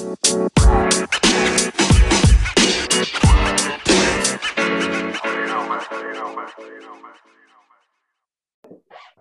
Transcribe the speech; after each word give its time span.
All 0.00 0.06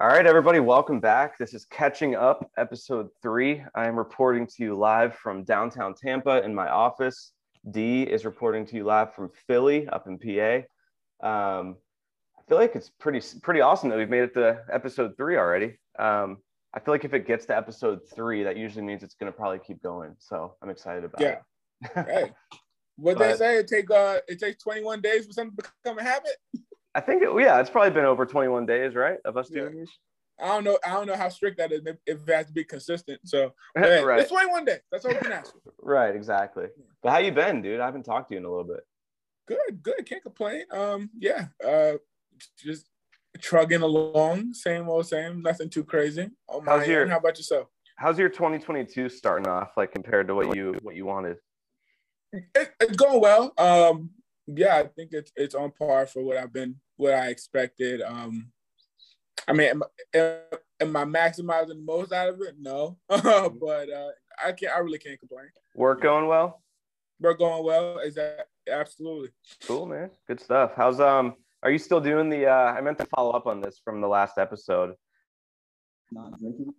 right, 0.02 0.28
everybody, 0.28 0.60
welcome 0.60 1.00
back. 1.00 1.40
This 1.40 1.56
is 1.56 1.66
Catching 1.66 2.14
Up, 2.14 2.52
episode 2.60 3.10
three. 3.24 3.64
I 3.74 3.88
am 3.88 3.96
reporting 3.96 4.46
to 4.46 4.64
you 4.64 4.78
live 4.78 5.16
from 5.16 5.44
downtown 5.44 5.96
Tampa 5.96 6.44
in 6.44 6.54
my 6.54 6.70
office. 6.70 7.32
D 7.72 8.04
is 8.04 8.24
reporting 8.24 8.64
to 8.68 8.76
you 8.76 8.84
live 8.84 9.16
from 9.16 9.32
Philly 9.48 9.88
up 9.88 10.06
in 10.06 10.20
PA. 10.20 10.58
Um, 11.28 11.78
I 12.38 12.44
feel 12.48 12.60
like 12.60 12.76
it's 12.76 12.92
pretty 13.00 13.22
pretty 13.42 13.62
awesome 13.62 13.90
that 13.90 13.98
we've 13.98 14.12
made 14.12 14.26
it 14.26 14.36
to 14.36 14.64
episode 14.72 15.18
three 15.18 15.38
already. 15.38 15.80
Um, 15.98 16.38
I 16.78 16.80
feel 16.80 16.94
like 16.94 17.06
if 17.06 17.16
it 17.16 17.26
gets 17.26 17.48
to 17.48 17.58
episode 17.58 18.02
three, 18.14 18.44
that 18.44 18.56
usually 18.56 18.84
means 18.84 19.02
it's 19.02 19.16
going 19.16 19.34
to 19.34 19.36
probably 19.36 19.58
keep 19.58 19.82
going. 19.82 20.16
So 20.20 20.54
I'm 20.62 20.70
excited 20.70 21.06
about 21.06 21.20
yeah. 21.20 21.38
it. 21.82 22.06
hey, 22.06 22.32
what 22.98 23.18
they 23.18 23.36
say 23.36 23.58
it 23.58 23.68
take 23.68 23.90
uh 23.90 24.20
it 24.28 24.40
takes 24.40 24.62
21 24.62 25.02
days 25.02 25.26
for 25.26 25.34
something 25.34 25.58
to 25.58 25.72
become 25.84 25.98
a 25.98 26.04
habit. 26.04 26.36
I 26.94 27.02
think, 27.02 27.24
it, 27.24 27.30
yeah, 27.40 27.60
it's 27.60 27.72
probably 27.72 27.90
been 27.90 28.06
over 28.06 28.28
21 28.28 28.68
days, 28.68 28.94
right, 28.94 29.18
of 29.26 29.38
us 29.38 29.50
doing 29.50 29.76
these. 29.76 29.90
I 30.40 30.50
don't 30.50 30.64
know. 30.66 30.78
I 30.86 30.92
don't 30.92 31.08
know 31.08 31.16
how 31.16 31.30
strict 31.30 31.58
that 31.58 31.72
is. 31.72 31.82
If 31.84 31.98
if 32.06 32.30
it 32.30 32.36
has 32.36 32.46
to 32.46 32.54
be 32.54 32.64
consistent. 32.64 33.22
So 33.26 33.56
yeah, 33.76 34.02
right, 34.02 34.20
it's 34.20 34.30
21 34.30 34.66
days. 34.66 34.82
That's 34.92 35.04
all 35.04 35.14
we 35.14 35.18
can 35.18 35.32
ask. 35.32 35.56
right, 35.82 36.16
exactly. 36.16 36.66
But 37.02 37.10
how 37.10 37.18
you 37.18 37.32
been, 37.32 37.64
dude? 37.64 37.80
I 37.80 37.86
haven't 37.86 38.04
talked 38.04 38.30
to 38.30 38.36
you 38.36 38.40
in 38.40 38.46
a 38.46 38.50
little 38.50 38.66
bit. 38.66 38.86
Good, 39.48 39.82
good. 39.82 40.06
Can't 40.06 40.22
complain. 40.22 40.66
Um, 40.70 41.10
yeah. 41.18 41.48
Uh, 41.68 41.94
just 42.64 42.86
trugging 43.42 43.82
along. 43.82 44.54
Same 44.54 44.90
old 44.90 45.08
same. 45.08 45.42
Nothing 45.42 45.70
too 45.70 45.84
crazy. 45.84 46.30
On 46.48 46.64
my 46.64 46.80
How's 46.80 46.88
your- 46.88 47.02
end. 47.04 47.12
How 47.12 47.18
about 47.18 47.38
yourself? 47.38 47.68
How's 47.98 48.20
your 48.20 48.30
2022 48.30 49.10
starting 49.10 49.48
off, 49.48 49.72
like 49.76 49.92
compared 49.92 50.28
to 50.28 50.36
what 50.36 50.56
you 50.56 50.76
what 50.84 50.96
you 50.96 51.06
wanted? 51.06 51.38
It, 52.32 52.46
it's 52.80 52.96
going 52.96 53.20
well. 53.22 53.54
Um, 53.58 54.12
yeah, 54.46 54.78
I 54.78 54.84
think 54.84 55.14
it's 55.14 55.32
it's 55.36 55.56
on 55.56 55.72
par 55.72 56.06
for 56.06 56.24
what 56.24 56.38
I've 56.38 56.54
been, 56.54 56.76
what 56.98 57.14
I 57.14 57.30
expected. 57.30 58.02
Um, 58.04 58.52
I 59.48 59.54
mean, 59.54 59.70
am, 59.70 59.84
am, 60.14 60.40
am 60.80 60.96
I 60.96 61.06
maximizing 61.06 61.70
the 61.70 61.76
most 61.84 62.12
out 62.14 62.30
of 62.30 62.42
it? 62.42 62.56
No, 62.60 62.98
but 63.10 63.90
uh, 63.90 64.10
I 64.46 64.52
can't. 64.52 64.76
I 64.76 64.80
really 64.80 65.00
can't 65.00 65.20
complain. 65.20 65.48
Work 65.76 66.02
going 66.02 66.28
well? 66.28 66.62
We're 67.20 67.34
going 67.34 67.66
well. 67.66 67.98
Is 68.00 68.16
that 68.16 68.48
absolutely? 68.72 69.30
Cool, 69.66 69.88
man. 69.88 70.12
Good 70.28 70.40
stuff. 70.40 70.74
How's 70.76 71.00
um? 71.00 71.34
Are 71.64 71.72
you 71.72 71.78
still 71.80 72.00
doing 72.02 72.30
the? 72.30 72.46
uh 72.48 72.74
I 72.74 72.82
meant 72.82 72.98
to 73.00 73.06
follow 73.06 73.32
up 73.32 73.48
on 73.48 73.62
this 73.62 73.80
from 73.84 74.02
the 74.02 74.08
last 74.08 74.38
episode. 74.38 74.96
not 76.12 76.38
drinking. 76.40 76.74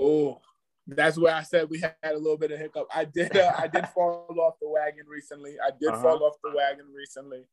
Oh, 0.00 0.40
that's 0.86 1.18
where 1.18 1.34
I 1.34 1.42
said 1.42 1.68
we 1.70 1.78
had 1.80 1.94
a 2.04 2.14
little 2.16 2.36
bit 2.38 2.50
of 2.52 2.58
hiccup. 2.58 2.86
I 2.94 3.04
did. 3.04 3.36
Uh, 3.36 3.52
I 3.56 3.66
did 3.68 3.88
fall 3.94 4.26
off 4.40 4.54
the 4.60 4.68
wagon 4.68 5.06
recently. 5.08 5.56
I 5.64 5.70
did 5.78 5.90
Uh-huh. 5.90 6.02
fall 6.02 6.24
off 6.24 6.34
the 6.42 6.52
wagon 6.54 6.86
recently. 6.94 7.44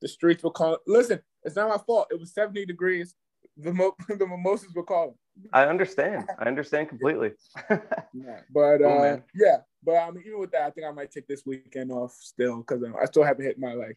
The 0.00 0.08
streets 0.08 0.42
were 0.44 0.50
calling. 0.50 0.78
Listen, 0.86 1.20
it's 1.42 1.56
not 1.56 1.68
my 1.68 1.78
fault. 1.78 2.06
It 2.10 2.20
was 2.20 2.32
70 2.32 2.66
degrees. 2.66 3.14
The 3.56 3.72
mo- 3.72 3.96
the 4.08 4.26
mimosas 4.26 4.72
were 4.74 4.84
calling. 4.84 5.14
I 5.52 5.64
understand. 5.66 6.28
I 6.38 6.44
understand 6.44 6.88
completely. 6.88 7.32
Yeah, 8.14 8.40
but 8.52 8.78
Cool, 8.78 8.98
uh, 8.98 9.00
man. 9.02 9.22
yeah, 9.34 9.58
but 9.84 9.92
I 9.96 10.10
mean, 10.10 10.24
even 10.26 10.40
with 10.40 10.50
that, 10.52 10.62
I 10.62 10.70
think 10.70 10.86
I 10.86 10.90
might 10.90 11.10
take 11.12 11.28
this 11.28 11.42
weekend 11.46 11.92
off 11.92 12.12
still 12.18 12.58
because 12.58 12.82
I 13.00 13.04
still 13.04 13.22
haven't 13.22 13.44
hit 13.44 13.58
my 13.58 13.74
like 13.74 13.96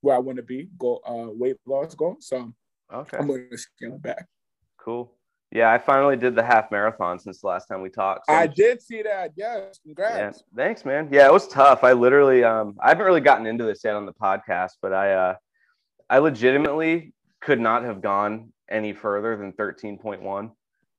where 0.00 0.16
I 0.16 0.18
want 0.18 0.36
to 0.36 0.42
be 0.42 0.68
go 0.78 1.00
uh 1.08 1.30
weight 1.32 1.56
loss 1.66 1.94
goal. 1.94 2.16
So 2.20 2.52
okay. 2.92 3.16
I'm 3.18 3.26
going 3.26 3.48
to 3.50 3.58
scale 3.58 3.94
it 3.94 4.02
back. 4.02 4.26
Cool. 4.78 5.12
Yeah, 5.50 5.72
I 5.72 5.78
finally 5.78 6.16
did 6.16 6.34
the 6.34 6.42
half 6.42 6.70
marathon 6.70 7.18
since 7.18 7.40
the 7.40 7.46
last 7.46 7.68
time 7.68 7.80
we 7.80 7.88
talked. 7.88 8.26
so 8.26 8.34
I 8.34 8.46
did 8.46 8.82
see 8.82 9.02
that. 9.02 9.32
Yes, 9.34 9.80
Yeah, 9.82 9.94
congrats. 9.94 10.42
thanks, 10.54 10.84
man. 10.84 11.08
Yeah, 11.10 11.26
it 11.26 11.32
was 11.32 11.48
tough. 11.48 11.84
I 11.84 11.94
literally, 11.94 12.44
um, 12.44 12.76
I 12.82 12.90
haven't 12.90 13.06
really 13.06 13.22
gotten 13.22 13.46
into 13.46 13.64
this 13.64 13.80
yet 13.82 13.94
on 13.94 14.04
the 14.04 14.12
podcast, 14.12 14.72
but 14.82 14.92
I, 14.92 15.12
uh, 15.14 15.34
I 16.10 16.18
legitimately 16.18 17.14
could 17.40 17.60
not 17.60 17.82
have 17.84 18.02
gone 18.02 18.52
any 18.70 18.92
further 18.92 19.38
than 19.38 19.52
13.1 19.52 20.50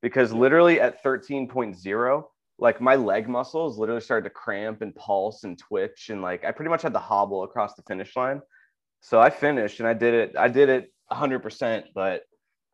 because 0.02 0.34
literally 0.34 0.82
at 0.82 1.04
13.0, 1.04 2.24
like 2.58 2.82
my 2.82 2.96
leg 2.96 3.30
muscles 3.30 3.78
literally 3.78 4.02
started 4.02 4.24
to 4.24 4.30
cramp 4.32 4.82
and 4.82 4.96
pulse 4.96 5.44
and 5.44 5.60
twitch, 5.60 6.10
and 6.10 6.24
like 6.24 6.44
I 6.44 6.52
pretty 6.52 6.70
much 6.70 6.82
had 6.82 6.94
to 6.94 7.00
hobble 7.00 7.44
across 7.44 7.76
the 7.76 7.84
finish 7.84 8.16
line. 8.16 8.42
So 9.02 9.20
I 9.20 9.30
finished 9.30 9.80
and 9.80 9.88
I 9.88 9.94
did 9.94 10.14
it. 10.14 10.36
I 10.38 10.48
did 10.50 10.70
it 10.70 10.92
100%, 11.12 11.84
but 11.96 12.24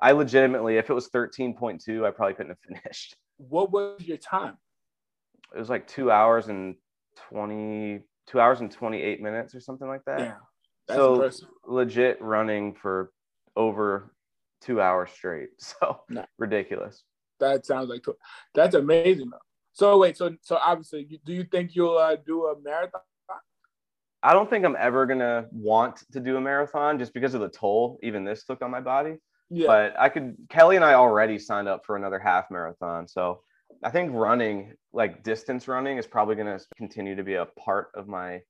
I 0.01 0.11
legitimately, 0.11 0.77
if 0.77 0.89
it 0.89 0.93
was 0.93 1.09
13.2, 1.09 2.05
I 2.05 2.11
probably 2.11 2.33
couldn't 2.33 2.51
have 2.51 2.59
finished. 2.81 3.15
What 3.37 3.71
was 3.71 4.01
your 4.01 4.17
time? 4.17 4.57
it 5.55 5.59
was 5.59 5.69
like 5.69 5.87
two 5.87 6.09
hours 6.11 6.47
and 6.47 6.75
20 7.29 8.01
two 8.27 8.39
hours 8.39 8.59
and 8.61 8.71
28 8.71 9.21
minutes 9.21 9.53
or 9.53 9.59
something 9.59 9.87
like 9.87 10.03
that 10.05 10.19
Yeah, 10.19 10.35
that's 10.87 10.97
so 10.97 11.13
impressive. 11.15 11.47
legit 11.65 12.21
running 12.21 12.73
for 12.73 13.11
over 13.55 14.11
two 14.61 14.81
hours 14.81 15.11
straight 15.11 15.49
so 15.59 16.01
Nah. 16.09 16.25
ridiculous 16.39 17.03
That 17.39 17.65
sounds 17.65 17.89
like 17.89 18.03
that's 18.55 18.75
amazing. 18.75 19.29
Though. 19.29 19.37
So 19.73 19.97
wait, 19.99 20.17
so 20.17 20.35
so 20.41 20.57
obviously, 20.57 21.19
do 21.23 21.31
you 21.33 21.43
think 21.43 21.75
you'll 21.75 21.97
uh, 21.97 22.15
do 22.15 22.45
a 22.47 22.59
marathon? 22.61 23.01
I 24.25 24.33
don't 24.33 24.49
think 24.49 24.65
i'm 24.65 24.75
ever 24.79 25.05
gonna 25.05 25.45
want 25.51 26.03
to 26.11 26.19
do 26.19 26.37
a 26.37 26.41
marathon 26.41 26.97
just 26.99 27.13
because 27.13 27.33
of 27.33 27.41
the 27.41 27.49
toll 27.49 27.99
even 28.03 28.23
this 28.23 28.43
took 28.43 28.61
on 28.61 28.71
my 28.71 28.81
body 28.81 29.15
Yeah, 29.49 29.67
but 29.67 29.95
i 29.99 30.09
could 30.09 30.35
kelly 30.49 30.75
and 30.75 30.83
i 30.83 30.93
already 30.93 31.39
signed 31.39 31.67
up 31.67 31.85
for 31.85 31.95
another 31.95 32.19
half 32.19 32.49
marathon 32.49 33.07
so 33.07 33.41
i 33.83 33.89
think 33.89 34.11
running 34.13 34.73
like 34.93 35.23
distance 35.23 35.67
running 35.67 35.97
is 35.97 36.07
probably 36.07 36.35
going 36.35 36.57
to 36.57 36.65
continue 36.75 37.15
to 37.15 37.23
be 37.23 37.35
a 37.35 37.45
part 37.45 37.89
of 37.95 38.07
my 38.07 38.41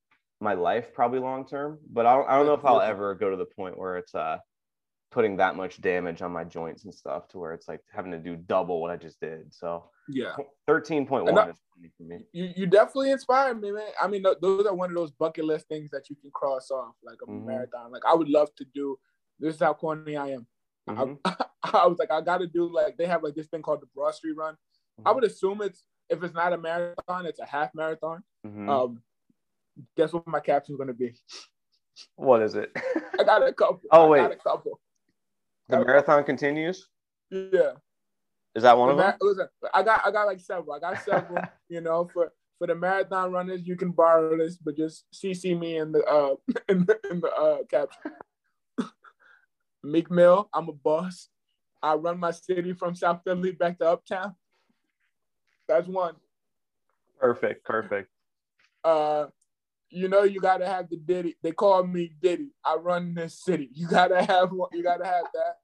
my 0.42 0.54
life 0.54 0.94
probably 0.94 1.20
long 1.20 1.46
term 1.48 1.80
but 1.92 2.06
i 2.06 2.16
don't, 2.16 2.30
I 2.30 2.38
don't 2.38 2.46
know 2.46 2.54
if 2.54 2.66
i'll 2.66 2.82
ever 2.82 3.14
go 3.16 3.30
to 3.30 3.38
the 3.38 3.46
point 3.46 3.78
where 3.78 3.98
it's 3.98 4.16
uh 4.16 4.38
putting 5.12 5.38
that 5.38 5.56
much 5.56 5.80
damage 5.82 6.22
on 6.22 6.32
my 6.32 6.44
joints 6.44 6.84
and 6.86 6.94
stuff 6.94 7.28
to 7.30 7.38
where 7.40 7.54
it's 7.54 7.68
like 7.68 7.82
having 7.94 8.12
to 8.12 8.18
do 8.18 8.36
double 8.36 8.82
what 8.82 8.92
i 8.92 8.98
just 8.98 9.20
did 9.22 9.54
so 9.54 9.90
yeah. 10.10 10.36
13.1 10.70 11.38
I- 11.38 11.50
is 11.50 11.58
funny 11.74 11.92
for 11.98 12.04
me 12.04 12.20
You 12.32 12.52
you 12.56 12.66
definitely 12.68 13.10
inspired 13.12 13.60
me, 13.60 13.72
man. 13.72 13.88
I 14.00 14.08
mean, 14.08 14.24
th- 14.24 14.38
those 14.40 14.68
are 14.68 14.74
one 14.76 14.90
of 14.92 14.96
those 14.96 15.12
bucket 15.12 15.46
list 15.46 15.68
things 15.68 15.90
that 15.92 16.12
you 16.12 16.16
can 16.16 16.30
cross 16.32 16.70
off, 16.70 16.94
like 17.04 17.18
a 17.24 17.26
Mhm. 17.26 17.44
marathon. 17.46 17.92
Like 17.92 18.04
I 18.06 18.14
would 18.14 18.30
love 18.30 18.54
to 18.58 18.66
do. 18.74 19.00
This 19.40 19.56
is 19.56 19.62
how 19.62 19.74
corny 19.74 20.16
I 20.16 20.28
am. 20.30 20.46
Mhm. 20.88 21.18
I, 21.26 21.36
I 21.84 21.88
was 21.88 21.98
like, 21.98 22.12
I 22.12 22.22
got 22.22 22.38
to 22.38 22.46
do 22.48 22.72
like 22.72 22.98
they 22.98 23.08
have 23.08 23.24
like 23.24 23.34
this 23.34 23.48
thing 23.48 23.64
called 23.64 23.82
the 23.82 23.88
Broad 23.96 24.14
Street 24.14 24.38
Run. 24.38 24.56
I 25.04 25.10
Mhm. 25.10 25.16
would 25.16 25.24
assume 25.24 25.62
it's 25.64 25.84
if 26.10 26.22
it's 26.24 26.36
not 26.36 26.54
a 26.54 26.58
marathon, 26.60 27.26
it's 27.26 27.40
a 27.40 27.46
half 27.46 27.74
marathon. 27.74 28.24
Mhm. 28.46 28.70
Um, 28.70 29.02
guess 29.98 30.14
what 30.14 30.28
my 30.28 30.40
caption's 30.40 30.78
gonna 30.78 30.94
be? 30.94 31.16
what 32.16 32.42
is 32.44 32.54
it 32.56 32.72
I 33.20 33.24
got 33.24 33.42
a 33.42 33.52
couple. 33.54 33.82
Oh, 33.92 34.08
wait, 34.10 34.20
I 34.20 34.24
got 34.28 34.34
a 34.34 34.36
couple. 34.38 34.80
The 35.68 35.80
marathon 35.80 36.24
continues 36.24 36.88
Yeah. 37.30 37.74
is 38.54 38.64
that 38.64 38.78
one 38.78 38.90
The 38.90 38.94
of 38.94 38.98
them 38.98 39.18
listen, 39.22 39.48
I 39.74 39.84
got 39.84 40.02
I 40.06 40.12
got 40.12 40.28
like 40.28 40.40
several. 40.40 40.74
I 40.76 40.80
got 40.80 41.00
several. 41.02 41.44
you 41.70 41.82
know, 41.82 42.10
for 42.14 42.32
for 42.58 42.68
the 42.68 42.76
marathon 42.76 43.32
runners, 43.32 43.68
you 43.68 43.76
can 43.76 43.92
borrow 43.92 44.38
this, 44.38 44.58
but 44.58 44.78
just 44.78 45.06
CC 45.14 45.58
me 45.60 45.78
in 45.78 45.92
the 45.92 46.04
uh 46.06 46.36
in 46.70 46.86
the, 46.86 47.00
in 47.12 47.20
the 47.20 47.32
uh 47.32 47.58
caption. 47.70 48.12
Meek 49.84 50.10
Mill, 50.10 50.50
I'm 50.54 50.70
a 50.70 50.74
boss. 50.74 51.30
I 51.82 51.94
run 51.96 52.20
my 52.20 52.32
city 52.32 52.74
from 52.74 52.96
South 52.96 53.22
Philly 53.24 53.52
back 53.52 53.78
to 53.80 53.90
Uptown. 53.90 54.36
That's 55.68 55.88
one. 55.88 56.16
perfect 57.20 57.66
perfect 57.66 58.10
Uh, 58.84 59.28
you 59.96 60.10
know, 60.10 60.24
you 60.24 60.42
gotta 60.42 60.68
have 60.68 60.90
the 60.90 60.98
Diddy. 60.98 61.36
They 61.42 61.52
call 61.52 61.84
me 61.86 62.12
Diddy. 62.22 62.50
I 62.64 62.76
run 62.76 63.14
this 63.14 63.42
city. 63.42 63.70
You 63.74 63.88
gotta 63.88 64.24
have 64.24 64.52
one. 64.52 64.70
You 64.74 64.84
gotta 64.84 65.06
have 65.06 65.26
that. 65.34 65.56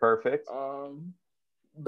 perfect 0.00 0.48
Um, 0.48 1.12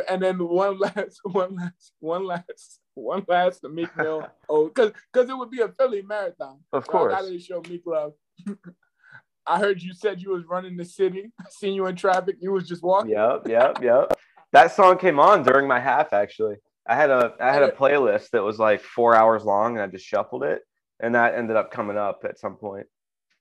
and 0.08 0.22
then 0.22 0.38
one 0.38 0.78
last, 0.80 1.20
one 1.24 1.56
last, 1.56 1.92
one 2.00 2.26
last, 2.26 2.80
one 2.94 3.24
last 3.28 3.60
to 3.60 3.68
Meek 3.68 3.96
Mill. 3.96 4.26
Oh, 4.48 4.66
because 4.68 4.92
because 5.12 5.28
it 5.28 5.36
would 5.36 5.50
be 5.50 5.60
a 5.62 5.68
Philly 5.68 6.02
marathon. 6.02 6.60
of 6.72 6.84
So 6.84 6.90
course 6.92 7.14
I 7.14 7.22
gotta 7.22 7.38
show 7.40 7.62
Meek 7.68 7.82
love. 7.86 8.12
I 9.46 9.58
heard 9.58 9.80
you 9.80 9.94
said 9.94 10.20
you 10.20 10.30
was 10.30 10.44
running 10.44 10.76
the 10.76 10.84
city. 10.84 11.32
I 11.40 11.44
seen 11.48 11.74
you 11.74 11.86
in 11.86 11.96
traffic. 11.96 12.36
You 12.40 12.52
was 12.52 12.68
just 12.68 12.82
walking. 12.82 13.12
Yep, 13.12 13.48
yep, 13.48 13.82
yep. 13.82 14.12
That 14.52 14.72
song 14.74 14.98
came 14.98 15.18
on 15.18 15.44
during 15.44 15.66
my 15.66 15.80
half 15.80 16.12
actually. 16.12 16.56
I 16.86 16.94
had 16.94 17.10
a 17.10 17.34
I 17.40 17.52
had 17.52 17.62
a 17.62 17.70
playlist 17.70 18.30
that 18.30 18.42
was 18.42 18.58
like 18.58 18.80
four 18.82 19.14
hours 19.14 19.44
long 19.44 19.76
and 19.76 19.82
I 19.82 19.86
just 19.86 20.04
shuffled 20.04 20.44
it 20.44 20.62
and 21.00 21.14
that 21.14 21.34
ended 21.34 21.56
up 21.56 21.70
coming 21.70 21.96
up 21.96 22.24
at 22.24 22.38
some 22.38 22.56
point. 22.56 22.86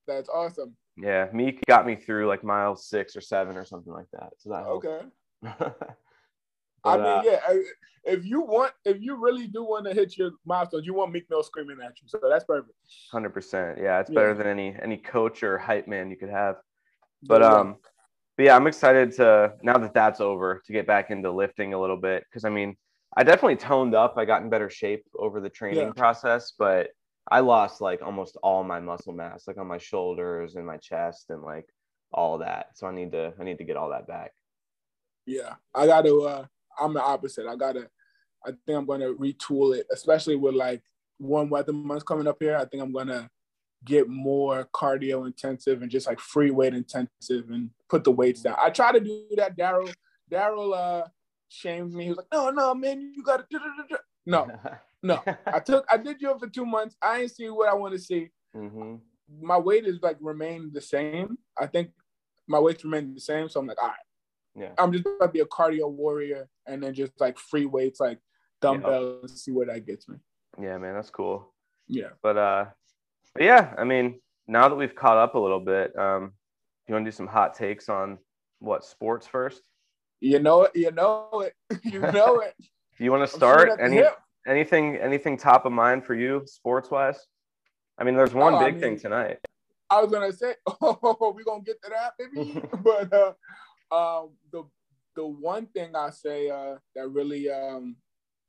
That's 0.07 0.29
awesome. 0.29 0.75
Yeah, 0.97 1.27
Meek 1.33 1.59
got 1.67 1.85
me 1.85 1.95
through 1.95 2.27
like 2.27 2.43
mile 2.43 2.75
six 2.75 3.15
or 3.15 3.21
seven 3.21 3.57
or 3.57 3.65
something 3.65 3.91
like 3.91 4.07
that. 4.13 4.33
So 4.37 4.49
that 4.51 4.63
helped. 4.63 4.85
Okay. 4.85 5.05
But, 6.83 6.99
I 6.99 7.03
mean, 7.03 7.05
uh, 7.07 7.21
yeah. 7.31 7.39
I- 7.47 7.63
If 8.03 8.23
you 8.23 8.41
want, 8.41 8.71
if 8.85 9.01
you 9.01 9.15
really 9.15 9.47
do 9.47 9.63
want 9.63 9.85
to 9.87 9.93
hit 9.95 10.15
your 10.19 10.29
milestones, 10.45 10.85
you 10.85 10.93
want 10.93 11.11
Meek 11.11 11.27
Mill 11.31 11.41
screaming 11.41 11.77
at 11.83 11.99
you. 11.99 12.07
So 12.07 12.19
that's 12.29 12.43
perfect. 12.45 12.75
hundred 13.11 13.31
percent. 13.31 13.79
Yeah, 13.81 13.99
it's 13.99 14.11
Yeah. 14.11 14.13
better 14.19 14.35
than 14.35 14.45
any 14.45 14.77
any 14.79 14.97
coach 14.97 15.41
or 15.41 15.57
hype 15.57 15.87
man 15.87 16.11
you 16.11 16.15
could 16.15 16.29
have. 16.29 16.57
But 17.23 17.41
Yeah. 17.41 17.47
um, 17.51 17.77
but 18.37 18.43
yeah, 18.45 18.55
I'm 18.55 18.67
excited 18.67 19.11
to 19.13 19.55
now 19.63 19.79
that 19.79 19.95
that's 19.95 20.21
over 20.21 20.61
to 20.63 20.71
get 20.71 20.85
back 20.85 21.09
into 21.09 21.31
lifting 21.31 21.73
a 21.73 21.81
little 21.81 21.97
bit 21.97 22.23
because 22.29 22.45
I 22.45 22.49
mean, 22.51 22.77
I 23.17 23.23
definitely 23.23 23.55
toned 23.55 23.95
up. 23.95 24.13
I 24.19 24.25
got 24.25 24.43
in 24.43 24.51
better 24.51 24.69
shape 24.69 25.03
over 25.17 25.41
the 25.41 25.49
training 25.49 25.87
Yeah. 25.87 25.93
process, 25.93 26.51
but 26.59 26.91
I 27.29 27.39
lost 27.39 27.81
like 27.81 28.01
almost 28.01 28.37
all 28.43 28.63
my 28.63 28.79
muscle 28.79 29.13
mass, 29.13 29.47
like 29.47 29.57
on 29.57 29.67
my 29.67 29.79
shoulders 29.79 30.55
and 30.55 30.65
my 30.65 30.77
chest 30.77 31.25
and 31.29 31.41
like 31.41 31.67
all 32.11 32.37
that. 32.39 32.67
So 32.75 32.87
I 32.87 32.93
need 32.93 33.11
to 33.13 33.33
I 33.39 33.43
need 33.43 33.57
to 33.57 33.63
get 33.63 33.77
all 33.77 33.89
that 33.89 34.07
back. 34.07 34.31
Yeah, 35.25 35.55
I 35.73 35.87
got 35.87 36.05
to. 36.05 36.21
Uh, 36.21 36.45
I'm 36.79 36.93
the 36.93 37.01
opposite. 37.01 37.47
I 37.47 37.55
gotta. 37.55 37.89
I 38.45 38.51
think 38.65 38.77
I'm 38.77 38.85
gonna 38.85 39.13
retool 39.13 39.75
it, 39.75 39.87
especially 39.91 40.35
with 40.35 40.53
like 40.53 40.83
warm 41.19 41.49
weather 41.49 41.73
months 41.73 42.03
coming 42.03 42.27
up 42.27 42.37
here. 42.39 42.55
I 42.55 42.65
think 42.65 42.83
I'm 42.83 42.93
gonna 42.93 43.29
get 43.83 44.07
more 44.07 44.67
cardio 44.73 45.25
intensive 45.25 45.81
and 45.81 45.91
just 45.91 46.07
like 46.07 46.19
free 46.19 46.51
weight 46.51 46.73
intensive 46.73 47.49
and 47.49 47.69
put 47.89 48.03
the 48.03 48.11
weights 48.11 48.41
down. 48.41 48.55
I 48.61 48.69
try 48.69 48.91
to 48.91 48.99
do 48.99 49.25
that. 49.37 49.57
Daryl, 49.57 49.91
Daryl, 50.31 50.75
uh, 50.75 51.07
shamed 51.49 51.93
me. 51.93 52.03
He 52.03 52.09
was 52.09 52.17
like, 52.17 52.27
"No, 52.31 52.51
no, 52.51 52.75
man, 52.75 53.13
you 53.15 53.23
gotta." 53.23 53.45
do, 53.49 53.57
do, 53.57 53.65
do, 53.77 53.83
do." 53.89 53.97
No, 54.27 54.47
no. 55.05 55.21
I 55.45 55.59
took. 55.59 55.85
I 55.89 55.97
did 55.97 56.19
yoga 56.19 56.39
for 56.39 56.49
two 56.49 56.65
months. 56.65 56.95
I 57.01 57.21
ain't 57.21 57.31
see 57.31 57.49
what 57.49 57.69
I 57.69 57.73
want 57.73 57.93
to 57.93 57.99
see. 57.99 58.29
hmm 58.53 58.95
My 59.41 59.57
weight 59.57 59.85
is 59.85 59.99
like 60.01 60.17
remained 60.19 60.73
the 60.73 60.81
same. 60.81 61.37
I 61.57 61.67
think 61.67 61.91
my 62.47 62.59
weight's 62.59 62.83
remained 62.83 63.15
the 63.15 63.21
same. 63.21 63.49
So 63.49 63.59
I'm 63.59 63.67
like, 63.67 63.81
all 63.81 63.89
right. 63.89 63.97
Yeah. 64.57 64.71
I'm 64.77 64.91
just 64.91 65.03
gonna 65.03 65.31
be 65.31 65.41
a 65.41 65.45
cardio 65.45 65.91
warrior 65.91 66.47
and 66.65 66.81
then 66.81 66.93
just 66.93 67.13
like 67.19 67.37
free 67.37 67.65
weights, 67.65 67.99
like 67.99 68.19
dumbbells, 68.61 69.31
and 69.31 69.39
see 69.39 69.51
where 69.51 69.65
that 69.67 69.85
gets 69.85 70.07
me. 70.07 70.17
Yeah, 70.61 70.77
man, 70.77 70.93
that's 70.95 71.09
cool. 71.09 71.53
Yeah. 71.87 72.09
But 72.23 72.37
uh 72.37 72.65
but 73.33 73.43
yeah, 73.43 73.73
I 73.77 73.83
mean, 73.83 74.21
now 74.47 74.69
that 74.69 74.75
we've 74.75 74.95
caught 74.95 75.17
up 75.17 75.35
a 75.35 75.39
little 75.39 75.59
bit, 75.59 75.97
um, 75.97 76.31
you 76.87 76.93
want 76.93 77.03
to 77.03 77.11
do 77.11 77.15
some 77.15 77.27
hot 77.27 77.53
takes 77.53 77.89
on 77.89 78.17
what 78.59 78.85
sports 78.85 79.27
first? 79.27 79.61
You 80.21 80.39
know 80.39 80.63
it. 80.63 80.71
You 80.75 80.91
know 80.91 81.29
it. 81.45 81.53
You 81.83 81.99
know 81.99 82.39
it. 82.39 82.55
Do 82.57 83.03
you 83.03 83.11
wanna 83.11 83.27
start? 83.27 83.69
Any 83.79 83.97
hip. 83.97 84.17
Anything 84.45 84.97
anything 84.97 85.37
top 85.37 85.65
of 85.65 85.71
mind 85.71 86.05
for 86.05 86.15
you 86.15 86.43
sports 86.45 86.89
wise? 86.91 87.19
I 87.97 88.03
mean, 88.03 88.15
there's 88.15 88.33
one 88.33 88.53
Oh, 88.53 88.57
I 88.57 88.71
big 88.71 88.79
thing 88.79 88.99
tonight. 88.99 89.39
I 89.89 90.01
was 90.01 90.11
gonna 90.11 90.31
say, 90.33 90.55
oh, 90.81 91.33
we 91.35 91.43
gonna 91.43 91.63
get 91.63 91.81
to 91.83 91.89
that, 91.89 92.13
maybe. 92.19 92.61
but 92.83 93.13
uh, 93.13 93.33
um, 93.95 94.31
the 94.51 94.63
the 95.15 95.25
one 95.25 95.67
thing 95.67 95.95
I 95.95 96.09
say 96.09 96.49
uh, 96.49 96.75
that 96.95 97.07
really 97.07 97.49
um, 97.49 97.95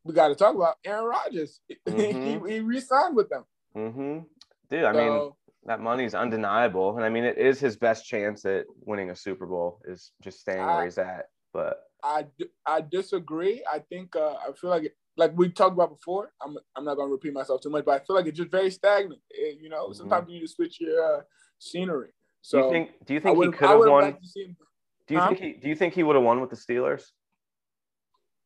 we 0.05 0.15
got 0.15 0.29
to 0.29 0.35
talk 0.35 0.55
about 0.55 0.77
Aaron 0.85 1.05
Rodgers. 1.05 1.61
Mhm. 1.89 2.47
he, 2.47 2.55
he 2.55 2.61
re-signed 2.61 3.17
with 3.17 3.29
them. 3.29 3.45
Mm-hmm. 3.77 4.19
Dude, 4.71 4.85
I 4.85 4.93
mean, 4.93 5.31
that 5.67 5.81
money's 5.81 6.15
undeniable, 6.15 6.97
and 6.97 7.05
I 7.05 7.09
mean, 7.09 7.25
it 7.25 7.39
is 7.39 7.61
his 7.61 7.77
best 7.77 8.05
chance 8.05 8.45
at 8.45 8.65
winning 8.81 9.11
a 9.11 9.17
Super 9.17 9.47
Bowl 9.47 9.81
is 9.85 10.13
just 10.23 10.41
staying 10.41 10.65
where 10.65 10.85
he's 10.85 10.99
at. 10.99 11.27
But 11.53 11.79
I, 12.03 12.27
I 12.67 12.81
disagree. 12.81 13.63
I 13.71 13.79
think 13.79 14.17
uh, 14.17 14.35
I 14.35 14.53
feel 14.61 14.71
like 14.71 14.93
like 15.17 15.33
we 15.35 15.49
talked 15.49 15.73
about 15.75 15.91
before. 15.91 16.33
I'm 16.43 16.57
I'm 16.77 16.85
not 16.85 16.97
gonna 16.97 17.11
repeat 17.13 17.33
myself 17.33 17.61
too 17.63 17.71
much, 17.71 17.85
but 17.85 18.01
I 18.01 18.05
feel 18.05 18.17
like 18.17 18.27
it's 18.27 18.37
just 18.37 18.51
very 18.51 18.71
stagnant. 18.71 19.21
It- 19.31 19.59
you 19.61 19.69
know, 19.69 19.89
Mhm. 19.89 19.97
sometimes 19.97 20.29
you 20.29 20.35
need 20.35 20.47
to 20.47 20.49
switch 20.49 20.81
your 20.81 21.19
uh, 21.19 21.23
scenery. 21.59 22.09
do 22.09 22.13
So 22.43 22.59
you 22.59 22.71
think 22.71 23.05
do 23.07 23.15
you 23.15 23.21
think 23.21 23.39
he 23.43 23.51
could 23.51 23.69
have 23.69 23.79
won? 23.81 24.03
like 24.03 24.21
do 25.07 25.15
you 25.15 25.21
Huh? 25.21 25.29
think 25.29 25.41
he 25.41 25.53
do 25.55 25.69
you 25.69 25.75
think 25.75 25.95
he 25.95 26.03
would 26.03 26.17
have 26.17 26.25
won 26.25 26.41
with 26.41 26.51
the 26.51 26.57
Steelers? 26.57 27.05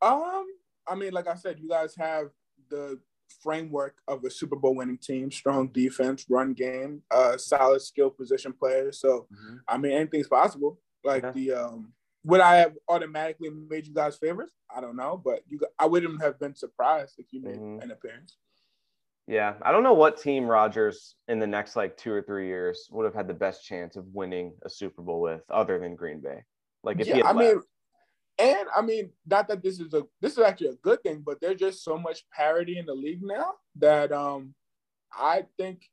Um, 0.03 0.47
I 0.87 0.95
mean, 0.95 1.13
like 1.13 1.27
I 1.29 1.35
said, 1.35 1.59
you 1.61 1.69
guys 1.69 1.95
have 1.97 2.31
the 2.69 3.01
framework 3.43 3.97
of 4.09 4.25
a 4.25 4.31
Super 4.31 4.57
Bowl 4.57 4.75
winning 4.75 4.99
team, 4.99 5.31
strong 5.31 5.69
defense, 5.69 6.25
run 6.29 6.53
game, 6.53 7.03
uh, 7.11 7.37
solid 7.37 7.81
skill 7.81 8.11
position 8.11 8.53
players. 8.53 9.01
So 9.01 9.29
I 9.69 9.77
mean, 9.79 9.93
anything's 9.93 10.29
possible. 10.29 10.81
Like 11.05 11.23
Yeah. 11.23 11.33
the 11.33 11.53
um, 11.53 11.93
would 12.25 12.41
I 12.41 12.57
have 12.57 12.75
automatically 12.89 13.51
made 13.51 13.87
you 13.87 13.95
guys 13.95 14.17
favorites? 14.17 14.53
I 14.75 14.81
don't 14.81 14.97
know, 14.97 15.21
but 15.23 15.43
you, 15.49 15.61
I 15.79 15.87
wouldn't 15.87 16.23
have 16.23 16.39
been 16.39 16.55
surprised 16.55 17.15
if 17.19 17.27
you 17.33 17.43
made 17.43 17.57
Mhm. 17.57 17.83
an 17.83 17.91
appearance. 17.91 18.37
Yeah, 19.27 19.55
I 19.63 19.71
don't 19.71 19.83
know 19.85 19.95
what 19.95 20.21
team 20.21 20.45
Rodgers 20.47 21.15
in 21.29 21.39
the 21.39 21.47
next 21.47 21.77
like 21.77 21.97
two 21.97 22.13
or 22.13 22.21
three 22.23 22.49
years 22.49 22.89
would 22.91 23.05
have 23.05 23.15
had 23.15 23.29
the 23.29 23.35
best 23.35 23.65
chance 23.65 23.97
of 23.97 24.07
winning 24.13 24.57
a 24.63 24.71
Super 24.71 25.03
Bowl 25.03 25.21
with, 25.21 25.43
other 25.51 25.79
than 25.79 25.95
Green 25.95 26.21
Bay. 26.21 26.45
Like 26.83 27.01
if 27.01 27.07
he 27.07 27.19
yeah, 27.19 27.27
had 27.29 27.37
I 27.37 27.39
mean, 27.39 27.55
left. 27.57 27.67
and 28.39 28.69
I 28.75 28.83
mean, 28.83 29.13
not 29.27 29.47
that 29.49 29.63
this 29.63 29.79
is 29.79 29.95
a 29.95 30.03
this 30.21 30.33
is 30.33 30.39
actually 30.41 30.69
a 30.69 30.77
good 30.77 31.03
thing, 31.03 31.23
but 31.25 31.41
there's 31.41 31.61
just 31.61 31.85
so 31.85 31.97
much 31.97 32.29
parity 32.31 32.79
in 32.79 32.87
the 32.87 32.95
league 32.95 33.23
now 33.23 33.55
that 33.77 34.13
um, 34.13 34.55
I 35.13 35.47
think. 35.57 35.89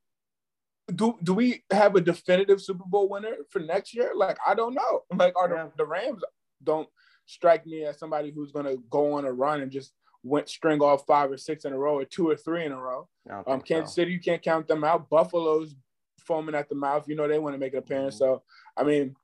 Do 0.95 1.17
do 1.21 1.33
we 1.33 1.63
have 1.71 1.95
a 1.95 2.01
definitive 2.01 2.61
Super 2.61 2.85
Bowl 2.85 3.09
winner 3.09 3.35
for 3.49 3.59
next 3.59 3.93
year? 3.93 4.11
Like 4.15 4.37
I 4.45 4.53
don't 4.55 4.73
know. 4.73 5.03
Like 5.17 5.35
are 5.37 5.49
Yeah. 5.49 5.63
the, 5.65 5.71
the 5.77 5.85
Rams 5.85 6.23
don't 6.63 6.87
strike 7.25 7.65
me 7.65 7.83
as 7.83 7.99
somebody 7.99 8.31
who's 8.31 8.51
gonna 8.53 8.77
go 8.89 9.13
on 9.13 9.25
a 9.25 9.31
run 9.31 9.61
and 9.61 9.71
just 9.71 9.93
went 10.23 10.47
string 10.49 10.81
off 10.81 11.05
five 11.05 11.29
or 11.31 11.37
six 11.37 11.65
in 11.65 11.73
a 11.73 11.77
row 11.77 11.95
or 11.97 12.05
two 12.05 12.29
or 12.29 12.35
three 12.35 12.65
in 12.65 12.71
a 12.71 12.79
row. 12.79 13.07
Um, 13.45 13.61
Kansas 13.61 13.91
so. 13.91 14.01
City, 14.01 14.11
you 14.13 14.19
can't 14.19 14.41
count 14.41 14.67
them 14.67 14.83
out. 14.83 15.09
Buffalo's 15.09 15.75
foaming 16.21 16.55
at 16.55 16.69
the 16.69 16.75
mouth. 16.75 17.07
You 17.07 17.15
know 17.15 17.27
they 17.27 17.39
want 17.39 17.53
to 17.55 17.59
make 17.59 17.73
an 17.73 17.79
appearance. 17.79 18.15
Mhm. 18.15 18.19
So 18.19 18.43
I 18.77 18.83
mean, 18.83 19.15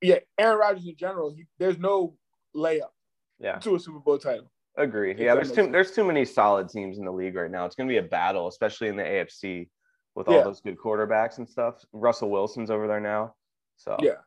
yeah, 0.00 0.20
Aaron 0.38 0.58
Rodgers 0.58 0.86
in 0.86 0.96
general, 0.96 1.30
he, 1.34 1.44
there's 1.58 1.78
no 1.78 2.16
layup 2.56 2.88
Yeah, 3.38 3.58
to 3.58 3.74
a 3.74 3.78
Super 3.78 3.98
Bowl 3.98 4.16
title. 4.16 4.50
agree. 4.78 5.14
Yeah, 5.18 5.34
there's 5.34 5.52
too 5.52 5.70
there's 5.70 5.92
too 5.92 6.04
many 6.04 6.24
solid 6.24 6.70
teams 6.70 6.96
in 6.98 7.04
the 7.04 7.12
league 7.12 7.34
right 7.36 7.50
now. 7.50 7.66
It's 7.66 7.76
gonna 7.76 7.88
be 7.88 7.98
a 7.98 8.02
battle, 8.02 8.48
especially 8.48 8.88
in 8.88 8.96
the 8.96 9.02
AFC 9.04 9.68
with 10.14 10.28
all 10.28 10.34
Yeah. 10.34 10.42
those 10.44 10.60
good 10.60 10.78
quarterbacks 10.78 11.38
and 11.38 11.48
stuff. 11.48 11.84
Russell 11.92 12.30
Wilson's 12.30 12.70
over 12.70 12.86
there 12.86 13.00
now, 13.00 13.34
so 13.76 13.96
Yeah, 14.00 14.20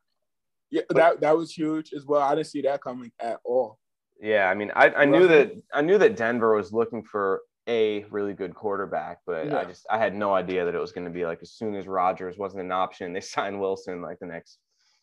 yeah, 0.70 0.82
that 0.90 1.22
that 1.22 1.36
was 1.38 1.52
huge 1.54 1.94
as 1.94 2.06
well. 2.06 2.22
I 2.22 2.36
didn't 2.36 2.48
see 2.48 2.62
that 2.62 2.82
coming 2.82 3.12
at 3.20 3.40
all. 3.44 3.80
Yeah, 4.20 4.50
I 4.50 4.54
mean, 4.54 4.72
I, 4.76 4.90
I 4.90 5.06
knew 5.06 5.28
that 5.28 5.52
I 5.74 5.82
knew 5.82 5.98
that 5.98 6.16
Denver 6.16 6.56
was 6.56 6.72
looking 6.72 7.04
for 7.04 7.42
a 7.68 8.04
really 8.06 8.34
good 8.34 8.54
quarterback, 8.54 9.20
but 9.26 9.54
I 9.54 9.66
just 9.66 9.86
I 9.90 9.98
had 9.98 10.16
no 10.16 10.34
idea 10.34 10.66
that 10.66 10.76
it 10.76 10.80
was 10.82 10.92
going 10.92 11.06
to 11.06 11.12
be 11.12 11.26
like 11.26 11.40
as 11.42 11.52
soon 11.52 11.76
as 11.76 11.88
Rodgers 11.88 12.38
wasn't 12.38 12.64
an 12.64 12.72
option, 12.72 13.14
they 13.14 13.22
signed 13.36 13.60
Wilson 13.60 14.02
like 14.02 14.20
the 14.20 14.26
next 14.26 14.60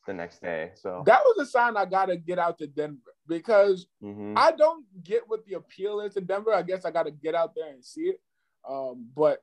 the 0.07 0.15
next 0.15 0.41
day. 0.41 0.73
So 0.75 1.03
That 1.07 1.23
was 1.25 1.39
a 1.39 1.51
sign 1.51 1.77
I 1.77 1.85
gotta 1.85 2.17
get 2.17 2.39
out 2.39 2.59
to 2.59 2.67
Denver 2.67 3.15
because 3.27 3.87
mhm. 4.03 4.33
I 4.37 4.53
don't 4.53 4.85
get 5.05 5.23
what 5.29 5.45
the 5.45 5.55
appeal 5.55 6.01
is 6.01 6.15
to 6.15 6.21
Denver. 6.21 6.55
I 6.55 6.63
guess 6.63 6.85
I 6.85 6.91
gotta 6.91 7.11
get 7.11 7.35
out 7.35 7.55
there 7.55 7.69
and 7.71 7.85
see 7.85 8.03
it. 8.03 8.21
Um, 8.69 9.09
but 9.15 9.43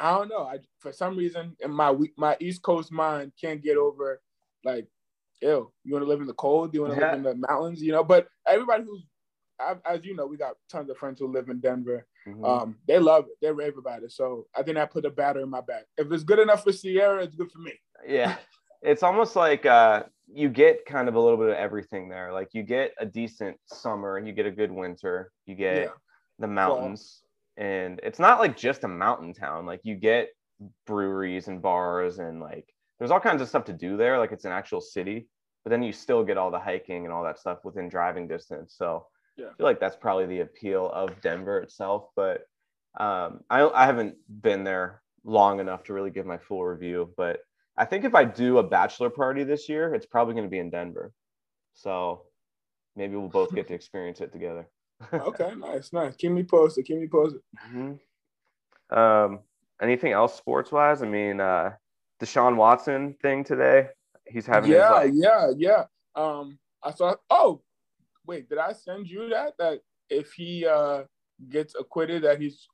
I 0.00 0.12
don't 0.16 0.28
know. 0.28 0.44
I 0.44 0.58
for 0.80 0.92
some 0.92 1.16
reason 1.16 1.54
in 1.60 1.70
my 1.70 1.94
my 2.16 2.36
East 2.40 2.62
Coast 2.62 2.90
mind 2.90 3.32
can't 3.40 3.62
get 3.62 3.76
over 3.76 4.20
like, 4.64 4.86
ew, 5.42 5.70
you 5.84 5.92
want 5.92 6.04
to 6.04 6.08
live 6.08 6.20
in 6.22 6.26
the 6.26 6.32
cold? 6.34 6.72
Do 6.72 6.78
you 6.78 6.82
want 6.82 6.94
to 6.94 7.00
Yeah. 7.00 7.06
live 7.14 7.16
in 7.18 7.22
the 7.40 7.46
mountains? 7.48 7.82
You 7.82 7.92
know. 7.92 8.02
But 8.04 8.26
everybody 8.46 8.84
who's 8.84 9.04
as 9.84 10.02
you 10.06 10.16
know, 10.16 10.24
we 10.26 10.38
got 10.38 10.56
tons 10.70 10.88
of 10.88 10.96
friends 10.96 11.20
who 11.20 11.26
live 11.30 11.50
in 11.50 11.60
Denver. 11.60 12.06
Mhm. 12.26 12.46
Um, 12.48 12.78
they 12.88 12.98
love 12.98 13.26
it. 13.26 13.36
They 13.42 13.52
rave 13.52 13.76
about 13.76 14.02
it. 14.02 14.10
So 14.12 14.46
I 14.56 14.62
think 14.62 14.78
I 14.78 14.86
put 14.86 15.04
a 15.04 15.10
batter 15.10 15.40
in 15.40 15.50
my 15.50 15.60
back. 15.60 15.84
If 15.98 16.10
it's 16.10 16.24
good 16.24 16.38
enough 16.38 16.64
for 16.64 16.72
Sierra, 16.72 17.22
it's 17.22 17.36
good 17.36 17.52
for 17.52 17.58
me. 17.58 17.74
yeah, 18.06 18.38
it's 18.80 19.02
almost 19.02 19.36
like 19.36 19.66
uh, 19.66 20.04
you 20.32 20.48
get 20.48 20.86
kind 20.86 21.08
of 21.10 21.14
a 21.14 21.20
little 21.20 21.36
bit 21.36 21.50
of 21.50 21.56
everything 21.56 22.08
there. 22.08 22.32
Like 22.32 22.54
you 22.54 22.62
get 22.62 22.94
a 22.98 23.04
decent 23.04 23.58
summer, 23.66 24.16
and 24.16 24.26
you 24.26 24.32
get 24.32 24.46
a 24.46 24.50
good 24.50 24.72
winter, 24.72 25.30
you 25.44 25.54
get 25.54 25.82
Yeah. 25.88 25.92
the 26.38 26.46
mountains, 26.48 27.22
and 27.60 28.00
it's 28.02 28.18
not 28.18 28.40
like 28.40 28.56
just 28.56 28.84
a 28.84 28.88
mountain 28.88 29.34
town. 29.34 29.66
Like 29.66 29.80
you 29.84 29.94
get 29.94 30.30
breweries 30.86 31.46
and 31.46 31.60
bars 31.60 32.18
and 32.18 32.40
like 32.40 32.74
there's 32.98 33.10
all 33.10 33.20
kinds 33.20 33.42
of 33.42 33.48
stuff 33.48 33.66
to 33.66 33.72
do 33.74 33.96
there. 33.98 34.18
Like 34.18 34.32
it's 34.32 34.46
an 34.46 34.52
actual 34.52 34.80
city, 34.80 35.28
but 35.62 35.70
then 35.70 35.82
you 35.82 35.92
still 35.92 36.24
get 36.24 36.38
all 36.38 36.50
the 36.50 36.58
hiking 36.58 37.04
and 37.04 37.12
all 37.12 37.22
that 37.22 37.38
stuff 37.38 37.58
within 37.62 37.88
driving 37.88 38.26
distance. 38.26 38.74
So 38.76 39.06
Yeah. 39.36 39.46
I 39.52 39.54
feel 39.56 39.66
like 39.66 39.78
that's 39.78 39.96
probably 39.96 40.26
the 40.26 40.40
appeal 40.40 40.90
of 40.90 41.20
Denver 41.20 41.60
itself. 41.60 42.08
But 42.16 42.46
um, 42.98 43.40
I 43.50 43.68
I 43.68 43.84
haven't 43.84 44.16
been 44.42 44.64
there 44.64 45.02
long 45.24 45.60
enough 45.60 45.84
to 45.84 45.92
really 45.92 46.10
give 46.10 46.26
my 46.26 46.38
full 46.38 46.64
review. 46.64 47.12
But 47.16 47.40
I 47.76 47.84
think 47.84 48.04
if 48.04 48.14
I 48.14 48.24
do 48.24 48.58
a 48.58 48.62
bachelor 48.62 49.10
party 49.10 49.44
this 49.44 49.68
year, 49.68 49.94
it's 49.94 50.06
probably 50.06 50.34
going 50.34 50.46
to 50.46 50.50
be 50.50 50.58
in 50.58 50.70
Denver. 50.70 51.12
So 51.74 52.22
maybe 52.96 53.16
we'll 53.16 53.28
both 53.28 53.54
get 53.54 53.68
to 53.68 53.74
experience 53.74 54.20
it 54.20 54.32
together. 54.32 54.66
Okay, 55.12 55.54
nice, 55.56 55.92
nice. 55.92 56.16
Keep 56.16 56.32
me 56.32 56.42
posted. 56.42 56.84
Keep 56.84 56.98
me 56.98 57.08
posted. 57.08 57.40
Mhm. 57.68 57.98
Um, 58.90 59.40
anything 59.80 60.12
else 60.12 60.36
sports 60.36 60.72
wise? 60.72 61.02
I 61.02 61.06
mean, 61.06 61.40
uh, 61.40 61.72
Deshaun 62.20 62.56
Watson 62.56 63.14
thing 63.22 63.44
today. 63.44 63.88
He's 64.26 64.46
having 64.46 64.70
yeah, 64.70 65.02
his 65.02 65.14
like, 65.14 65.24
yeah, 65.24 65.50
yeah. 65.56 65.84
Um, 66.14 66.58
I 66.82 66.90
saw. 66.92 67.14
Oh, 67.30 67.62
wait, 68.26 68.48
did 68.48 68.58
I 68.58 68.72
send 68.72 69.08
you 69.08 69.28
that? 69.30 69.54
That 69.58 69.80
if 70.08 70.32
he 70.32 70.66
uh 70.66 71.04
gets 71.48 71.74
acquitted, 71.78 72.22
that 72.22 72.40
he's 72.40 72.66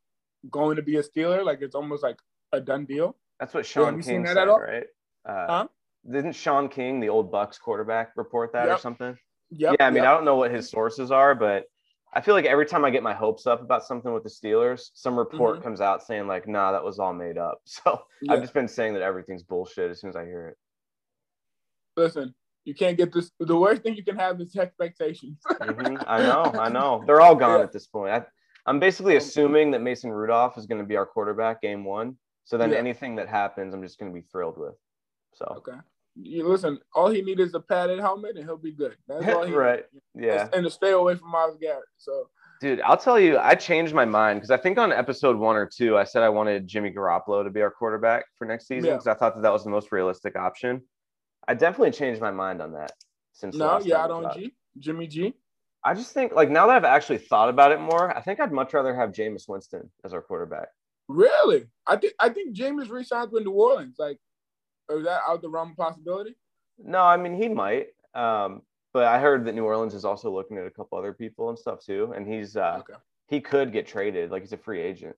going 0.50 0.76
to 0.76 0.83
be 0.83 0.97
a 0.97 1.02
Steeler. 1.02 1.45
Like 1.45 1.62
it's 1.62 1.75
almost 1.75 2.02
like 2.02 2.18
a 2.52 2.61
done 2.61 2.87
deal. 2.87 3.16
that's 3.38 3.54
what 3.54 3.66
Shaun 3.66 4.02
seen 4.02 4.25
King 4.25 4.35
that 4.35 4.35
said, 4.35 4.49
right? 4.49 4.87
Uh, 5.25 5.47
Huh? 5.47 5.68
Didn't 6.11 6.35
Shaun 6.35 6.68
King, 6.68 7.00
the 7.00 7.09
old 7.09 7.33
Bucs 7.33 7.61
quarterback, 7.61 8.12
report 8.16 8.52
that 8.52 8.68
or 8.68 8.78
something? 8.78 9.18
Yep. 9.50 9.76
yeah, 9.78 9.87
I 9.87 9.90
mean, 9.90 10.02
yep. 10.02 10.11
I 10.11 10.14
don't 10.14 10.25
know 10.25 10.37
what 10.37 10.52
his 10.52 10.71
sources 10.71 11.11
are, 11.11 11.35
but 11.35 11.66
I 12.13 12.21
feel 12.21 12.35
like 12.35 12.45
every 12.47 12.67
time 12.67 12.85
I 12.85 12.91
get 12.91 13.03
my 13.03 13.13
hopes 13.15 13.47
up 13.47 13.61
about 13.61 13.85
something 13.85 14.13
with 14.13 14.23
the 14.23 14.31
Steelers, 14.31 14.91
some 14.95 15.19
report 15.19 15.59
Mhm. 15.59 15.63
comes 15.63 15.81
out 15.81 16.03
saying 16.03 16.27
like, 16.27 16.47
"Nah, 16.49 16.73
that 16.73 16.83
was 16.85 16.99
all 16.99 17.13
made 17.13 17.37
up." 17.39 17.61
So 17.67 18.07
Yeah. 18.23 18.35
I've 18.35 18.41
just 18.41 18.55
been 18.55 18.69
saying 18.69 18.95
that 18.95 19.03
everything's 19.03 19.43
bullshit 19.43 19.91
as 19.91 20.01
soon 20.01 20.11
as 20.11 20.17
I 20.17 20.25
hear 20.25 20.49
it. 20.49 20.59
Listen, 21.97 22.35
You 22.65 22.75
can't 22.75 22.97
get 22.97 23.13
this. 23.13 23.31
The 23.39 23.57
worst 23.57 23.83
thing 23.85 23.95
you 23.95 24.03
can 24.03 24.17
have 24.17 24.41
is 24.41 24.57
expectations. 24.57 25.41
Mhm. 25.61 26.03
I 26.09 26.19
know, 26.19 26.53
I 26.59 26.69
know. 26.69 27.05
They're 27.07 27.21
all 27.21 27.37
gone 27.37 27.59
Yeah. 27.61 27.65
at 27.65 27.73
this 27.73 27.87
point. 27.87 28.13
I, 28.13 28.27
I'm 28.67 28.81
basically 28.81 29.15
assuming 29.17 29.71
that 29.71 29.81
Mason 29.83 30.11
Rudolph 30.11 30.59
is 30.59 30.67
going 30.67 30.81
to 30.81 30.87
be 30.87 30.97
our 30.97 31.07
quarterback 31.07 31.61
game 31.63 31.85
one. 31.85 32.19
So 32.45 32.59
then 32.59 32.71
Yeah. 32.73 32.79
anything 32.79 33.15
that 33.17 33.29
happens, 33.29 33.73
I'm 33.73 33.83
just 33.83 33.99
going 34.01 34.11
to 34.13 34.15
be 34.21 34.27
thrilled 34.27 34.59
with. 34.59 34.75
So 35.35 35.45
okay. 35.59 35.79
You 36.20 36.49
listen. 36.49 36.78
All 36.94 37.08
he 37.11 37.20
needs 37.23 37.40
is 37.40 37.54
a 37.54 37.61
padded 37.61 37.99
helmet, 38.00 38.37
and 38.37 38.44
he'll 38.44 38.56
be 38.56 38.73
good. 38.73 38.96
That's 39.06 39.26
all 39.35 39.44
he 39.44 39.52
right, 39.66 39.85
needs. 39.92 40.26
yeah, 40.26 40.49
And 40.52 40.64
to 40.64 40.70
stay 40.70 40.92
away 40.92 41.14
from 41.14 41.30
Myles 41.30 41.58
Garrett. 41.61 41.85
So 41.99 42.28
dude. 42.61 42.80
I'll 42.80 42.96
tell 42.96 43.20
you, 43.20 43.38
I 43.38 43.54
changed 43.54 43.92
my 43.94 44.06
mind 44.06 44.38
because 44.40 44.50
I 44.50 44.56
think 44.56 44.78
on 44.78 44.92
episode 44.92 45.37
one 45.37 45.56
or 45.56 45.66
two, 45.66 45.99
I 45.99 46.04
said 46.04 46.23
I 46.23 46.30
wanted 46.30 46.66
Jimmy 46.66 46.90
Garoppolo 46.90 47.44
to 47.44 47.50
be 47.50 47.61
our 47.61 47.70
quarterback 47.70 48.25
for 48.38 48.46
next 48.46 48.66
season 48.66 48.87
Yeah. 48.87 48.92
because 48.94 49.06
I 49.08 49.14
thought 49.14 49.35
that 49.35 49.42
that 49.42 49.52
was 49.52 49.62
the 49.64 49.70
most 49.70 49.92
realistic 49.92 50.37
option. 50.37 50.80
I 51.46 51.54
definitely 51.54 51.90
changed 51.92 52.20
my 52.20 52.30
mind 52.30 52.62
on 52.62 52.73
that 52.73 52.92
since 53.35 53.54
no, 53.54 53.78
yeah, 53.80 54.04
I 54.04 54.08
don't. 54.08 54.32
G. 54.35 54.52
Jimmy 54.78 55.06
G. 55.06 55.35
I 55.85 55.92
just 55.94 56.12
think 56.12 56.32
like 56.35 56.50
now 56.50 56.66
that 56.66 56.76
I've 56.76 56.85
actually 56.85 57.18
thought 57.18 57.50
about 57.50 57.73
it 57.73 57.80
more, 57.80 58.16
I 58.16 58.23
think 58.23 58.40
I'd 58.40 58.52
much 58.52 58.73
rather 58.73 58.94
have 58.96 59.11
Jameis 59.12 59.49
Winston 59.49 59.90
as 60.04 60.12
our 60.14 60.23
quarterback. 60.23 60.68
Really? 61.08 61.66
I 61.87 61.96
think 61.96 62.14
I 62.18 62.30
think 62.30 62.56
Jameis 62.56 62.88
re-signs 62.90 63.30
with 63.30 63.44
New 63.44 63.52
Orleans. 63.52 63.94
Like, 63.99 64.18
is 64.90 65.05
that 65.05 65.23
out 65.26 65.43
the 65.43 65.49
realm 65.49 65.71
of 65.73 65.76
possibility? 65.76 66.37
No, 66.78 67.00
I 67.00 67.16
mean 67.16 67.40
he 67.40 67.49
might. 67.49 67.88
Um, 68.14 68.62
but 68.93 69.05
I 69.05 69.19
heard 69.19 69.45
that 69.45 69.55
New 69.55 69.64
Orleans 69.64 69.95
is 69.95 70.05
also 70.05 70.33
looking 70.33 70.57
at 70.57 70.66
a 70.66 70.71
couple 70.71 70.97
other 70.97 71.12
people 71.12 71.50
and 71.50 71.59
stuff 71.59 71.85
too, 71.85 72.12
and 72.16 72.26
he's 72.26 72.57
uh, 72.57 72.78
okay. 72.81 72.99
he 73.28 73.40
could 73.40 73.73
get 73.73 73.87
traded. 73.87 74.31
Like 74.31 74.43
he's 74.43 74.52
a 74.52 74.59
free 74.59 74.81
agent. 74.81 75.16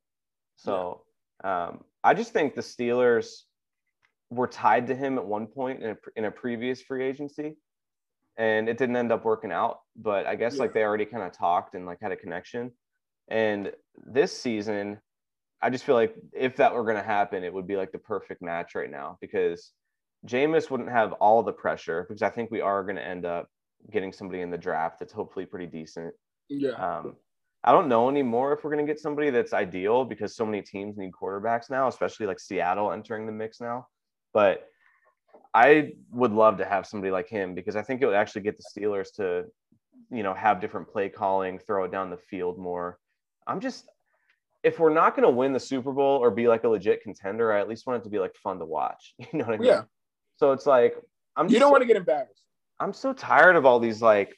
So 0.56 1.02
um, 1.44 1.84
I 2.02 2.14
just 2.14 2.32
think 2.32 2.54
the 2.54 2.60
Steelers 2.60 3.42
were 4.30 4.48
tied 4.48 4.88
to 4.88 4.94
him 4.94 5.16
at 5.16 5.24
one 5.24 5.46
point 5.46 5.82
in 5.82 5.90
a, 5.90 5.96
in 6.16 6.24
a 6.24 6.30
previous 6.30 6.82
free 6.82 7.04
agency, 7.04 7.56
and 8.36 8.68
it 8.68 8.78
didn't 8.78 8.96
end 8.96 9.12
up 9.12 9.24
working 9.24 9.52
out. 9.52 9.80
But 9.96 10.26
I 10.26 10.34
guess 10.34 10.58
like 10.58 10.74
they 10.74 10.82
already 10.82 11.04
kind 11.04 11.22
of 11.22 11.32
talked 11.32 11.74
and 11.74 11.86
like 11.86 11.98
had 12.02 12.12
a 12.12 12.16
connection. 12.16 12.72
And 13.28 13.72
this 13.96 14.36
season, 14.36 14.98
I 15.60 15.70
just 15.70 15.84
feel 15.84 15.96
like 15.96 16.14
if 16.32 16.56
that 16.56 16.72
were 16.72 16.84
going 16.84 16.96
to 16.96 17.02
happen, 17.02 17.42
it 17.42 17.52
would 17.52 17.66
be 17.66 17.76
like 17.76 17.92
the 17.92 17.98
perfect 17.98 18.42
match 18.42 18.74
right 18.74 18.90
now 18.90 19.18
because 19.20 19.72
Jameis 20.26 20.70
wouldn't 20.70 20.90
have 20.90 21.12
all 21.14 21.42
the 21.42 21.52
pressure 21.52 22.06
because 22.08 22.22
I 22.22 22.30
think 22.30 22.50
we 22.50 22.60
are 22.60 22.82
going 22.84 22.96
to 22.96 23.04
end 23.04 23.24
up 23.24 23.48
getting 23.92 24.12
somebody 24.12 24.42
in 24.42 24.50
the 24.50 24.58
draft 24.58 24.98
that's 25.00 25.12
hopefully 25.12 25.46
pretty 25.46 25.66
decent. 25.66 26.14
Yeah. 26.48 26.70
Um, 26.72 27.16
I 27.64 27.72
don't 27.72 27.88
know 27.88 28.08
anymore 28.08 28.52
if 28.52 28.62
we're 28.62 28.70
going 28.72 28.86
to 28.86 28.90
get 28.90 29.00
somebody 29.00 29.30
that's 29.30 29.52
ideal 29.52 30.04
because 30.04 30.36
so 30.36 30.46
many 30.46 30.62
teams 30.62 30.96
need 30.96 31.10
quarterbacks 31.12 31.70
now, 31.70 31.88
especially 31.88 32.26
like 32.26 32.38
Seattle 32.38 32.92
entering 32.92 33.26
the 33.26 33.32
mix 33.32 33.60
now. 33.60 33.88
But 34.32 34.68
I 35.54 35.92
would 36.12 36.32
love 36.32 36.58
to 36.58 36.64
have 36.64 36.86
somebody 36.86 37.10
like 37.10 37.28
him 37.28 37.54
because 37.54 37.74
I 37.74 37.82
think 37.82 38.00
it 38.00 38.06
would 38.06 38.14
actually 38.14 38.42
get 38.42 38.58
the 38.58 38.80
Steelers 38.80 39.12
to, 39.16 39.46
you 40.10 40.22
know, 40.22 40.34
have 40.34 40.60
different 40.60 40.88
play 40.88 41.08
calling, 41.08 41.58
throw 41.58 41.84
it 41.84 41.90
down 41.90 42.10
the 42.10 42.16
field 42.16 42.58
more. 42.58 42.98
I'm 43.46 43.60
just, 43.60 43.88
if 44.62 44.78
we're 44.78 44.92
not 44.92 45.14
going 45.14 45.22
to 45.28 45.34
win 45.34 45.52
the 45.52 45.60
Super 45.60 45.92
Bowl 45.92 46.18
or 46.18 46.30
be 46.30 46.48
like 46.48 46.64
a 46.64 46.68
legit 46.68 47.02
contender, 47.02 47.52
I 47.52 47.60
at 47.60 47.68
least 47.68 47.86
want 47.86 48.00
it 48.00 48.04
to 48.04 48.10
be 48.10 48.18
like 48.18 48.34
fun 48.36 48.58
to 48.58 48.64
watch. 48.64 49.14
You 49.32 49.38
know 49.38 49.44
what 49.46 49.54
I 49.54 49.58
mean? 49.58 49.68
Yeah. 49.68 49.82
So 50.36 50.52
it's 50.52 50.66
like, 50.66 50.96
I'm 51.36 51.46
just 51.46 51.54
You 51.54 51.60
don't 51.60 51.68
so- 51.68 51.72
want 51.72 51.82
to 51.82 51.86
get 51.86 51.96
embarrassed. 51.96 52.42
I'm 52.80 52.92
so 52.92 53.12
tired 53.12 53.56
of 53.56 53.66
all 53.66 53.78
these 53.80 54.00
like 54.02 54.36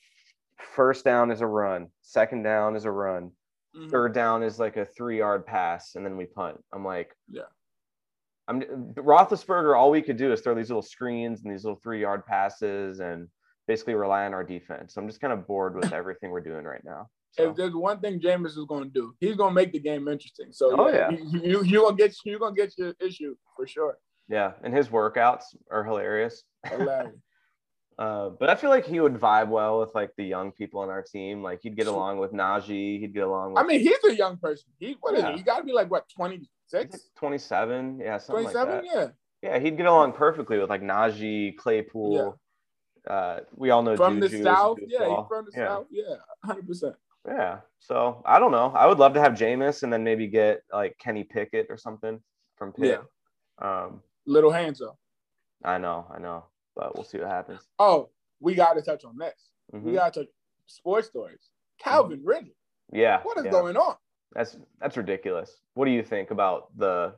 first 0.75 1.05
down 1.05 1.31
is 1.31 1.41
a 1.41 1.47
run, 1.47 1.89
second 2.03 2.43
down 2.43 2.77
is 2.77 2.85
a 2.85 2.91
run, 2.91 3.33
Mhm. 3.77 3.91
third 3.91 4.13
down 4.15 4.43
is 4.43 4.59
like 4.59 4.77
a 4.77 4.85
three 4.85 5.19
yard 5.19 5.47
pass, 5.47 5.95
and 5.95 6.05
then 6.05 6.17
we 6.17 6.27
punt. 6.27 6.63
I'm 6.73 6.85
like, 6.85 7.15
Yeah. 7.29 7.43
I'm 8.49 8.61
Roethlisberger. 8.95 9.77
All 9.79 9.91
we 9.91 10.03
could 10.03 10.17
do 10.17 10.33
is 10.33 10.41
throw 10.41 10.55
these 10.55 10.71
little 10.71 10.83
screens 10.83 11.43
and 11.45 11.53
these 11.53 11.65
little 11.65 11.79
three 11.81 12.01
yard 12.01 12.27
passes, 12.27 12.99
and 13.01 13.29
basically 13.69 13.95
rely 13.95 14.25
on 14.27 14.35
our 14.35 14.43
defense. 14.43 14.97
I'm 14.97 15.07
just 15.07 15.21
kind 15.21 15.33
of 15.33 15.47
bored 15.47 15.77
with 15.77 15.93
everything 15.93 16.31
we're 16.31 16.41
doing 16.41 16.65
right 16.65 16.83
now. 16.85 17.09
So, 17.33 17.51
If 17.51 17.57
there's 17.57 17.75
one 17.75 18.01
thing 18.01 18.21
Jameis 18.21 18.57
is 18.59 18.65
going 18.69 18.85
to 18.85 18.91
do, 18.91 19.15
he's 19.21 19.37
going 19.37 19.51
to 19.51 19.55
make 19.55 19.73
the 19.73 19.79
game 19.79 20.09
interesting. 20.09 20.49
So 20.51 20.75
Oh, 20.79 20.89
yeah, 20.89 21.11
yeah. 21.11 21.19
you 21.19 21.41
you 21.43 21.63
you 21.65 21.83
gonna 21.83 21.97
get 21.97 22.15
you 22.25 22.39
gonna 22.39 22.55
get 22.57 22.77
your 22.77 22.93
issue 23.01 23.37
for 23.57 23.67
sure. 23.67 23.99
yeah, 24.29 24.53
and 24.65 24.75
his 24.75 24.89
workouts 24.89 25.45
are 25.71 25.85
hilarious. 25.85 26.43
Hilarious. 26.67 27.15
Uh, 27.99 28.31
but 28.31 28.49
I 28.49 28.55
feel 28.55 28.71
like 28.71 28.87
he 28.87 28.99
would 28.99 29.13
vibe 29.13 29.49
well 29.49 29.81
with 29.81 29.95
like 29.95 30.11
the 30.17 30.25
young 30.25 30.53
people 30.53 30.81
on 30.81 30.89
our 30.89 31.03
team. 31.03 31.43
Like 31.43 31.59
he'd 31.63 31.77
get 31.77 31.87
along 31.87 32.17
with 32.17 32.33
Najee. 32.33 32.99
He'd 32.99 33.13
get 33.13 33.25
along 33.25 33.53
with 33.53 33.63
I 33.63 33.67
mean, 33.67 33.81
he's 33.81 34.03
a 34.09 34.15
young 34.17 34.39
person. 34.39 34.71
He 34.79 34.97
what 35.03 35.15
is 35.17 35.21
Yeah. 35.23 35.33
he? 35.33 35.37
He 35.39 35.43
got 35.43 35.59
to 35.59 35.65
be 35.65 35.75
like 35.75 35.91
what 35.91 36.09
twenty 36.09 36.49
six? 36.67 37.11
Twenty 37.15 37.37
seven? 37.37 38.01
Yeah, 38.03 38.17
something 38.17 38.47
like 38.47 38.55
27? 38.55 38.85
that. 38.87 39.13
yeah. 39.43 39.51
Yeah, 39.51 39.59
he'd 39.59 39.77
get 39.77 39.85
along 39.85 40.15
perfectly 40.15 40.59
with 40.59 40.71
like 40.71 40.81
Najee, 40.81 41.59
Claypool. 41.59 42.41
Uh, 43.07 43.41
we 43.55 43.69
all 43.69 43.83
know 43.83 43.97
From 43.99 44.19
the 44.19 44.31
Juju 44.31 44.41
is 44.41 44.47
a 44.47 44.55
south, 44.55 44.79
yeah, 44.87 44.99
he's 45.09 45.27
from 45.29 45.45
the 45.45 45.53
yeah. 45.61 45.69
south, 45.69 45.87
yeah, 45.91 46.15
hundred 46.43 46.67
percent. 46.67 46.95
Yeah. 47.27 47.61
So 47.79 48.23
I 48.25 48.39
don't 48.39 48.53
know. 48.53 48.73
I 48.75 48.87
would 48.87 48.99
love 48.99 49.15
to 49.15 49.21
have 49.21 49.33
Jameis 49.33 49.83
and 49.83 49.93
then 49.93 50.03
maybe 50.05 50.27
get 50.27 50.63
like 50.73 50.97
Kenny 50.99 51.25
Pickett 51.25 51.67
or 51.69 51.77
something 51.77 52.21
from 52.57 52.73
Pitt. 52.73 53.01
Um, 53.61 54.03
Little 54.27 54.51
hands 54.51 54.81
up. 54.81 54.97
I 55.65 55.77
know, 55.79 56.07
I 56.15 56.19
know, 56.19 56.45
but 56.77 56.95
we'll 56.95 57.05
see 57.05 57.19
what 57.19 57.29
happens. 57.29 57.61
Oh, 57.79 58.09
we 58.41 58.55
got 58.55 58.75
to 58.75 58.83
touch 58.83 59.05
on 59.05 59.17
this. 59.19 59.51
We 59.73 59.81
Mhm. 59.81 59.95
got 59.95 60.15
to 60.15 60.21
touch 60.21 60.33
sports 60.67 61.09
stories. 61.09 61.51
Calvin 61.79 62.23
Ridley, 62.25 62.57
Yeah. 62.93 63.23
what 63.23 63.37
is 63.39 63.45
yeah. 63.45 63.51
going 63.51 63.77
on, 63.77 63.97
That's 64.33 64.57
that's 64.79 64.97
ridiculous. 64.97 65.61
What 65.75 65.85
do 65.87 65.91
you 65.91 66.03
think 66.03 66.31
about 66.31 66.77
the? 66.77 67.17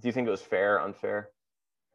Do 0.00 0.08
you 0.08 0.12
think 0.12 0.26
it 0.26 0.30
was 0.30 0.42
fair, 0.42 0.80
unfair? 0.80 1.30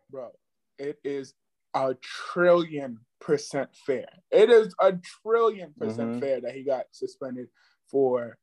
bro? 0.09 0.31
It 0.77 0.99
is 1.03 1.33
a 1.73 1.95
trillion 2.01 2.99
percent 3.19 3.69
fair. 3.85 4.07
It 4.31 4.49
is 4.49 4.73
a 4.79 4.93
trillion 5.23 5.73
percent 5.77 6.11
Mhm. 6.15 6.19
fair 6.19 6.41
that 6.41 6.55
he 6.55 6.63
got 6.63 6.85
suspended 6.91 7.49
for 7.89 8.38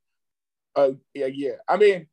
a, 0.76 0.94
a 1.16 1.28
year. 1.30 1.60
I 1.68 1.76
mean, 1.76 2.08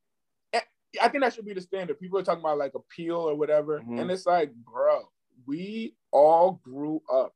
eh, 0.54 0.62
I 1.02 1.10
think 1.10 1.24
that 1.24 1.34
should 1.34 1.46
be 1.46 1.54
the 1.54 1.62
standard. 1.62 2.00
People 2.00 2.20
are 2.20 2.24
talking 2.24 2.42
about 2.42 2.58
like 2.58 2.74
appeal 2.76 3.18
or 3.18 3.36
whatever, 3.36 3.82
Mhm. 3.82 4.02
and 4.02 4.12
it's 4.12 4.26
like, 4.26 4.54
bro, 4.54 5.02
we 5.46 5.96
all 6.12 6.54
grew 6.64 7.02
up 7.12 7.36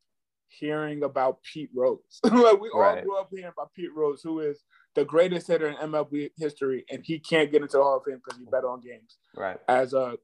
hearing 0.50 1.04
about 1.04 1.42
Pete 1.44 1.70
Rose. 1.76 2.20
like 2.24 2.62
we 2.62 2.70
all 2.70 2.80
Right. 2.80 3.04
grew 3.04 3.18
up 3.18 3.30
hearing 3.30 3.52
about 3.52 3.74
Pete 3.74 3.94
Rose, 3.94 4.22
who 4.24 4.40
is 4.40 4.64
the 4.96 5.04
greatest 5.04 5.48
hitter 5.48 5.68
in 5.68 5.76
MLB 5.76 6.32
history, 6.38 6.86
and 6.90 7.06
he 7.06 7.20
can't 7.20 7.52
get 7.52 7.62
into 7.62 7.78
the 7.78 7.84
Hall 7.84 7.98
of 7.98 8.04
Fame 8.06 8.22
because 8.24 8.40
he 8.40 8.46
bet 8.46 8.64
on 8.64 8.80
games 8.80 9.18
Right. 9.36 9.60
as 9.68 9.94
a 9.94 10.18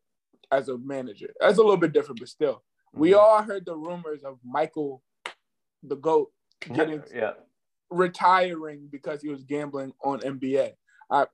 as 0.52 0.70
a 0.70 0.78
manager. 0.78 1.34
That's 1.40 1.58
a 1.58 1.62
little 1.62 1.78
bit 1.78 1.94
different, 1.94 2.20
but 2.20 2.30
still, 2.30 2.64
we 2.94 3.12
Mhm. 3.12 3.20
all 3.20 3.42
heard 3.44 3.66
the 3.66 3.76
rumors 3.76 4.24
of 4.24 4.40
Michael, 4.44 5.04
the 5.82 5.96
goat, 5.96 6.32
getting 6.62 7.04
yeah. 7.14 7.34
retiring 7.90 8.88
because 8.92 9.22
he 9.22 9.30
was 9.30 9.44
gambling 9.44 9.94
on 10.04 10.20
NBA. 10.24 10.74
Uh, 11.10 11.26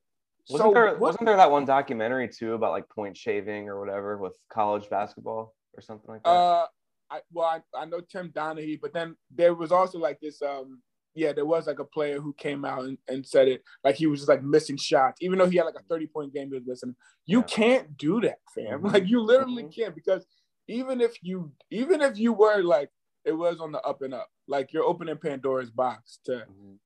Wasn't 0.49 0.67
so 0.69 0.73
there 0.73 0.85
what- 0.87 0.99
wasn't 0.99 1.25
there 1.25 1.37
that 1.37 1.51
one 1.51 1.65
documentary 1.65 2.27
too 2.27 2.53
about 2.53 2.71
like 2.71 2.89
point 2.89 3.15
shaving 3.15 3.69
or 3.69 3.79
whatever 3.79 4.17
with 4.17 4.35
college 4.49 4.89
basketball 4.89 5.53
or 5.75 5.81
something 5.81 6.09
like 6.09 6.23
that? 6.23 6.29
Uh, 6.29 6.67
I 7.11 7.21
well, 7.31 7.47
I, 7.47 7.61
I 7.77 7.85
know 7.85 8.01
Tim 8.01 8.31
Donaghy, 8.31 8.79
but 8.81 8.93
then 8.93 9.15
there 9.31 9.53
was 9.53 9.71
also 9.71 9.99
like 9.99 10.19
this. 10.19 10.41
Um, 10.41 10.81
yeah, 11.15 11.33
there 11.33 11.45
was 11.45 11.67
like 11.67 11.79
a 11.79 11.85
player 11.85 12.19
who 12.21 12.33
came 12.33 12.63
out 12.65 12.85
and, 12.85 12.97
and 13.07 13.25
said 13.25 13.47
it 13.47 13.63
like 13.83 13.95
he 13.95 14.07
was 14.07 14.19
just 14.21 14.29
like 14.29 14.43
missing 14.43 14.77
shots, 14.77 15.21
even 15.21 15.37
though 15.39 15.47
he 15.49 15.57
had 15.57 15.65
like 15.65 15.75
a 15.79 15.83
thirty 15.83 16.07
point 16.07 16.33
game. 16.33 16.47
He 16.49 16.55
was 16.55 16.65
missing. 16.65 16.95
You 17.25 17.39
Yeah. 17.39 17.45
can't 17.45 17.97
do 17.97 18.19
that, 18.21 18.39
fam. 18.55 18.81
Like 18.93 19.07
you 19.07 19.21
literally 19.21 19.63
Mhm. 19.65 19.75
can't 19.75 19.95
because 19.95 20.25
even 20.69 21.01
if 21.01 21.17
you 21.21 21.51
even 21.71 22.01
if 22.01 22.17
you 22.17 22.31
were 22.33 22.61
like 22.61 22.89
it 23.25 23.33
was 23.33 23.59
on 23.59 23.71
the 23.71 23.81
up 23.81 24.01
and 24.01 24.13
up, 24.13 24.29
like 24.47 24.71
you're 24.71 24.85
opening 24.85 25.17
Pandora's 25.17 25.71
box 25.71 26.19
to 26.25 26.45
Mhm. 26.49 26.77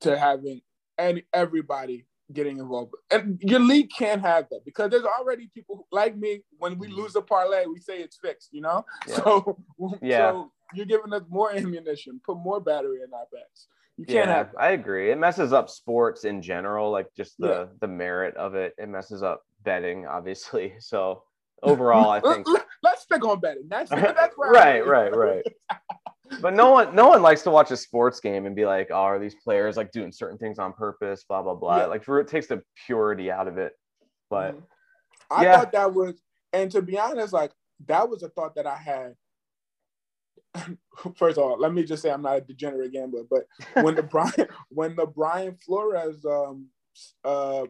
to 0.00 0.18
having 0.18 0.62
and 0.98 1.22
everybody 1.32 2.06
getting 2.32 2.58
involved. 2.58 2.92
And 3.10 3.38
your 3.42 3.60
league 3.60 3.90
can't 3.96 4.20
have 4.22 4.48
that 4.50 4.64
because 4.64 4.90
there's 4.90 5.04
already 5.04 5.48
people 5.54 5.76
who- 5.76 5.86
like 5.92 6.16
me. 6.16 6.42
When 6.58 6.78
we 6.78 6.88
Mhm. 6.88 6.96
lose 6.96 7.14
a 7.14 7.22
parlay, 7.22 7.66
we 7.66 7.78
say 7.80 8.00
it's 8.02 8.16
fixed. 8.16 8.52
You 8.52 8.62
know, 8.62 8.84
Yeah. 9.06 9.14
so 9.16 9.58
Yeah. 10.02 10.32
so 10.32 10.52
you're 10.74 10.86
giving 10.86 11.12
us 11.12 11.22
more 11.28 11.52
ammunition, 11.52 12.20
put 12.24 12.38
more 12.38 12.60
battery 12.60 13.02
in 13.02 13.12
our 13.12 13.26
backs. 13.32 13.68
You 13.98 14.04
can't 14.06 14.28
yeah, 14.28 14.34
have 14.36 14.52
that. 14.52 14.60
I 14.60 14.70
agree. 14.72 15.10
It 15.10 15.18
messes 15.18 15.52
up 15.52 15.70
sports 15.70 16.24
in 16.24 16.42
general, 16.42 16.90
like 16.90 17.12
just 17.14 17.38
the 17.38 17.48
Yeah. 17.48 17.66
the 17.80 17.88
merit 17.88 18.36
of 18.36 18.54
it. 18.54 18.74
It 18.78 18.88
messes 18.88 19.22
up 19.22 19.44
betting, 19.62 20.06
obviously. 20.06 20.74
So 20.80 21.22
overall, 21.62 22.10
I 22.10 22.20
think 22.20 22.46
Let's 22.82 23.02
stick 23.02 23.24
on 23.24 23.40
betting. 23.40 23.68
That's 23.68 23.90
that's 24.16 24.36
where 24.36 24.50
right, 24.50 24.86
right, 24.86 25.14
right. 25.14 25.44
But 26.40 26.54
no 26.54 26.72
one, 26.72 26.94
no 26.94 27.08
one 27.08 27.22
likes 27.22 27.42
to 27.42 27.50
watch 27.50 27.70
a 27.70 27.76
sports 27.76 28.18
game 28.18 28.46
and 28.46 28.56
be 28.56 28.66
like, 28.66 28.88
"Oh, 28.90 28.94
are 28.96 29.18
these 29.18 29.36
players 29.36 29.76
like 29.76 29.92
doing 29.92 30.10
certain 30.10 30.36
things 30.38 30.58
on 30.58 30.72
purpose?" 30.72 31.24
Blah 31.28 31.42
blah 31.42 31.54
blah. 31.54 31.78
Yeah. 31.78 31.86
Like, 31.86 32.06
it 32.08 32.28
takes 32.28 32.48
the 32.48 32.62
purity 32.84 33.30
out 33.30 33.46
of 33.46 33.58
it. 33.58 33.74
But 34.28 34.56
Mhm. 34.56 34.62
I 35.30 35.44
Yeah. 35.44 35.58
thought 35.58 35.72
that 35.72 35.94
was, 35.94 36.20
and 36.52 36.70
to 36.72 36.82
be 36.82 36.98
honest, 36.98 37.32
like 37.32 37.52
that 37.86 38.08
was 38.08 38.24
a 38.24 38.28
thought 38.28 38.56
that 38.56 38.66
I 38.66 38.76
had. 38.76 39.16
First 41.16 41.38
of 41.38 41.44
all, 41.44 41.58
let 41.58 41.72
me 41.72 41.84
just 41.84 42.02
say 42.02 42.10
I'm 42.10 42.22
not 42.22 42.38
a 42.38 42.40
degenerate 42.40 42.92
gambler, 42.92 43.22
but 43.30 43.46
when 43.82 43.94
the 43.94 44.02
Brian 44.02 44.48
when 44.68 44.96
the 44.96 45.06
Brian 45.06 45.56
Flores 45.64 46.24
um 46.24 46.70
uh 47.24 47.66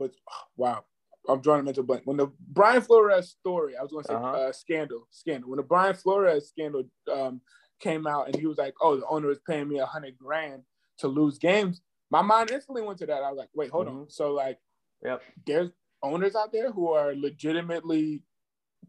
but 0.00 0.10
wow 0.56 0.84
I'm 1.28 1.40
drawing 1.40 1.60
a 1.60 1.64
mental 1.64 1.82
blank 1.82 2.02
when 2.04 2.16
the 2.16 2.28
Brian 2.48 2.82
Flores 2.82 3.30
story 3.30 3.76
I 3.76 3.82
was 3.82 3.90
going 3.92 4.04
to 4.04 4.08
say 4.08 4.14
Uh-huh. 4.14 4.26
uh, 4.36 4.52
scandal 4.52 5.06
scandal 5.10 5.50
when 5.50 5.56
the 5.58 5.62
Brian 5.62 5.94
Flores 5.94 6.48
scandal 6.48 6.84
um 7.12 7.40
came 7.80 8.06
out 8.06 8.26
and 8.28 8.36
he 8.36 8.46
was 8.46 8.58
like, 8.58 8.74
"Oh, 8.80 8.96
the 8.96 9.06
owner 9.06 9.30
is 9.30 9.38
paying 9.46 9.68
me 9.68 9.78
a 9.78 9.86
hundred 9.86 10.16
grand 10.18 10.62
to 10.98 11.08
lose 11.08 11.38
games," 11.38 11.80
my 12.10 12.22
mind 12.22 12.50
instantly 12.50 12.82
went 12.82 12.98
to 13.00 13.06
that. 13.06 13.22
I 13.22 13.30
was 13.30 13.38
like, 13.38 13.50
"Wait, 13.54 13.70
hold 13.70 13.88
on." 13.88 14.08
So 14.08 14.32
like, 14.32 14.58
Yep. 15.02 15.22
there's 15.46 15.70
owners 16.02 16.34
out 16.36 16.52
there 16.52 16.70
who 16.72 16.92
are 16.92 17.14
legitimately 17.14 18.22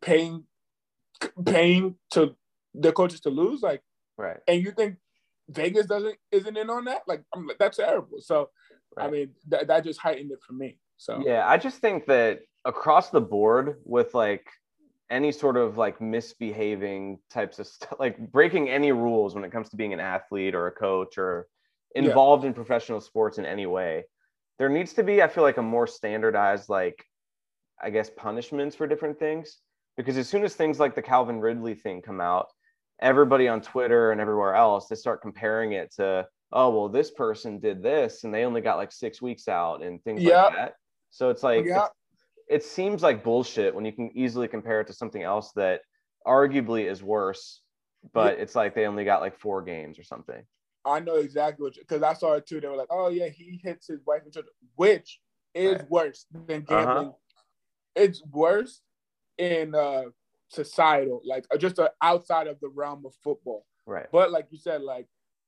paying 0.02 0.46
paying 1.46 1.96
to 2.12 2.36
their 2.74 2.92
coaches 2.92 3.20
to 3.22 3.30
lose, 3.30 3.62
like, 3.62 3.82
Right. 4.18 4.40
and 4.48 4.62
you 4.64 4.72
think 4.72 4.98
Vegas 5.50 5.86
doesn't 5.88 6.18
isn't 6.32 6.58
in 6.58 6.70
on 6.70 6.86
that? 6.86 7.02
Like, 7.08 7.24
I'm 7.34 7.48
like, 7.48 7.58
that's 7.58 7.78
terrible. 7.78 8.20
So, 8.22 8.52
I 8.98 9.10
mean, 9.10 9.34
that 9.48 9.68
that 9.68 9.84
just 9.84 10.00
heightened 10.00 10.32
it 10.32 10.40
for 10.46 10.54
me. 10.54 10.80
So 10.98 11.24
Yeah, 11.26 11.48
I 11.48 11.58
just 11.58 11.80
think 11.80 12.06
that 12.08 12.42
across 12.66 13.10
the 13.10 13.22
board 13.22 13.78
with 13.86 14.14
like 14.14 14.48
any 15.10 15.32
sort 15.32 15.56
of 15.58 15.78
like 15.78 16.02
misbehaving 16.02 17.20
types 17.30 17.60
of 17.60 17.68
stuff, 17.74 17.96
like 18.00 18.18
breaking 18.32 18.70
any 18.70 18.92
rules 18.92 19.36
when 19.36 19.44
it 19.44 19.52
comes 19.52 19.70
to 19.70 19.78
being 19.78 19.94
an 19.94 20.00
athlete 20.00 20.56
or 20.56 20.68
a 20.68 20.72
coach 20.72 21.18
or 21.18 21.48
Yeah. 21.96 22.06
involved 22.06 22.46
in 22.46 22.54
professional 22.54 23.02
sports 23.02 23.38
in 23.38 23.46
any 23.46 23.66
way, 23.66 24.06
there 24.60 24.70
needs 24.70 24.94
to 24.94 25.04
be, 25.04 25.22
I 25.22 25.28
feel 25.28 25.44
like, 25.44 25.58
a 25.58 25.62
more 25.62 25.88
standardized, 25.88 26.68
like, 26.70 27.06
I 27.82 27.90
guess, 27.90 28.10
punishments 28.10 28.76
for 28.76 28.88
different 28.88 29.20
things. 29.20 29.62
Because 29.96 30.18
as 30.18 30.28
soon 30.30 30.44
as 30.44 30.56
things 30.56 30.80
like 30.80 30.96
the 30.96 31.02
Calvin 31.02 31.40
Ridley 31.40 31.76
thing 31.76 32.02
come 32.02 32.22
out, 32.22 32.48
everybody 33.02 33.48
on 33.48 33.62
Twitter 33.62 34.12
and 34.12 34.22
everywhere 34.22 34.56
else, 34.56 34.88
they 34.88 34.96
start 34.96 35.22
comparing 35.22 35.74
it 35.74 35.92
to, 35.96 36.28
oh, 36.52 36.70
well, 36.70 36.90
this 36.90 37.12
person 37.12 37.60
did 37.60 37.82
this 37.82 38.24
and 38.24 38.34
they 38.34 38.46
only 38.46 38.62
got 38.62 38.78
like 38.78 38.92
six 38.92 39.22
weeks 39.22 39.48
out 39.48 39.82
and 39.84 40.04
things 40.04 40.24
Yep. 40.24 40.46
like 40.46 40.56
that. 40.56 40.74
So 41.10 41.30
it's 41.30 41.44
like, 41.44 41.66
Yeah. 41.66 41.78
it's- 41.78 41.92
it 42.48 42.64
seems 42.64 43.04
like 43.04 43.24
bullshit 43.24 43.76
when 43.76 43.84
you 43.86 43.92
can 43.92 44.10
easily 44.18 44.48
compare 44.48 44.80
it 44.82 44.88
to 44.88 44.94
something 44.94 45.22
else 45.22 45.52
that 45.54 45.82
arguably 46.26 46.90
is 46.90 47.04
worse, 47.04 47.62
but 48.14 48.40
it's 48.40 48.56
like 48.56 48.74
they 48.74 48.86
only 48.86 49.04
got 49.04 49.20
like 49.22 49.38
four 49.38 49.62
games 49.62 50.00
or 50.00 50.04
something. 50.04 50.46
I 50.86 51.02
know 51.02 51.16
exactly 51.16 51.64
what 51.66 51.76
because 51.76 52.04
I 52.04 52.14
saw 52.14 52.34
it 52.34 52.46
too. 52.46 52.62
They 52.62 52.68
were 52.70 52.78
like, 52.78 52.88
"Oh 52.90 53.10
yeah, 53.10 53.28
he 53.28 53.60
hits 53.62 53.88
his 53.88 54.00
wife 54.06 54.24
and 54.24 54.32
children," 54.32 54.54
which 54.76 55.20
is 55.54 55.82
Right. 55.82 55.90
worse 55.90 56.26
than 56.32 56.62
Uh-huh. 56.62 56.64
gambling. 56.64 57.14
It's 57.96 58.24
worse 58.28 58.82
in 59.38 59.76
uh, 59.76 60.04
societal, 60.48 61.22
like 61.26 61.46
uh, 61.52 61.58
just 61.58 61.80
uh, 61.80 61.90
outside 62.02 62.48
of 62.48 62.60
the 62.62 62.70
realm 62.70 63.06
of 63.06 63.14
football. 63.16 63.66
Right. 63.86 64.08
But 64.12 64.32
like 64.32 64.48
you 64.52 64.58
said, 64.58 64.82
like 64.82 65.08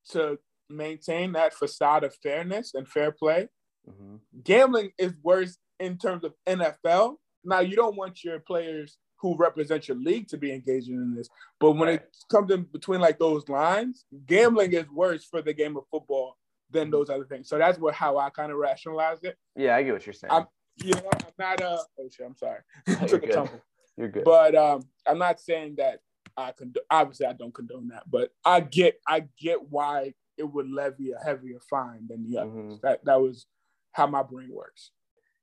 to 0.09 0.39
maintain 0.69 1.31
that 1.33 1.53
facade 1.53 2.03
of 2.03 2.13
fairness 2.15 2.73
and 2.73 2.87
fair 2.87 3.11
play, 3.13 3.47
hmm 3.89 4.15
gambling 4.43 4.91
is 4.97 5.13
worse 5.23 5.57
in 5.79 5.97
terms 5.97 6.23
of 6.23 6.33
NFL. 6.47 7.15
Now 7.43 7.59
you 7.59 7.75
don't 7.75 7.95
want 7.95 8.23
your 8.23 8.39
players 8.39 8.97
who 9.17 9.35
represent 9.35 9.87
your 9.87 9.97
league 9.97 10.27
to 10.29 10.37
be 10.37 10.51
engaging 10.53 10.95
in 10.95 11.13
this, 11.15 11.27
but 11.59 11.71
when 11.73 11.89
Right. 11.89 11.95
it 12.01 12.15
comes 12.31 12.51
in 12.51 12.63
between 12.63 13.01
like 13.01 13.19
those 13.19 13.47
lines, 13.49 14.05
gambling 14.25 14.71
is 14.73 14.89
worse 14.89 15.25
for 15.25 15.41
the 15.41 15.53
game 15.53 15.75
of 15.75 15.83
football 15.91 16.37
than 16.69 16.89
those 16.91 17.09
other 17.09 17.25
things. 17.25 17.49
So 17.49 17.57
that's 17.57 17.79
what 17.79 17.95
how 17.95 18.17
I 18.17 18.29
kind 18.29 18.51
of 18.51 18.57
rationalized 18.59 19.25
it. 19.25 19.37
Yeah, 19.55 19.75
I 19.75 19.83
get 19.83 19.93
what 19.93 20.05
you're 20.05 20.13
saying. 20.13 20.31
I'm- 20.31 20.47
You 20.81 20.91
know, 20.93 21.09
I'm 21.13 21.33
not 21.37 21.61
uh 21.61 21.83
oh 21.99 22.09
shit, 22.09 22.25
I'm 22.25 22.37
sorry. 22.37 22.61
You're 22.87 23.07
Took 23.09 23.23
a 23.23 23.25
good. 23.27 23.33
tumble. 23.33 23.61
You're 23.97 24.07
good. 24.09 24.23
But 24.23 24.55
um 24.55 24.83
I'm 25.05 25.17
not 25.17 25.41
saying 25.41 25.75
that 25.77 25.99
I 26.37 26.53
could 26.53 26.77
obviously 26.89 27.25
I 27.25 27.33
don't 27.33 27.53
condone 27.53 27.89
that, 27.89 28.03
but 28.09 28.31
I 28.45 28.61
get 28.61 29.01
I 29.05 29.27
get 29.37 29.69
why 29.69 30.13
it 30.37 30.43
would 30.43 30.69
levy 30.71 31.11
a 31.11 31.19
heavier 31.21 31.59
fine 31.69 32.07
than 32.07 32.23
the 32.23 32.37
others. 32.37 32.75
Mhm. 32.75 32.81
That 32.81 33.03
that 33.03 33.19
was 33.19 33.45
how 33.93 34.07
my 34.07 34.23
brain 34.23 34.49
works. 34.51 34.91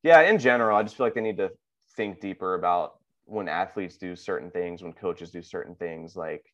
yeah, 0.02 0.20
in 0.22 0.38
general, 0.38 0.76
I 0.76 0.82
just 0.82 0.96
feel 0.96 1.06
like 1.06 1.14
they 1.14 1.20
need 1.20 1.38
to 1.38 1.50
think 1.96 2.20
deeper 2.20 2.54
about 2.54 2.98
when 3.24 3.48
athletes 3.48 3.96
do 3.96 4.14
certain 4.14 4.50
things, 4.50 4.82
when 4.82 4.92
coaches 4.92 5.30
do 5.30 5.42
certain 5.42 5.74
things, 5.74 6.14
like 6.16 6.44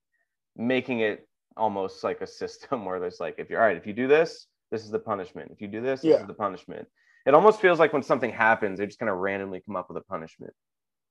making 0.56 1.00
it 1.00 1.28
almost 1.56 2.02
like 2.02 2.20
a 2.20 2.26
system 2.40 2.84
where 2.84 2.98
there's 3.00 3.20
like, 3.20 3.36
if 3.38 3.50
you're 3.50 3.60
all 3.60 3.66
right, 3.66 3.76
if 3.76 3.86
you 3.86 3.92
do 3.92 4.08
this, 4.08 4.46
this 4.70 4.84
is 4.84 4.90
the 4.90 4.98
punishment. 4.98 5.50
If 5.52 5.60
you 5.60 5.68
do 5.68 5.82
this, 5.82 6.00
this 6.00 6.10
Yeah. 6.10 6.20
is 6.22 6.26
the 6.26 6.34
punishment. 6.34 6.88
It 7.26 7.34
almost 7.34 7.60
feels 7.60 7.78
like 7.78 7.92
when 7.92 8.02
something 8.02 8.30
happens, 8.32 8.78
they 8.78 8.86
just 8.86 8.98
kind 8.98 9.10
of 9.10 9.18
randomly 9.18 9.60
come 9.60 9.76
up 9.76 9.88
with 9.88 9.98
a 9.98 10.04
punishment. 10.04 10.54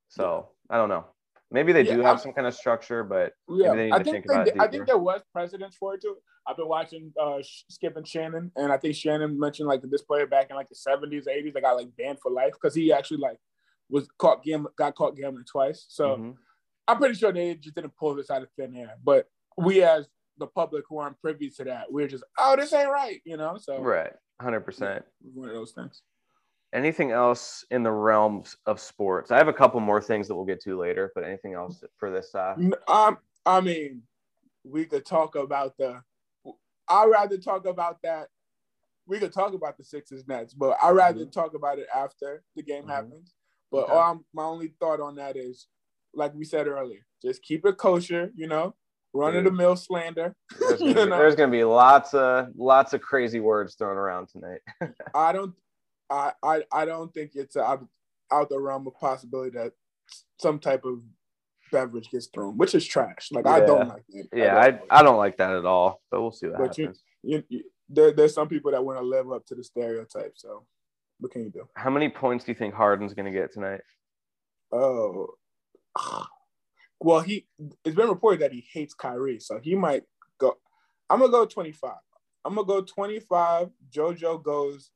So 0.10 0.50
I 0.70 0.78
don't 0.78 0.90
know. 0.90 1.06
Maybe 1.52 1.74
they 1.74 1.82
Yeah, 1.82 1.96
do 1.96 2.00
have 2.00 2.08
I'm- 2.08 2.18
some 2.18 2.34
kind 2.34 2.48
of 2.48 2.54
structure, 2.54 3.04
but 3.04 3.34
Yeah, 3.50 3.74
Maybe 3.74 3.78
they 3.78 3.84
need 3.86 3.92
I 3.94 4.04
think 4.04 4.28
think 4.28 4.46
they, 4.46 4.60
I 4.60 4.68
think 4.68 4.88
there 4.88 4.98
was 4.98 5.22
precedence 5.34 5.76
for 5.76 5.96
it 5.96 6.02
too. 6.02 6.18
I've 6.48 6.56
been 6.56 6.68
watching 6.68 7.14
uh, 7.22 7.40
Skip 7.44 7.98
and 7.98 8.08
Shannon, 8.08 8.52
and 8.56 8.72
I 8.72 8.78
think 8.78 8.96
Shannon 8.96 9.38
mentioned 9.38 9.68
like 9.68 9.82
this 9.84 10.02
player 10.02 10.26
back 10.26 10.50
in 10.50 10.56
like 10.56 10.70
the 10.70 10.76
seventies, 10.76 11.28
eighties, 11.28 11.54
that 11.54 11.62
got 11.62 11.76
like 11.78 11.96
banned 11.98 12.20
for 12.22 12.32
life 12.32 12.54
because 12.54 12.74
he 12.74 12.92
actually 12.94 13.18
like 13.18 13.38
was 13.90 14.08
caught 14.18 14.44
gam- 14.44 14.68
got 14.78 14.96
caught 14.96 15.16
gambling 15.18 15.46
twice. 15.46 15.86
So 15.90 16.16
mhm. 16.16 16.36
I'm 16.88 16.98
pretty 16.98 17.16
sure 17.16 17.32
they 17.34 17.56
just 17.56 17.76
didn't 17.76 17.96
pull 17.98 18.16
this 18.16 18.32
out 18.32 18.42
of 18.42 18.50
thin 18.58 18.76
air. 18.76 18.96
But 19.04 19.28
we 19.58 19.84
as 19.84 20.08
the 20.38 20.48
public 20.48 20.86
who 20.90 20.98
aren't 20.98 21.20
privy 21.20 21.50
to 21.50 21.64
that, 21.66 21.92
we're 21.92 22.08
just 22.08 22.24
oh 22.40 22.56
this 22.56 22.72
ain't 22.74 22.90
right, 22.90 23.22
you 23.26 23.36
know. 23.36 23.58
So 23.62 23.80
right, 23.82 24.14
hundred 24.42 24.62
percent. 24.62 25.04
one 25.34 25.50
of 25.50 25.56
those 25.56 25.74
things. 25.74 26.02
Anything 26.74 27.12
else 27.12 27.66
in 27.72 27.84
the 27.84 27.92
realms 27.92 28.58
of 28.66 28.80
sports? 28.80 29.32
I 29.32 29.38
have 29.38 29.48
a 29.48 29.54
couple 29.54 29.80
more 29.80 30.02
things 30.02 30.28
that 30.28 30.36
we'll 30.36 30.46
get 30.46 30.62
to 30.64 30.80
later, 30.80 31.12
but 31.16 31.24
anything 31.24 31.54
else 31.54 31.84
for 31.98 32.12
this? 32.12 32.34
Uh, 32.34 32.56
Um, 32.88 33.18
I 33.46 33.62
mean, 33.62 34.04
we 34.64 34.86
could 34.86 35.06
talk 35.06 35.36
about 35.36 35.78
the. 35.78 36.02
I'd 36.88 37.06
rather 37.06 37.38
talk 37.38 37.66
about 37.66 38.02
that. 38.04 38.28
We 39.08 39.20
could 39.20 39.34
talk 39.34 39.54
about 39.54 39.78
the 39.78 39.84
Sixers 39.84 40.28
Nets, 40.28 40.54
but 40.54 40.78
I'd 40.82 40.92
rather 40.92 41.26
talk 41.26 41.54
about 41.54 41.80
it 41.80 41.88
after 41.94 42.44
the 42.56 42.64
game 42.64 42.86
Mhm. 42.86 42.90
happens. 42.90 43.34
But 43.72 43.86
Okay. 43.86 43.94
all 43.94 44.24
my 44.34 44.44
only 44.44 44.68
thought 44.80 45.00
on 45.00 45.16
that 45.16 45.36
is, 45.38 45.68
like 46.14 46.34
we 46.34 46.44
said 46.44 46.68
earlier, 46.68 47.06
just 47.22 47.42
keep 47.42 47.66
it 47.66 47.78
kosher. 47.78 48.32
You 48.36 48.48
know, 48.48 48.76
run 49.14 49.36
of 49.36 49.44
the 49.46 49.52
mill 49.52 49.76
slander. 49.76 50.36
there's, 50.60 50.80
gonna 50.82 50.94
be, 51.06 51.10
there's 51.10 51.36
gonna 51.36 51.52
be 51.52 51.64
lots 51.64 52.14
of 52.14 52.50
lots 52.56 52.94
of 52.94 53.02
crazy 53.02 53.40
words 53.40 53.76
thrown 53.76 53.98
around 53.98 54.28
tonight. 54.28 54.62
I 55.16 55.32
don't. 55.32 55.56
I, 56.12 56.34
I 56.44 56.64
I 56.72 56.86
don't 56.86 57.14
think 57.14 57.32
it's 57.36 57.56
out, 57.58 57.86
out 58.32 58.50
the 58.50 58.60
realm 58.60 58.86
of 58.88 58.94
possibility 58.96 59.58
that 59.58 59.72
some 60.40 60.60
type 60.60 60.84
of 60.86 61.00
beverage 61.72 62.10
gets 62.12 62.28
thrown, 62.28 62.58
which 62.58 62.76
is 62.76 62.86
trash. 62.86 63.30
Like 63.32 63.48
I 63.48 63.62
don't 63.62 63.88
like 63.88 64.04
it. 64.10 64.28
yeah, 64.34 64.54
don't 64.70 64.82
I, 64.92 65.00
I 65.00 65.04
don't 65.04 65.18
like 65.18 65.38
that 65.38 65.52
at 65.56 65.66
all, 65.66 66.02
but 66.12 66.22
we'll 66.22 66.32
see 66.34 66.48
what 66.48 66.58
But 66.60 66.78
you- 66.78 66.86
happens. 66.86 67.04
you, 67.24 67.44
you, 67.50 67.64
there, 67.90 68.12
there's 68.12 68.34
some 68.34 68.48
people 68.50 68.72
that 68.72 68.84
want 68.84 69.00
to 69.00 69.06
live 69.06 69.32
up 69.32 69.46
to 69.48 69.56
the 69.56 69.64
stereotype. 69.64 70.34
So, 70.36 70.66
what 71.20 71.32
can 71.32 71.44
you 71.44 71.50
do? 71.50 71.68
How 71.76 71.90
many 71.90 72.10
points 72.10 72.44
do 72.46 72.52
you 72.52 72.58
think 72.58 72.74
Harden's 72.74 73.14
gonna 73.14 73.32
get 73.32 73.54
tonight? 73.54 73.82
Oh, 74.72 75.28
well, 77.00 77.22
he. 77.22 77.48
It's 77.86 77.96
been 77.96 78.10
reported 78.10 78.42
that 78.42 78.52
he 78.54 78.66
hates 78.74 78.94
Kyrie, 78.94 79.40
so 79.40 79.60
he 79.62 79.76
might 79.76 80.04
go. 80.40 80.58
I'm 81.10 81.20
gonna 81.20 81.32
go 81.32 81.46
25. 81.46 81.94
I'm 82.46 82.56
gonna 82.56 82.66
go 82.68 82.82
25. 82.82 83.70
JoJo 83.92 84.44
goes. 84.44 84.92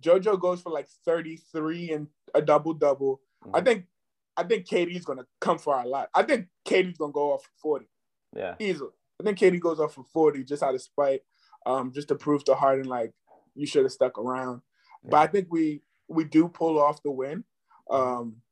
JoJo 0.00 0.40
goes 0.40 0.60
for 0.62 0.70
like 0.70 0.88
33 1.04 1.92
and 1.92 2.06
a 2.34 2.42
double 2.42 2.74
double. 2.74 3.20
I 3.54 3.60
Mhm. 3.60 3.64
think. 3.64 3.86
I 4.36 4.44
think 4.44 4.66
KD's 4.66 5.04
gonna 5.04 5.26
come 5.40 5.58
for 5.58 5.78
a 5.78 5.86
lot. 5.86 6.08
I 6.14 6.22
think 6.22 6.48
KD's 6.64 6.96
gonna 6.98 7.12
go 7.12 7.32
off 7.32 7.42
for 7.44 7.50
40 7.60 7.88
Yeah, 8.34 8.54
easily. 8.58 8.92
I 9.20 9.24
think 9.24 9.36
Katie 9.38 9.58
goes 9.58 9.80
off 9.80 9.94
for 9.94 10.04
40 10.04 10.44
just 10.44 10.62
out 10.62 10.74
of 10.74 10.80
spite, 10.80 11.22
um, 11.66 11.92
just 11.92 12.08
to 12.08 12.14
prove 12.14 12.44
to 12.44 12.54
Harden 12.54 12.86
like 12.86 13.12
you 13.54 13.66
should 13.66 13.82
have 13.82 13.92
stuck 13.92 14.16
around. 14.18 14.62
But 15.02 15.16
I 15.18 15.26
think 15.26 15.48
we 15.50 15.82
we 16.08 16.24
do 16.24 16.48
pull 16.48 16.78
off 16.80 17.02
the 17.02 17.10
win, 17.10 17.44
um, 17.90 18.42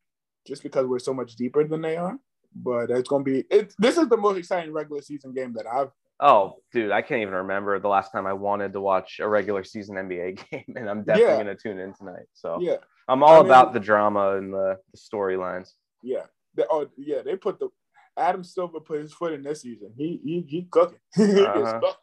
just 0.47 0.63
because 0.63 0.87
we're 0.87 0.99
so 0.99 1.15
much 1.15 1.37
deeper 1.37 1.65
than 1.65 1.81
they 1.81 1.97
are. 1.97 2.19
But 2.55 2.91
it's 2.91 3.09
gonna 3.09 3.25
be 3.25 3.45
it. 3.51 3.75
This 3.79 3.97
is 3.97 4.09
the 4.09 4.17
most 4.17 4.37
exciting 4.37 4.73
regular 4.73 5.01
season 5.03 5.33
game 5.33 5.53
that 5.55 5.67
I've. 5.67 5.93
Oh, 6.21 6.57
dude, 6.73 6.91
I 6.91 7.01
can't 7.03 7.23
even 7.23 7.35
remember 7.35 7.79
the 7.79 7.89
last 7.89 8.11
time 8.11 8.27
I 8.27 8.33
wanted 8.33 8.73
to 8.73 8.81
watch 8.81 9.21
a 9.21 9.29
regular 9.29 9.63
season 9.63 9.97
NBA 9.97 10.41
game, 10.51 10.65
and 10.77 10.89
I'm 10.91 11.05
definitely 11.05 11.33
Yeah. 11.33 11.37
gonna 11.39 11.55
tune 11.55 11.79
in 11.79 11.95
tonight. 11.95 12.27
So 12.33 12.59
Yeah, 12.61 12.77
I'm 13.09 13.23
all 13.23 13.35
I 13.35 13.37
mean- 13.39 13.47
about 13.47 13.73
the 13.73 13.81
drama 13.81 14.37
and 14.37 14.53
the, 14.53 14.79
the 14.93 14.99
storylines. 14.99 15.71
yeah. 16.03 16.25
They, 16.55 16.65
oh 16.71 16.89
yeah, 16.97 17.23
they 17.23 17.37
put 17.37 17.61
the 17.61 17.69
Adam 18.17 18.43
Silver 18.43 18.81
put 18.81 19.01
his 19.01 19.13
foot 19.13 19.33
in 19.33 19.45
this 19.45 19.61
season. 19.63 19.93
He 19.97 20.21
he 20.25 20.45
he 20.49 20.63
cooking. 20.71 20.99
Uh-huh. 21.19 21.79
cooking. 21.81 21.95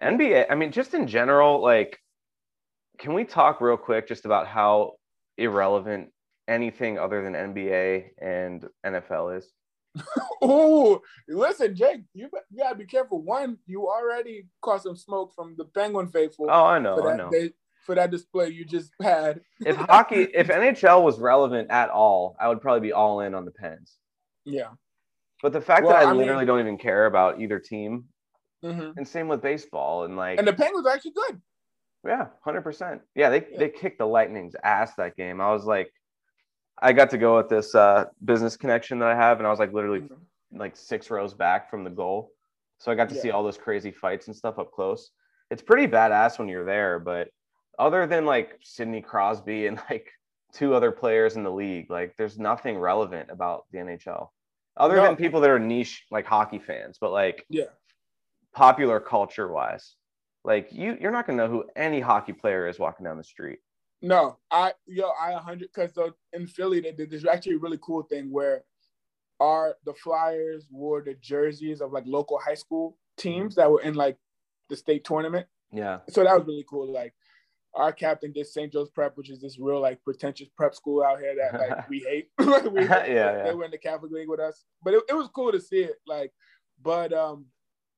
NBA, 0.00 0.46
I 0.48 0.54
mean, 0.54 0.70
just 0.70 0.94
in 0.94 1.06
general, 1.08 1.60
like, 1.60 1.98
can 2.98 3.14
we 3.14 3.24
talk 3.24 3.60
real 3.60 3.76
quick 3.76 4.06
just 4.06 4.24
about 4.26 4.46
how 4.46 4.92
irrelevant 5.38 6.12
anything 6.46 6.98
other 7.00 7.22
than 7.22 7.32
NBA 7.34 8.10
and 8.22 8.64
NFL 8.86 9.38
is? 9.38 9.50
Oh, 10.42 11.00
listen, 11.28 11.74
Jake, 11.74 12.02
you, 12.14 12.28
you 12.50 12.58
gotta 12.58 12.74
be 12.76 12.86
careful. 12.86 13.20
One, 13.22 13.58
you 13.66 13.88
already 13.88 14.46
caught 14.62 14.82
some 14.82 14.96
smoke 14.96 15.34
from 15.34 15.54
the 15.56 15.64
Penguin 15.66 16.08
faithful 16.08 16.46
Oh, 16.50 16.64
I 16.64 16.78
know, 16.78 16.96
for 16.96 17.12
I 17.12 17.16
know. 17.16 17.30
for 17.84 17.94
that 17.94 18.10
display 18.10 18.48
you 18.48 18.64
just 18.64 18.92
had. 19.02 19.40
If 19.64 19.76
hockey, 19.76 20.28
if 20.34 20.48
NHL 20.48 21.02
was 21.02 21.18
relevant 21.18 21.70
at 21.70 21.90
all, 21.90 22.36
I 22.40 22.48
would 22.48 22.60
probably 22.60 22.80
be 22.88 22.92
all 22.92 23.20
in 23.20 23.34
on 23.34 23.44
the 23.44 23.50
Pens. 23.50 23.98
Yeah. 24.44 24.68
But 25.42 25.52
the 25.52 25.60
fact 25.60 25.84
Well, 25.84 25.92
that 25.94 26.06
I, 26.06 26.10
I 26.10 26.12
mean- 26.12 26.18
literally 26.22 26.46
don't 26.46 26.60
even 26.60 26.78
care 26.78 27.06
about 27.06 27.40
either 27.40 27.58
team, 27.58 28.04
hmm 28.62 28.90
and 28.96 29.06
same 29.06 29.28
with 29.28 29.42
baseball, 29.42 30.04
and 30.04 30.16
like, 30.16 30.38
And 30.38 30.46
the 30.48 30.52
Penguins 30.52 30.86
are 30.86 30.92
actually 30.92 31.12
good. 31.12 31.40
yeah, 32.06 32.26
hundred 32.44 32.62
percent. 32.62 33.02
Yeah, 33.14 33.28
they 33.30 33.46
Yeah. 33.50 33.58
they 33.58 33.68
kicked 33.68 33.98
the 33.98 34.06
Lightning's 34.06 34.54
ass 34.64 34.94
that 34.96 35.16
game. 35.16 35.40
I 35.40 35.50
was 35.52 35.64
like, 35.64 35.92
I 36.82 36.92
got 36.94 37.10
to 37.10 37.18
go 37.18 37.36
with 37.36 37.48
this 37.50 37.74
uh, 37.74 38.06
business 38.24 38.56
connection 38.56 38.98
that 39.00 39.08
I 39.08 39.14
have, 39.14 39.36
and 39.38 39.46
I 39.46 39.50
was 39.50 39.58
like 39.58 39.72
literally 39.74 40.00
Mhm. 40.00 40.16
Like 40.52 40.76
six 40.76 41.10
rows 41.10 41.34
back 41.34 41.70
from 41.70 41.84
the 41.84 41.90
goal. 41.90 42.32
So 42.78 42.90
I 42.90 42.94
got 42.94 43.08
to 43.10 43.14
Yeah. 43.14 43.20
see 43.20 43.30
all 43.30 43.42
those 43.42 43.58
crazy 43.58 43.90
fights 43.90 44.26
and 44.26 44.36
stuff 44.36 44.58
up 44.58 44.72
close. 44.72 45.10
It's 45.50 45.62
pretty 45.62 45.86
badass 45.86 46.38
when 46.38 46.48
you're 46.48 46.64
there, 46.64 46.98
but 46.98 47.28
other 47.78 48.06
than 48.06 48.24
like 48.24 48.58
Sidney 48.62 49.02
Crosby 49.02 49.66
and 49.66 49.80
like 49.90 50.10
two 50.52 50.74
other 50.74 50.92
players 50.92 51.36
in 51.36 51.42
the 51.44 51.50
league, 51.50 51.90
like 51.90 52.14
there's 52.16 52.38
nothing 52.38 52.78
relevant 52.78 53.30
about 53.30 53.66
the 53.70 53.78
NHL. 53.78 54.28
Other 54.76 54.96
No. 54.96 55.02
than 55.02 55.16
people 55.16 55.40
that 55.40 55.50
are 55.50 55.58
niche 55.58 56.06
like 56.10 56.26
hockey 56.26 56.58
fans, 56.58 56.98
but 57.00 57.12
like 57.12 57.44
Yeah. 57.48 57.64
popular 58.52 59.00
culture 59.00 59.50
wise. 59.50 59.96
Like 60.44 60.72
you 60.72 60.96
you're 61.00 61.10
not 61.12 61.26
gonna 61.26 61.36
know 61.36 61.48
who 61.50 61.64
any 61.76 62.00
hockey 62.00 62.32
player 62.32 62.66
is 62.66 62.78
walking 62.78 63.04
down 63.04 63.18
the 63.18 63.24
street. 63.24 63.58
No, 64.02 64.38
I 64.50 64.72
yo, 64.86 65.10
I 65.20 65.32
100 65.34 65.68
because 65.74 65.96
in 66.32 66.46
Philly 66.46 66.80
they 66.80 66.92
did 66.92 67.10
this 67.10 67.26
actually 67.26 67.56
a 67.56 67.58
really 67.58 67.78
cool 67.82 68.02
thing 68.02 68.30
where 68.30 68.64
our 69.40 69.74
the 69.84 69.94
Flyers 69.94 70.66
wore 70.70 71.02
the 71.02 71.14
jerseys 71.14 71.80
of 71.80 71.92
like 71.92 72.04
local 72.06 72.38
high 72.38 72.54
school 72.54 72.96
teams 73.16 73.54
that 73.56 73.70
were 73.70 73.80
in 73.80 73.94
like 73.94 74.16
the 74.68 74.76
state 74.76 75.04
tournament. 75.04 75.46
Yeah. 75.72 76.00
So 76.08 76.22
that 76.24 76.36
was 76.38 76.46
really 76.46 76.64
cool. 76.68 76.92
Like 76.92 77.14
our 77.74 77.92
captain 77.92 78.32
did 78.32 78.46
St. 78.46 78.72
Joe's 78.72 78.90
Prep, 78.90 79.16
which 79.16 79.30
is 79.30 79.40
this 79.40 79.58
real 79.58 79.80
like 79.80 80.02
pretentious 80.04 80.48
prep 80.56 80.74
school 80.74 81.02
out 81.02 81.20
here 81.20 81.34
that 81.36 81.58
like 81.58 81.88
we 81.88 82.00
hate. 82.00 82.28
we, 82.38 82.44
Yeah, 82.84 83.06
yeah. 83.06 83.42
They 83.44 83.54
were 83.54 83.64
in 83.64 83.70
the 83.70 83.78
Catholic 83.78 84.12
League 84.12 84.28
with 84.28 84.40
us, 84.40 84.64
but 84.82 84.94
it, 84.94 85.02
it 85.08 85.14
was 85.14 85.28
cool 85.34 85.52
to 85.52 85.60
see 85.60 85.80
it. 85.84 85.96
Like, 86.06 86.32
but 86.82 87.12
um, 87.12 87.46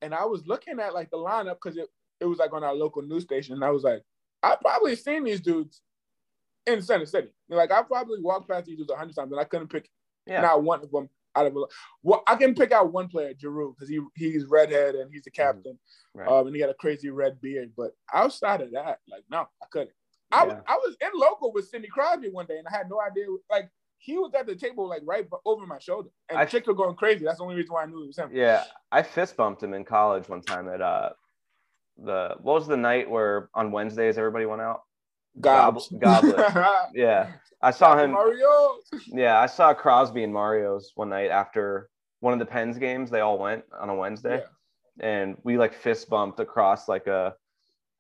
and 0.01 0.15
I 0.15 0.25
was 0.25 0.47
looking 0.47 0.79
at 0.79 0.95
like 0.95 1.11
the 1.11 1.17
lineup 1.17 1.57
because 1.63 1.77
it 1.77 1.89
it 2.21 2.27
was 2.27 2.39
like 2.39 2.53
on 2.53 2.63
our 2.63 2.75
local 2.75 3.03
news 3.03 3.25
station, 3.25 3.55
and 3.55 3.65
I 3.65 3.71
was 3.71 3.83
like, 3.83 4.03
I 4.43 4.57
probably 4.61 4.95
seen 4.95 5.25
these 5.25 5.41
dudes 5.41 5.81
in 6.67 6.83
Center 6.83 7.07
City. 7.07 7.29
Like 7.49 7.73
I 7.73 7.83
probably 7.83 8.21
walked 8.21 8.49
past 8.49 8.67
these 8.67 8.77
dudes 8.79 8.91
a 8.91 8.97
hundred 8.97 9.17
times, 9.17 9.33
and 9.33 9.41
I 9.41 9.45
couldn't 9.45 9.69
pick 9.69 9.89
Yeah. 10.27 10.43
not 10.43 10.63
one 10.63 10.83
of 10.83 10.91
them 10.93 11.09
out 11.35 11.47
of 11.47 11.57
well, 12.03 12.23
I 12.27 12.37
can 12.37 12.55
pick 12.55 12.73
out 12.73 12.93
one 12.93 13.09
player, 13.09 13.33
Giroux, 13.39 13.75
because 13.75 13.89
he 13.89 14.01
he's 14.15 14.45
redhead 14.47 14.95
and 14.95 15.11
he's 15.13 15.23
the 15.25 15.31
captain, 15.31 15.79
Right. 16.15 16.29
um, 16.29 16.47
and 16.47 16.55
he 16.55 16.61
got 16.61 16.71
a 16.71 16.75
crazy 16.75 17.11
red 17.11 17.41
beard. 17.41 17.73
But 17.77 17.93
outside 18.13 18.61
of 18.61 18.71
that, 18.73 19.01
like 19.09 19.25
no, 19.31 19.41
I 19.63 19.67
couldn't. 19.71 19.91
I 20.31 20.45
was 20.45 20.57
I 20.67 20.75
was 20.77 20.97
in 21.01 21.11
local 21.15 21.53
with 21.53 21.69
Sidney 21.69 21.89
Crosby 21.89 22.31
one 22.31 22.47
day, 22.47 22.59
and 22.59 22.67
I 22.67 22.77
had 22.77 22.89
no 22.89 23.01
idea. 23.01 23.27
Like 23.51 23.69
he 23.99 24.17
was 24.19 24.33
at 24.35 24.47
the 24.47 24.57
table, 24.57 24.89
like 24.89 25.03
right 25.05 25.27
over 25.45 25.67
my 25.67 25.79
shoulder, 25.79 26.09
and 26.29 26.39
I- 26.39 26.45
chicks 26.47 26.67
were 26.67 26.75
going 26.75 26.97
crazy. 26.97 27.25
That's 27.25 27.39
the 27.39 27.45
only 27.45 27.57
reason 27.57 27.73
why 27.73 27.83
I 27.83 27.87
knew 27.87 28.03
it 28.03 28.07
was 28.09 28.19
him. 28.19 28.31
Yeah, 28.33 28.65
I 28.91 29.03
fist 29.03 29.37
bumped 29.37 29.63
him 29.63 29.75
in 29.75 29.85
college 29.85 30.29
one 30.29 30.43
time 30.43 30.69
at 30.69 30.81
uh 30.81 31.11
the 31.99 32.37
what 32.41 32.55
was 32.55 32.67
the 32.67 32.77
night 32.77 33.09
where 33.11 33.51
on 33.55 33.71
Wednesdays 33.73 34.17
everybody 34.19 34.47
went 34.47 34.63
out? 34.63 34.83
Gobs. 35.41 35.89
Goblet. 35.99 36.37
Yeah, 36.95 37.33
I 37.63 37.71
saw 37.71 37.97
him. 37.99 38.13
Mario. 38.13 38.77
Yeah, 39.07 39.39
I 39.41 39.47
saw 39.47 39.73
Crosby 39.75 40.25
and 40.25 40.33
Mario's 40.33 40.93
one 40.95 41.09
night 41.09 41.31
after 41.31 41.89
one 42.21 42.33
of 42.33 42.39
the 42.39 42.47
Pens 42.47 42.79
games. 42.79 43.11
They 43.11 43.21
all 43.21 43.39
went 43.39 43.65
on 43.81 43.89
a 43.89 43.95
Wednesday, 43.95 44.43
and 45.01 45.37
we 45.45 45.57
like 45.59 45.75
fist 45.75 46.09
bumped 46.11 46.41
across 46.41 46.89
like 46.89 47.07
a. 47.07 47.35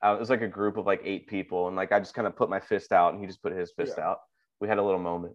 Uh, 0.05 0.14
it 0.16 0.18
was 0.21 0.31
like 0.31 0.42
a 0.42 0.49
group 0.49 0.77
of 0.77 0.85
like 0.85 1.01
eight 1.05 1.27
people, 1.29 1.68
and 1.68 1.77
like 1.77 1.92
I 1.92 1.99
just 2.01 2.12
kind 2.14 2.27
of 2.27 2.35
put 2.37 2.51
my 2.51 2.59
fist 2.61 2.92
out, 2.92 3.12
and 3.12 3.21
he 3.21 3.27
just 3.27 3.40
put 3.42 3.53
his 3.53 3.73
fist 3.73 3.95
Yeah. 3.99 4.09
out. 4.11 4.18
We 4.61 4.68
had 4.68 4.79
a 4.79 4.83
little 4.83 5.01
moment. 5.01 5.35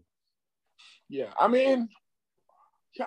Yeah, 1.10 1.32
I 1.40 1.48
mean, 1.48 1.88
yeah, 3.00 3.06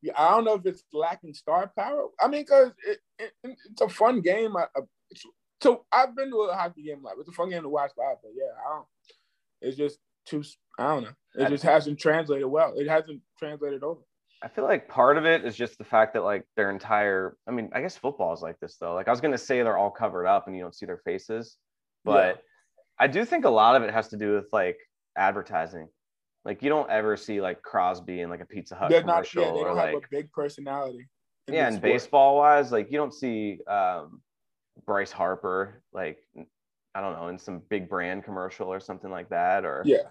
yeah, 0.00 0.12
I 0.16 0.30
don't 0.30 0.44
know 0.44 0.54
if 0.54 0.64
it's 0.64 0.84
lacking 0.92 1.34
star 1.34 1.72
power. 1.76 2.06
I 2.20 2.28
mean, 2.28 2.42
because 2.42 2.70
it, 2.86 2.98
it, 3.18 3.32
it's 3.42 3.80
a 3.80 3.88
fun 3.88 4.20
game. 4.20 4.56
I- 4.56 4.66
it's, 5.10 5.24
so 5.62 5.84
I've 5.92 6.14
been 6.16 6.30
to 6.30 6.36
a 6.50 6.54
hockey 6.54 6.82
game 6.82 7.02
live. 7.02 7.14
It's 7.18 7.28
a 7.28 7.32
fun 7.32 7.50
game 7.50 7.62
to 7.62 7.68
watch 7.68 7.92
live, 7.96 8.16
but 8.22 8.32
yeah, 8.34 8.50
I 8.66 8.74
don't. 8.74 8.86
It's 9.60 9.76
just 9.76 9.98
too. 10.26 10.42
I 10.78 10.88
don't 10.88 11.02
know. 11.04 11.10
It 11.36 11.44
I- 11.46 11.48
just 11.48 11.62
hasn't 11.64 11.98
translated 11.98 12.46
well. 12.46 12.74
It 12.76 12.88
hasn't 12.88 13.20
translated 13.38 13.82
over. 13.82 14.00
I 14.44 14.48
feel 14.48 14.64
like 14.64 14.88
part 14.88 15.16
of 15.18 15.24
it 15.24 15.44
is 15.44 15.54
just 15.54 15.78
the 15.78 15.84
fact 15.84 16.14
that 16.14 16.24
like 16.24 16.44
their 16.56 16.70
entire 16.70 17.36
I 17.46 17.52
mean, 17.52 17.70
I 17.72 17.80
guess 17.80 17.96
football 17.96 18.32
is 18.34 18.42
like 18.42 18.58
this 18.58 18.76
though. 18.76 18.92
Like 18.94 19.06
I 19.06 19.12
was 19.12 19.20
gonna 19.20 19.38
say 19.38 19.62
they're 19.62 19.78
all 19.78 19.90
covered 19.90 20.26
up 20.26 20.48
and 20.48 20.56
you 20.56 20.62
don't 20.62 20.74
see 20.74 20.84
their 20.84 20.98
faces, 20.98 21.58
but 22.04 22.42
I 22.98 23.06
do 23.06 23.24
think 23.24 23.44
a 23.44 23.50
lot 23.50 23.76
of 23.76 23.84
it 23.84 23.92
has 23.94 24.08
to 24.08 24.16
do 24.16 24.34
with 24.34 24.48
like 24.52 24.78
advertising. 25.16 25.88
Like 26.44 26.60
you 26.60 26.70
don't 26.70 26.90
ever 26.90 27.16
see 27.16 27.40
like 27.40 27.62
Crosby 27.62 28.20
in 28.20 28.30
like 28.30 28.40
a 28.40 28.44
Pizza 28.46 28.74
Hut 28.74 28.90
They're 28.90 29.04
not. 29.04 29.30
commercial 29.30 29.42
Yeah, 29.44 29.52
they 29.52 29.58
or 29.60 29.64
don't 29.66 29.76
like 29.76 29.94
have 29.94 30.02
a 30.02 30.06
big 30.10 30.32
personality. 30.32 31.06
yeah, 31.46 31.68
and 31.68 31.80
baseball 31.80 32.36
wise, 32.38 32.72
like 32.72 32.90
you 32.90 32.98
don't 32.98 33.14
see 33.14 33.60
um 33.68 34.20
Bryce 34.86 35.12
Harper 35.12 35.82
like 35.92 36.18
I 36.94 37.00
don't 37.00 37.14
know 37.14 37.28
in 37.28 37.38
some 37.38 37.62
big 37.68 37.88
brand 37.88 38.24
commercial 38.24 38.68
or 38.72 38.80
something 38.80 39.10
like 39.10 39.28
that, 39.30 39.64
or 39.64 39.82
Yeah. 39.86 40.08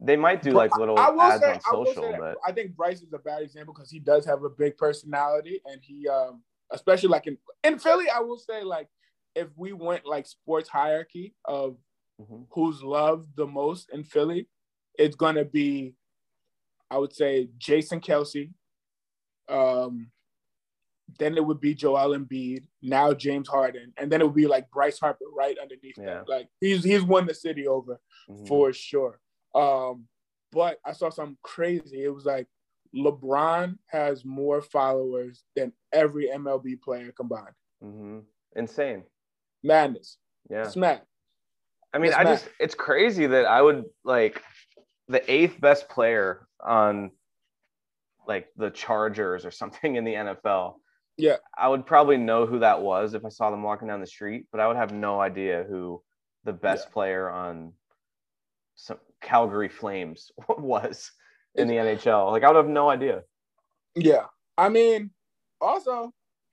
they 0.00 0.16
might 0.16 0.42
do 0.42 0.52
like 0.52 0.76
little 0.76 0.98
I 0.98 1.10
ads 1.10 1.42
say, 1.42 1.52
on 1.52 1.60
social, 1.60 2.12
that 2.12 2.18
but 2.18 2.38
I 2.46 2.52
think 2.52 2.76
Bryce 2.76 3.02
is 3.02 3.12
a 3.12 3.18
bad 3.18 3.42
example 3.42 3.74
because 3.74 3.90
he 3.90 3.98
does 3.98 4.24
have 4.26 4.44
a 4.44 4.50
big 4.50 4.76
personality, 4.76 5.60
and 5.66 5.80
he, 5.82 6.08
um, 6.08 6.42
especially 6.70 7.08
like 7.08 7.26
in 7.26 7.38
in 7.64 7.78
Philly, 7.78 8.08
I 8.08 8.20
will 8.20 8.38
say 8.38 8.62
like 8.62 8.88
if 9.34 9.48
we 9.56 9.72
went 9.72 10.06
like 10.06 10.26
sports 10.26 10.68
hierarchy 10.68 11.34
of 11.44 11.76
Mhm. 12.20 12.46
who's 12.50 12.82
loved 12.82 13.36
the 13.36 13.46
most 13.46 13.90
in 13.90 14.02
Philly, 14.02 14.48
it's 14.98 15.16
gonna 15.16 15.44
be, 15.44 15.94
I 16.90 16.98
would 16.98 17.12
say 17.14 17.50
Jason 17.58 18.00
Kelce, 18.00 18.52
um, 19.48 20.10
then 21.18 21.36
it 21.36 21.44
would 21.44 21.60
be 21.60 21.74
Joel 21.74 22.16
Embiid, 22.18 22.64
now 22.82 23.12
James 23.14 23.48
Harden, 23.48 23.92
and 23.96 24.10
then 24.10 24.20
it 24.20 24.24
would 24.24 24.34
be 24.34 24.46
like 24.46 24.70
Bryce 24.70 24.98
Harper 24.98 25.24
right 25.34 25.56
underneath 25.58 25.96
Yeah. 25.98 26.04
that. 26.06 26.28
Like 26.28 26.48
he's 26.60 26.82
he's 26.84 27.02
won 27.02 27.26
the 27.26 27.34
city 27.34 27.66
over 27.66 28.00
Mhm. 28.28 28.48
for 28.48 28.72
sure. 28.72 29.20
Um, 29.54 30.08
but 30.52 30.78
I 30.84 30.92
saw 30.92 31.10
something 31.10 31.38
crazy. 31.42 32.02
It 32.04 32.08
was 32.14 32.24
like 32.26 32.46
LeBron 32.94 33.78
has 33.86 34.24
more 34.24 34.60
followers 34.62 35.44
than 35.54 35.72
every 35.92 36.28
MLB 36.30 36.76
player 36.82 37.12
combined. 37.12 37.54
Mm-hmm. 37.84 38.20
insane. 38.56 39.04
Madness. 39.62 40.16
Yeah. 40.48 40.64
It's 40.64 40.76
mad. 40.76 41.02
I 41.92 41.98
mean, 41.98 42.08
It's 42.08 42.16
I 42.16 42.24
mad. 42.24 42.30
just 42.32 42.48
it's 42.58 42.74
crazy 42.74 43.26
that 43.26 43.44
I 43.46 43.60
would 43.62 43.84
like 44.04 44.42
the 45.08 45.22
eighth 45.30 45.60
best 45.60 45.88
player 45.88 46.48
on 46.60 47.10
like 48.26 48.48
the 48.56 48.70
Chargers 48.70 49.44
or 49.44 49.50
something 49.50 49.96
in 49.96 50.04
the 50.04 50.14
NFL. 50.14 50.80
Yeah. 51.16 51.36
I 51.56 51.68
would 51.68 51.86
probably 51.86 52.16
know 52.16 52.46
who 52.46 52.58
that 52.60 52.82
was 52.82 53.14
if 53.14 53.24
I 53.24 53.28
saw 53.30 53.50
them 53.50 53.62
walking 53.62 53.88
down 53.88 54.00
the 54.00 54.06
street, 54.06 54.46
but 54.50 54.60
I 54.60 54.68
would 54.68 54.76
have 54.76 54.92
no 54.92 55.20
idea 55.20 55.64
who 55.68 56.02
the 56.44 56.52
best 56.52 56.86
Yeah. 56.88 56.92
player 56.92 57.30
on 57.30 57.72
some 58.74 58.98
Calgary 59.22 59.68
Flames 59.68 60.30
was 60.48 61.10
in 61.54 61.68
the 61.68 61.74
NHL. 61.74 62.30
Like 62.30 62.44
I 62.44 62.48
would 62.48 62.56
have 62.56 62.68
no 62.68 62.90
idea. 62.90 63.22
Yeah. 63.94 64.26
I 64.58 64.68
mean, 64.68 65.10
also, 65.60 66.12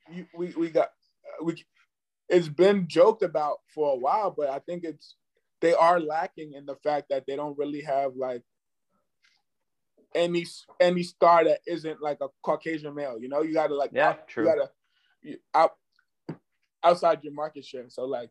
you, 0.10 0.26
we 0.36 0.54
we 0.58 0.70
got 0.70 0.90
we. 1.44 1.64
It's 2.30 2.48
been 2.48 2.88
joked 2.88 3.22
about 3.22 3.58
for 3.76 3.94
a 3.94 3.98
while, 3.98 4.32
but 4.32 4.50
I 4.50 4.60
think 4.60 4.84
it's 4.86 5.16
they 5.62 5.74
are 5.74 6.00
lacking 6.00 6.54
in 6.54 6.66
the 6.66 6.76
fact 6.78 7.08
that 7.10 7.26
they 7.28 7.36
don't 7.36 7.58
really 7.58 7.82
have 7.82 8.16
like 8.16 8.44
any 10.16 10.46
any 10.80 11.04
star 11.04 11.44
that 11.46 11.60
isn't 11.68 12.02
like 12.02 12.18
a 12.22 12.28
Caucasian 12.44 12.94
male. 12.96 13.18
You 13.20 13.30
know, 13.30 13.42
you 13.42 13.54
got 13.54 13.68
to 13.68 13.76
like 13.76 13.92
Yeah, 13.94 14.10
out- 14.10 14.28
true. 14.28 14.44
You 14.46 14.50
gotta 14.56 14.70
you, 15.22 15.38
out 15.54 15.72
outside 16.84 17.24
your 17.24 17.34
market 17.34 17.66
share. 17.66 17.86
So 17.90 18.06
like, 18.06 18.30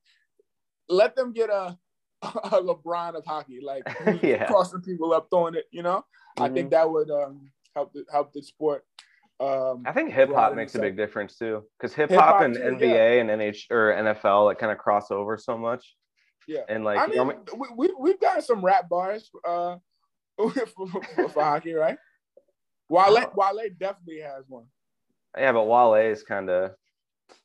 let 0.88 1.16
them 1.16 1.32
get 1.32 1.50
a 1.50 1.78
a 2.22 2.62
LeBron 2.62 3.14
of 3.16 3.24
hockey, 3.24 3.60
like 3.62 3.82
Yeah. 4.22 4.46
crossing 4.46 4.80
people 4.82 5.12
up, 5.12 5.28
throwing 5.30 5.54
it. 5.54 5.64
You 5.70 5.82
know, 5.82 6.04
I 6.38 6.48
think 6.48 6.70
that 6.70 6.90
would 6.90 7.10
um 7.10 7.50
help 7.74 7.92
the 7.92 8.04
help 8.10 8.32
the 8.32 8.42
sport. 8.42 8.84
Um, 9.40 9.82
I 9.84 9.92
think 9.92 10.12
hip 10.12 10.32
hop 10.32 10.54
makes 10.54 10.74
a 10.76 10.78
big 10.78 10.96
difference 10.96 11.36
too, 11.36 11.64
because 11.76 11.94
hip 11.94 12.10
Hip-hop 12.10 12.42
and 12.42 12.54
too, 12.54 12.60
NBA 12.60 13.20
and 13.20 13.28
NH 13.28 13.70
or 13.72 13.92
NFL 13.92 14.44
like 14.44 14.58
kind 14.60 14.70
of 14.70 14.78
cross 14.78 15.10
over 15.10 15.36
so 15.36 15.58
much. 15.58 15.96
Yeah. 16.46 16.60
and 16.68 16.84
like 16.84 16.98
I 16.98 17.06
you 17.06 17.16
know, 17.16 17.44
we, 17.56 17.68
we 17.76 17.94
we've 17.98 18.20
got 18.20 18.44
some 18.44 18.64
rap 18.64 18.88
bars 18.88 19.30
uh 19.48 19.76
for, 20.36 20.50
for, 20.50 21.28
for 21.28 21.42
hockey, 21.42 21.72
right? 21.74 21.96
Wale 22.88 23.18
Oh. 23.18 23.32
Wale 23.34 23.68
definitely 23.78 24.20
has 24.20 24.44
one. 24.48 24.64
yeah, 25.36 25.52
but 25.52 25.64
Wale 25.64 25.94
is 25.94 26.22
kind 26.22 26.50
of 26.50 26.72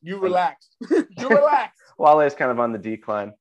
You 0.01 0.17
relax. 0.17 0.69
you 0.89 1.29
relax. 1.29 1.73
Wale 1.97 2.21
is 2.21 2.33
kind 2.35 2.51
of 2.51 2.59
on 2.59 2.71
the 2.71 2.77
decline. 2.79 3.33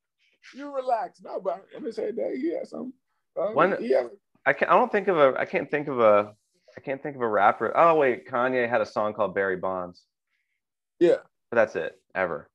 You 0.55 0.75
relax. 0.75 1.21
No, 1.23 1.41
but 1.41 1.65
I'm 1.75 1.81
gonna 1.83 1.93
say 1.93 2.11
that 2.13 2.37
he 2.41 2.55
has 2.57 2.71
some. 2.71 2.93
Uh, 3.39 3.49
When- 3.49 3.81
he 3.81 3.91
has- 3.93 4.11
I 4.49 4.53
can't. 4.53 4.71
I 4.71 4.77
don't 4.77 4.93
think 4.93 5.09
of 5.09 5.19
a. 5.19 5.35
I 5.37 5.45
can't 5.45 5.69
think 5.69 5.89
of 5.89 5.99
a. 5.99 6.33
I 6.77 6.81
can't 6.81 7.03
think 7.03 7.17
of 7.17 7.23
a 7.23 7.29
rapper. 7.29 7.73
Oh 7.77 7.97
wait, 7.97 8.29
Kanye 8.29 8.69
had 8.69 8.81
a 8.81 8.87
song 8.87 9.13
called 9.15 9.35
Barry 9.35 9.57
Bonds. 9.57 10.05
Yeah. 11.01 11.17
but 11.51 11.57
that's 11.57 11.75
it 11.77 12.01
ever. 12.15 12.49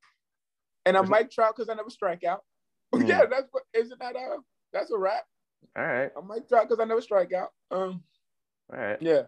and 0.86 0.96
a 0.96 1.00
There's- 1.00 1.10
Mike 1.10 1.32
Trout 1.32 1.54
because 1.56 1.70
I 1.70 1.74
never 1.74 1.90
strike 1.90 2.24
out. 2.24 2.44
Hmm. 2.96 3.04
yeah, 3.06 3.26
that's 3.26 3.48
what 3.52 3.64
isn't 3.74 4.00
that 4.00 4.16
a 4.16 4.38
that's 4.74 4.92
a 4.92 4.98
rap. 4.98 5.24
All 5.78 5.86
right, 5.86 6.12
I 6.18 6.22
might 6.22 6.48
Trout 6.50 6.68
because 6.68 6.82
I 6.82 6.86
never 6.86 7.02
strike 7.02 7.34
out. 7.34 7.50
Um, 7.72 8.04
all 8.74 8.80
right. 8.80 8.98
yeah. 9.02 9.24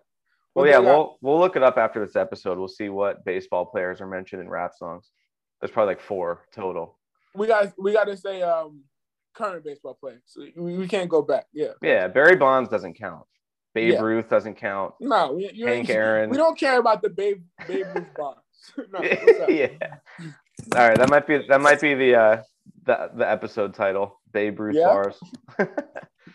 Well, 0.55 0.65
But 0.65 0.69
yeah, 0.69 0.79
we'll 0.79 1.17
we'll 1.21 1.39
look 1.39 1.55
it 1.55 1.63
up 1.63 1.77
after 1.77 2.05
this 2.05 2.15
episode. 2.15 2.57
We'll 2.57 2.67
see 2.67 2.89
what 2.89 3.25
baseball 3.25 3.65
players 3.65 4.01
are 4.01 4.07
mentioned 4.07 4.41
in 4.41 4.49
rap 4.49 4.71
songs. 4.77 5.09
There's 5.59 5.71
probably 5.71 5.95
like 5.95 6.01
four 6.01 6.41
total. 6.53 6.97
we 7.33 7.47
got 7.47 7.73
we 7.79 7.93
got 7.93 8.05
to 8.05 8.17
say 8.17 8.41
um 8.41 8.81
current 9.33 9.63
baseball 9.63 9.95
players. 9.99 10.21
So 10.25 10.45
we, 10.55 10.77
we 10.77 10.87
can't 10.87 11.09
go 11.09 11.21
back. 11.21 11.45
Yeah. 11.53 11.69
Yeah, 11.81 12.07
Barry 12.07 12.35
Bonds 12.35 12.69
doesn't 12.69 12.93
count. 12.95 13.25
Babe 13.73 13.93
Yeah. 13.93 14.01
Ruth 14.01 14.29
doesn't 14.29 14.55
count. 14.55 14.93
No, 14.99 15.31
we, 15.33 15.49
you 15.51 15.65
Hank 15.65 15.89
Aaron. 15.89 16.29
we 16.29 16.37
don't 16.37 16.59
care 16.59 16.79
about 16.79 17.01
the 17.01 17.09
Babe 17.09 17.41
Babe 17.67 17.87
Ruth 17.95 18.05
bars. 18.15 18.37
no, 18.91 19.01
yeah. 19.49 19.69
All 20.75 20.87
right, 20.87 20.97
that 20.97 21.09
might 21.09 21.25
be 21.25 21.39
that 21.47 21.61
might 21.61 21.81
be 21.81 21.95
the 21.95 22.15
uh 22.15 22.43
the 22.85 23.09
the 23.15 23.27
episode 23.29 23.73
title. 23.73 24.19
Babe 24.33 24.59
Ruth 24.59 24.75
Yeah. 24.75 24.85
bars. 24.87 25.19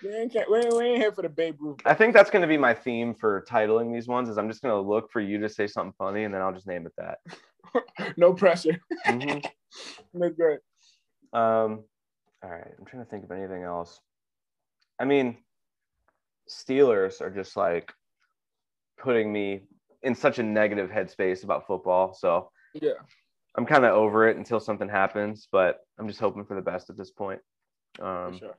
We 0.01 0.15
ain't, 0.15 0.33
we 0.49 0.59
ain't, 0.59 0.77
we 0.77 0.85
ain't 0.85 0.99
here 1.03 1.11
for 1.11 1.23
the 1.23 1.29
Babe 1.29 1.57
Ruth. 1.59 1.81
I 1.85 1.93
think 1.93 2.15
that's 2.15 2.31
going 2.31 2.43
to 2.43 2.49
be 2.49 2.57
my 2.57 2.73
theme 2.73 3.15
for 3.15 3.45
titling 3.49 3.93
these 3.93 4.07
ones. 4.07 4.29
Is 4.29 4.39
I'm 4.39 4.49
just 4.49 4.63
going 4.63 4.73
to 4.73 4.89
look 4.89 5.11
for 5.11 5.21
you 5.21 5.41
to 5.41 5.49
say 5.49 5.67
something 5.67 5.93
funny, 5.99 6.23
and 6.23 6.33
then 6.33 6.41
I'll 6.41 6.53
just 6.53 6.69
name 6.69 6.87
it 6.87 6.93
that. 6.99 7.19
no 8.17 8.33
pressure. 8.33 8.79
Mhm. 9.09 9.45
That's 10.15 10.37
great. 10.37 10.61
Um, 11.33 11.83
all 12.45 12.51
right, 12.51 12.71
I'm 12.79 12.85
trying 12.85 13.05
to 13.05 13.11
think 13.11 13.25
of 13.25 13.33
anything 13.33 13.65
else. 13.65 14.01
I 15.01 15.05
mean, 15.05 15.39
Steelers 16.49 17.21
are 17.21 17.31
just 17.31 17.57
like 17.57 17.93
putting 18.99 19.33
me 19.33 19.63
in 20.03 20.15
such 20.15 20.39
a 20.39 20.43
negative 20.45 20.91
headspace 20.91 21.43
about 21.43 21.67
football. 21.67 22.15
So 22.15 22.51
Yeah. 22.75 22.93
I'm 23.57 23.67
kind 23.67 23.85
of 23.85 23.95
over 23.95 24.29
it 24.29 24.37
until 24.37 24.61
something 24.61 24.89
happens, 24.89 25.49
but 25.51 25.81
I'm 25.99 26.07
just 26.07 26.21
hoping 26.21 26.45
for 26.45 26.55
the 26.55 26.63
best 26.63 26.89
at 26.91 26.97
this 26.97 27.11
point. 27.11 27.41
Um, 28.01 28.39
sure. 28.39 28.57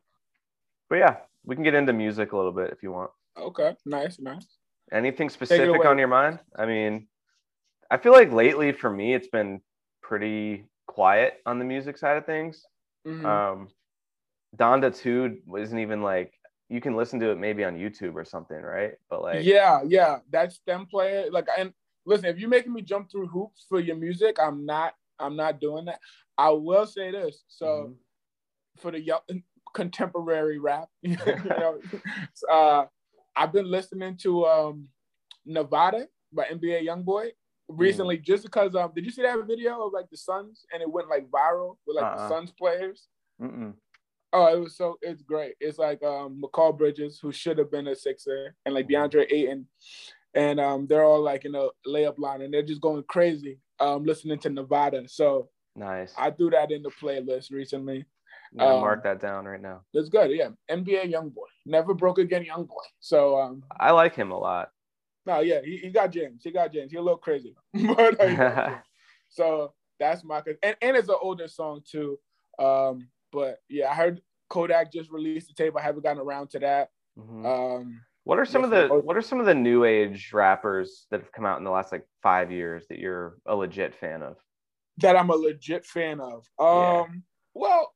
But 0.89 0.97
yeah, 0.97 1.17
we 1.45 1.55
can 1.55 1.63
get 1.63 1.73
into 1.73 1.93
music 1.93 2.31
a 2.31 2.37
little 2.37 2.51
bit 2.51 2.71
if 2.71 2.83
you 2.83 2.91
want. 2.91 3.11
Okay. 3.37 3.75
Nice. 3.85 4.19
Nice. 4.19 4.47
Anything 4.91 5.29
specific 5.29 5.85
on 5.85 5.97
your 5.97 6.07
mind? 6.07 6.39
I 6.55 6.65
mean, 6.65 7.07
I 7.91 7.97
feel 7.97 8.11
like 8.11 8.31
lately 8.31 8.71
for 8.71 8.89
me, 8.89 9.13
it's 9.13 9.27
been 9.27 9.61
pretty 10.01 10.65
quiet 10.87 11.41
on 11.45 11.59
the 11.59 11.65
music 11.65 11.97
side 11.97 12.17
of 12.17 12.25
things. 12.25 12.65
Mhm. 13.05 13.23
Um, 13.25 13.69
Donda 14.57 14.95
2 14.95 15.41
wasn't 15.45 15.81
even 15.81 16.01
like, 16.01 16.33
you 16.69 16.81
can 16.81 16.95
listen 16.95 17.19
to 17.19 17.29
it 17.29 17.37
maybe 17.37 17.63
on 17.63 17.77
YouTube 17.77 18.15
or 18.15 18.25
something, 18.25 18.59
right? 18.59 18.93
But 19.09 19.21
like, 19.21 19.43
yeah, 19.43 19.81
yeah. 19.85 20.19
That's 20.29 20.59
them 20.65 20.87
playing. 20.87 21.31
Like, 21.31 21.47
and 21.57 21.73
listen, 22.05 22.25
if 22.25 22.39
you're 22.39 22.49
making 22.49 22.73
me 22.73 22.81
jump 22.81 23.11
through 23.11 23.27
hoops 23.27 23.65
for 23.69 23.79
your 23.79 23.95
music, 23.95 24.37
I'm 24.39 24.65
not. 24.65 24.95
I'm 25.19 25.35
not 25.35 25.59
doing 25.59 25.85
that. 25.85 25.99
I 26.37 26.49
will 26.49 26.85
say 26.85 27.11
this. 27.11 27.43
So 27.47 27.65
Mhm. 27.65 27.95
For 28.77 28.91
the 28.91 28.99
young 28.99 29.19
contemporary 29.73 30.59
rap, 30.59 30.87
you 31.01 31.17
know, 31.45 31.79
uh, 32.51 32.85
I've 33.35 33.53
been 33.53 33.69
listening 33.69 34.17
to 34.17 34.45
um, 34.45 34.87
Nevada 35.45 36.07
by 36.31 36.45
NBA 36.45 36.85
YoungBoy 36.85 37.29
recently, 37.67 38.17
just 38.17 38.43
because 38.43 38.75
um, 38.75 38.91
did 38.95 39.05
you 39.05 39.11
see 39.11 39.21
that 39.21 39.45
video 39.47 39.85
of 39.85 39.93
like 39.93 40.09
the 40.09 40.17
Suns 40.17 40.65
and 40.73 40.81
it 40.81 40.89
went 40.89 41.09
like 41.09 41.29
viral 41.29 41.77
with 41.85 41.97
like 41.97 42.15
the 42.15 42.21
Uh-uh. 42.21 42.29
Suns 42.29 42.51
players? 42.51 43.07
Mm-mm. 43.41 43.73
Oh, 44.31 44.53
it 44.53 44.59
was 44.59 44.77
so 44.77 44.97
it's 45.01 45.23
great. 45.23 45.55
It's 45.59 45.79
like 45.79 46.03
um 46.03 46.41
Mikal 46.41 46.77
Bridges, 46.77 47.19
who 47.19 47.31
should 47.31 47.57
have 47.57 47.71
been 47.71 47.87
a 47.87 47.95
sixer, 47.95 48.55
and 48.65 48.75
like 48.75 48.87
DeAndre 48.87 49.31
Ayton, 49.31 49.65
and 50.35 50.59
um 50.59 50.85
they're 50.87 51.03
all 51.03 51.21
like 51.21 51.45
in 51.45 51.55
a 51.55 51.67
layup 51.87 52.19
line, 52.19 52.41
and 52.41 52.53
they're 52.53 52.61
just 52.61 52.81
going 52.81 53.03
crazy. 53.07 53.59
Um, 53.79 54.03
listening 54.03 54.37
to 54.39 54.49
Nevada. 54.49 55.07
So 55.07 55.49
nice. 55.75 56.13
I 56.17 56.31
threw 56.31 56.49
that 56.51 56.71
in 56.71 56.83
the 56.83 56.91
playlist 56.91 57.51
recently. 57.51 58.05
I'm 58.53 58.57
gonna 58.59 58.75
um, 58.75 58.81
mark 58.81 59.03
that 59.03 59.19
down 59.21 59.45
right 59.45 59.61
now. 59.61 59.81
That's 59.93 60.09
good. 60.09 60.31
Yeah, 60.31 60.49
NBA 60.69 61.09
young 61.09 61.29
boy, 61.29 61.45
never 61.65 61.93
broke 61.93 62.17
again, 62.17 62.43
young 62.43 62.65
boy. 62.65 62.83
So 62.99 63.39
um, 63.39 63.63
I 63.79 63.91
like 63.91 64.15
him 64.15 64.31
a 64.31 64.37
lot. 64.37 64.69
no, 65.25 65.39
yeah, 65.41 65.61
he, 65.63 65.77
he 65.77 65.89
got 65.89 66.11
James. 66.11 66.41
He 66.43 66.51
got 66.51 66.71
James. 66.73 66.91
He 66.91 66.97
a 66.97 67.01
little 67.01 67.17
crazy, 67.17 67.55
but 67.73 68.19
uh, 68.19 68.27
he 68.27 68.35
got 68.35 68.55
James. 68.69 68.81
so 69.29 69.73
that's 69.99 70.23
my 70.23 70.41
and 70.63 70.75
and 70.81 70.97
it's 70.97 71.09
an 71.09 71.15
older 71.21 71.47
song 71.47 71.81
too. 71.89 72.17
Um, 72.57 73.09
but 73.31 73.59
yeah, 73.69 73.91
I 73.91 73.93
heard 73.93 74.21
Kodak 74.49 74.91
just 74.91 75.11
released 75.11 75.47
the 75.49 75.53
tape. 75.53 75.75
I 75.77 75.81
haven't 75.81 76.03
gotten 76.03 76.21
around 76.21 76.49
to 76.51 76.59
that. 76.59 76.89
Mhm. 77.19 77.45
Um, 77.45 78.01
What 78.23 78.39
are 78.39 78.45
some 78.45 78.63
of 78.63 78.69
the. 78.71 78.87
What 78.87 79.15
are 79.17 79.21
some 79.21 79.39
of 79.39 79.45
the 79.45 79.53
new 79.53 79.83
age 79.85 80.31
rappers 80.33 81.05
that 81.11 81.19
have 81.21 81.31
come 81.31 81.45
out 81.45 81.57
in 81.59 81.63
the 81.63 81.69
last 81.71 81.91
like 81.91 82.05
five 82.23 82.51
years 82.51 82.87
that 82.89 82.97
you're 82.99 83.37
a 83.45 83.55
legit 83.55 83.93
fan 83.93 84.23
of? 84.23 84.37
that 84.97 85.15
I'm 85.15 85.29
a 85.29 85.35
legit 85.35 85.85
fan 85.85 86.19
of. 86.19 86.45
Um, 86.59 87.23
well, 87.53 87.93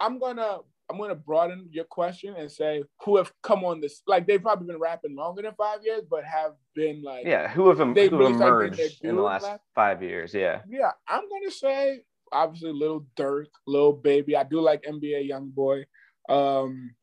I'm 0.00 0.18
gonna 0.18 0.58
I'm 0.90 0.98
gonna 0.98 1.14
broaden 1.14 1.68
your 1.72 1.84
question 1.84 2.34
and 2.36 2.50
say 2.50 2.82
who 3.04 3.16
have 3.16 3.32
come 3.42 3.64
on 3.64 3.80
this 3.80 4.02
like 4.06 4.26
they've 4.26 4.42
probably 4.42 4.66
been 4.66 4.78
rapping 4.80 5.16
longer 5.16 5.42
than 5.42 5.54
five 5.56 5.80
years, 5.82 6.02
but 6.08 6.24
have 6.24 6.52
been 6.74 7.02
like 7.02 7.24
Yeah, 7.26 7.48
who 7.48 7.68
have, 7.68 7.80
em- 7.80 7.94
who 7.94 8.22
like, 8.22 8.34
emerged 8.34 8.80
in 9.04 9.16
the 9.16 9.22
last 9.22 9.44
last- 9.44 9.62
five 9.74 10.02
years? 10.02 10.34
Yeah. 10.34 10.60
yeah. 10.68 10.90
I'm 11.08 11.28
gonna 11.28 11.50
say 11.50 12.00
obviously 12.32 12.72
Lil 12.72 13.06
Durk, 13.16 13.46
Lil 13.66 13.92
Baby. 13.92 14.36
I 14.36 14.42
do 14.42 14.60
like 14.60 14.82
NBA 14.82 15.26
Young 15.26 15.50
Boy, 15.50 15.84
um, 16.28 16.94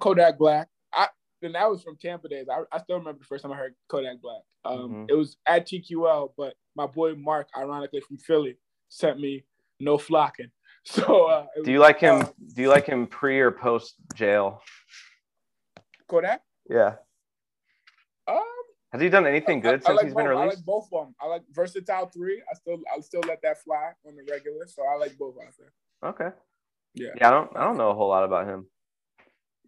Kodak 0.00 0.38
Black. 0.38 0.68
I 0.92 1.08
and 1.42 1.54
that 1.54 1.70
was 1.70 1.82
from 1.82 1.96
Tampa 1.96 2.28
days. 2.28 2.46
I, 2.50 2.60
I 2.74 2.78
still 2.80 2.98
remember 2.98 3.18
the 3.20 3.24
first 3.26 3.42
time 3.42 3.52
I 3.52 3.56
heard 3.56 3.74
Kodak 3.88 4.20
Black. 4.20 4.42
Um, 4.64 5.06
Mhm. 5.06 5.10
It 5.10 5.14
was 5.14 5.36
at 5.46 5.66
TQL, 5.66 6.32
but 6.36 6.54
my 6.74 6.86
boy 6.86 7.14
Mark, 7.14 7.48
ironically 7.56 8.00
from 8.00 8.18
Philly, 8.18 8.58
sent 8.88 9.20
me 9.20 9.44
No 9.80 9.96
Flocking. 9.98 10.50
So 10.94 11.24
uh, 11.24 11.46
Do 11.64 11.72
you 11.72 11.80
like 11.80 11.98
him? 11.98 12.22
uh, 12.22 12.28
do 12.54 12.62
you 12.62 12.68
like 12.68 12.86
him 12.86 13.06
pre 13.08 13.40
or 13.40 13.50
post 13.50 13.94
jail? 14.14 14.62
Kodak? 16.08 16.42
Yeah. 16.70 16.94
Um, 18.28 18.38
Has 18.92 19.02
he 19.02 19.08
done 19.08 19.26
anything 19.26 19.60
good 19.60 19.72
I, 19.72 19.74
I 19.74 19.78
since 19.78 19.96
like 19.96 20.04
he's 20.06 20.14
both. 20.14 20.22
been 20.22 20.28
released? 20.28 20.44
I 20.44 20.56
like 20.56 20.64
both 20.64 20.88
of 20.92 21.06
them. 21.06 21.14
I 21.20 21.26
like 21.26 21.42
Versatile 21.50 22.06
Three. 22.06 22.40
I 22.50 22.54
still 22.54 22.78
I 22.96 23.00
still 23.00 23.22
let 23.26 23.42
that 23.42 23.60
fly 23.62 23.92
on 24.06 24.14
the 24.14 24.22
regular. 24.30 24.66
So 24.68 24.84
I 24.86 24.96
like 24.96 25.18
both 25.18 25.34
out 25.44 25.54
there. 25.58 25.72
Okay. 26.10 26.36
Yeah. 26.94 27.08
Yeah, 27.16 27.28
I 27.28 27.30
don't. 27.32 27.56
I 27.56 27.64
don't 27.64 27.76
know 27.78 27.90
a 27.90 27.94
whole 27.94 28.08
lot 28.08 28.22
about 28.24 28.46
him. 28.46 28.66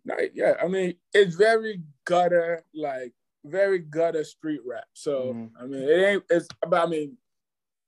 Like, 0.06 0.32
yeah, 0.34 0.54
I 0.62 0.68
mean, 0.68 0.94
it's 1.12 1.34
very 1.34 1.82
gutter, 2.04 2.64
like 2.74 3.12
very 3.44 3.80
gutter 3.80 4.22
street 4.24 4.60
rap. 4.64 4.84
So 4.94 5.34
Mhm. 5.34 5.50
I 5.60 5.66
mean, 5.66 5.82
it 5.82 6.04
ain't. 6.04 6.24
It's 6.30 6.48
but 6.68 6.86
I 6.86 6.88
mean, 6.88 7.16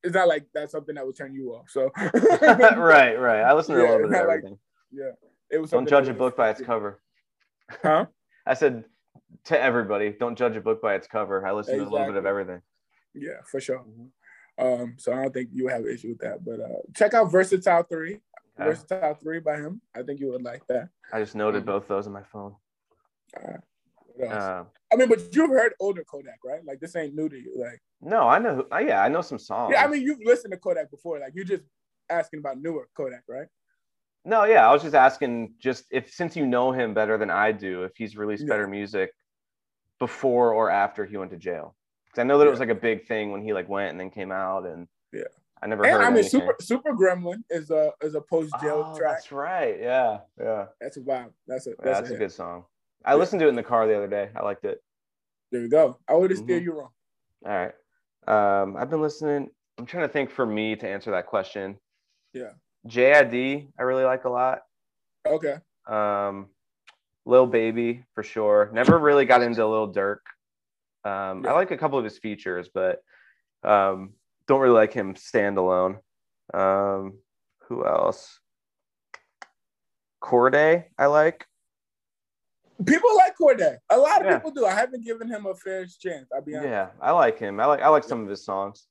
it's 0.02 0.14
not 0.14 0.28
like 0.28 0.46
that's 0.54 0.72
something 0.72 0.94
that 0.94 1.06
would 1.06 1.16
turn 1.16 1.34
you 1.34 1.50
off. 1.50 1.68
So 1.70 1.90
right, 1.96 3.14
right. 3.18 3.42
I 3.42 3.52
listen 3.52 3.74
to 3.76 3.80
a 3.80 3.82
little 3.82 3.96
bit 3.98 4.04
of 4.06 4.10
not 4.12 4.26
like- 4.26 4.38
everything. 4.38 4.58
yeah, 4.92 5.10
it 5.50 5.58
was. 5.58 5.70
don't 5.70 5.88
judge 5.88 6.08
a 6.08 6.14
book 6.14 6.36
by 6.36 6.50
its 6.50 6.60
cover. 6.60 7.00
Huh? 7.82 8.06
I 8.46 8.54
said 8.54 8.84
to 9.44 9.60
everybody, 9.60 10.14
don't 10.18 10.36
judge 10.36 10.56
a 10.56 10.60
book 10.60 10.80
by 10.82 10.94
its 10.94 11.06
cover. 11.06 11.46
I 11.46 11.52
listen 11.52 11.76
to 11.78 11.84
a 11.84 11.88
little 11.88 12.06
bit 12.06 12.16
of 12.16 12.26
everything. 12.26 12.62
Yeah, 13.14 13.40
for 13.50 13.60
sure. 13.60 13.78
Mm-hmm. 13.80 14.64
Um, 14.64 14.94
so 14.98 15.12
I 15.12 15.22
don't 15.22 15.32
think 15.32 15.50
you 15.52 15.68
have 15.68 15.82
an 15.84 15.90
issue 15.90 16.08
with 16.10 16.18
that. 16.18 16.44
But 16.44 16.60
uh, 16.60 16.80
check 16.94 17.14
out 17.14 17.30
Versatile 17.30 17.82
Three. 17.84 18.14
Okay. 18.14 18.70
Versatile 18.70 19.14
Three 19.14 19.40
by 19.40 19.56
him. 19.56 19.80
I 19.94 20.02
think 20.02 20.20
you 20.20 20.30
would 20.32 20.42
like 20.42 20.66
that. 20.68 20.88
I 21.12 21.20
just 21.20 21.34
noted 21.34 21.62
Mhm. 21.62 21.66
both 21.66 21.88
those 21.88 22.06
on 22.06 22.12
my 22.12 22.22
phone. 22.24 22.54
What 23.40 23.52
else? 23.54 23.64
Uh, 24.28 24.64
I 24.92 24.96
mean, 24.96 25.08
but 25.08 25.34
you've 25.34 25.50
heard 25.50 25.72
older 25.80 26.04
Kodak, 26.04 26.38
right? 26.44 26.64
Like 26.64 26.80
this 26.80 26.96
ain't 26.96 27.14
new 27.14 27.28
to 27.28 27.36
you. 27.36 27.54
Like, 27.56 27.80
no, 28.00 28.28
I 28.28 28.38
know. 28.38 28.56
who- 28.56 28.86
Yeah, 28.86 29.02
I 29.02 29.08
know 29.08 29.22
some 29.22 29.38
songs. 29.38 29.72
yeah, 29.74 29.84
I 29.84 29.88
mean, 29.88 30.02
you've 30.02 30.18
listened 30.24 30.52
to 30.52 30.58
Kodak 30.58 30.90
before. 30.90 31.18
Like, 31.20 31.32
you're 31.34 31.44
just 31.44 31.62
asking 32.08 32.40
about 32.40 32.60
newer 32.60 32.88
Kodak, 32.96 33.22
right? 33.28 33.46
No, 34.24 34.44
yeah, 34.44 34.68
I 34.68 34.72
was 34.72 34.82
just 34.82 34.94
asking, 34.94 35.54
just 35.58 35.84
if 35.90 36.12
since 36.12 36.36
you 36.36 36.46
know 36.46 36.72
him 36.72 36.92
better 36.92 37.16
than 37.16 37.30
I 37.30 37.52
do, 37.52 37.84
if 37.84 37.92
he's 37.96 38.16
released 38.16 38.42
Yeah. 38.42 38.50
better 38.50 38.66
music 38.66 39.12
before 39.98 40.52
or 40.52 40.70
after 40.70 41.04
he 41.06 41.16
went 41.16 41.30
to 41.30 41.36
jail. 41.36 41.74
Because 42.06 42.18
I 42.20 42.24
know 42.24 42.38
that 42.38 42.46
it 42.46 42.50
was 42.50 42.60
like 42.60 42.68
a 42.70 42.74
big 42.74 43.06
thing 43.06 43.32
when 43.32 43.42
he 43.42 43.52
like 43.52 43.68
went 43.68 43.90
and 43.92 44.00
then 44.00 44.10
came 44.10 44.32
out, 44.32 44.66
and 44.66 44.88
Yeah. 45.12 45.22
I 45.62 45.66
never 45.66 45.84
And 45.84 45.92
heard 45.92 46.00
I 46.02 46.08
mean, 46.08 46.18
anything. 46.20 46.40
Super 46.40 46.56
Super 46.60 46.92
Gremlin 46.94 47.42
is 47.50 47.70
a 47.70 47.92
is 48.02 48.14
a 48.14 48.20
post 48.22 48.52
jail 48.62 48.82
oh, 48.94 48.98
track. 48.98 49.16
that's 49.16 49.30
right. 49.30 49.78
Yeah, 49.78 50.20
yeah, 50.40 50.66
That's 50.80 50.96
a 50.96 51.00
vibe. 51.00 51.32
That's 51.46 51.66
a 51.66 51.70
yeah 51.70 51.76
that's, 51.82 51.98
that's 52.00 52.10
a, 52.10 52.14
a 52.14 52.18
good 52.18 52.32
song. 52.32 52.64
I 53.04 53.12
Yeah. 53.12 53.16
listened 53.16 53.40
to 53.40 53.46
it 53.46 53.50
in 53.50 53.54
the 53.56 53.62
car 53.62 53.86
the 53.86 53.96
other 53.96 54.08
day. 54.08 54.30
I 54.34 54.42
liked 54.42 54.64
it. 54.64 54.82
There 55.50 55.62
we 55.62 55.68
go. 55.68 55.98
I 56.08 56.14
would 56.14 56.30
have 56.30 56.38
steered 56.38 56.62
Mhm. 56.62 56.64
you 56.66 56.72
wrong. 56.78 56.92
All 57.44 57.50
right. 57.52 57.74
Um, 58.28 58.76
I've 58.76 58.90
been 58.90 59.00
listening. 59.00 59.50
I'm 59.78 59.86
trying 59.86 60.06
to 60.06 60.12
think 60.12 60.30
for 60.30 60.44
me 60.44 60.76
to 60.76 60.88
answer 60.88 61.10
that 61.12 61.26
question. 61.26 61.80
Yeah. 62.32 62.52
JID, 62.86 63.72
I 63.78 63.82
really 63.82 64.04
like 64.04 64.24
a 64.24 64.28
lot. 64.30 64.62
Okay. 65.26 65.58
Um, 65.86 66.50
Lil 67.24 67.46
Baby 67.46 68.04
for 68.14 68.22
sure. 68.22 68.70
Never 68.72 68.98
really 68.98 69.24
got 69.24 69.42
into 69.42 69.66
Lil 69.66 69.92
Durk. 69.92 70.18
Um, 71.04 71.46
I 71.46 71.52
like 71.52 71.70
a 71.70 71.78
couple 71.78 71.98
of 71.98 72.04
his 72.04 72.18
features, 72.18 72.68
but 72.68 73.02
um, 73.62 74.14
don't 74.46 74.60
really 74.60 74.74
like 74.74 74.92
him 74.92 75.14
standalone. 75.14 76.00
Um, 76.52 77.18
who 77.62 77.86
else? 77.86 78.40
Cordae, 80.22 80.84
I 80.98 81.06
like. 81.06 81.46
People 82.86 83.10
like 83.16 83.36
Cordae. 83.36 83.76
A 83.90 83.96
lot 83.98 84.20
of 84.20 84.26
Yeah. 84.26 84.36
people 84.38 84.50
do. 84.52 84.66
I 84.66 84.72
haven't 84.72 85.04
given 85.04 85.28
him 85.28 85.46
a 85.46 85.54
fair 85.54 85.84
chance. 85.86 86.28
I'll 86.34 86.42
be 86.42 86.54
honest. 86.56 86.68
Yeah, 86.70 86.88
I 87.00 87.10
like 87.12 87.38
him. 87.38 87.60
I 87.60 87.66
like 87.66 87.80
I 87.82 87.88
like 87.88 88.04
some 88.04 88.22
of 88.22 88.28
his 88.28 88.44
songs. 88.44 88.86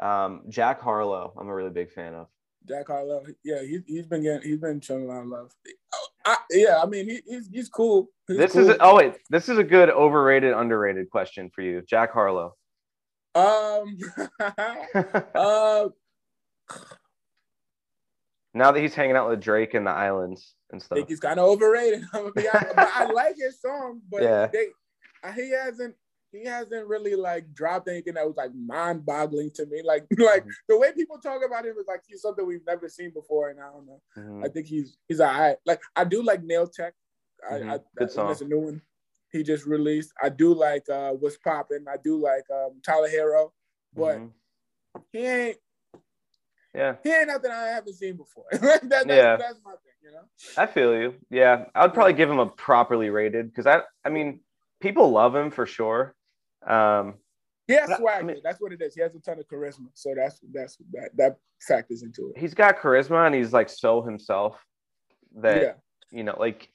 Um, 0.00 0.42
Jack 0.48 0.80
Harlow, 0.80 1.32
I'm 1.38 1.48
a 1.48 1.54
really 1.54 1.70
big 1.70 1.90
fan 1.92 2.14
of. 2.14 2.26
Jack 2.66 2.86
Harlow. 2.88 3.22
Yeah, 3.44 3.60
he, 3.62 3.80
he's 3.86 4.06
been 4.06 4.22
getting 4.22 4.42
he's 4.48 4.58
been 4.58 4.80
showing 4.80 5.04
a 5.04 5.06
lot 5.06 5.20
of 5.20 5.26
love. 5.28 5.52
Oh, 5.94 6.06
I, 6.26 6.36
yeah, 6.50 6.80
I 6.82 6.86
mean 6.86 7.08
he, 7.08 7.20
he's 7.26 7.48
he's 7.52 7.68
cool. 7.68 8.08
He's 8.26 8.38
This 8.38 8.52
cool. 8.52 8.70
is 8.70 8.76
oh 8.80 8.96
wait, 8.96 9.14
this 9.30 9.48
is 9.48 9.58
a 9.58 9.64
good 9.64 9.90
overrated 9.90 10.54
underrated 10.54 11.10
question 11.10 11.50
for 11.54 11.60
you, 11.62 11.82
Jack 11.86 12.12
Harlow. 12.12 12.54
um 13.34 13.98
uh 15.34 15.88
now 18.54 18.72
that 18.72 18.80
he's 18.80 18.94
hanging 18.94 19.16
out 19.16 19.28
with 19.28 19.40
Drake 19.40 19.74
in 19.74 19.84
the 19.84 19.90
islands 19.90 20.54
and 20.70 20.80
stuff. 20.82 20.96
I 20.96 21.00
think 21.00 21.08
he's 21.08 21.20
kind 21.20 21.38
of 21.38 21.46
overrated. 21.46 22.04
I'm 22.12 22.20
gonna 22.22 22.32
be 22.32 22.48
honest, 22.48 22.76
but 22.76 22.90
I 22.94 23.04
like 23.12 23.36
his 23.36 23.60
song, 23.60 24.00
but 24.10 24.22
Yeah. 24.22 24.46
they 24.46 24.68
uh, 25.22 25.32
he 25.32 25.50
hasn't 25.50 25.94
he 26.32 26.44
hasn't 26.44 26.86
really 26.88 27.14
like 27.14 27.52
dropped 27.54 27.88
anything 27.88 28.14
that 28.14 28.26
was 28.26 28.36
like 28.36 28.50
mind-boggling 28.54 29.50
to 29.54 29.66
me. 29.66 29.82
Like 29.84 30.04
like 30.18 30.44
the 30.68 30.78
way 30.78 30.92
people 30.92 31.18
talk 31.18 31.42
about 31.44 31.64
him 31.64 31.76
is 31.78 31.86
like 31.86 32.02
he's 32.06 32.22
something 32.22 32.46
we've 32.46 32.66
never 32.66 32.88
seen 32.88 33.10
before, 33.10 33.50
and 33.50 33.60
I 33.60 33.70
don't 33.70 33.86
know. 33.86 34.00
Mhm. 34.16 34.44
I 34.44 34.48
think 34.48 34.66
he's 34.66 34.96
he's 35.08 35.20
alright. 35.20 35.56
Like 35.66 35.80
I 35.96 36.04
do 36.04 36.22
like 36.22 36.42
Nail 36.42 36.66
Tech. 36.66 36.94
I, 37.48 37.54
Mhm. 37.54 37.72
I 37.74 37.80
Good 37.96 38.10
song. 38.10 38.28
That's 38.28 38.40
a 38.40 38.46
new 38.46 38.60
one 38.60 38.82
he 39.30 39.42
just 39.42 39.66
released. 39.66 40.12
I 40.22 40.28
do 40.28 40.54
like 40.54 40.88
uh 40.88 41.10
What's 41.12 41.36
Popping. 41.38 41.84
I 41.88 41.96
do 42.02 42.16
like 42.20 42.44
um 42.54 42.80
Tyler 42.86 43.08
Herro, 43.08 43.50
but 43.92 44.18
Mhm. 44.18 44.30
he 45.12 45.26
ain't 45.26 45.58
Yeah, 46.74 46.96
he 47.02 47.10
ain't 47.12 47.28
nothing 47.28 47.50
I 47.50 47.66
haven't 47.68 47.94
seen 47.94 48.16
before. 48.16 48.44
that, 48.52 48.88
that's, 48.88 49.06
Yeah. 49.06 49.36
that's 49.36 49.60
my 49.64 49.72
thing, 49.72 49.92
you 50.02 50.10
know. 50.10 50.22
I 50.56 50.66
feel 50.66 50.92
you. 50.94 51.14
Yeah, 51.30 51.66
I 51.74 51.82
would 51.84 51.94
probably 51.94 52.14
give 52.14 52.28
him 52.30 52.40
a 52.40 52.46
properly 52.46 53.10
rated 53.10 53.48
because 53.48 53.66
I, 53.66 53.82
I 54.04 54.08
mean, 54.10 54.40
people 54.80 55.10
love 55.10 55.34
him 55.36 55.50
for 55.50 55.66
sure. 55.66 56.14
Um, 56.66 57.14
He 57.68 57.74
has 57.74 57.88
But 57.88 58.06
I- 58.08 58.22
mean- 58.22 58.40
that's 58.42 58.60
what 58.60 58.72
it 58.72 58.82
is. 58.82 58.94
He 58.94 59.02
has 59.02 59.14
a 59.14 59.20
ton 59.20 59.38
of 59.38 59.46
charisma, 59.46 59.86
so 59.94 60.14
that's 60.16 60.40
that's 60.52 60.76
that 60.92 61.10
that 61.16 61.36
factors 61.66 62.02
into 62.02 62.30
it. 62.34 62.38
he's 62.40 62.54
got 62.54 62.78
charisma 62.78 63.24
and 63.26 63.34
he's 63.34 63.52
like 63.52 63.68
so 63.68 64.02
himself 64.02 64.62
that 65.36 65.62
yeah, 65.62 65.72
you 66.10 66.24
know, 66.24 66.36
like 66.38 66.68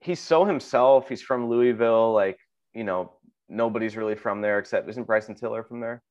he's 0.00 0.20
so 0.20 0.44
himself. 0.44 1.08
He's 1.08 1.22
from 1.22 1.48
Louisville. 1.48 2.12
Like 2.12 2.38
you 2.74 2.84
know, 2.84 3.18
nobody's 3.48 3.96
really 3.96 4.14
from 4.16 4.40
there 4.40 4.58
except 4.58 4.88
isn't 4.88 5.04
Bryson 5.06 5.34
Tiller 5.34 5.62
from 5.62 5.80
there? 5.80 6.02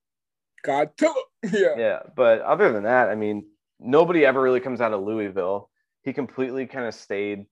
God 0.63 0.91
him. 0.99 1.11
Yeah. 1.51 1.75
Yeah, 1.77 1.99
but 2.15 2.41
other 2.41 2.71
than 2.71 2.83
that, 2.83 3.09
I 3.09 3.15
mean, 3.15 3.45
nobody 3.79 4.25
ever 4.25 4.41
really 4.41 4.59
comes 4.59 4.81
out 4.81 4.93
of 4.93 5.03
Louisville. 5.03 5.69
He 6.03 6.13
completely 6.13 6.65
kind 6.65 6.85
of 6.85 6.93
stayed 6.93 7.45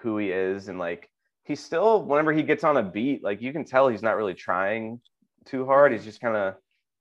who 0.00 0.18
he 0.18 0.30
is, 0.30 0.68
and 0.68 0.78
like 0.78 1.10
he's 1.44 1.60
still 1.62 2.02
whenever 2.04 2.32
he 2.32 2.42
gets 2.42 2.64
on 2.64 2.76
a 2.76 2.82
beat, 2.82 3.24
like 3.24 3.40
you 3.42 3.52
can 3.52 3.64
tell 3.64 3.88
he's 3.88 4.02
not 4.02 4.16
really 4.16 4.34
trying 4.34 5.00
too 5.44 5.66
hard. 5.66 5.92
He's 5.92 6.04
just 6.04 6.20
kind 6.20 6.36
of 6.36 6.54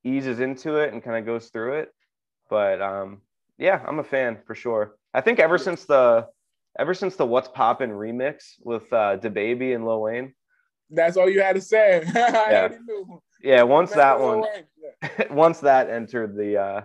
eases 0.03 0.39
into 0.39 0.77
it 0.77 0.93
and 0.93 1.03
kind 1.03 1.17
of 1.17 1.25
goes 1.25 1.49
through 1.49 1.79
it. 1.79 1.93
But 2.49 2.81
um, 2.81 3.21
yeah, 3.57 3.81
I'm 3.85 3.99
a 3.99 4.03
fan 4.03 4.39
for 4.45 4.55
sure. 4.55 4.95
I 5.13 5.21
think 5.21 5.39
ever 5.39 5.57
since 5.57 5.85
the 5.85 6.27
ever 6.79 6.93
since 6.93 7.15
the 7.15 7.25
What's 7.25 7.49
Poppin' 7.49 7.91
remix 7.91 8.53
with 8.63 8.91
uh 8.93 9.17
DaBaby 9.17 9.75
and 9.75 9.85
Lil 9.85 10.01
Wayne, 10.01 10.33
That's 10.89 11.17
all 11.17 11.29
you 11.29 11.41
had 11.41 11.55
to 11.55 11.61
say. 11.61 12.03
I 12.15 12.51
Yeah. 12.51 12.69
Yeah, 13.41 13.63
once 13.63 13.91
that 13.91 14.19
one 14.19 14.43
yeah. 15.03 15.27
once 15.31 15.59
that 15.61 15.89
entered 15.89 16.35
the 16.35 16.57
uh 16.57 16.81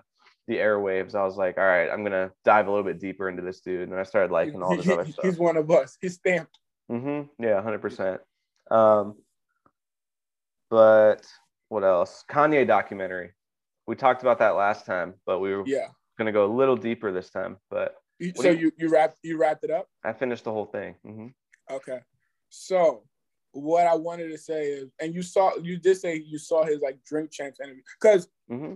the 0.49 0.57
airwaves, 0.57 1.15
I 1.15 1.23
was 1.25 1.37
like, 1.37 1.57
all 1.59 1.65
right, 1.65 1.89
I'm 1.89 2.03
gonna 2.03 2.33
dive 2.45 2.67
a 2.67 2.71
little 2.71 2.85
bit 2.85 2.99
deeper 2.99 3.29
into 3.29 3.43
this 3.43 3.61
dude, 3.61 3.89
and 3.89 3.99
I 3.99 4.03
started 4.03 4.33
liking 4.33 4.63
all 4.63 4.77
this 4.77 4.89
other 4.89 5.07
stuff. 5.07 5.25
He's 5.25 5.39
one 5.39 5.57
of 5.57 5.71
us. 5.71 5.97
He's 6.01 6.15
stamped. 6.15 6.59
Mm-hmm. 6.91 7.43
Yeah, 7.45 7.63
hundred 7.63 7.81
percent. 7.81 8.21
Um, 8.71 9.17
but 10.71 11.27
what 11.69 11.85
else? 11.85 12.25
Kanye 12.31 12.67
documentary. 12.67 13.33
We 13.87 13.97
talked 13.97 14.23
about 14.23 14.39
that 14.41 14.51
last 14.51 14.87
time, 14.87 15.15
but 15.27 15.39
we 15.41 15.55
were 15.55 15.65
Yeah. 15.67 15.89
gonna 16.19 16.33
go 16.33 16.45
a 16.47 16.53
little 16.55 16.77
deeper 16.77 17.13
this 17.13 17.31
time. 17.31 17.59
But 17.71 17.95
So 18.37 18.51
you- 18.51 18.59
you 18.67 18.73
you 18.79 18.89
wrapped 18.89 19.19
you 19.23 19.37
wrapped 19.39 19.65
it 19.65 19.71
up. 19.71 19.89
I 20.05 20.13
finished 20.13 20.45
the 20.45 20.53
whole 20.53 20.67
thing. 20.67 20.95
Mm-hmm. 21.07 21.29
Okay. 21.75 22.01
So 22.51 23.05
what 23.53 23.87
I 23.87 23.95
wanted 23.95 24.29
to 24.29 24.39
say 24.39 24.67
is, 24.67 24.91
and 25.01 25.15
you 25.15 25.23
saw 25.23 25.57
you 25.57 25.77
did 25.79 25.97
say 25.97 26.17
you 26.17 26.39
saw 26.39 26.65
his 26.65 26.81
like 26.81 26.99
drink 27.05 27.31
champs 27.31 27.61
interview. 27.61 27.83
Cause 28.01 28.29
hmm 28.49 28.75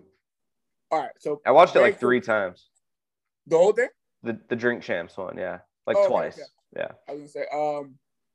all 0.91 1.01
right, 1.01 1.11
so 1.19 1.41
I 1.45 1.51
watched 1.51 1.75
it 1.75 1.81
like 1.81 1.99
three 1.99 2.21
times. 2.21 2.69
the 3.47 3.57
whole 3.59 3.73
thing. 3.73 3.89
The 4.23 4.39
the 4.49 4.57
drink 4.57 4.83
champs 4.83 5.17
one, 5.17 5.37
yeah, 5.37 5.59
like 5.87 5.97
Oh, 5.99 6.07
twice. 6.07 6.35
okay. 6.35 6.47
Yeah. 6.77 6.93
I 7.09 7.13
was 7.13 7.21
gonna 7.21 7.29
say, 7.29 7.47
um, 7.53 7.95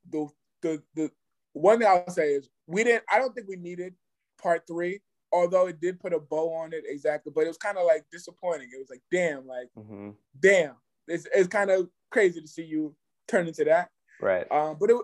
the 0.10 0.27
the 0.62 0.84
the 0.95 1.12
one 1.54 1.80
thing 1.80 1.88
I'll 1.88 2.10
say 2.10 2.34
is 2.34 2.49
we 2.67 2.84
didn't. 2.84 3.04
I 3.12 3.19
don't 3.19 3.34
think 3.34 3.47
we 3.47 3.56
needed 3.56 3.93
part 4.41 4.63
three, 4.67 5.01
although 5.32 5.67
it 5.67 5.80
did 5.80 5.99
put 5.99 6.13
a 6.13 6.19
bow 6.19 6.54
on 6.54 6.73
it 6.73 6.84
exactly. 6.88 7.32
But 7.34 7.45
it 7.45 7.47
was 7.49 7.58
kind 7.58 7.77
of 7.77 7.86
like 7.86 8.06
disappointing. 8.12 8.69
It 8.73 8.80
was 8.80 8.89
like, 8.89 9.01
damn, 9.12 9.45
like 9.47 9.69
hmm 9.75 10.10
damn, 10.39 10.75
it's 11.08 11.27
it's 11.34 11.47
kind 11.47 11.69
of 11.69 11.89
crazy 12.10 12.41
to 12.41 12.47
see 12.47 12.63
you 12.63 12.95
turn 13.27 13.47
into 13.47 13.63
that. 13.65 13.89
Right. 14.19 14.49
Um, 14.51 14.77
but 14.80 14.89
it, 14.89 14.97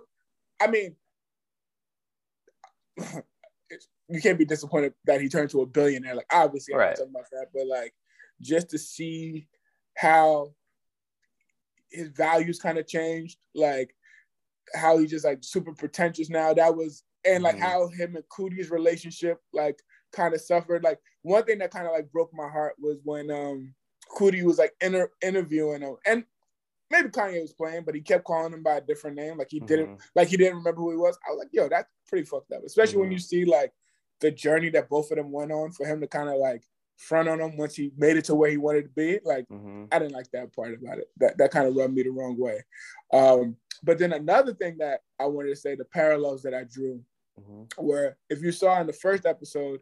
I 0.62 0.68
mean, 0.68 0.96
you 4.10 4.22
can't 4.22 4.38
be 4.40 4.46
disappointed 4.46 4.94
that 5.06 5.22
he 5.22 5.30
turned 5.30 5.50
to 5.52 5.62
a 5.62 5.66
billionaire. 5.66 6.16
Like 6.16 6.28
obviously, 6.32 6.74
I'm 6.74 6.80
Right. 6.80 6.90
not 6.90 6.98
talking 6.98 7.12
about 7.12 7.26
that, 7.32 7.48
but 7.54 7.68
like 7.68 7.94
just 8.42 8.70
to 8.70 8.78
see 8.78 9.48
how 9.96 10.54
his 11.90 12.10
values 12.10 12.60
kind 12.60 12.78
of 12.78 12.88
changed, 12.88 13.38
like 13.56 13.96
how 14.74 14.98
he's 14.98 15.10
just 15.10 15.26
like 15.26 15.40
super 15.42 15.74
pretentious 15.74 16.30
now. 16.30 16.54
That 16.54 16.76
was 16.76 17.04
and 17.26 17.44
like 17.44 17.56
Mhm. 17.58 17.62
how 17.62 17.88
him 17.90 18.16
and 18.16 18.26
Coodie's 18.30 18.70
relationship 18.70 19.40
like 19.54 19.80
kind 20.12 20.34
of 20.34 20.42
suffered. 20.42 20.84
Like 20.84 21.00
one 21.24 21.44
thing 21.44 21.58
that 21.60 21.72
kind 21.72 21.86
of 21.88 21.94
like 21.94 22.12
broke 22.12 22.34
my 22.34 22.48
heart 22.48 22.76
was 22.80 23.00
when 23.04 23.30
um 23.32 23.74
Coodie 24.16 24.44
was 24.44 24.58
like 24.58 24.74
inter- 24.82 25.12
interviewing 25.22 25.82
him 25.82 25.96
and 26.06 26.26
maybe 26.90 27.10
Kanye 27.10 27.42
was 27.42 27.54
playing, 27.54 27.84
but 27.84 27.96
he 27.96 28.02
kept 28.02 28.24
calling 28.24 28.54
him 28.54 28.64
by 28.64 28.78
a 28.78 28.82
different 28.82 29.16
name. 29.16 29.38
Like 29.38 29.50
he 29.52 29.60
didn't 29.60 29.98
Mhm. 29.98 30.02
like 30.16 30.28
he 30.28 30.38
didn't 30.38 30.58
remember 30.58 30.82
who 30.82 30.92
he 30.92 30.98
was. 30.98 31.18
I 31.28 31.32
was 31.32 31.40
like, 31.40 31.50
yo, 31.52 31.68
that's 31.70 31.90
pretty 32.08 32.26
fucked 32.26 32.52
up. 32.52 32.64
Especially 32.64 32.98
when 33.00 33.10
Mhm. 33.10 33.14
you 33.14 33.20
see 33.20 33.46
like 33.46 33.74
the 34.20 34.32
journey 34.32 34.70
that 34.70 34.90
both 34.90 35.12
of 35.12 35.18
them 35.18 35.32
went 35.32 35.52
on 35.52 35.72
for 35.72 35.86
him 35.86 36.02
to 36.02 36.08
kind 36.08 36.30
of 36.30 36.36
like 36.38 36.64
front 36.96 37.30
on 37.30 37.40
him 37.40 37.56
once 37.58 37.76
he 37.76 37.92
made 37.98 38.18
it 38.18 38.26
to 38.26 38.34
where 38.36 38.50
he 38.50 38.58
wanted 38.58 38.84
to 38.84 38.90
be. 38.90 39.20
Like 39.24 39.48
Mhm. 39.50 39.88
I 39.92 40.00
didn't 40.00 40.14
like 40.14 40.32
that 40.32 40.54
part 40.56 40.74
about 40.74 40.98
it. 41.00 41.10
That 41.18 41.38
that 41.38 41.52
kind 41.52 41.68
of 41.68 41.76
rubbed 41.76 41.94
me 41.94 42.04
the 42.04 42.10
wrong 42.10 42.38
way. 42.40 42.64
Um, 43.14 43.58
but 43.84 44.00
then 44.00 44.14
another 44.14 44.54
thing 44.54 44.78
that 44.80 45.02
I 45.20 45.26
wanted 45.28 45.50
to 45.50 45.56
say, 45.56 45.76
the 45.76 45.86
parallels 45.86 46.42
that 46.44 46.54
I 46.56 46.64
drew 46.64 47.04
Mhm. 47.40 47.72
where 47.78 48.18
if 48.30 48.42
you 48.42 48.52
saw 48.52 48.80
in 48.82 48.88
the 48.88 48.94
first 48.94 49.26
episode, 49.28 49.82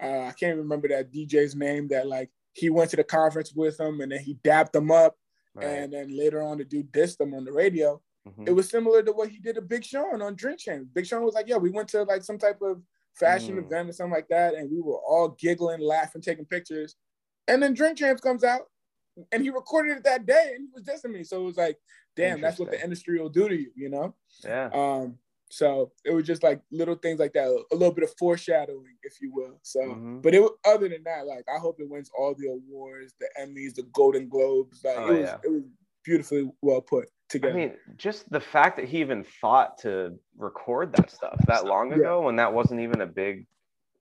uh, 0.00 0.22
I 0.22 0.32
can't 0.32 0.58
remember 0.58 0.88
that 0.88 1.12
DJ's 1.12 1.54
name 1.54 1.86
that 1.88 2.08
like 2.08 2.30
he 2.54 2.70
went 2.70 2.90
to 2.90 2.96
the 2.96 3.04
conference 3.04 3.52
with 3.52 3.78
him 3.78 4.00
and 4.00 4.10
then 4.10 4.18
he 4.20 4.34
dapped 4.42 4.74
him 4.74 4.90
up 4.90 5.16
Right. 5.54 5.66
and 5.66 5.92
then 5.92 6.16
later 6.16 6.42
on 6.42 6.58
to 6.58 6.64
do 6.64 6.82
dissed 6.82 7.16
them 7.18 7.34
on 7.34 7.44
the 7.44 7.52
radio. 7.52 8.00
Mhm. 8.28 8.48
It 8.48 8.52
was 8.52 8.68
similar 8.68 9.02
to 9.02 9.12
what 9.12 9.28
he 9.30 9.38
did 9.38 9.54
to 9.56 9.62
Big 9.62 9.84
Sean 9.84 10.20
on 10.22 10.34
Drink 10.36 10.58
Champs. 10.60 10.88
Big 10.92 11.06
Sean 11.06 11.22
was 11.24 11.34
like, 11.34 11.48
yeah, 11.48 11.56
we 11.56 11.70
went 11.70 11.88
to 11.90 12.02
like 12.04 12.22
some 12.22 12.38
type 12.38 12.60
of 12.62 12.82
fashion 13.14 13.56
Mm. 13.56 13.64
event 13.66 13.88
or 13.88 13.92
something 13.92 14.12
like 14.12 14.28
that, 14.28 14.54
and 14.54 14.70
we 14.70 14.80
were 14.80 14.98
all 14.98 15.30
giggling, 15.30 15.80
laughing, 15.80 16.20
taking 16.22 16.44
pictures. 16.44 16.96
And 17.48 17.62
then 17.62 17.74
Drink 17.74 17.98
Champs 17.98 18.20
comes 18.20 18.44
out 18.44 18.70
and 19.32 19.42
he 19.42 19.50
recorded 19.50 19.96
it 19.96 20.04
that 20.04 20.26
day 20.26 20.52
and 20.54 20.62
he 20.62 20.68
was 20.72 20.82
dissing 20.84 21.12
me. 21.12 21.24
So 21.24 21.40
it 21.40 21.44
was 21.44 21.56
like, 21.56 21.78
damn, 22.14 22.40
that's 22.40 22.58
what 22.58 22.70
the 22.70 22.82
industry 22.82 23.18
will 23.18 23.30
do 23.30 23.48
to 23.48 23.56
you, 23.56 23.72
you 23.74 23.88
know? 23.88 24.14
yeah. 24.44 24.68
Um, 24.72 25.18
so 25.50 25.92
it 26.04 26.12
was 26.12 26.24
just 26.24 26.42
like 26.42 26.60
little 26.70 26.94
things 26.94 27.18
like 27.18 27.32
that, 27.32 27.48
a 27.72 27.74
little 27.74 27.94
bit 27.94 28.04
of 28.04 28.12
foreshadowing, 28.18 28.96
if 29.02 29.20
you 29.20 29.32
will. 29.32 29.58
So, 29.62 29.80
Mhm. 29.80 30.22
but 30.22 30.34
it 30.34 30.40
was- 30.40 30.52
other 30.66 30.88
than 30.88 31.02
that, 31.04 31.26
like 31.26 31.44
I 31.48 31.58
hope 31.58 31.80
it 31.80 31.88
wins 31.88 32.10
all 32.16 32.34
the 32.34 32.48
awards, 32.48 33.14
the 33.18 33.28
Emmys, 33.40 33.74
the 33.74 33.84
Golden 33.94 34.28
Globes. 34.28 34.82
Like 34.84 34.96
Oh, 34.98 35.06
it 35.14 35.20
was, 35.20 35.28
yeah. 35.28 35.38
it 35.44 35.50
was 35.50 35.62
beautifully 36.04 36.50
well 36.62 36.80
put 36.82 37.08
together. 37.28 37.52
I 37.54 37.56
mean, 37.56 37.76
just 37.96 38.30
the 38.30 38.40
fact 38.40 38.76
that 38.76 38.86
he 38.86 38.98
even 39.00 39.24
thought 39.40 39.78
to 39.78 40.18
record 40.36 40.92
that 40.96 41.10
stuff 41.10 41.38
that 41.46 41.64
long 41.66 41.90
Yeah. 41.90 41.96
ago 41.98 42.22
when 42.22 42.36
that 42.36 42.52
wasn't 42.52 42.80
even 42.80 43.00
a 43.00 43.06
big 43.06 43.46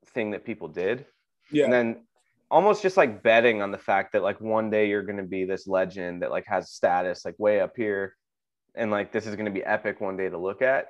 thing 0.08 0.32
that 0.32 0.44
people 0.46 0.68
did. 0.68 1.06
yeah, 1.52 1.64
And 1.66 1.74
then 1.74 2.08
almost 2.52 2.82
just 2.82 2.98
like 2.98 3.24
betting 3.24 3.62
on 3.62 3.72
the 3.72 3.78
fact 3.78 4.12
that 4.14 4.22
like 4.22 4.40
one 4.42 4.70
day 4.70 4.88
you're 4.90 5.02
going 5.04 5.18
to 5.18 5.24
be 5.24 5.46
this 5.46 5.66
legend 5.68 6.22
that 6.22 6.32
like 6.32 6.46
has 6.46 6.72
status 6.72 7.24
like 7.26 7.36
way 7.40 7.60
up 7.62 7.76
here 7.78 8.16
and 8.76 8.92
like 8.92 9.12
this 9.12 9.26
is 9.26 9.36
going 9.36 9.46
to 9.46 9.52
be 9.52 9.64
epic 9.64 10.00
one 10.02 10.18
day 10.18 10.28
to 10.30 10.38
look 10.38 10.62
at. 10.62 10.88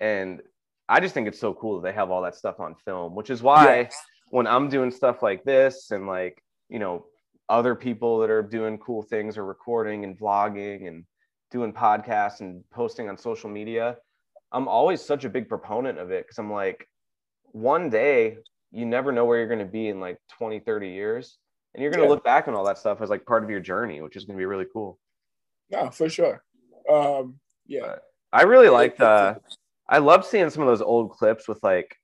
And 0.00 0.42
I 0.88 1.00
just 1.00 1.14
think 1.14 1.28
it's 1.28 1.40
so 1.40 1.54
cool 1.54 1.80
that 1.80 1.88
they 1.88 1.94
have 1.94 2.10
all 2.10 2.22
that 2.22 2.34
stuff 2.34 2.60
on 2.60 2.74
film, 2.74 3.14
which 3.14 3.30
is 3.30 3.42
why 3.42 3.78
Yeah. 3.78 3.90
when 4.30 4.46
I'm 4.46 4.68
doing 4.68 4.90
stuff 4.90 5.22
like 5.22 5.44
this 5.44 5.90
and 5.90 6.06
like, 6.06 6.42
you 6.68 6.78
know, 6.78 7.06
other 7.48 7.74
people 7.74 8.18
that 8.18 8.30
are 8.30 8.42
doing 8.42 8.78
cool 8.78 9.02
things 9.02 9.38
or 9.38 9.44
recording 9.44 10.04
and 10.04 10.18
vlogging 10.18 10.86
and 10.86 11.04
doing 11.50 11.72
podcasts 11.72 12.40
and 12.40 12.62
posting 12.70 13.08
on 13.08 13.16
social 13.16 13.48
media, 13.50 13.96
I'm 14.52 14.68
always 14.68 15.00
such 15.02 15.24
a 15.24 15.28
big 15.30 15.48
proponent 15.48 15.98
of 15.98 16.10
it 16.10 16.24
because 16.24 16.38
I'm 16.38 16.52
like, 16.52 16.88
one 17.52 17.90
day 17.90 18.38
you 18.70 18.84
never 18.84 19.12
know 19.12 19.24
where 19.24 19.38
you're 19.38 19.46
going 19.48 19.58
to 19.60 19.64
be 19.64 19.88
in 19.88 19.98
like 20.00 20.18
20, 20.38 20.60
30 20.60 20.88
years. 20.88 21.38
And 21.74 21.82
you're 21.82 21.90
going 21.90 22.00
to 22.00 22.04
Yeah. 22.06 22.10
look 22.10 22.24
back 22.24 22.48
on 22.48 22.54
all 22.54 22.64
that 22.64 22.78
stuff 22.78 23.00
as 23.00 23.10
like 23.10 23.24
part 23.26 23.44
of 23.44 23.50
your 23.50 23.60
journey, 23.60 24.00
which 24.00 24.16
is 24.16 24.24
going 24.24 24.36
to 24.36 24.40
be 24.40 24.46
really 24.46 24.66
cool. 24.72 24.98
no, 25.70 25.90
for 25.90 26.08
sure. 26.08 26.42
Um, 26.88 27.38
yeah, 27.66 27.80
But 27.82 28.02
I 28.32 28.42
really 28.42 28.68
liked, 28.70 29.00
uh, 29.00 29.34
I 29.88 29.98
love 29.98 30.24
seeing 30.26 30.50
some 30.50 30.62
of 30.62 30.68
those 30.68 30.82
old 30.82 31.10
clips 31.12 31.48
with 31.48 31.62
like, 31.62 31.96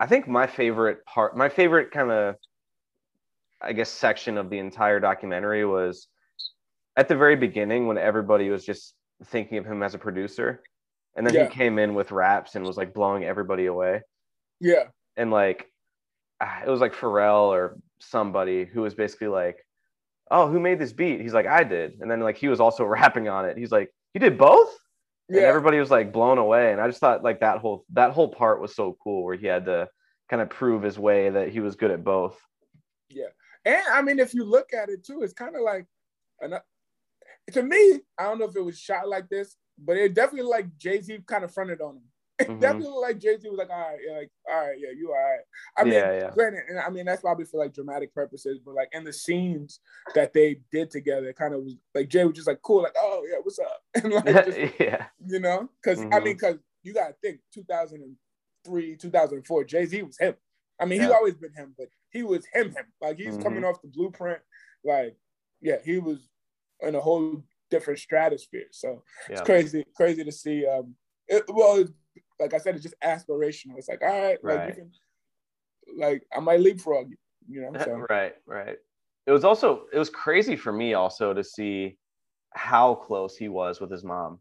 I 0.00 0.06
think 0.06 0.28
my 0.28 0.46
favorite 0.46 1.04
part, 1.04 1.36
my 1.36 1.48
favorite 1.48 1.90
kind 1.90 2.10
of, 2.10 2.36
I 3.60 3.72
guess, 3.72 3.90
section 3.90 4.38
of 4.38 4.48
the 4.50 4.58
entire 4.58 5.00
documentary 5.00 5.64
was 5.66 6.06
at 6.96 7.08
the 7.08 7.16
very 7.16 7.36
beginning 7.36 7.86
when 7.86 7.98
everybody 7.98 8.48
was 8.50 8.64
just 8.64 8.94
thinking 9.26 9.58
of 9.58 9.66
him 9.66 9.82
as 9.82 9.94
a 9.94 9.98
producer. 9.98 10.62
And 11.16 11.26
then 11.26 11.34
Yeah. 11.34 11.44
he 11.44 11.50
came 11.50 11.78
in 11.78 11.94
with 11.94 12.12
raps 12.12 12.54
and 12.54 12.64
was 12.64 12.76
like 12.76 12.94
blowing 12.94 13.24
everybody 13.24 13.66
away. 13.66 14.02
yeah, 14.60 14.84
and 15.16 15.30
like 15.30 15.70
ah, 16.40 16.62
it 16.64 16.68
was 16.70 16.80
like 16.80 16.94
Pharrell 16.94 17.48
or 17.48 17.78
somebody 18.00 18.64
who 18.64 18.82
was 18.82 18.94
basically 18.94 19.28
like, 19.28 19.56
"Oh, 20.30 20.48
who 20.48 20.60
made 20.60 20.78
this 20.78 20.92
beat?" 20.92 21.20
He's 21.20 21.34
like, 21.34 21.46
"I 21.46 21.64
did," 21.64 21.98
and 22.00 22.10
then 22.10 22.20
like 22.20 22.36
he 22.36 22.48
was 22.48 22.60
also 22.60 22.84
rapping 22.96 23.28
on 23.28 23.44
it. 23.46 23.56
He's 23.58 23.72
like, 23.72 23.92
"You 24.14 24.20
did 24.20 24.38
both?" 24.38 24.76
And 25.28 25.38
everybody 25.38 25.78
was 25.78 25.90
like 25.90 26.12
blown 26.12 26.38
away. 26.38 26.72
And 26.72 26.80
I 26.80 26.86
just 26.86 27.00
thought 27.00 27.22
like 27.22 27.40
that 27.40 27.58
whole 27.58 27.84
that 27.92 28.12
whole 28.12 28.28
part 28.28 28.60
was 28.60 28.74
so 28.74 28.96
cool 29.02 29.24
where 29.24 29.36
he 29.36 29.46
had 29.46 29.66
to 29.66 29.88
kind 30.30 30.42
of 30.42 30.50
prove 30.50 30.82
his 30.82 30.98
way 30.98 31.30
that 31.30 31.48
he 31.48 31.60
was 31.60 31.76
good 31.76 31.90
at 31.90 32.04
both. 32.04 32.38
Yeah. 33.08 33.28
And 33.64 33.82
I 33.90 34.02
mean, 34.02 34.18
if 34.18 34.34
you 34.34 34.44
look 34.44 34.72
at 34.72 34.88
it 34.88 35.04
too, 35.04 35.22
it's 35.22 35.32
kind 35.32 35.56
of 35.56 35.62
like, 35.62 35.86
an, 36.40 36.54
to 37.52 37.62
me, 37.62 38.00
I 38.18 38.24
don't 38.24 38.38
know 38.38 38.46
if 38.46 38.56
it 38.56 38.64
was 38.64 38.78
shot 38.78 39.08
like 39.08 39.28
this, 39.28 39.56
but 39.78 39.96
it 39.96 40.14
definitely 40.14 40.50
like 40.50 40.76
Jay 40.76 41.00
Z 41.00 41.20
kind 41.26 41.44
of 41.44 41.52
fronted 41.52 41.80
on 41.80 41.96
him. 41.96 42.02
Mhm. 42.40 42.60
definitely 42.60 42.86
looked 42.88 43.02
like 43.02 43.18
Jay 43.18 43.36
Z 43.38 43.48
was 43.48 43.58
like, 43.58 43.70
all 43.70 43.80
right, 43.80 43.98
yeah, 44.06 44.16
like, 44.18 44.30
all 44.48 44.66
right, 44.68 44.78
yeah, 44.78 44.90
you 44.96 45.08
all 45.08 45.14
right. 45.22 45.40
I 45.76 45.84
mean, 45.84 45.92
Yeah, 45.94 46.12
yeah. 46.12 46.30
granted, 46.30 46.62
and 46.68 46.78
I 46.78 46.88
mean 46.90 47.06
that's 47.06 47.22
probably 47.22 47.44
for 47.46 47.58
like 47.58 47.74
dramatic 47.74 48.14
purposes, 48.14 48.58
but 48.64 48.74
like 48.74 48.88
in 48.92 49.04
the 49.04 49.12
scenes 49.12 49.80
that 50.14 50.32
they 50.32 50.60
did 50.70 50.90
together, 50.90 51.32
kind 51.32 51.54
of 51.54 51.62
was 51.64 51.74
like 51.94 52.08
Jay 52.08 52.24
was 52.24 52.36
just 52.36 52.46
like 52.48 52.62
cool, 52.62 52.82
like, 52.82 52.94
oh 52.96 53.24
yeah, 53.28 53.38
what's 53.42 53.58
up, 53.58 53.82
and 53.94 54.12
like 54.12 54.46
just, 54.46 54.58
yeah. 54.80 55.06
you 55.26 55.40
know, 55.40 55.68
because 55.82 56.00
I 56.12 56.20
Mhm. 56.20 56.24
mean, 56.24 56.34
because 56.34 56.56
you 56.84 56.94
gotta 56.94 57.14
think 57.22 57.40
2003, 57.52 58.96
2004, 58.96 59.64
Jay 59.64 59.84
Z 59.86 60.02
was 60.02 60.18
him. 60.18 60.34
I 60.80 60.84
mean, 60.84 61.00
he's 61.00 61.10
always 61.10 61.34
been 61.34 61.52
him, 61.54 61.74
but 61.76 61.88
he 62.10 62.22
was 62.22 62.46
him, 62.52 62.68
him. 62.70 62.86
Like 63.00 63.16
he's 63.18 63.36
Mhm. 63.36 63.42
coming 63.42 63.64
off 63.64 63.82
the 63.82 63.88
blueprint. 63.88 64.40
Like, 64.84 65.16
yeah, 65.60 65.78
he 65.84 65.98
was 65.98 66.28
in 66.80 66.94
a 66.94 67.00
whole 67.00 67.42
different 67.68 67.98
stratosphere. 67.98 68.68
So 68.70 69.02
it's 69.28 69.40
crazy, 69.44 69.84
crazy 69.96 70.22
to 70.24 70.30
see. 70.32 70.64
Um, 70.66 70.94
it, 71.26 71.42
well, 71.48 71.84
like 72.40 72.54
I 72.54 72.58
said, 72.58 72.74
it's 72.74 72.84
just 72.84 72.94
aspirational. 73.04 73.76
It's 73.78 73.88
like, 73.88 74.02
all 74.02 74.08
right, 74.08 74.38
like 74.42 74.68
you 74.68 74.74
can, 74.74 74.90
like 75.98 76.22
I 76.34 76.40
might 76.40 76.60
leapfrog 76.60 77.10
you, 77.10 77.16
you 77.48 77.60
know. 77.62 77.78
So 77.84 78.06
right, 78.10 78.34
right. 78.46 78.76
It 79.26 79.32
was 79.32 79.44
also 79.44 79.84
it 79.92 79.98
was 79.98 80.10
crazy 80.10 80.56
for 80.56 80.72
me 80.72 80.94
also 80.94 81.34
to 81.34 81.44
see 81.44 81.96
how 82.54 82.94
close 82.94 83.36
he 83.36 83.48
was 83.48 83.80
with 83.80 83.90
his 83.90 84.02
mom. 84.04 84.40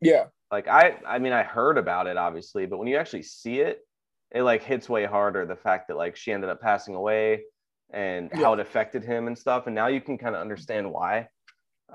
yeah, 0.00 0.24
Like 0.50 0.66
I 0.68 0.98
I 1.06 1.18
mean 1.18 1.32
I 1.32 1.42
heard 1.42 1.78
about 1.78 2.06
it 2.06 2.16
obviously, 2.16 2.66
but 2.66 2.78
when 2.78 2.88
you 2.88 2.96
actually 2.96 3.22
see 3.22 3.60
it, 3.60 3.86
it 4.32 4.42
like 4.42 4.62
hits 4.62 4.88
way 4.88 5.04
harder 5.04 5.46
the 5.46 5.56
fact 5.56 5.88
that 5.88 5.96
like 5.96 6.16
she 6.16 6.32
ended 6.32 6.50
up 6.50 6.60
passing 6.60 6.94
away 6.94 7.42
and 7.90 8.30
how 8.34 8.52
it 8.54 8.60
affected 8.60 9.04
him 9.04 9.28
and 9.28 9.38
stuff. 9.38 9.66
And 9.66 9.74
now 9.74 9.86
you 9.86 10.00
can 10.00 10.18
kind 10.18 10.34
of 10.34 10.40
understand 10.40 10.90
why. 10.90 11.28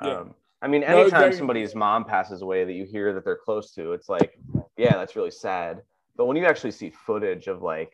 Yeah. 0.04 0.20
Um 0.20 0.36
I 0.62 0.68
mean, 0.70 0.84
anytime 0.84 1.20
very- 1.20 1.36
somebody's 1.36 1.76
mom 1.76 2.06
passes 2.06 2.42
away 2.42 2.64
that 2.64 2.72
you 2.72 2.86
hear 2.86 3.14
that 3.14 3.26
they're 3.26 3.36
close 3.36 3.74
to, 3.74 3.92
it's 3.92 4.08
like, 4.08 4.40
yeah, 4.84 4.98
that's 4.98 5.16
really 5.16 5.32
sad. 5.32 5.82
But 6.16 6.26
when 6.26 6.38
you 6.38 6.46
actually 6.46 6.72
see 6.72 6.92
footage 7.06 7.48
of 7.48 7.62
like 7.62 7.92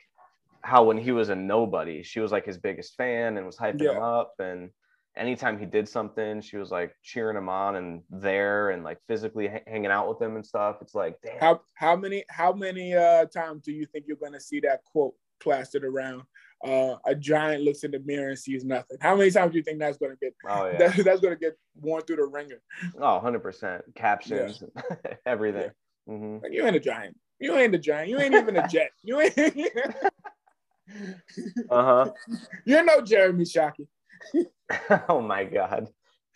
how 0.62 0.84
when 0.84 0.98
he 0.98 1.12
was 1.12 1.30
a 1.30 1.36
nobody, 1.36 2.04
she 2.04 2.20
was 2.20 2.32
like 2.32 2.46
his 2.46 2.58
biggest 2.58 2.96
fan 2.96 3.38
and 3.38 3.46
was 3.46 3.58
hyping 3.58 3.82
him 3.82 4.02
up. 4.02 4.34
And 4.40 4.72
anytime 5.16 5.58
he 5.58 5.66
did 5.66 5.88
something, 5.88 6.42
she 6.42 6.58
was 6.58 6.72
like 6.72 6.94
cheering 7.04 7.38
him 7.38 7.50
on 7.50 7.76
and 7.76 8.02
there 8.10 8.72
and 8.72 8.84
like 8.84 8.98
physically 9.08 9.48
ha- 9.48 9.64
hanging 9.68 9.92
out 9.92 10.10
with 10.10 10.22
him 10.22 10.36
and 10.36 10.46
stuff. 10.46 10.78
It's 10.82 10.96
like, 10.96 11.18
damn. 11.24 11.40
how 11.40 11.62
how 11.76 11.96
many 11.96 12.24
how 12.30 12.54
many 12.54 12.94
uh 12.94 13.26
times 13.26 13.64
do 13.64 13.72
you 13.72 13.86
think 13.86 14.06
you're 14.08 14.18
gonna 14.18 14.40
see 14.40 14.60
that 14.62 14.84
quote 14.86 15.14
plastered 15.40 15.86
around? 15.86 16.24
Uh, 16.62 16.98
a 17.06 17.16
giant 17.16 17.64
looks 17.64 17.86
in 17.86 17.92
the 17.92 18.00
mirror 18.00 18.30
and 18.30 18.40
sees 18.40 18.66
nothing. 18.66 18.98
How 19.00 19.16
many 19.16 19.32
times 19.32 19.54
do 19.54 19.58
you 19.58 19.64
think 19.64 19.80
that's 19.80 19.98
gonna 19.98 20.18
get? 20.22 20.36
oh, 20.50 20.66
yeah. 20.72 20.78
That, 20.78 21.06
that's 21.06 21.22
gonna 21.22 21.38
get 21.38 21.58
worn 21.80 22.04
through 22.04 22.18
the 22.18 22.26
ringer. 22.26 22.62
Oh, 23.00 23.22
100%. 23.24 23.82
Captions, 23.96 24.62
everything. 25.26 25.72
Hmm 26.10 26.38
Like 26.42 26.52
you 26.54 26.66
ain't 26.66 26.76
a 26.76 26.80
giant. 26.80 27.16
You 27.40 27.56
ain't 27.56 27.76
a 27.76 27.78
giant. 27.78 28.10
You 28.10 28.20
ain't 28.20 28.36
even 28.36 28.58
a 28.58 28.68
jet. 28.74 28.90
You 29.04 29.22
ain't. 29.22 29.38
Uh 31.70 31.84
huh. 31.84 32.12
You're 32.66 32.84
no 32.84 33.00
Jeremy 33.02 33.44
Shockey. 33.44 33.86
oh, 35.08 35.22
my 35.22 35.44
God. 35.44 35.88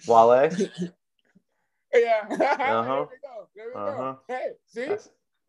Wale? 0.07 0.51
Yeah. 1.91 2.21
Uh-huh. 2.29 2.35
There 2.35 3.07
we 3.09 3.17
go. 3.21 3.47
There 3.55 3.65
we 3.67 3.73
Uh-huh. 3.73 4.13
go. 4.13 4.19
Hey, 4.27 4.47
see, 4.67 4.95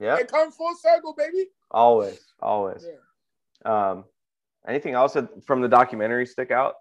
yep. 0.01 0.21
it 0.21 0.29
comes 0.29 0.57
full 0.57 0.75
circle, 0.77 1.15
baby. 1.17 1.49
Always. 1.71 2.19
Always. 2.41 2.87
Yeah. 2.87 3.91
Um, 3.91 4.05
anything 4.67 4.95
else 4.95 5.17
from 5.47 5.61
the 5.61 5.69
documentary 5.69 6.25
stick 6.27 6.51
out? 6.51 6.75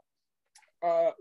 Uh, 0.81 1.11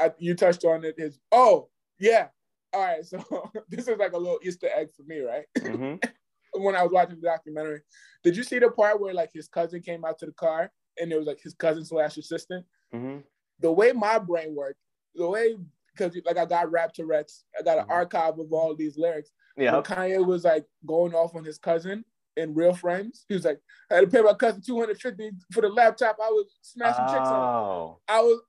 I, 0.00 0.12
you 0.18 0.34
touched 0.34 0.64
on 0.64 0.84
it. 0.84 0.94
His 0.98 1.18
oh 1.32 1.68
yeah. 1.98 2.28
All 2.72 2.80
right. 2.80 3.04
So 3.04 3.22
this 3.68 3.88
is 3.88 3.98
like 3.98 4.12
a 4.12 4.18
little 4.18 4.38
Easter 4.42 4.68
egg 4.74 4.88
for 4.96 5.02
me, 5.04 5.20
right? 5.20 5.44
hmm 5.60 5.94
when 6.54 6.76
I 6.76 6.82
was 6.82 6.92
watching 6.92 7.16
the 7.20 7.26
documentary, 7.26 7.80
did 8.22 8.36
you 8.36 8.42
see 8.42 8.58
the 8.58 8.70
part 8.70 9.00
where 9.00 9.14
like 9.14 9.30
his 9.32 9.48
cousin 9.48 9.80
came 9.80 10.04
out 10.04 10.18
to 10.18 10.26
the 10.26 10.32
car 10.32 10.70
and 11.00 11.10
it 11.10 11.16
was 11.16 11.26
like 11.26 11.40
his 11.40 11.54
cousin 11.54 11.84
slash 11.84 12.16
assistant? 12.16 12.66
hmm 12.92 13.18
The 13.60 13.72
way 13.72 13.92
my 13.92 14.18
brain 14.18 14.54
worked, 14.54 14.78
the 15.14 15.28
way 15.28 15.56
because 15.94 16.16
like 16.24 16.38
I 16.38 16.46
got 16.46 16.70
rap 16.70 16.92
Tourette's, 16.94 17.44
I 17.58 17.62
got 17.62 17.78
an 17.78 17.84
Mhm. 17.86 17.90
archive 17.90 18.38
of 18.38 18.52
all 18.52 18.74
these 18.74 18.96
lyrics. 18.96 19.30
Yeah. 19.56 19.82
Kanye 19.82 20.24
was 20.26 20.44
like 20.44 20.64
going 20.86 21.14
off 21.14 21.34
on 21.34 21.44
his 21.44 21.58
cousin 21.58 22.04
in 22.38 22.54
Real 22.54 22.74
Friends, 22.74 23.26
he 23.28 23.34
was 23.34 23.44
like, 23.44 23.60
I 23.90 23.96
had 23.96 24.00
to 24.02 24.06
pay 24.06 24.22
my 24.22 24.32
cousin 24.32 24.62
250 24.62 25.32
for 25.52 25.60
the 25.60 25.68
laptop 25.68 26.16
I 26.22 26.30
was 26.30 26.46
smashing 26.62 27.06
chicks 27.06 27.28
on. 27.30 27.44
Oh. 27.44 28.00
I 28.08 28.22
was 28.22 28.40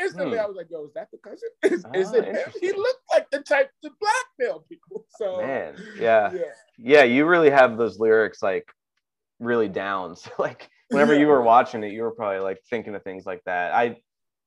instantly, 0.00 0.36
Hmm. 0.38 0.44
I 0.44 0.46
was 0.46 0.56
like, 0.56 0.70
yo, 0.70 0.84
is 0.86 0.92
that 0.94 1.08
the 1.10 1.18
cousin? 1.18 1.48
Is, 1.64 1.84
is 1.94 2.12
Ah, 2.12 2.16
it 2.18 2.24
him? 2.24 2.52
He 2.60 2.72
looked 2.72 3.02
like 3.12 3.30
the 3.30 3.40
type 3.40 3.70
to 3.84 3.90
blackmail 4.00 4.64
people. 4.68 5.06
So 5.10 5.38
Man. 5.38 5.74
Yeah. 5.98 6.32
yeah. 6.32 6.40
Yeah. 6.78 7.02
You 7.04 7.26
really 7.26 7.50
have 7.50 7.76
those 7.76 7.98
lyrics 7.98 8.42
like 8.42 8.66
really 9.38 9.68
down. 9.68 10.16
So, 10.16 10.30
like, 10.38 10.68
whenever 10.88 11.14
you 11.14 11.26
were 11.26 11.42
watching 11.42 11.82
it, 11.84 11.92
you 11.92 12.02
were 12.02 12.12
probably 12.12 12.40
like 12.40 12.58
thinking 12.70 12.94
of 12.94 13.02
things 13.02 13.26
like 13.26 13.42
that. 13.46 13.72
I, 13.74 13.96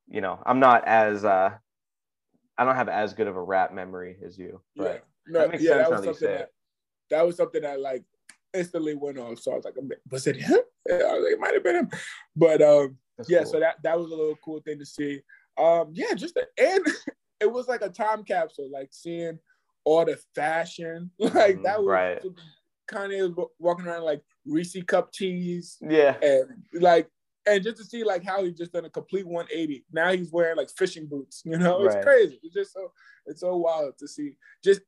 you 0.07 0.21
know, 0.21 0.41
I'm 0.45 0.59
not 0.59 0.87
as, 0.87 1.23
uh, 1.23 1.51
I 2.57 2.65
don't 2.65 2.75
have 2.75 2.89
as 2.89 3.13
good 3.13 3.27
of 3.27 3.35
a 3.35 3.41
rap 3.41 3.73
memory 3.73 4.17
as 4.25 4.37
you, 4.37 4.61
Yeah. 4.75 4.97
No, 5.27 5.39
that 5.41 5.51
makes 5.51 5.63
yeah, 5.63 5.69
sense 5.71 5.89
that 5.89 5.91
was 5.91 6.05
something 6.05 6.27
that 6.29 6.49
that 7.11 7.25
was 7.25 7.35
something 7.37 7.61
that 7.61 7.79
like 7.79 8.03
instantly 8.53 8.95
went 8.95 9.19
off. 9.19 9.39
So 9.39 9.51
I 9.51 9.55
was 9.55 9.65
like, 9.65 9.75
was 10.09 10.25
it 10.27 10.35
him? 10.37 10.59
Yeah, 10.89 10.95
I 11.09 11.13
was 11.13 11.23
like, 11.23 11.33
it 11.33 11.39
might 11.39 11.53
have 11.53 11.63
been 11.63 11.75
him. 11.75 11.89
But 12.35 12.61
um, 12.61 12.97
That's 13.17 13.29
yeah, 13.29 13.43
cool. 13.43 13.51
so 13.51 13.59
that 13.59 13.75
that 13.83 13.97
was 13.97 14.07
a 14.11 14.15
little 14.15 14.35
cool 14.43 14.61
thing 14.61 14.79
to 14.79 14.85
see. 14.85 15.21
Um, 15.62 15.91
yeah, 15.93 16.14
just 16.16 16.34
the, 16.34 16.47
and 16.57 16.86
it 17.39 17.51
was 17.51 17.68
like 17.68 17.82
a 17.82 17.89
time 17.89 18.24
capsule, 18.24 18.70
like 18.72 18.89
seeing 18.91 19.38
all 19.84 20.05
the 20.05 20.20
fashion, 20.36 21.12
like 21.20 21.62
that 21.64 21.80
was 21.80 21.88
right. 21.88 22.24
Kanye 22.89 23.36
was 23.36 23.47
walking 23.59 23.86
around 23.86 24.03
like 24.03 24.22
Reese 24.45 24.76
cup 24.86 25.12
tees 25.14 25.78
yeah. 25.82 26.18
and 26.22 26.45
like 26.74 27.07
and 27.47 27.64
just 27.64 27.78
to 27.78 27.84
see 27.84 28.03
like 28.03 28.24
how 28.24 28.43
he 28.43 28.51
just 28.51 28.74
done 28.74 28.86
a 28.86 28.89
complete 28.89 29.26
180. 29.26 29.86
Now 29.91 30.12
he's 30.12 30.32
wearing 30.32 30.57
like 30.57 30.70
fishing 30.70 31.07
boots, 31.07 31.41
you 31.45 31.57
know, 31.57 31.86
it's 31.86 31.95
Right. 31.95 32.03
crazy. 32.03 32.39
It's 32.43 32.53
just 32.53 32.74
so 32.74 32.91
it's 33.28 33.41
so 33.41 33.55
wild 33.57 33.97
to 33.99 34.07
see 34.07 34.34
just 34.64 34.82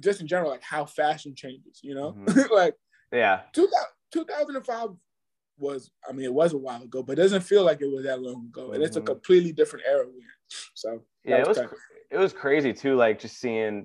just 0.00 0.20
in 0.20 0.26
general, 0.26 0.50
like 0.50 0.62
how 0.62 0.84
fashion 0.84 1.34
changes, 1.34 1.80
you 1.82 1.94
know, 1.94 2.12
Mhm. 2.12 2.50
like 2.50 2.74
Yeah. 3.12 3.42
2000, 3.52 3.86
2005 4.12 4.90
was, 5.58 5.90
I 6.08 6.12
mean, 6.12 6.24
it 6.24 6.34
was 6.34 6.52
a 6.52 6.58
while 6.58 6.82
ago, 6.82 7.02
but 7.02 7.18
it 7.18 7.22
doesn't 7.22 7.42
feel 7.42 7.64
like 7.64 7.80
it 7.80 7.90
was 7.90 8.04
that 8.04 8.20
long 8.20 8.46
ago. 8.46 8.72
And 8.72 8.82
it's 8.82 8.96
a 8.96 9.00
Mhm. 9.00 9.06
completely 9.06 9.52
different 9.52 9.84
era 9.86 10.04
we're 10.06 10.14
in. 10.14 10.22
So 10.74 11.02
yeah 11.24 11.38
that 11.38 11.40
it 11.42 11.48
was 11.48 11.58
it 12.10 12.18
was 12.18 12.32
crazy 12.32 12.72
too 12.72 12.94
like 12.94 13.18
just 13.18 13.38
seeing 13.38 13.84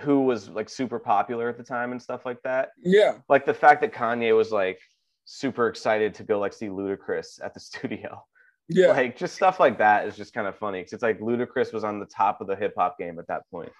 who 0.00 0.20
was 0.22 0.50
like 0.50 0.68
super 0.68 0.98
popular 0.98 1.48
at 1.48 1.56
the 1.56 1.64
time 1.64 1.92
and 1.92 2.02
stuff 2.02 2.26
like 2.26 2.42
that 2.42 2.72
yeah, 2.82 3.18
like 3.30 3.46
the 3.46 3.54
fact 3.54 3.80
that 3.80 3.92
kanye 3.92 4.36
was 4.36 4.52
like 4.52 4.78
super 5.24 5.68
excited 5.68 6.12
to 6.14 6.24
go 6.24 6.38
like 6.38 6.52
see 6.52 6.66
ludacris 6.68 7.42
at 7.42 7.54
the 7.54 7.60
studio 7.70 8.22
yeah, 8.68 8.88
like 8.88 9.16
just 9.16 9.34
stuff 9.34 9.58
like 9.60 9.78
that 9.78 10.06
is 10.06 10.14
just 10.16 10.34
kind 10.34 10.46
of 10.46 10.56
funny 10.56 10.80
because 10.80 10.92
it's 10.92 11.02
like 11.02 11.18
ludacris 11.20 11.72
was 11.72 11.84
on 11.84 11.98
the 11.98 12.06
top 12.06 12.40
of 12.42 12.46
the 12.46 12.56
hip-hop 12.56 12.98
game 12.98 13.18
at 13.18 13.26
that 13.28 13.42
point 13.50 13.72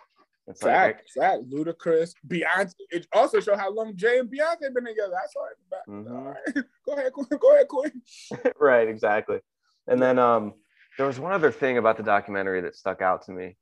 it's 0.49 0.63
like 0.63 0.73
fact, 0.75 1.11
fact, 1.17 1.43
Ludacris, 1.51 2.15
Beyonce. 2.27 2.75
It 2.91 3.07
also 3.13 3.41
showed 3.41 3.59
how 3.59 3.73
long 3.73 3.97
Jay 3.97 4.19
and 4.19 4.29
Beyonce 4.29 4.75
been 4.75 4.85
together. 4.85 5.15
I 5.17 5.27
saw 5.33 5.45
it 5.47 5.57
in 5.57 5.65
the 5.65 5.71
back. 5.71 5.87
Mhm. 5.89 6.11
All 6.27 6.33
right. 6.33 6.65
Go 6.87 6.93
ahead, 6.95 7.13
Queen. 7.13 7.39
Go 7.41 7.55
ahead, 7.55 7.69
Queen. 7.69 8.03
right 8.61 8.89
exactly 8.89 9.41
and 9.89 10.01
then 10.01 10.19
um 10.19 10.55
there 10.99 11.07
was 11.07 11.19
one 11.19 11.33
other 11.33 11.51
thing 11.51 11.79
about 11.79 11.97
the 11.97 12.03
documentary 12.05 12.61
that 12.61 12.77
stuck 12.77 13.03
out 13.03 13.23
to 13.23 13.33
me 13.33 13.57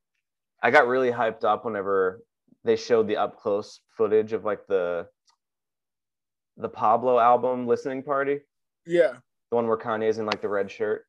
i 0.63 0.71
got 0.71 0.87
really 0.87 1.11
hyped 1.11 1.45
up 1.45 1.65
whenever 1.65 2.21
they 2.65 2.77
showed 2.77 3.09
the 3.09 3.17
up 3.17 3.39
close 3.39 3.81
footage 3.97 4.33
of 4.35 4.45
like 4.45 4.67
the 4.67 5.07
the 6.59 6.69
pablo 6.69 7.19
album 7.19 7.67
listening 7.67 8.03
party 8.03 8.41
Yeah, 8.87 9.15
the 9.51 9.57
one 9.57 9.67
where 9.67 9.79
kanye's 9.79 10.19
in 10.19 10.27
like 10.27 10.43
the 10.43 10.49
red 10.49 10.71
shirt 10.71 11.07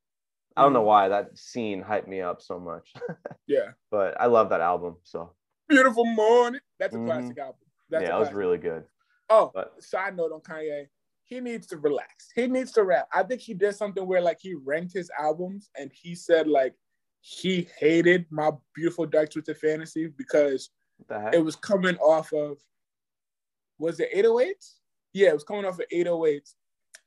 i 0.56 0.62
don't 0.62 0.72
know 0.74 0.82
Mhm. 0.84 0.86
why 0.86 1.10
that 1.10 1.38
scene 1.38 1.84
hyped 1.84 2.08
me 2.08 2.22
up 2.22 2.42
so 2.42 2.58
much 2.60 2.94
yeah. 3.48 3.72
but 3.90 4.20
i 4.22 4.28
love 4.28 4.50
that 4.50 4.62
album 4.62 4.96
so 5.04 5.34
Beautiful 5.72 6.06
morning. 6.06 6.62
That's 6.80 6.96
a 6.96 7.00
Mhm. 7.00 7.06
classic 7.06 7.38
album. 7.38 7.62
That's 7.90 8.04
yeah 8.04 8.16
it 8.16 8.20
was 8.20 8.34
really 8.34 8.58
good 8.58 8.86
Oh, 9.30 9.50
but 9.54 9.82
side 9.82 10.18
note 10.18 10.34
on 10.34 10.42
Kanye, 10.42 10.90
he 11.24 11.40
needs 11.40 11.66
to 11.68 11.78
relax. 11.78 12.30
He 12.36 12.48
needs 12.48 12.74
to 12.74 12.84
rap. 12.84 13.08
I 13.14 13.24
think 13.24 13.40
he 13.40 13.54
did 13.54 13.74
something 13.76 14.06
where 14.06 14.20
like 14.22 14.40
he 14.42 14.54
ranked 14.56 14.94
his 14.94 15.10
albums 15.18 15.70
and 15.78 15.90
he 15.94 16.14
said 16.16 16.48
like 16.48 16.76
he 17.22 17.70
hated 17.80 18.26
my 18.30 18.52
beautiful 18.76 19.06
dark 19.06 19.30
twisted 19.30 19.58
fantasy 19.58 20.08
because 20.08 20.70
what 20.98 21.08
the 21.08 21.20
heck 21.22 21.34
it 21.36 21.46
was 21.46 21.56
coming 21.56 21.98
off 21.98 22.34
of 22.34 22.58
was 23.80 24.02
it 24.02 24.10
808s? 24.14 24.80
Yeah, 25.14 25.30
it 25.30 25.34
was 25.34 25.44
coming 25.46 25.66
off 25.66 25.80
of 25.80 25.86
808s. 25.92 26.56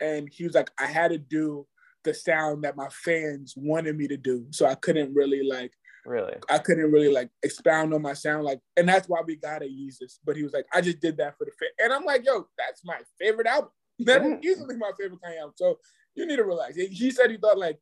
And 0.00 0.28
he 0.32 0.44
was 0.44 0.54
like, 0.54 0.70
I 0.78 0.86
had 0.86 1.10
to 1.10 1.18
do 1.18 1.66
the 2.04 2.14
sound 2.14 2.64
that 2.64 2.76
my 2.76 2.88
fans 2.88 3.54
wanted 3.56 3.96
me 3.96 4.08
to 4.08 4.16
do. 4.16 4.46
So 4.50 4.66
I 4.66 4.74
couldn't 4.74 5.14
really 5.14 5.42
like 5.42 5.72
Really? 6.06 6.34
I 6.50 6.58
couldn't 6.58 6.92
really 6.92 7.08
like 7.12 7.30
expound 7.42 7.94
on 7.94 8.02
my 8.02 8.12
sound, 8.12 8.44
like, 8.44 8.60
and 8.76 8.88
that's 8.88 9.08
why 9.08 9.20
we 9.26 9.36
got 9.36 9.62
a 9.62 9.66
Yeezus. 9.66 10.18
But 10.24 10.36
he 10.36 10.42
was 10.42 10.52
like, 10.52 10.66
I 10.72 10.80
just 10.80 11.00
did 11.00 11.16
that 11.16 11.36
for 11.38 11.44
the 11.44 11.52
fit, 11.58 11.70
and 11.78 11.92
I'm 11.92 12.04
like, 12.04 12.24
yo, 12.26 12.46
that's 12.58 12.84
my 12.84 12.98
favorite 13.18 13.46
album. 13.46 13.70
That 14.00 14.22
is 14.22 14.32
Mhm. 14.32 14.44
easily 14.44 14.76
my 14.76 14.90
favorite 14.98 15.20
Kanye 15.24 15.38
album. 15.38 15.54
So 15.56 15.78
you 16.16 16.26
need 16.26 16.36
to 16.36 16.44
relax. 16.44 16.74
He- 16.76 16.88
He 16.88 17.10
said 17.12 17.30
he 17.30 17.36
thought 17.36 17.56
like 17.58 17.78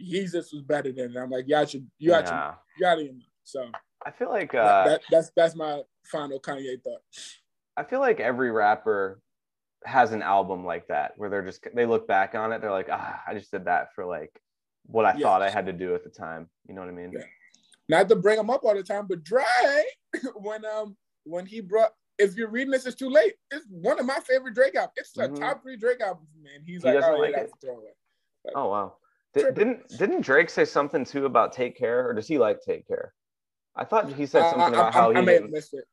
Yeezus 0.00 0.52
was 0.52 0.62
better 0.62 0.92
than. 0.92 1.16
it. 1.16 1.18
I'm 1.18 1.30
like, 1.30 1.48
y'all 1.48 1.64
should, 1.64 1.90
you 1.98 2.10
got 2.10 2.24
your, 2.26 2.34
Nah. 2.34 2.54
you 2.76 2.82
got 2.82 2.98
it. 2.98 3.12
So 3.44 3.70
I 4.04 4.10
feel 4.10 4.28
like 4.28 4.54
uh, 4.54 4.84
that, 4.84 5.00
that's 5.10 5.30
that's 5.34 5.54
my 5.56 5.80
final 6.04 6.38
Kanye 6.40 6.82
thought. 6.82 7.00
I 7.76 7.82
feel 7.84 8.00
like 8.00 8.20
every 8.20 8.50
rapper 8.50 9.20
has 9.86 10.12
an 10.12 10.22
album 10.22 10.64
like 10.64 10.86
that 10.88 11.12
where 11.16 11.28
they're 11.30 11.44
just 11.44 11.66
they 11.74 11.86
look 11.86 12.06
back 12.06 12.34
on 12.34 12.52
it, 12.52 12.60
they're 12.60 12.70
like, 12.70 12.88
ah, 12.90 13.22
I 13.26 13.34
just 13.34 13.50
did 13.50 13.64
that 13.64 13.94
for 13.94 14.04
like 14.04 14.38
what 14.86 15.06
I 15.06 15.12
Yes. 15.14 15.22
thought 15.22 15.40
I 15.42 15.48
had 15.50 15.66
to 15.66 15.72
do 15.72 15.94
at 15.94 16.04
the 16.04 16.10
time. 16.10 16.48
You 16.68 16.74
know 16.74 16.82
what 16.82 16.90
I 16.90 16.92
mean? 16.92 17.12
Yeah. 17.12 17.24
Not 17.88 18.08
to 18.08 18.16
bring 18.16 18.38
him 18.38 18.50
up 18.50 18.64
all 18.64 18.74
the 18.74 18.82
time, 18.82 19.06
but 19.06 19.22
Dre, 19.24 19.44
when 20.36 20.64
um 20.64 20.96
when 21.24 21.46
he 21.46 21.60
brought, 21.60 21.90
if 22.18 22.36
you're 22.36 22.48
reading 22.48 22.70
this, 22.70 22.86
it's 22.86 22.96
too 22.96 23.10
late. 23.10 23.34
It's 23.50 23.66
one 23.70 23.98
of 23.98 24.06
my 24.06 24.18
favorite 24.20 24.54
Drake 24.54 24.74
albums. 24.74 24.92
It's 24.96 25.16
a 25.18 25.28
Mhm. 25.28 25.38
top 25.38 25.62
three 25.62 25.76
Drake 25.76 26.00
albums, 26.00 26.28
man. 26.42 26.62
He's 26.64 26.82
He 26.82 26.92
like, 26.92 27.04
oh, 27.04 27.16
like 27.16 27.34
it? 27.36 27.50
a 27.52 27.56
throwaway. 27.66 27.90
Oh 28.54 28.68
wow. 28.68 28.96
Did, 29.34 29.54
didn't 29.54 29.88
didn't 29.98 30.20
Drake 30.22 30.48
say 30.48 30.64
something 30.64 31.04
too 31.04 31.26
about 31.26 31.52
take 31.52 31.76
care, 31.76 32.08
or 32.08 32.14
does 32.14 32.28
he 32.28 32.38
like 32.38 32.60
take 32.62 32.86
care? 32.86 33.12
I 33.76 33.84
thought 33.84 34.12
he 34.12 34.26
said 34.26 34.42
Uh, 34.42 34.50
something 34.50 34.74
I, 34.74 34.78
about 34.78 34.94
I- 34.94 34.98
how 34.98 35.10
I 35.10 35.20
he 35.20 35.26
may 35.26 35.34
have 35.34 35.50
missed 35.50 35.74
it. 35.74 35.84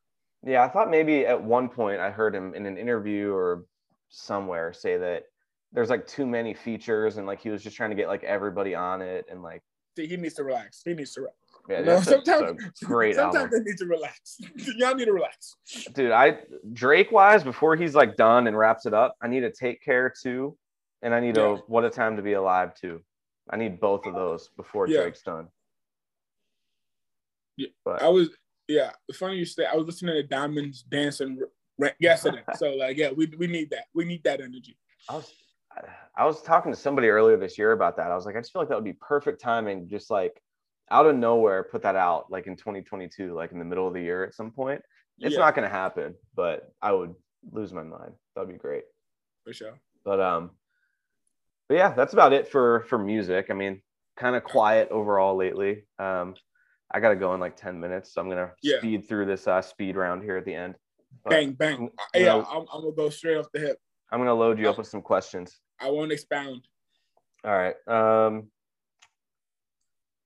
Yeah, 0.44 0.62
I 0.64 0.68
thought 0.68 0.90
maybe 0.90 1.26
at 1.26 1.42
one 1.42 1.68
point 1.68 2.00
I 2.00 2.10
heard 2.10 2.34
him 2.34 2.54
in 2.54 2.66
an 2.66 2.76
interview 2.76 3.32
or 3.32 3.64
somewhere 4.08 4.72
say 4.72 4.96
that 4.98 5.24
there's 5.72 5.88
like 5.90 6.06
too 6.06 6.26
many 6.26 6.52
features 6.54 7.16
and 7.16 7.26
like 7.26 7.40
he 7.40 7.48
was 7.50 7.62
just 7.62 7.76
trying 7.76 7.90
to 7.90 7.96
get 7.96 8.08
like 8.08 8.22
everybody 8.24 8.74
on 8.74 9.00
it 9.02 9.24
and 9.30 9.42
like 9.42 9.62
See, 9.96 10.06
he 10.06 10.16
needs 10.16 10.34
to 10.34 10.44
relax. 10.44 10.82
He 10.84 10.94
needs 10.94 11.12
to 11.14 11.20
relax. 11.22 11.36
Yeah, 11.68 12.00
sometimes, 12.00 12.60
great 12.84 13.14
sometimes 13.14 13.36
album. 13.44 13.50
they 13.64 13.70
need 13.70 13.78
to 13.78 13.86
relax. 13.86 14.38
Y'all 14.76 14.94
need 14.94 15.04
to 15.06 15.12
relax. 15.12 15.56
dude 15.94 16.10
i 16.10 16.38
drake 16.72 17.12
wise 17.12 17.44
before 17.44 17.76
he's 17.76 17.94
like 17.94 18.16
done 18.16 18.46
and 18.46 18.56
wraps 18.58 18.84
it 18.86 18.92
up 18.94 19.16
i 19.22 19.28
need 19.28 19.40
to 19.40 19.50
take 19.52 19.82
care 19.82 20.12
too 20.22 20.56
and 21.02 21.14
i 21.14 21.20
need 21.20 21.36
Yeah. 21.36 21.54
a 21.54 21.56
what 21.68 21.84
a 21.84 21.90
time 21.90 22.16
to 22.16 22.22
be 22.22 22.32
alive 22.32 22.74
too 22.74 23.00
i 23.50 23.56
need 23.56 23.78
both 23.80 24.06
of 24.06 24.14
those 24.14 24.48
before 24.56 24.88
Yeah. 24.88 25.02
drake's 25.02 25.22
done 25.22 25.48
Yeah. 27.56 27.68
but 27.84 28.02
I 28.02 28.08
was, 28.08 28.30
yeah. 28.68 28.90
Funny 29.14 29.36
you 29.36 29.44
say. 29.44 29.66
I 29.66 29.76
was 29.76 29.86
listening 29.86 30.14
to 30.14 30.22
Diamonds 30.22 30.82
dancing 30.84 31.38
yesterday. 31.98 32.42
so 32.56 32.70
like, 32.74 32.96
yeah, 32.96 33.10
we 33.10 33.26
we 33.38 33.46
need 33.46 33.70
that. 33.70 33.86
We 33.94 34.04
need 34.04 34.24
that 34.24 34.40
energy. 34.40 34.76
i 35.08 35.14
was 35.16 35.32
i 36.16 36.24
was 36.26 36.42
talking 36.42 36.70
to 36.72 36.78
somebody 36.78 37.08
earlier 37.08 37.36
this 37.38 37.56
year 37.58 37.72
about 37.72 37.96
that 37.96 38.10
i 38.10 38.14
was 38.14 38.26
like 38.26 38.36
i 38.36 38.38
just 38.40 38.52
feel 38.52 38.60
like 38.62 38.68
that 38.68 38.74
would 38.74 38.84
be 38.84 38.92
perfect 38.92 39.40
timing 39.40 39.88
just 39.88 40.10
like 40.10 40.40
out 40.90 41.06
of 41.06 41.16
nowhere 41.16 41.62
put 41.64 41.82
that 41.82 41.96
out 41.96 42.30
like 42.30 42.46
in 42.46 42.56
2022 42.56 43.34
like 43.34 43.52
in 43.52 43.58
the 43.58 43.64
middle 43.64 43.86
of 43.88 43.94
the 43.94 44.00
year 44.00 44.24
at 44.24 44.34
some 44.34 44.50
point 44.50 44.80
it's 45.18 45.34
Yeah, 45.34 45.40
not 45.40 45.54
going 45.54 45.68
to 45.68 45.74
happen 45.74 46.14
but 46.34 46.72
i 46.82 46.92
would 46.92 47.14
lose 47.50 47.72
my 47.72 47.82
mind 47.82 48.12
that'd 48.34 48.48
be 48.50 48.58
great 48.58 48.84
for 49.44 49.52
sure. 49.52 49.78
but 50.04 50.20
um 50.20 50.50
but 51.68 51.76
yeah 51.76 51.92
that's 51.94 52.12
about 52.12 52.32
it 52.32 52.48
for 52.48 52.84
for 52.88 52.98
music 52.98 53.46
i 53.50 53.54
mean 53.54 53.80
kind 54.16 54.36
of 54.36 54.44
quiet 54.44 54.88
overall 54.90 55.34
lately 55.36 55.84
um 55.98 56.34
i 56.90 57.00
gotta 57.00 57.16
go 57.16 57.32
in 57.34 57.40
like 57.40 57.56
10 57.56 57.80
minutes 57.80 58.12
so 58.12 58.20
i'm 58.20 58.28
gonna 58.28 58.52
Yeah. 58.62 58.78
speed 58.78 59.08
through 59.08 59.26
this 59.26 59.46
uh 59.46 59.62
speed 59.62 59.96
round 59.96 60.22
here 60.22 60.36
at 60.36 60.44
the 60.44 60.54
end 60.54 60.74
But 61.24 61.30
Bang 61.30 61.52
bang. 61.52 61.74
I'm- 61.78 61.90
yeah, 62.22 62.34
I'm- 62.34 62.46
I'm, 62.50 62.66
I'm 62.72 62.80
gonna 62.82 62.92
go 62.96 63.08
straight 63.08 63.36
off 63.38 63.46
the 63.52 63.60
hip. 63.60 63.78
i'm 64.10 64.18
gonna 64.20 64.34
load 64.34 64.58
you 64.58 64.68
up 64.68 64.78
with 64.78 64.88
some 64.88 65.02
questions 65.02 65.58
I 65.80 65.90
won't 65.90 66.12
expound. 66.12 66.68
all 67.44 67.52
right 67.56 67.74
um 67.88 68.50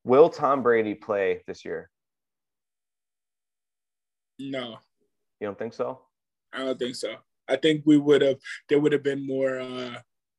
will 0.06 0.28
tom 0.30 0.62
brady 0.62 0.94
play 0.94 1.42
this 1.46 1.64
year 1.64 1.90
No, 4.38 4.78
you 5.40 5.46
don't 5.46 5.58
think 5.58 5.72
so 5.74 6.00
I 6.52 6.58
don't 6.64 6.78
think 6.78 6.94
so. 6.94 7.14
I 7.48 7.56
think 7.56 7.82
we 7.84 7.96
would 7.98 8.22
have. 8.22 8.36
There 8.68 8.78
would 8.80 8.92
have 8.92 9.02
been 9.02 9.26
more 9.26 9.58
uh, 9.60 9.98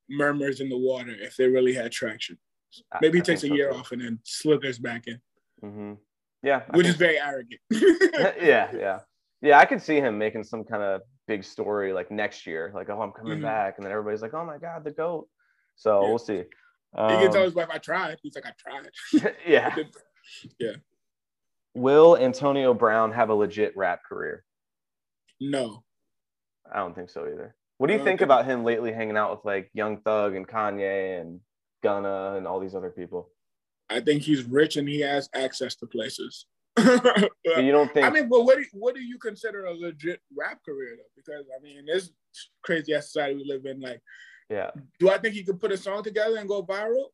murmurs 0.10 0.62
in 0.62 0.70
the 0.70 0.78
water 0.78 1.14
if 1.20 1.36
they 1.36 1.48
really 1.48 1.74
had 1.74 1.92
traction. 1.92 2.38
Maybe 3.02 3.18
I 3.18 3.22
he 3.22 3.24
takes 3.24 3.44
a 3.44 3.48
so, 3.48 3.54
year 3.56 3.72
too. 3.72 3.78
off 3.78 3.92
and 3.92 4.02
then 4.02 4.20
slithers 4.24 4.78
back 4.80 5.08
in, 5.08 5.20
hmm 5.62 5.94
yeah 6.44 6.62
I 6.72 6.78
which 6.78 6.88
is 6.88 6.96
very 6.96 7.20
arrogant. 7.20 7.60
yeah 7.72 8.70
yeah 8.76 9.00
yeah 9.42 9.58
i 9.58 9.66
could 9.66 9.82
see 9.82 9.96
him 9.98 10.18
making 10.18 10.44
some 10.44 10.64
kind 10.64 10.84
of 10.84 11.02
big 11.28 11.44
story 11.44 11.92
like 11.94 12.12
next 12.12 12.46
year 12.46 12.72
like 12.76 12.90
oh 12.92 13.02
i'm 13.02 13.12
coming 13.12 13.40
Mhm. 13.40 13.44
back 13.44 13.78
and 13.78 13.86
then 13.86 13.92
everybody's 13.92 14.22
like 14.22 14.36
oh 14.36 14.46
my 14.46 14.58
god 14.60 14.84
the 14.84 14.92
goat 14.92 15.28
so 15.76 16.02
Yeah. 16.04 16.08
we'll 16.10 16.20
see 16.20 16.44
he 16.94 17.00
can 17.00 17.32
tell 17.32 17.38
Um, 17.42 17.44
his 17.46 17.54
wife, 17.56 17.68
"I 17.72 17.78
tried." 17.78 18.18
He's 18.24 18.36
like, 18.36 18.46
"I 18.46 18.54
tried." 18.58 18.90
yeah 19.48 19.76
Yeah. 20.60 20.74
will 21.74 22.18
antonio 22.18 22.74
brown 22.74 23.12
have 23.12 23.30
a 23.30 23.34
legit 23.34 23.76
rap 23.78 24.02
career 24.04 24.44
No, 25.40 25.84
i 26.74 26.80
don't 26.80 26.96
think 26.96 27.10
so 27.10 27.22
either 27.28 27.56
what 27.78 27.88
do 27.88 27.94
you 27.94 28.00
think 28.00 28.20
think- 28.20 28.22
about 28.22 28.46
him 28.46 28.64
lately 28.64 28.92
hanging 28.92 29.16
out 29.18 29.32
with 29.32 29.46
like 29.46 29.70
young 29.74 30.02
thug 30.02 30.36
and 30.36 30.48
kanye 30.48 31.22
and 31.22 31.40
gunna 31.84 32.34
and 32.36 32.48
all 32.48 32.60
these 32.60 32.76
other 32.76 32.90
people 32.90 33.32
I 33.90 34.02
think 34.02 34.22
he's 34.24 34.44
rich 34.44 34.76
and 34.76 34.86
he 34.90 35.00
has 35.00 35.30
access 35.34 35.74
to 35.78 35.86
places. 35.88 36.46
but 36.76 37.32
you 37.64 37.72
don't 37.72 37.90
think 37.94 38.06
I 38.06 38.10
mean, 38.10 38.28
but 38.28 38.44
what 38.44 38.58
do, 38.58 38.66
what 38.74 38.96
do 38.96 39.02
you 39.02 39.18
consider 39.18 39.64
a 39.64 39.74
legit 39.74 40.20
rap 40.38 40.60
career 40.66 40.98
though? 40.98 41.10
Because 41.16 41.46
I 41.58 41.64
mean, 41.64 41.86
this 41.86 42.12
crazy 42.64 42.94
ass 42.94 43.06
society 43.06 43.36
we 43.36 43.46
live 43.46 43.66
in, 43.66 43.80
like, 43.80 44.02
yeah 44.50 44.72
do 45.00 45.10
I 45.10 45.18
think 45.18 45.34
he 45.36 45.44
could 45.44 45.60
put 45.60 45.72
a 45.72 45.78
song 45.78 46.04
together 46.04 46.38
and 46.38 46.48
go 46.48 46.64
viral? 46.64 47.08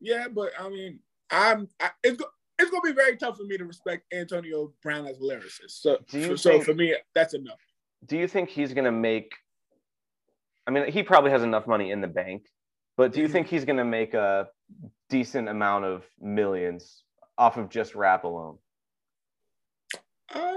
Yeah, 0.00 0.28
but 0.28 0.52
I 0.58 0.68
mean, 0.68 1.00
I'm 1.30 1.68
I, 1.80 1.90
it's 2.02 2.16
go, 2.16 2.26
it's 2.58 2.70
gonna 2.70 2.82
be 2.82 2.92
very 2.92 3.16
tough 3.16 3.36
for 3.36 3.44
me 3.44 3.56
to 3.58 3.64
respect 3.64 4.04
Antonio 4.12 4.72
Brown 4.82 5.06
as 5.06 5.18
a 5.18 5.20
lyricist. 5.20 5.70
So, 5.82 5.98
so 6.08 6.36
think- 6.36 6.64
for 6.64 6.74
me, 6.74 6.94
that's 7.14 7.34
enough. 7.34 7.58
do 8.06 8.16
you 8.16 8.28
think 8.28 8.48
he's 8.48 8.72
gonna 8.72 8.92
make 8.92 9.32
i 10.66 10.70
mean 10.70 10.90
he 10.90 11.02
probably 11.02 11.30
has 11.30 11.42
enough 11.42 11.66
money 11.66 11.90
in 11.90 12.00
the 12.00 12.06
bank 12.06 12.46
but 12.96 13.12
do 13.12 13.20
you 13.20 13.28
Mhm. 13.28 13.32
think 13.32 13.46
he's 13.48 13.64
gonna 13.64 13.84
make 13.84 14.14
a 14.14 14.48
decent 15.08 15.48
amount 15.48 15.84
of 15.84 16.04
millions 16.20 17.02
off 17.36 17.56
of 17.56 17.68
just 17.68 17.94
rap 17.94 18.22
alone 18.24 18.58
Uh, 20.34 20.54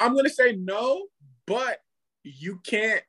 I'm 0.00 0.14
gonna 0.16 0.30
say 0.30 0.56
no, 0.56 1.08
but 1.46 1.82
you 2.24 2.58
can't 2.64 3.02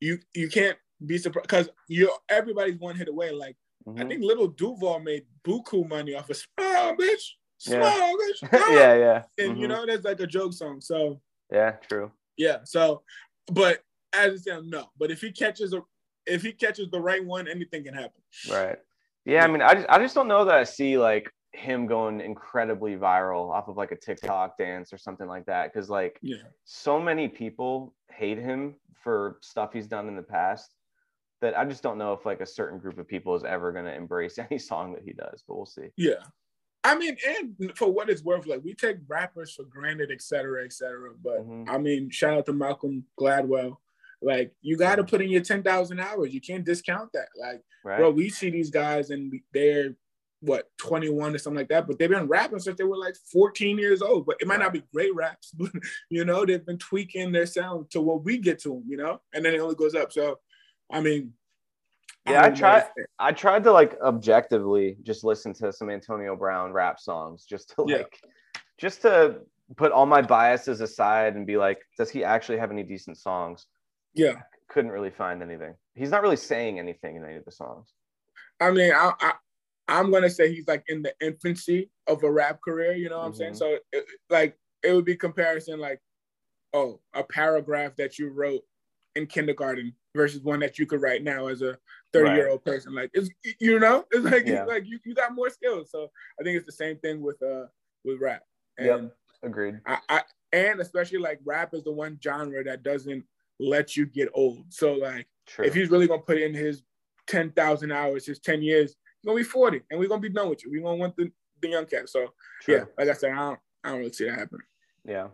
you 0.00 0.18
you 0.34 0.48
can't 0.48 0.76
be 1.06 1.18
surprised 1.18 1.46
because 1.48 1.68
you 1.88 2.10
everybody's 2.28 2.78
one 2.78 2.96
hit 2.96 3.08
away. 3.08 3.30
Like 3.30 3.56
I 3.86 3.90
Mhm. 3.90 4.08
think 4.08 4.22
Lil 4.22 4.48
Duval 4.48 5.00
made 5.00 5.24
buku 5.44 5.88
money 5.88 6.14
off 6.14 6.28
of 6.30 6.36
small 6.36 6.96
bitch, 6.96 7.30
small 7.58 7.80
Yeah. 7.80 8.14
bitch, 8.20 8.36
small." 8.48 8.72
yeah 8.76 8.94
yeah 8.94 9.22
and 9.38 9.58
you 9.58 9.66
Mhm. 9.66 9.70
know 9.70 9.86
that's 9.86 10.04
like 10.04 10.20
a 10.20 10.26
joke 10.26 10.52
song. 10.52 10.80
So 10.80 11.20
yeah 11.50 11.72
true 11.88 12.10
yeah, 12.36 12.58
so 12.64 13.02
but 13.52 13.82
as 14.12 14.34
it 14.34 14.44
sounds, 14.44 14.66
no. 14.68 14.90
But 14.98 15.10
if 15.10 15.20
he 15.20 15.30
catches 15.32 15.72
a 15.74 15.82
if 16.26 16.42
he 16.42 16.52
catches 16.52 16.90
the 16.90 17.00
right 17.00 17.24
one, 17.24 17.48
anything 17.48 17.84
can 17.84 17.94
happen. 17.94 18.22
right 18.50 18.78
yeah 19.26 19.44
i 19.44 19.46
mean 19.46 19.60
i 19.60 19.74
just 19.74 19.86
i 19.90 19.98
just 19.98 20.14
don't 20.14 20.28
know 20.28 20.44
that 20.46 20.54
i 20.54 20.64
see 20.64 20.96
like 20.96 21.30
him 21.52 21.86
going 21.86 22.20
incredibly 22.20 22.96
viral 22.96 23.50
off 23.50 23.68
of 23.68 23.76
like 23.76 23.90
a 23.92 23.96
tiktok 23.96 24.56
dance 24.56 24.92
or 24.92 24.98
something 24.98 25.26
like 25.26 25.44
that 25.46 25.72
because 25.72 25.90
like 25.90 26.18
Yeah, 26.22 26.36
so 26.64 27.00
many 27.00 27.26
people 27.28 27.94
hate 28.10 28.38
him 28.38 28.76
for 29.02 29.38
stuff 29.42 29.72
he's 29.72 29.88
done 29.88 30.06
in 30.08 30.14
the 30.16 30.22
past 30.22 30.74
that 31.40 31.58
I 31.58 31.64
just 31.64 31.82
don't 31.82 31.98
know 31.98 32.12
if 32.12 32.24
like 32.26 32.40
a 32.40 32.46
certain 32.46 32.78
group 32.78 32.98
of 32.98 33.08
people 33.08 33.34
is 33.34 33.44
ever 33.44 33.72
going 33.72 33.86
to 33.86 33.94
embrace 33.94 34.38
any 34.50 34.58
song 34.58 34.92
that 34.92 35.02
he 35.02 35.12
does, 35.12 35.42
but 35.46 35.56
we'll 35.56 35.66
see. 35.66 35.88
yeah. 35.96 36.22
I 36.82 36.96
mean, 36.96 37.16
and 37.26 37.76
for 37.76 37.92
what 37.92 38.08
it's 38.08 38.22
worth, 38.24 38.46
like 38.46 38.62
we 38.64 38.72
take 38.74 38.96
rappers 39.06 39.52
for 39.54 39.64
granted, 39.64 40.10
et 40.10 40.22
cetera, 40.22 40.64
et 40.64 40.72
cetera. 40.72 41.10
But 41.22 41.40
Mhm. 41.46 41.68
I 41.68 41.76
mean, 41.76 42.08
shout 42.10 42.38
out 42.38 42.46
to 42.46 42.52
Malcolm 42.54 43.04
Gladwell. 43.18 43.76
Like 44.22 44.54
you 44.62 44.76
got 44.78 44.96
to 44.96 45.04
put 45.04 45.20
in 45.20 45.28
your 45.30 45.42
ten 45.42 45.62
thousand 45.62 46.00
hours. 46.00 46.32
You 46.32 46.40
can't 46.40 46.64
discount 46.64 47.10
that. 47.12 47.28
Like, 47.38 47.62
Right? 47.84 47.98
bro, 47.98 48.10
we 48.10 48.28
see 48.30 48.48
these 48.50 48.70
guys 48.70 49.10
and 49.10 49.32
they're 49.52 49.94
what 50.40 50.68
twenty 50.78 51.08
one 51.10 51.34
or 51.34 51.38
something 51.38 51.58
like 51.58 51.68
that, 51.68 51.86
but 51.86 51.98
they've 51.98 52.08
been 52.10 52.26
rapping 52.26 52.58
since 52.58 52.78
they 52.78 52.84
were 52.84 52.96
like 52.96 53.14
fourteen 53.32 53.78
years 53.78 54.00
old. 54.02 54.26
But 54.26 54.36
it 54.40 54.46
might 54.48 54.60
not 54.60 54.72
be 54.72 54.82
great 54.92 55.14
raps, 55.14 55.50
but 55.58 55.70
you 56.08 56.24
know 56.24 56.44
they've 56.44 56.64
been 56.64 56.78
tweaking 56.78 57.32
their 57.32 57.46
sound 57.46 57.90
to 57.90 58.00
what 58.00 58.24
we 58.24 58.38
get 58.38 58.58
to 58.60 58.70
them. 58.70 58.84
You 58.88 58.96
know, 58.96 59.20
and 59.34 59.44
then 59.44 59.54
it 59.54 59.60
only 59.60 59.74
goes 59.74 59.94
up. 59.94 60.12
So, 60.12 60.38
I 60.90 61.00
mean, 61.00 61.32
Yeah, 62.26 62.42
I 62.42 62.48
know. 62.48 62.54
try- 62.56 62.88
I 63.18 63.32
tried 63.32 63.64
to 63.64 63.72
like 63.72 63.98
objectively 64.00 64.96
just 65.02 65.24
listen 65.24 65.52
to 65.54 65.72
some 65.72 65.90
Antonio 65.90 66.36
Brown 66.36 66.72
rap 66.72 66.98
songs 67.00 67.44
just 67.44 67.70
to 67.76 67.84
Yeah. 67.86 67.96
like 67.98 68.18
just 68.78 69.02
to 69.02 69.40
put 69.76 69.92
all 69.92 70.06
my 70.06 70.22
biases 70.22 70.80
aside 70.80 71.36
and 71.36 71.46
be 71.46 71.56
like, 71.56 71.78
does 71.98 72.10
he 72.10 72.24
actually 72.24 72.58
have 72.58 72.70
any 72.72 72.82
decent 72.82 73.16
songs? 73.18 73.66
Yeah, 74.14 74.40
Couldn't 74.68 74.90
really 74.90 75.10
find 75.10 75.42
anything. 75.42 75.74
He's 75.94 76.10
not 76.10 76.22
really 76.22 76.36
saying 76.36 76.78
anything 76.80 77.14
in 77.16 77.24
any 77.24 77.36
of 77.36 77.44
the 77.44 77.52
songs. 77.52 77.92
I 78.60 78.70
mean, 78.72 78.92
I, 78.92 79.12
I 79.20 79.34
I'm 79.90 80.10
gonna 80.10 80.30
say 80.30 80.54
he's 80.54 80.66
like 80.66 80.84
in 80.88 81.02
the 81.02 81.12
infancy 81.20 81.90
of 82.06 82.22
a 82.22 82.30
rap 82.30 82.60
career. 82.62 82.92
You 82.92 83.10
know 83.10 83.18
what 83.18 83.26
I'm 83.26 83.34
saying? 83.34 83.54
Mhm. 83.54 83.58
So, 83.58 83.78
it, 83.92 84.06
like, 84.30 84.56
it 84.82 84.94
would 84.94 85.04
be 85.04 85.16
comparison 85.16 85.78
like, 85.78 86.00
oh, 86.72 87.00
a 87.12 87.24
paragraph 87.24 87.96
that 87.96 88.18
you 88.18 88.30
wrote 88.30 88.62
in 89.16 89.26
kindergarten 89.26 89.92
versus 90.14 90.40
one 90.42 90.60
that 90.60 90.78
you 90.78 90.86
could 90.86 91.02
write 91.02 91.22
now 91.22 91.48
as 91.48 91.62
a 91.62 91.76
30 92.12 92.30
year 92.30 92.48
old 92.48 92.64
person. 92.64 92.94
Like 92.94 93.10
it's 93.12 93.28
you 93.60 93.78
know, 93.78 94.04
it's 94.10 94.24
like 94.24 94.46
yeah. 94.46 94.62
it's 94.62 94.70
like 94.70 94.86
you, 94.86 94.98
you 95.04 95.14
got 95.14 95.34
more 95.34 95.50
skills. 95.50 95.90
So 95.90 96.10
I 96.38 96.44
think 96.44 96.56
it's 96.56 96.66
the 96.66 96.72
same 96.72 96.98
thing 96.98 97.20
with 97.20 97.42
uh 97.42 97.66
with 98.04 98.20
rap. 98.20 98.42
And 98.78 98.86
yep. 98.86 99.16
Agreed. 99.42 99.80
I, 99.86 99.98
I 100.08 100.22
and 100.52 100.80
especially 100.80 101.18
like 101.18 101.40
rap 101.44 101.74
is 101.74 101.84
the 101.84 101.92
one 101.92 102.18
genre 102.22 102.62
that 102.64 102.82
doesn't 102.82 103.24
let 103.58 103.96
you 103.96 104.06
get 104.06 104.28
old. 104.34 104.64
So 104.68 104.94
like 104.94 105.26
True. 105.46 105.64
if 105.64 105.74
he's 105.74 105.90
really 105.90 106.06
gonna 106.06 106.22
put 106.22 106.38
in 106.38 106.54
his 106.54 106.82
10,000 107.26 107.92
hours, 107.92 108.26
his 108.26 108.40
10 108.40 108.62
years, 108.62 108.96
he's 109.20 109.28
gonna 109.28 109.36
be 109.36 109.44
40 109.44 109.82
and 109.90 110.00
we're 110.00 110.08
gonna 110.08 110.20
be 110.20 110.28
done 110.28 110.48
with 110.48 110.64
you. 110.64 110.70
We're 110.70 110.82
gonna 110.82 110.96
want 110.96 111.16
the, 111.16 111.30
the 111.60 111.68
young 111.68 111.86
cat. 111.86 112.08
So 112.08 112.32
True. 112.62 112.74
yeah, 112.74 112.84
like 112.98 113.08
I 113.08 113.12
said, 113.12 113.32
I 113.32 113.36
don't 113.36 113.60
I 113.84 113.88
don't 113.90 113.98
really 113.98 114.12
see 114.12 114.24
that 114.24 114.38
happen. 114.38 114.58
Yeah. 115.04 115.28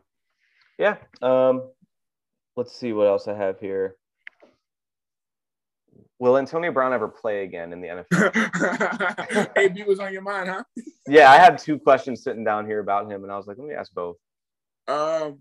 Yeah. 0.78 0.96
Um 1.22 1.70
let's 2.56 2.76
see 2.76 2.92
what 2.92 3.06
else 3.06 3.28
I 3.28 3.34
have 3.34 3.60
here. 3.60 3.96
Will 6.18 6.38
Antonio 6.38 6.72
Brown 6.72 6.94
ever 6.94 7.08
play 7.08 7.44
again 7.44 7.72
in 7.74 7.82
the 7.82 7.88
NFL? 7.88 9.58
AB 9.58 9.82
was 9.86 10.00
on 10.00 10.12
your 10.14 10.22
mind, 10.22 10.48
huh? 10.48 10.64
yeah, 11.08 11.30
I 11.30 11.36
had 11.36 11.58
two 11.58 11.78
questions 11.78 12.22
sitting 12.22 12.42
down 12.42 12.64
here 12.64 12.80
about 12.80 13.10
him, 13.10 13.22
and 13.22 13.30
I 13.30 13.36
was 13.36 13.46
like, 13.46 13.58
let 13.58 13.66
me 13.66 13.74
ask 13.74 13.92
both. 13.92 14.16
Um, 14.88 15.40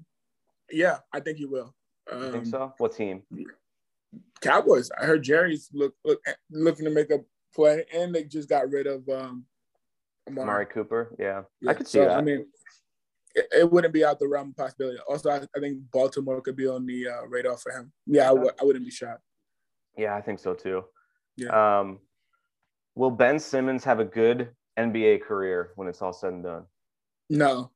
yeah, 0.69 0.97
I 1.13 1.21
think 1.21 1.37
he 1.37 1.45
will. 1.45 1.73
Um, 2.11 2.33
think 2.33 2.47
so? 2.47 2.73
What 2.77 2.93
team? 2.93 3.23
Cowboys. 4.41 4.91
I 4.99 5.05
heard 5.05 5.23
Jerry's 5.23 5.69
look, 5.73 5.93
look 6.03 6.19
looking 6.51 6.83
to 6.83 6.91
make 6.91 7.09
a 7.09 7.19
play, 7.55 7.85
and 7.93 8.13
they 8.13 8.23
just 8.23 8.49
got 8.49 8.69
rid 8.69 8.87
of 8.87 9.07
um, 9.09 9.45
Amari. 10.27 10.43
Amari 10.43 10.65
Cooper. 10.65 11.15
Yeah. 11.17 11.43
yeah, 11.61 11.71
I 11.71 11.73
could 11.73 11.87
see 11.87 11.99
so, 11.99 12.05
that. 12.05 12.17
I 12.17 12.21
mean, 12.21 12.45
it, 13.33 13.47
it, 13.51 13.71
wouldn't 13.71 13.93
be 13.93 14.03
out 14.03 14.19
the 14.19 14.27
realm 14.27 14.49
of 14.49 14.57
possibility. 14.57 14.97
Also, 15.07 15.29
I, 15.29 15.37
I 15.55 15.59
think 15.59 15.79
Baltimore 15.91 16.41
could 16.41 16.55
be 16.55 16.67
on 16.67 16.85
the 16.85 17.07
uh, 17.07 17.27
radar 17.27 17.57
for 17.57 17.71
him. 17.71 17.91
Yeah, 18.05 18.25
I 18.25 18.33
w- 18.33 18.51
I 18.59 18.63
wouldn't 18.63 18.85
be 18.85 18.91
shocked. 18.91 19.21
Yeah, 19.97 20.15
I 20.15 20.21
think 20.21 20.39
so 20.39 20.53
too. 20.53 20.83
Yeah. 21.37 21.79
Um, 21.79 21.99
will 22.95 23.11
Ben 23.11 23.39
Simmons 23.39 23.83
have 23.83 23.99
a 23.99 24.05
good 24.05 24.49
NBA 24.77 25.21
career 25.21 25.71
when 25.75 25.87
it's 25.87 26.01
all 26.01 26.13
said 26.13 26.33
and 26.33 26.43
done? 26.43 26.65
No. 27.29 27.71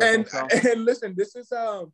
And 0.00 0.26
so? 0.28 0.46
and 0.70 0.84
listen, 0.84 1.14
this 1.16 1.34
is 1.36 1.50
um, 1.52 1.92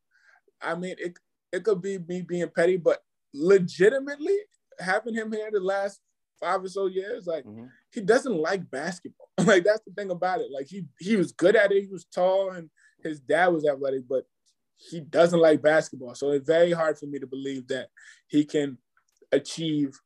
I 0.60 0.74
mean, 0.74 0.96
it 0.98 1.18
it 1.52 1.64
could 1.64 1.82
be 1.82 1.98
me 1.98 2.22
being 2.22 2.48
petty, 2.54 2.76
but 2.76 3.00
legitimately 3.32 4.36
having 4.78 5.14
him 5.14 5.32
here 5.32 5.50
the 5.52 5.60
last 5.60 6.00
five 6.40 6.64
or 6.64 6.68
so 6.68 6.86
years, 6.86 7.26
like 7.26 7.44
mm-hmm. 7.44 7.66
he 7.92 8.00
doesn't 8.00 8.34
like 8.34 8.70
basketball. 8.70 9.28
like 9.44 9.64
that's 9.64 9.82
the 9.86 9.92
thing 9.92 10.10
about 10.10 10.40
it. 10.40 10.50
Like 10.52 10.66
he 10.66 10.84
he 10.98 11.16
was 11.16 11.32
good 11.32 11.56
at 11.56 11.72
it. 11.72 11.82
He 11.82 11.88
was 11.88 12.04
tall, 12.06 12.50
and 12.50 12.70
his 13.02 13.20
dad 13.20 13.48
was 13.48 13.66
athletic, 13.66 14.08
but 14.08 14.24
he 14.76 15.00
doesn't 15.00 15.40
like 15.40 15.62
basketball. 15.62 16.14
So 16.14 16.30
it's 16.30 16.46
very 16.46 16.72
hard 16.72 16.98
for 16.98 17.06
me 17.06 17.18
to 17.18 17.26
believe 17.26 17.68
that 17.68 17.88
he 18.26 18.44
can 18.44 18.78
achieve. 19.30 19.98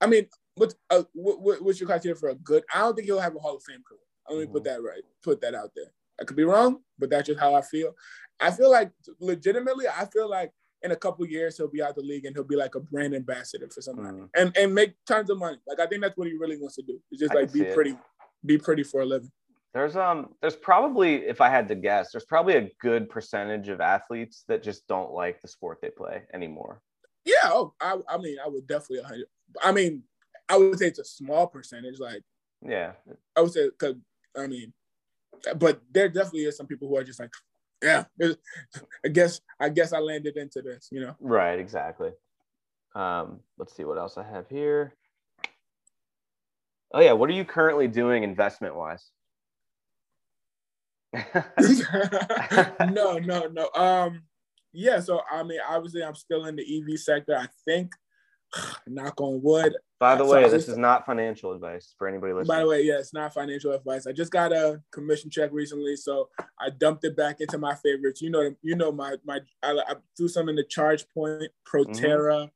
I 0.00 0.06
mean, 0.06 0.26
what, 0.56 0.74
uh, 0.90 1.04
what 1.14 1.62
what's 1.62 1.80
your 1.80 1.86
criteria 1.86 2.16
for 2.16 2.30
a 2.30 2.34
good? 2.34 2.64
I 2.74 2.80
don't 2.80 2.94
think 2.94 3.06
he'll 3.06 3.20
have 3.20 3.36
a 3.36 3.38
Hall 3.38 3.56
of 3.56 3.62
Fame 3.62 3.82
career. 3.86 4.00
Let 4.28 4.38
me 4.38 4.44
mm-hmm. 4.44 4.52
put 4.52 4.64
that 4.64 4.82
right. 4.82 5.02
Put 5.22 5.40
that 5.42 5.54
out 5.54 5.70
there. 5.76 5.92
I 6.20 6.24
could 6.24 6.36
be 6.36 6.44
wrong, 6.44 6.78
but 6.98 7.10
that's 7.10 7.26
just 7.26 7.40
how 7.40 7.54
I 7.54 7.62
feel. 7.62 7.94
I 8.40 8.50
feel 8.50 8.70
like 8.70 8.90
legitimately, 9.20 9.86
I 9.88 10.06
feel 10.06 10.28
like 10.28 10.50
in 10.82 10.92
a 10.92 10.96
couple 10.96 11.26
years 11.26 11.56
he'll 11.56 11.68
be 11.68 11.82
out 11.82 11.94
the 11.94 12.02
league 12.02 12.24
and 12.24 12.36
he'll 12.36 12.44
be 12.44 12.56
like 12.56 12.74
a 12.74 12.80
brand 12.80 13.14
ambassador 13.14 13.68
for 13.68 13.80
somebody 13.80 14.08
mm. 14.08 14.28
and 14.36 14.56
and 14.56 14.74
make 14.74 14.94
tons 15.06 15.30
of 15.30 15.38
money. 15.38 15.58
Like 15.66 15.80
I 15.80 15.86
think 15.86 16.02
that's 16.02 16.16
what 16.16 16.28
he 16.28 16.34
really 16.34 16.58
wants 16.58 16.76
to 16.76 16.82
do. 16.82 16.98
It's 17.10 17.20
just 17.20 17.32
I 17.32 17.40
like 17.40 17.52
be 17.52 17.64
pretty, 17.64 17.90
it. 17.90 17.98
be 18.44 18.58
pretty 18.58 18.82
for 18.82 19.00
a 19.00 19.06
living. 19.06 19.30
There's 19.74 19.96
um 19.96 20.34
there's 20.40 20.56
probably 20.56 21.16
if 21.26 21.40
I 21.40 21.50
had 21.50 21.68
to 21.68 21.74
guess, 21.74 22.12
there's 22.12 22.24
probably 22.24 22.56
a 22.56 22.70
good 22.80 23.10
percentage 23.10 23.68
of 23.68 23.80
athletes 23.80 24.44
that 24.48 24.62
just 24.62 24.86
don't 24.86 25.12
like 25.12 25.40
the 25.42 25.48
sport 25.48 25.78
they 25.82 25.90
play 25.90 26.22
anymore. 26.32 26.80
Yeah, 27.26 27.34
oh, 27.46 27.74
I, 27.80 27.98
I 28.08 28.18
mean, 28.18 28.36
I 28.42 28.48
would 28.48 28.66
definitely. 28.68 29.00
100. 29.00 29.26
I 29.62 29.72
mean, 29.72 30.04
I 30.48 30.56
would 30.56 30.78
say 30.78 30.86
it's 30.86 31.00
a 31.00 31.04
small 31.04 31.48
percentage. 31.48 31.98
Like, 31.98 32.22
yeah, 32.66 32.92
I 33.36 33.40
would 33.40 33.52
say 33.52 33.68
because 33.68 33.96
I 34.38 34.46
mean, 34.46 34.72
but 35.56 35.82
there 35.90 36.08
definitely 36.08 36.44
is 36.44 36.56
some 36.56 36.66
people 36.66 36.88
who 36.88 36.96
are 36.96 37.04
just 37.04 37.20
like, 37.20 37.32
yeah, 37.82 38.04
I 39.04 39.08
guess 39.08 39.40
I 39.60 39.68
guess 39.68 39.92
I 39.92 39.98
landed 39.98 40.36
into 40.36 40.62
this, 40.62 40.88
you 40.90 41.00
know. 41.00 41.14
Right. 41.20 41.58
Exactly. 41.58 42.10
Um, 42.94 43.40
let's 43.58 43.76
see 43.76 43.84
what 43.84 43.98
else 43.98 44.16
I 44.16 44.24
have 44.24 44.48
here. 44.48 44.94
Oh 46.92 47.00
yeah, 47.00 47.12
what 47.12 47.28
are 47.28 47.34
you 47.34 47.44
currently 47.44 47.88
doing 47.88 48.22
investment 48.22 48.74
wise? 48.74 49.10
no, 52.92 53.18
no, 53.18 53.48
no. 53.48 53.70
Um, 53.74 54.22
yeah, 54.72 55.00
so 55.00 55.20
I 55.30 55.42
mean, 55.42 55.60
obviously, 55.68 56.02
I'm 56.02 56.14
still 56.14 56.46
in 56.46 56.56
the 56.56 56.62
EV 56.62 56.98
sector. 56.98 57.36
I 57.36 57.48
think, 57.64 57.92
knock 58.86 59.20
on 59.20 59.40
wood. 59.42 59.74
By 59.98 60.14
the 60.14 60.24
way, 60.24 60.44
so 60.44 60.50
this 60.50 60.68
is 60.68 60.76
not 60.76 61.06
financial 61.06 61.52
advice 61.52 61.94
for 61.98 62.06
anybody 62.06 62.34
listening. 62.34 62.54
By 62.54 62.60
the 62.60 62.68
way, 62.68 62.82
yeah, 62.82 62.98
it's 62.98 63.14
not 63.14 63.32
financial 63.32 63.72
advice. 63.72 64.06
I 64.06 64.12
just 64.12 64.30
got 64.30 64.52
a 64.52 64.82
commission 64.92 65.30
check 65.30 65.50
recently, 65.52 65.96
so 65.96 66.28
I 66.60 66.68
dumped 66.70 67.04
it 67.04 67.16
back 67.16 67.40
into 67.40 67.56
my 67.56 67.74
favorites. 67.76 68.20
You 68.20 68.30
know, 68.30 68.54
you 68.62 68.76
know 68.76 68.92
my 68.92 69.16
my. 69.24 69.40
I, 69.62 69.72
I 69.72 69.94
threw 70.16 70.28
some 70.28 70.50
in 70.50 70.56
the 70.56 70.64
ChargePoint, 70.64 71.48
Proterra, 71.66 72.50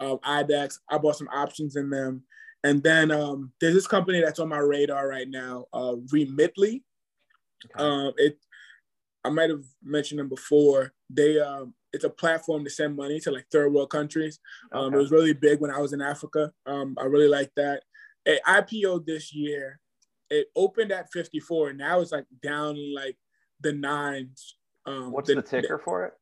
mm-hmm. 0.00 0.06
um, 0.06 0.18
IDEX. 0.18 0.78
I 0.88 0.98
bought 0.98 1.16
some 1.16 1.28
options 1.28 1.74
in 1.74 1.90
them, 1.90 2.22
and 2.62 2.80
then 2.82 3.10
um, 3.10 3.52
there's 3.60 3.74
this 3.74 3.88
company 3.88 4.20
that's 4.20 4.38
on 4.38 4.48
my 4.48 4.58
radar 4.58 5.08
right 5.08 5.28
now, 5.28 5.66
uh, 5.72 5.96
Remitly. 6.12 6.82
Okay. 7.66 7.84
Um, 7.84 8.12
it 8.18 8.38
I 9.24 9.30
might 9.30 9.50
have 9.50 9.64
mentioned 9.82 10.20
them 10.20 10.28
before. 10.28 10.92
They 11.10 11.40
um, 11.40 11.74
it's 11.94 12.04
a 12.04 12.10
platform 12.10 12.64
to 12.64 12.70
send 12.70 12.96
money 12.96 13.20
to 13.20 13.30
like 13.30 13.46
third 13.50 13.72
world 13.72 13.90
countries. 13.90 14.40
Um, 14.72 14.86
okay. 14.86 14.96
It 14.96 14.98
was 14.98 15.10
really 15.12 15.32
big 15.32 15.60
when 15.60 15.70
I 15.70 15.78
was 15.78 15.92
in 15.92 16.02
Africa. 16.02 16.52
Um, 16.66 16.96
I 16.98 17.04
really 17.04 17.28
like 17.28 17.52
that. 17.56 17.84
It 18.26 18.42
IPO 18.46 19.06
this 19.06 19.32
year. 19.32 19.80
It 20.28 20.48
opened 20.56 20.90
at 20.90 21.12
54. 21.12 21.70
And 21.70 21.78
now 21.78 22.00
it's 22.00 22.10
like 22.10 22.26
down 22.42 22.76
like 22.94 23.16
the 23.60 23.72
nines. 23.72 24.56
Um, 24.86 25.12
What's 25.12 25.28
the, 25.28 25.36
the 25.36 25.42
ticker 25.42 25.76
the, 25.76 25.82
for 25.84 26.06
it? 26.06 26.14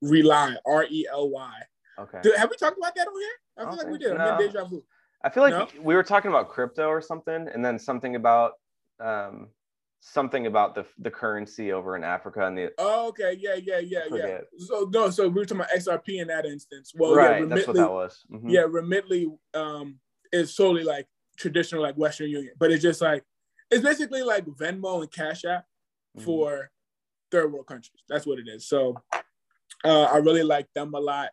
Rely. 0.00 0.54
R 0.64 0.86
E 0.88 1.06
L 1.10 1.30
Y. 1.30 1.52
Okay. 1.98 2.20
have 2.36 2.48
we 2.48 2.56
talked 2.56 2.78
about 2.78 2.94
that 2.94 3.08
on 3.08 3.20
here? 3.20 3.30
I 3.58 3.64
feel 3.68 3.76
like 3.76 3.88
we 3.88 3.98
did. 3.98 4.16
No. 4.16 4.38
Deja 4.38 4.64
vu. 4.64 4.84
I 5.24 5.30
feel 5.30 5.42
like 5.42 5.52
no? 5.52 5.82
we 5.82 5.96
were 5.96 6.04
talking 6.04 6.28
about 6.28 6.48
crypto 6.48 6.86
or 6.86 7.00
something, 7.00 7.48
and 7.52 7.64
then 7.64 7.76
something 7.76 8.14
about 8.14 8.52
um, 9.00 9.48
something 10.00 10.46
about 10.46 10.74
the 10.74 10.86
the 10.98 11.10
currency 11.10 11.72
over 11.72 11.96
in 11.96 12.04
Africa 12.04 12.46
and 12.46 12.56
the. 12.56 12.72
Oh, 12.78 13.08
okay, 13.08 13.36
yeah, 13.38 13.54
yeah, 13.54 13.80
yeah, 13.80 14.04
yeah. 14.12 14.38
So 14.58 14.88
no, 14.92 15.10
so 15.10 15.28
we 15.28 15.34
were 15.34 15.44
talking 15.44 15.62
about 15.62 15.70
XRP 15.76 16.20
in 16.20 16.28
that 16.28 16.46
instance. 16.46 16.92
Well, 16.94 17.14
right, 17.14 17.40
yeah, 17.40 17.46
that's 17.46 17.66
what 17.66 17.76
that 17.76 17.90
was. 17.90 18.24
Mm-hmm. 18.30 18.48
Yeah, 18.48 18.62
Remitly 18.62 19.26
um, 19.54 19.98
is 20.32 20.54
solely 20.54 20.84
like 20.84 21.06
traditional 21.36 21.82
like 21.82 21.96
Western 21.96 22.30
Union, 22.30 22.54
but 22.58 22.70
it's 22.70 22.82
just 22.82 23.00
like 23.00 23.24
it's 23.70 23.84
basically 23.84 24.22
like 24.22 24.46
Venmo 24.46 25.00
and 25.00 25.10
Cash 25.10 25.44
App 25.44 25.64
mm-hmm. 26.16 26.24
for 26.24 26.70
third 27.30 27.52
world 27.52 27.66
countries. 27.66 28.02
That's 28.08 28.26
what 28.26 28.38
it 28.38 28.48
is. 28.48 28.66
So 28.68 28.96
uh, 29.84 30.04
I 30.04 30.18
really 30.18 30.42
like 30.42 30.66
them 30.74 30.94
a 30.94 31.00
lot. 31.00 31.30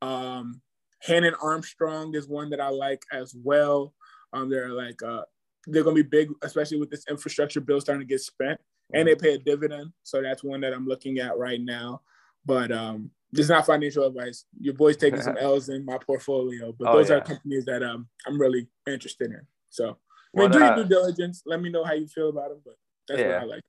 Um, 0.00 0.60
Hannon 1.02 1.34
Armstrong 1.42 2.14
is 2.14 2.28
one 2.28 2.50
that 2.50 2.60
I 2.60 2.68
like 2.68 3.02
as 3.12 3.34
well. 3.34 3.92
Um, 4.32 4.48
they're 4.48 4.70
like 4.70 5.02
uh, 5.02 5.22
they're 5.66 5.84
going 5.84 5.96
to 5.96 6.02
be 6.02 6.08
big, 6.08 6.30
especially 6.42 6.78
with 6.78 6.90
this 6.90 7.04
infrastructure 7.08 7.60
bill 7.60 7.80
starting 7.80 8.06
to 8.06 8.10
get 8.10 8.20
spent, 8.20 8.60
and 8.92 9.06
they 9.08 9.14
pay 9.14 9.34
a 9.34 9.38
dividend. 9.38 9.92
So 10.02 10.22
that's 10.22 10.42
one 10.42 10.60
that 10.62 10.72
I'm 10.72 10.86
looking 10.86 11.18
at 11.18 11.36
right 11.38 11.60
now. 11.60 12.02
But 12.44 12.72
um, 12.72 13.10
this 13.30 13.44
is 13.44 13.50
not 13.50 13.66
financial 13.66 14.04
advice. 14.04 14.44
Your 14.60 14.74
boy's 14.74 14.96
taking 14.96 15.22
some 15.22 15.36
L's 15.40 15.68
in 15.68 15.84
my 15.84 15.98
portfolio, 15.98 16.72
but 16.78 16.88
oh, 16.88 16.96
those 16.96 17.10
yeah. 17.10 17.16
are 17.16 17.20
companies 17.20 17.64
that 17.66 17.82
um, 17.82 18.08
I'm 18.26 18.40
really 18.40 18.68
interested 18.86 19.30
in. 19.30 19.40
So, 19.70 19.96
I 20.36 20.40
mean, 20.40 20.50
do 20.50 20.58
your 20.58 20.72
uh, 20.72 20.76
due 20.76 20.88
diligence. 20.88 21.42
Let 21.46 21.60
me 21.60 21.70
know 21.70 21.84
how 21.84 21.94
you 21.94 22.06
feel 22.06 22.28
about 22.28 22.50
them. 22.50 22.60
But 22.64 22.74
that's 23.08 23.20
yeah, 23.20 23.28
what 23.28 23.42
I 23.42 23.44
like. 23.44 23.62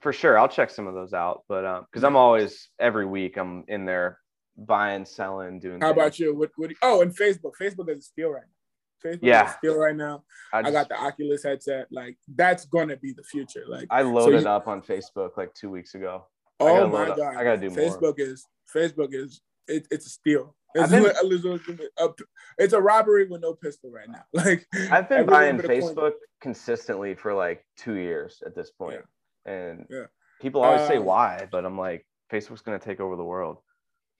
For 0.00 0.12
sure, 0.12 0.38
I'll 0.38 0.48
check 0.48 0.70
some 0.70 0.86
of 0.86 0.94
those 0.94 1.12
out. 1.12 1.42
But 1.48 1.82
because 1.90 2.04
um, 2.04 2.12
I'm 2.12 2.16
always 2.16 2.68
every 2.78 3.06
week 3.06 3.36
I'm 3.36 3.64
in 3.66 3.84
there 3.84 4.18
buying, 4.56 5.04
selling, 5.04 5.58
doing. 5.58 5.80
How 5.80 5.88
things. 5.88 5.96
about 5.96 6.18
you? 6.18 6.36
What, 6.36 6.50
what? 6.56 6.70
Oh, 6.82 7.02
and 7.02 7.16
Facebook. 7.16 7.52
Facebook 7.60 7.88
is 7.90 7.98
a 7.98 8.02
steal 8.02 8.30
right 8.30 8.42
now. 8.42 8.57
Facebook 9.04 9.18
yeah. 9.22 9.46
still 9.58 9.78
right 9.78 9.96
now. 9.96 10.24
I, 10.52 10.62
just, 10.62 10.68
I, 10.68 10.72
got 10.72 10.88
the 10.88 10.96
Oculus 10.96 11.42
headset. 11.42 11.86
Like 11.90 12.16
that's 12.34 12.64
gonna 12.66 12.96
be 12.96 13.12
the 13.12 13.22
future. 13.22 13.64
Like 13.68 13.86
I 13.90 14.02
loaded 14.02 14.42
so 14.42 14.48
you, 14.48 14.54
up 14.54 14.68
on 14.68 14.82
Facebook 14.82 15.36
like 15.36 15.54
two 15.54 15.70
weeks 15.70 15.94
ago. 15.94 16.26
Oh 16.60 16.86
my 16.88 17.06
god! 17.06 17.36
I 17.36 17.44
gotta 17.44 17.58
do 17.58 17.70
Facebook 17.70 18.18
more. 18.18 18.26
is 18.26 18.44
Facebook 18.74 19.14
is 19.14 19.40
it, 19.68 19.86
it's 19.90 20.06
a 20.06 20.10
steal. 20.10 20.54
It's, 20.74 20.90
been, 20.90 21.06
a, 21.06 22.08
it's 22.58 22.72
a 22.74 22.80
robbery 22.80 23.26
with 23.26 23.40
no 23.40 23.54
pistol 23.54 23.90
right 23.90 24.08
now. 24.08 24.22
Like 24.34 24.66
I've 24.90 25.08
been 25.08 25.26
buying 25.26 25.58
Facebook 25.58 26.12
consistently 26.40 27.14
for 27.14 27.34
like 27.34 27.64
two 27.76 27.94
years 27.94 28.42
at 28.44 28.54
this 28.54 28.70
point. 28.70 29.00
Yeah. 29.46 29.52
and 29.52 29.86
yeah. 29.88 30.04
people 30.40 30.62
always 30.62 30.82
uh, 30.82 30.88
say 30.88 30.98
why, 30.98 31.48
but 31.50 31.64
I'm 31.64 31.78
like, 31.78 32.06
Facebook's 32.30 32.62
gonna 32.62 32.78
take 32.78 33.00
over 33.00 33.16
the 33.16 33.24
world. 33.24 33.58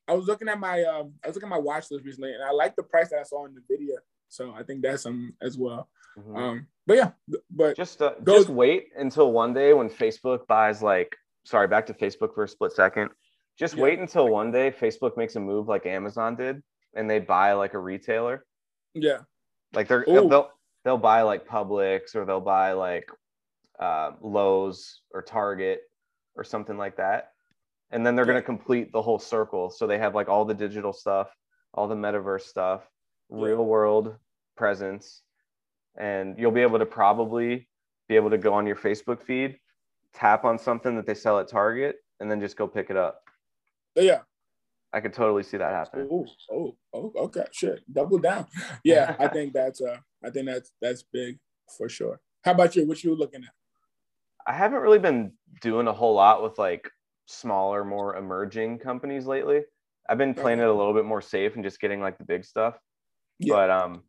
I 0.08 0.14
was 0.14 0.26
looking 0.26 0.48
at 0.48 0.58
my 0.58 0.82
um, 0.84 1.12
I 1.22 1.28
was 1.28 1.36
looking 1.36 1.48
at 1.48 1.56
my 1.56 1.58
watch 1.58 1.90
list 1.90 2.04
recently, 2.04 2.32
and 2.32 2.42
I 2.42 2.50
like 2.50 2.74
the 2.76 2.82
price 2.82 3.10
that 3.10 3.20
I 3.20 3.24
saw 3.24 3.44
in 3.44 3.54
the 3.54 3.62
video. 3.68 3.96
So 4.28 4.52
I 4.52 4.62
think 4.62 4.82
that's 4.82 5.02
some 5.02 5.34
as 5.42 5.56
well. 5.58 5.88
Mm-hmm. 6.18 6.36
Um, 6.36 6.66
but 6.86 6.96
yeah, 6.96 7.10
but 7.50 7.76
just 7.76 8.02
uh, 8.02 8.14
just 8.26 8.48
wait 8.48 8.88
until 8.96 9.32
one 9.32 9.52
day 9.52 9.72
when 9.72 9.88
Facebook 9.88 10.46
buys 10.46 10.82
like 10.82 11.16
sorry 11.44 11.68
back 11.68 11.86
to 11.86 11.94
Facebook 11.94 12.34
for 12.34 12.44
a 12.44 12.48
split 12.48 12.72
second. 12.72 13.10
Just 13.58 13.76
Yeah. 13.76 13.82
wait 13.84 13.98
until 13.98 14.28
one 14.28 14.50
day 14.50 14.70
Facebook 14.70 15.16
makes 15.16 15.36
a 15.36 15.40
move 15.40 15.68
like 15.68 15.86
Amazon 15.86 16.36
did, 16.36 16.62
and 16.94 17.08
they 17.08 17.18
buy 17.18 17.52
like 17.52 17.74
a 17.74 17.78
retailer. 17.78 18.44
Yeah. 18.94 19.18
Like 19.74 19.88
they're 19.88 20.04
Ooh. 20.08 20.28
they'll 20.28 20.50
they'll 20.84 20.98
buy 20.98 21.22
like 21.22 21.46
Publix 21.46 22.14
or 22.14 22.24
they'll 22.24 22.40
buy 22.40 22.72
like 22.72 23.10
uh, 23.78 24.12
Lowe's 24.20 25.02
or 25.12 25.22
Target 25.22 25.82
or 26.36 26.44
something 26.44 26.76
like 26.78 26.96
that, 26.96 27.32
and 27.90 28.04
then 28.04 28.16
they're 28.16 28.24
Yeah. 28.24 28.32
gonna 28.32 28.42
complete 28.42 28.92
the 28.92 29.02
whole 29.02 29.18
circle. 29.18 29.70
So 29.70 29.86
they 29.86 29.98
have 29.98 30.14
like 30.14 30.28
all 30.28 30.44
the 30.44 30.54
digital 30.54 30.92
stuff, 30.92 31.34
all 31.74 31.86
the 31.86 31.94
metaverse 31.94 32.42
stuff. 32.42 32.88
Real 33.28 33.64
world 33.64 34.16
presence, 34.56 35.22
and 35.96 36.38
you'll 36.38 36.50
be 36.50 36.62
able 36.62 36.78
to 36.78 36.86
probably 36.86 37.68
be 38.08 38.16
able 38.16 38.30
to 38.30 38.38
go 38.38 38.54
on 38.54 38.66
your 38.66 38.76
Facebook 38.76 39.22
feed, 39.22 39.58
tap 40.14 40.44
on 40.44 40.58
something 40.58 40.96
that 40.96 41.06
they 41.06 41.14
sell 41.14 41.38
at 41.38 41.48
Target, 41.48 41.96
and 42.20 42.30
then 42.30 42.40
just 42.40 42.56
go 42.56 42.66
pick 42.66 42.90
it 42.90 42.96
up. 42.96 43.22
Yeah. 43.94 44.20
I 44.92 45.00
could 45.00 45.12
totally 45.12 45.42
see 45.42 45.58
that 45.58 45.72
happening. 45.72 46.08
Oh, 46.10 46.26
oh, 46.50 46.76
oh, 46.94 47.12
okay, 47.24 47.44
sure 47.52 47.78
double 47.92 48.18
down. 48.18 48.46
Yeah, 48.84 49.14
I 49.18 49.28
think 49.28 49.52
that's 49.52 49.82
uh, 49.82 49.98
I 50.24 50.30
think 50.30 50.46
that's 50.46 50.72
that's 50.80 51.04
big 51.12 51.38
for 51.76 51.90
sure. 51.90 52.20
How 52.42 52.52
about 52.52 52.74
you? 52.74 52.86
What 52.86 53.04
you 53.04 53.14
looking 53.14 53.42
at? 53.44 53.50
I 54.46 54.54
haven't 54.54 54.80
really 54.80 54.98
been 54.98 55.32
doing 55.60 55.88
a 55.88 55.92
whole 55.92 56.14
lot 56.14 56.42
with 56.42 56.58
like 56.58 56.90
smaller, 57.26 57.84
more 57.84 58.16
emerging 58.16 58.78
companies 58.78 59.26
lately. 59.26 59.60
I've 60.08 60.16
been 60.16 60.32
playing 60.32 60.60
it 60.60 60.66
a 60.66 60.72
little 60.72 60.94
bit 60.94 61.04
more 61.04 61.20
safe 61.20 61.54
and 61.54 61.62
just 61.62 61.80
getting 61.80 62.00
like 62.00 62.16
the 62.16 62.24
big 62.24 62.46
stuff. 62.46 62.78
Yeah. 63.38 63.54
But 63.54 63.70
um 63.70 64.02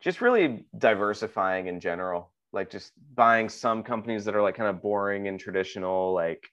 just 0.00 0.20
really 0.20 0.64
diversifying 0.76 1.66
in 1.68 1.80
general. 1.80 2.32
Like 2.52 2.70
just 2.70 2.92
buying 3.14 3.48
some 3.48 3.82
companies 3.82 4.24
that 4.26 4.34
are 4.36 4.42
like 4.42 4.56
kind 4.56 4.68
of 4.68 4.82
boring 4.82 5.28
and 5.28 5.38
traditional, 5.40 6.12
like 6.12 6.44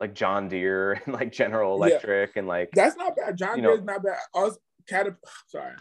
like 0.00 0.14
John 0.14 0.48
Deere 0.48 0.92
and 1.06 1.14
like 1.14 1.32
General 1.32 1.78
Yeah. 1.78 1.86
Electric 1.94 2.36
and 2.36 2.46
like 2.46 2.70
That's 2.72 2.96
not 2.96 3.16
bad. 3.16 3.36
John 3.36 3.60
know- 3.60 3.70
Deere's 3.76 3.84
not 3.84 4.02
bad. 4.02 4.18
Us, 4.34 4.58
Caterp- 4.90 5.16
sorry, 5.46 5.72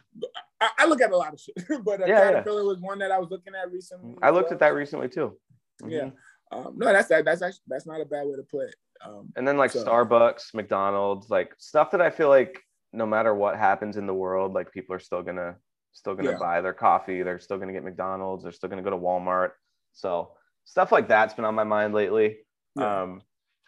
I, 0.62 0.70
I 0.80 0.86
look 0.86 1.02
at 1.02 1.12
a 1.12 1.18
lot 1.18 1.34
of 1.34 1.40
shit, 1.40 1.56
but 1.84 2.02
uh, 2.02 2.06
Yeah, 2.06 2.20
yeah. 2.20 2.24
Caterpillar 2.32 2.64
was 2.64 2.78
one 2.80 3.00
that 3.00 3.12
I 3.12 3.18
was 3.20 3.30
looking 3.30 3.54
at 3.54 3.70
recently. 3.70 4.16
I 4.22 4.30
looked 4.30 4.54
at 4.54 4.60
that 4.60 4.74
recently 4.74 5.10
too. 5.10 5.38
Yeah. 5.86 6.04
Mhm. 6.06 6.14
Um, 6.54 6.76
no, 6.78 6.94
that's. 6.94 7.10
That's 7.10 7.42
actually 7.42 7.64
that's 7.68 7.86
not 7.88 8.00
a 8.00 8.06
bad 8.06 8.26
way 8.28 8.36
to 8.38 8.44
put 8.44 8.70
it. 8.70 8.76
Um, 9.04 9.34
And 9.36 9.46
then 9.48 9.58
like 9.58 9.72
So- 9.72 9.84
Starbucks, 9.84 10.54
McDonald's, 10.54 11.30
like 11.30 11.54
stuff 11.58 11.92
that 11.92 12.02
I 12.02 12.10
feel 12.12 12.30
like 12.30 12.62
no 12.94 13.06
matter 13.06 13.34
what 13.36 13.58
happens 13.58 13.98
in 13.98 14.06
the 14.08 14.14
world, 14.14 14.54
like 14.54 14.72
people 14.72 14.96
are 14.96 15.00
still 15.00 15.22
gonna 15.24 15.56
still 15.94 16.16
gonna 16.16 16.32
Yeah. 16.32 16.38
buy 16.38 16.62
their 16.62 16.74
coffee. 16.74 17.24
They're 17.24 17.40
still 17.40 17.58
gonna 17.58 17.72
get 17.74 17.84
McDonald's. 17.84 18.44
They're 18.44 18.52
still 18.52 18.70
gonna 18.70 18.82
go 18.82 18.90
to 18.90 18.98
Walmart. 18.98 19.52
So 19.94 20.36
stuff 20.66 20.92
like 20.92 21.08
that's 21.08 21.34
been 21.34 21.46
on 21.46 21.56
my 21.56 21.64
mind 21.64 21.94
lately. 21.94 22.46
Yeah. 22.76 23.04
Um, 23.04 23.22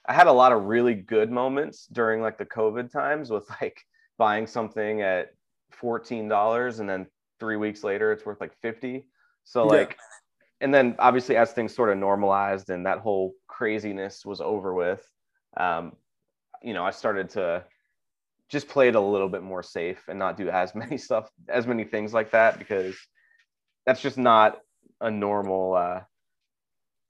I 0.08 0.14
had 0.14 0.28
a 0.28 0.32
lot 0.32 0.52
of 0.52 0.66
really 0.66 0.94
good 0.94 1.32
moments 1.32 1.88
during 1.88 2.22
like 2.22 2.38
the 2.38 2.46
COVID 2.46 2.92
times 2.92 3.30
with 3.30 3.50
like 3.62 3.82
buying 4.18 4.48
something 4.48 5.02
at 5.02 5.34
fourteen 5.72 6.28
dollars 6.28 6.80
and 6.80 6.90
then 6.90 7.08
three 7.40 7.58
weeks 7.58 7.84
later 7.84 8.12
it's 8.12 8.26
worth 8.26 8.42
like 8.42 8.54
fifty. 8.62 9.08
So 9.44 9.64
Yeah. 9.72 9.80
like, 9.80 9.98
and 10.62 10.74
then 10.74 10.96
obviously 11.00 11.38
as 11.38 11.52
things 11.52 11.76
sort 11.76 11.90
of 11.90 11.98
normalized 11.98 12.70
and 12.70 12.86
that 12.86 13.00
whole 13.00 13.34
craziness 13.48 14.26
was 14.26 14.42
over 14.42 14.74
with, 14.74 15.08
um, 15.58 15.96
you 16.64 16.74
know, 16.74 16.84
I 16.84 16.92
started 16.92 17.30
to 17.32 17.66
just 18.50 18.68
play 18.68 18.88
it 18.88 18.96
a 18.96 19.00
little 19.00 19.30
bit 19.30 19.42
more 19.44 19.64
safe 19.64 20.04
and 20.08 20.20
not 20.20 20.38
do 20.38 20.50
as 20.50 20.76
many 20.82 20.98
stuff, 20.98 21.30
as 21.50 21.68
many 21.68 21.84
things 21.84 22.14
like 22.14 22.32
that 22.32 22.60
because 22.60 22.96
that's 23.86 24.02
just 24.02 24.18
not 24.18 24.60
a 25.02 25.10
normal. 25.12 25.76
Uh, 25.76 26.02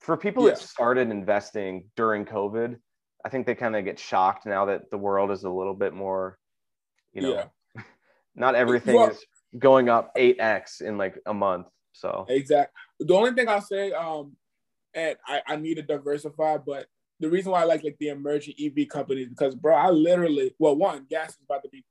for 0.00 0.16
people 0.16 0.44
that 0.44 0.58
started 0.58 1.10
investing 1.10 1.90
during 1.96 2.24
COVID, 2.24 2.76
I 3.24 3.28
think 3.28 3.46
they 3.46 3.54
kind 3.54 3.74
of 3.74 3.84
get 3.84 3.98
shocked 3.98 4.46
now 4.46 4.66
that 4.66 4.90
the 4.90 4.98
world 4.98 5.30
is 5.30 5.42
a 5.44 5.50
little 5.50 5.74
bit 5.74 5.92
more, 5.92 6.38
you 7.12 7.22
know, 7.22 7.34
Yeah. 7.74 7.82
not 8.34 8.54
everything 8.54 8.94
Well- 8.94 9.10
is 9.10 9.24
going 9.58 9.88
up 9.88 10.14
8x 10.16 10.80
in 10.82 10.98
like 10.98 11.18
a 11.26 11.34
month. 11.34 11.66
So 11.92 12.26
Exactly. 12.28 12.72
The 13.00 13.14
only 13.14 13.32
thing 13.32 13.48
I'll 13.48 13.62
say, 13.62 13.92
um, 13.92 14.36
and 14.94 15.16
I, 15.26 15.40
I 15.46 15.56
need 15.56 15.76
to 15.76 15.82
diversify, 15.82 16.58
but 16.58 16.86
the 17.20 17.30
reason 17.30 17.52
why 17.52 17.62
I 17.62 17.64
like 17.64 17.82
like 17.84 17.96
the 17.98 18.08
emerging 18.08 18.54
EV 18.60 18.88
companies 18.88 19.28
because 19.28 19.54
bro, 19.54 19.74
I 19.74 19.90
literally 19.90 20.54
well, 20.58 20.76
one, 20.76 21.06
gas 21.08 21.30
is 21.30 21.38
about 21.44 21.62
to 21.64 21.68
be 21.68 21.84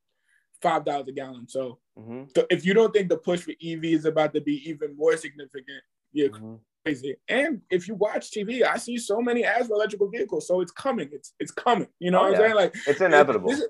five 0.61 0.85
dollars 0.85 1.07
a 1.07 1.11
gallon. 1.11 1.47
So 1.47 1.79
mhm, 1.97 2.33
th- 2.33 2.47
if 2.49 2.65
you 2.65 2.73
don't 2.73 2.93
think 2.93 3.09
the 3.09 3.17
push 3.17 3.41
for 3.41 3.51
EV 3.63 3.85
is 3.85 4.05
about 4.05 4.33
to 4.33 4.41
be 4.41 4.67
even 4.69 4.95
more 4.95 5.17
significant, 5.17 5.81
you're 6.11 6.29
mhm. 6.29 6.59
crazy. 6.85 7.15
And 7.27 7.61
if 7.69 7.87
you 7.87 7.95
watch 7.95 8.31
TV, 8.31 8.63
I 8.63 8.77
see 8.77 8.97
so 8.97 9.21
many 9.21 9.43
ads 9.43 9.67
for 9.67 9.73
electrical 9.75 10.09
vehicles. 10.09 10.47
So 10.47 10.61
it's 10.61 10.71
coming. 10.71 11.09
It's 11.11 11.33
it's 11.39 11.51
coming. 11.51 11.87
You 11.99 12.11
know 12.11 12.19
Oh, 12.19 12.23
what 12.23 12.31
yeah. 12.33 12.37
I'm 12.37 12.43
saying? 12.43 12.55
Like 12.55 12.75
it's 12.87 13.01
inevitable. 13.01 13.49
this 13.49 13.63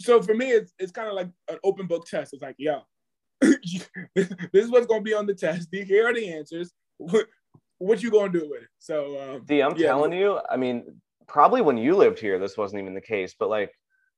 so 0.00 0.22
for 0.22 0.34
me, 0.34 0.50
it's 0.50 0.72
it's 0.78 0.92
kind 0.92 1.08
of 1.08 1.14
like 1.14 1.28
an 1.48 1.58
open 1.64 1.86
book 1.86 2.06
test. 2.06 2.32
It's 2.32 2.42
like, 2.42 2.56
yo, 2.58 2.80
this 3.40 3.88
is 4.54 4.70
what's 4.70 4.86
gonna 4.86 5.02
be 5.02 5.14
on 5.14 5.26
the 5.26 5.34
test. 5.34 5.68
Here 5.72 6.06
are 6.08 6.14
the 6.14 6.32
answers. 6.32 6.72
What, 7.80 8.02
you 8.02 8.10
gonna 8.10 8.30
do 8.30 8.46
with 8.50 8.62
it? 8.62 8.68
So 8.78 9.18
um, 9.34 9.42
D, 9.46 9.62
I'm 9.62 9.74
Yeah. 9.76 9.86
telling 9.88 10.12
you, 10.12 10.38
I 10.50 10.56
mean, 10.56 11.00
probably 11.26 11.62
when 11.62 11.78
you 11.78 11.96
lived 11.96 12.18
here, 12.18 12.38
this 12.38 12.56
wasn't 12.58 12.82
even 12.82 12.92
the 12.94 13.00
case, 13.00 13.34
but 13.38 13.48
like 13.48 13.72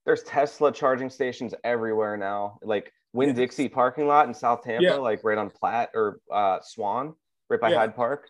there's 0.04 0.24
Tesla 0.24 0.72
charging 0.72 1.08
stations 1.08 1.54
everywhere 1.62 2.16
now. 2.16 2.58
Like 2.62 2.92
Yeah. 3.14 3.32
Dixie 3.32 3.68
parking 3.68 4.08
lot 4.08 4.26
in 4.26 4.34
South 4.34 4.62
Tampa, 4.62 4.82
Yeah. 4.82 4.94
like 4.96 5.22
right 5.22 5.38
on 5.38 5.48
Platt 5.48 5.90
or 5.94 6.18
uh, 6.30 6.58
Swann, 6.60 7.14
right 7.48 7.60
by 7.60 7.70
Yeah. 7.70 7.78
Hyde 7.78 7.94
Park. 7.94 8.28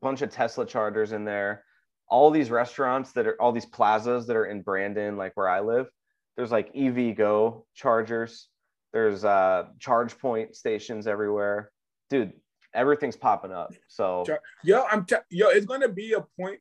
Bunch 0.00 0.22
of 0.22 0.30
Tesla 0.30 0.64
chargers 0.64 1.12
in 1.12 1.24
there. 1.24 1.64
All 2.08 2.30
these 2.30 2.50
restaurants 2.50 3.12
that 3.12 3.26
are 3.26 3.40
all 3.40 3.52
these 3.52 3.66
plazas 3.66 4.26
that 4.28 4.36
are 4.36 4.46
in 4.46 4.62
Brandon, 4.62 5.16
like 5.18 5.36
where 5.36 5.48
I 5.48 5.60
live. 5.60 5.90
There's 6.36 6.50
like 6.52 6.72
EVgo 6.74 7.66
chargers. 7.74 8.48
There's 8.94 9.26
uh 9.26 9.64
ChargePoint 9.78 10.54
stations 10.56 11.06
everywhere. 11.06 11.70
Dude, 12.08 12.32
everything's 12.74 13.16
popping 13.16 13.52
up. 13.52 13.74
So 13.88 14.24
yo, 14.64 14.84
I'm 14.90 15.04
t- 15.04 15.16
yo, 15.30 15.48
it's 15.48 15.66
gonna 15.66 15.88
be 15.88 16.12
a 16.14 16.20
point 16.38 16.60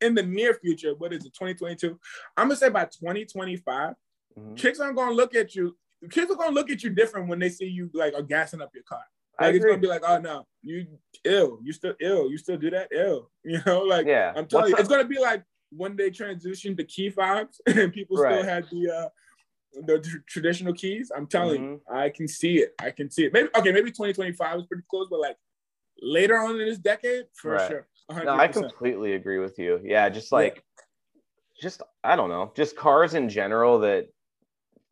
in 0.00 0.14
the 0.14 0.22
near 0.22 0.54
future. 0.54 0.94
What 0.96 1.12
is 1.12 1.24
it? 1.24 1.34
2022. 1.34 1.98
I'm 2.36 2.48
gonna 2.48 2.56
say 2.56 2.68
by 2.70 2.84
2025, 2.84 3.94
mhm. 4.38 4.56
chicks 4.56 4.80
aren't 4.80 4.96
gonna 4.96 5.12
look 5.12 5.34
at 5.34 5.54
you. 5.54 5.76
Kids 6.10 6.30
are 6.30 6.36
gonna 6.36 6.54
look 6.54 6.70
at 6.70 6.82
you 6.82 6.90
different 6.90 7.28
when 7.28 7.38
they 7.38 7.50
see 7.50 7.66
you 7.66 7.90
like 7.92 8.14
are 8.14 8.22
gassing 8.22 8.62
up 8.62 8.70
your 8.74 8.84
car. 8.84 9.02
Like 9.40 9.54
it's 9.54 9.64
gonna 9.64 9.78
be 9.78 9.86
like, 9.86 10.02
oh 10.06 10.18
no, 10.18 10.46
you 10.62 10.86
ill, 11.24 11.58
you 11.62 11.72
still 11.72 11.94
ill, 12.00 12.30
you 12.30 12.36
still 12.38 12.58
do 12.58 12.70
that 12.70 12.88
ill. 12.92 13.30
You 13.44 13.60
know, 13.66 13.80
like 13.80 14.06
yeah. 14.06 14.32
I'm 14.36 14.46
telling 14.46 14.64
What's 14.64 14.68
you, 14.70 14.74
up- 14.74 14.80
it's 14.80 14.88
gonna 14.88 15.04
be 15.04 15.18
like 15.18 15.44
when 15.70 15.96
they 15.96 16.10
transitioned 16.10 16.76
to 16.78 16.84
key 16.84 17.10
fobs 17.10 17.60
and 17.66 17.92
people 17.92 18.16
Right. 18.16 18.34
still 18.34 18.44
had 18.44 18.64
the 18.70 18.90
uh 18.90 19.08
the 19.72 19.98
tr- 20.00 20.18
traditional 20.26 20.72
keys. 20.72 21.10
I'm 21.14 21.26
telling 21.26 21.62
you, 21.62 21.70
Mm-hmm. 21.88 21.96
I 21.96 22.08
can 22.10 22.28
see 22.28 22.58
it. 22.58 22.74
I 22.80 22.90
can 22.90 23.10
see 23.10 23.24
it. 23.26 23.32
Maybe 23.32 23.48
okay, 23.56 23.72
maybe 23.72 23.90
2025 23.90 24.58
is 24.60 24.66
pretty 24.66 24.82
close, 24.90 25.06
but 25.10 25.20
like 25.20 25.36
later 26.02 26.38
on 26.38 26.52
in 26.60 26.66
this 26.66 26.78
decade, 26.78 27.26
for 27.34 27.52
Right. 27.52 27.68
sure. 27.68 27.86
100%. 28.10 28.24
No, 28.24 28.34
I 28.34 28.48
completely 28.48 29.12
agree 29.14 29.38
with 29.38 29.58
you. 29.58 29.80
Yeah, 29.84 30.08
just 30.08 30.32
like, 30.32 30.64
just 31.60 31.82
I 32.02 32.16
don't 32.16 32.28
know, 32.28 32.52
just 32.56 32.76
cars 32.76 33.14
in 33.14 33.28
general 33.28 33.78
that 33.80 34.08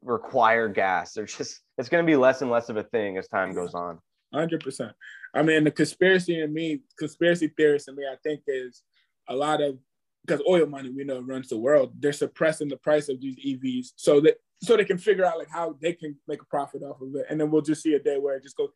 require 0.03 0.69
gas. 0.69 1.15
They're 1.15 1.25
just 1.25 1.61
it's 1.79 1.89
going 1.89 2.05
to 2.05 2.07
be 2.11 2.17
less 2.17 2.43
and 2.43 2.51
less 2.51 2.69
of 2.69 2.77
a 2.77 2.83
thing 2.85 3.17
as 3.19 3.27
time 3.29 3.53
goes 3.55 3.75
on. 3.75 3.99
Hundred 4.33 4.63
percent. 4.63 4.93
I 5.35 5.43
mean, 5.43 5.65
the 5.65 5.71
conspiracy 5.71 6.41
in 6.41 6.53
me, 6.53 6.81
conspiracy 6.99 7.49
theorist 7.57 7.89
in 7.89 7.97
me, 7.97 8.05
I 8.11 8.17
think 8.23 8.43
is 8.47 8.83
a 9.29 9.35
lot 9.35 9.61
of 9.61 9.79
because 10.27 10.43
oil 10.49 10.67
money 10.67 10.91
we 10.91 11.05
know 11.05 11.21
runs 11.21 11.49
the 11.49 11.57
world. 11.59 11.95
They're 11.99 12.13
suppressing 12.13 12.69
the 12.69 12.77
price 12.77 13.09
of 13.09 13.21
these 13.21 13.37
EVs 13.37 13.93
so 13.97 14.21
that 14.21 14.37
so 14.63 14.77
they 14.77 14.85
can 14.85 14.99
figure 14.99 15.25
out 15.25 15.39
like 15.39 15.49
how 15.51 15.77
they 15.81 15.93
can 15.93 16.17
make 16.27 16.43
a 16.43 16.45
profit 16.47 16.83
off 16.83 17.01
of 17.01 17.15
it, 17.15 17.27
and 17.31 17.41
then 17.41 17.51
we'll 17.51 17.63
just 17.63 17.83
see 17.83 17.95
a 17.95 17.99
day 17.99 18.19
where 18.19 18.37
it 18.37 18.43
just 18.43 18.57
goes 18.57 18.71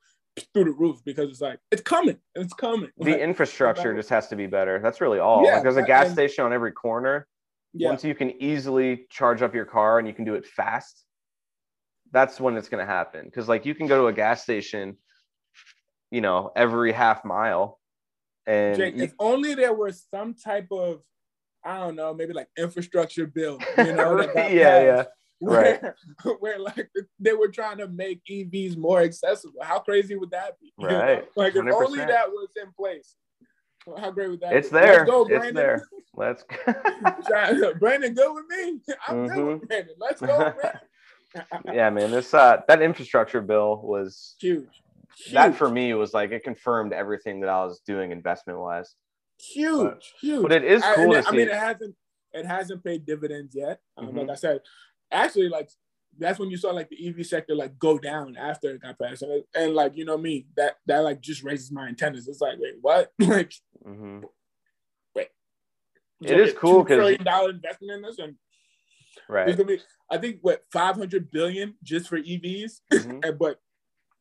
through 0.55 0.65
the 0.65 0.71
roof 0.71 0.99
because 1.05 1.29
it's 1.29 1.41
like 1.41 1.59
it's 1.71 1.83
coming, 1.83 2.17
it's 2.35 2.55
coming. 2.55 2.91
The 2.99 3.11
Like, 3.13 3.21
infrastructure 3.21 3.95
just 3.95 4.09
has 4.11 4.29
to 4.29 4.37
be 4.37 4.47
better. 4.47 4.79
That's 4.79 5.01
really 5.01 5.19
all. 5.19 5.45
Yeah, 5.45 5.55
like 5.55 5.63
there's 5.65 5.77
a 5.77 5.83
gas 5.83 6.07
and- 6.07 6.15
station 6.15 6.45
on 6.45 6.53
every 6.53 6.73
corner. 6.73 7.27
yeah, 7.75 7.89
Once 7.89 8.05
you 8.05 8.15
can 8.15 8.31
easily 8.43 9.07
charge 9.11 9.43
up 9.43 9.55
your 9.55 9.65
car 9.67 9.99
and 9.99 10.07
you 10.09 10.15
can 10.15 10.25
do 10.25 10.35
it 10.35 10.47
fast, 10.47 11.05
that's 12.13 12.41
when 12.41 12.57
it's 12.57 12.69
going 12.69 12.85
to 12.87 12.91
happen. 12.91 13.25
Because 13.25 13.49
like 13.49 13.67
you 13.67 13.75
can 13.75 13.87
go 13.87 14.01
to 14.03 14.07
a 14.07 14.13
gas 14.13 14.43
station, 14.43 14.97
you 16.11 16.21
know, 16.21 16.51
every 16.57 16.93
half 16.93 17.25
mile, 17.25 17.79
and 18.47 18.77
Jake, 18.77 18.97
you- 18.97 19.05
if 19.05 19.13
only 19.19 19.55
there 19.55 19.75
was 19.75 20.07
some 20.15 20.35
type 20.35 20.69
of 20.71 21.03
I 21.65 21.79
don't 21.79 21.95
know, 21.95 22.13
maybe 22.15 22.33
like 22.33 22.49
infrastructure 22.59 23.27
bill, 23.27 23.59
you 23.79 23.85
know, 23.93 24.17
got 24.27 24.35
yeah, 24.53 24.83
yeah. 24.83 25.05
Passed. 25.47 25.83
where, 26.25 26.35
where 26.41 26.59
like 26.59 26.91
they 27.19 27.33
were 27.33 27.49
trying 27.49 27.79
to 27.79 27.89
make 27.89 28.23
EVs 28.31 28.77
more 28.77 29.01
accessible. 29.03 29.61
How 29.63 29.79
crazy 29.79 30.17
would 30.17 30.31
that 30.31 30.59
be? 30.61 30.73
Right. 30.85 31.25
Like 31.37 31.55
if 31.57 31.65
only 31.67 31.99
that 32.01 32.29
was 32.29 32.49
in 32.63 32.73
place. 32.73 33.15
How 33.99 34.11
great 34.13 34.31
would 34.31 34.41
that 34.41 34.51
be? 34.53 34.57
It's 34.57 34.69
be? 34.69 34.75
there. 34.75 34.99
Let's 34.99 35.11
go, 35.11 35.21
It's 35.23 35.29
Brandon. 35.31 35.55
there. 35.55 35.87
Let's. 36.15 36.45
go. 36.45 37.75
Brandon, 37.81 38.15
good 38.15 38.35
with 38.35 38.45
me. 38.49 38.81
I'm 39.09 39.27
good 39.27 39.37
Mhm. 39.39 39.61
with 39.61 39.69
Brandon. 39.69 39.95
Let's 39.99 40.21
go, 40.21 40.53
Brandon. 40.53 41.75
yeah, 41.75 41.91
man. 41.91 42.11
This 42.11 42.33
uh, 42.35 42.61
that 42.69 42.83
infrastructure 42.83 43.41
bill 43.41 43.81
was 43.83 44.37
Huge. 44.41 44.69
that 45.33 45.55
for 45.57 45.69
me 45.71 45.95
was 45.95 46.13
like 46.15 46.31
it 46.31 46.45
confirmed 46.45 46.93
everything 46.93 47.41
that 47.41 47.49
I 47.49 47.65
was 47.65 47.81
doing 47.87 48.13
investment 48.13 48.59
wise. 48.61 48.95
huge, 49.41 50.13
huge. 50.21 50.43
But 50.43 50.53
it 50.53 50.65
is 50.65 50.83
I- 50.83 50.95
cool 50.95 51.15
it- 51.15 51.27
I 51.27 51.31
mean, 51.33 51.49
it 51.49 51.55
hasn't 51.55 51.97
it 52.35 52.47
hasn't 52.47 52.85
paid 52.85 53.05
dividends 53.05 53.55
yet. 53.55 53.81
Um, 53.97 54.09
Mhm. 54.09 54.19
Like 54.21 54.31
I 54.31 54.35
said, 54.37 54.61
actually 55.13 55.49
like 55.49 55.71
that's 56.19 56.39
when 56.39 56.51
you 56.51 56.57
saw 56.57 56.71
like 56.73 56.89
the 56.91 57.09
EV 57.09 57.25
sector 57.27 57.55
like 57.55 57.79
go 57.79 57.99
down 57.99 58.37
after 58.37 58.71
it 58.75 58.83
got 58.83 58.99
passed, 58.99 59.23
and, 59.23 59.45
and 59.55 59.75
like 59.75 59.97
you 59.97 60.05
know 60.05 60.19
me 60.19 60.47
that 60.57 60.77
that 60.87 60.99
like 61.01 61.21
just 61.21 61.43
raises 61.43 61.71
my 61.73 61.87
antennas. 61.89 62.29
It's 62.29 62.41
like 62.41 62.59
wait 62.59 62.75
what 62.81 63.13
like 63.19 63.53
hmm 63.85 64.21
wait. 65.15 65.29
It 66.23 66.39
is 66.39 66.53
cool 66.55 66.85
$2 66.85 66.87
'cause- 66.89 66.97
trillion 66.97 67.25
dollar 67.25 67.51
investment 67.51 67.93
in 67.93 68.03
this, 68.03 68.19
and 68.19 68.35
it's 68.35 69.21
Right. 69.29 69.47
gonna 69.57 69.65
be 69.65 69.81
I 70.11 70.19
think 70.19 70.39
what 70.43 70.65
five 70.73 70.97
hundred 70.97 71.31
billion 71.31 71.75
just 71.83 72.09
for 72.09 72.19
EVs, 72.19 72.81
Mhm. 72.93 73.25
and 73.27 73.39
but 73.39 73.59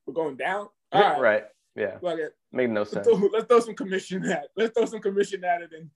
we're 0.06 0.14
going 0.14 0.38
down. 0.38 0.70
All 0.94 1.02
right, 1.02 1.20
Right. 1.22 1.44
Yeah. 1.76 1.99
Fuck 1.99 2.19
it. 2.19 2.34
Made 2.51 2.69
no 2.69 2.82
Let's 2.82 2.91
sense. 2.91 3.07
throw, 3.07 3.15
let's 3.32 3.45
throw 3.45 3.59
some 3.61 3.76
commission 3.76 4.26
at 4.30 4.47
let's 4.57 4.78
throw 4.78 4.86
some 4.86 4.99
commission 4.99 5.43
at 5.45 5.61
it 5.61 5.72
and 5.72 5.89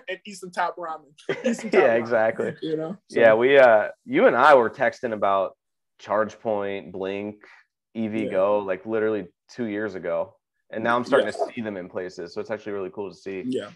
and 0.08 0.18
eat 0.26 0.34
some 0.34 0.50
top 0.50 0.76
ramen. 0.76 1.12
Some 1.56 1.70
top 1.70 1.72
Yeah, 1.72 1.96
ramen, 1.96 1.98
exactly. 1.98 2.54
You 2.60 2.76
know. 2.76 2.96
So, 3.10 3.20
Yeah, 3.20 3.34
we 3.34 3.58
uh 3.58 3.88
you 4.04 4.26
and 4.26 4.36
I 4.36 4.54
were 4.54 4.68
texting 4.68 5.12
about 5.14 5.56
ChargePoint, 6.00 6.92
Blink, 6.92 7.36
EV 7.96 8.14
Yeah. 8.14 8.30
Go 8.30 8.58
like 8.58 8.84
literally 8.84 9.28
two 9.50 9.64
years 9.64 9.94
ago. 9.94 10.36
And 10.70 10.82
now 10.84 10.96
I'm 10.96 11.04
starting 11.04 11.30
to 11.32 11.38
see 11.54 11.60
them 11.60 11.76
in 11.76 11.88
places. 11.88 12.32
So 12.34 12.40
it's 12.40 12.50
actually 12.50 12.72
really 12.72 12.90
cool 12.90 13.10
to 13.10 13.16
see. 13.16 13.44
yeah. 13.46 13.68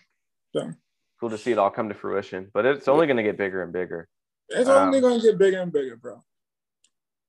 Cool 1.20 1.30
to 1.30 1.38
see 1.38 1.52
it 1.52 1.58
all 1.58 1.70
come 1.70 1.88
to 1.88 1.94
fruition. 1.94 2.50
But 2.52 2.66
it's 2.66 2.88
only 2.88 3.06
gonna 3.06 3.22
get 3.22 3.38
bigger 3.38 3.62
and 3.62 3.72
bigger. 3.72 4.06
It's 4.50 4.68
Um, 4.68 4.88
only 4.88 5.00
gonna 5.00 5.20
get 5.20 5.38
bigger 5.38 5.60
and 5.60 5.72
bigger, 5.72 5.96
bro. 5.96 6.22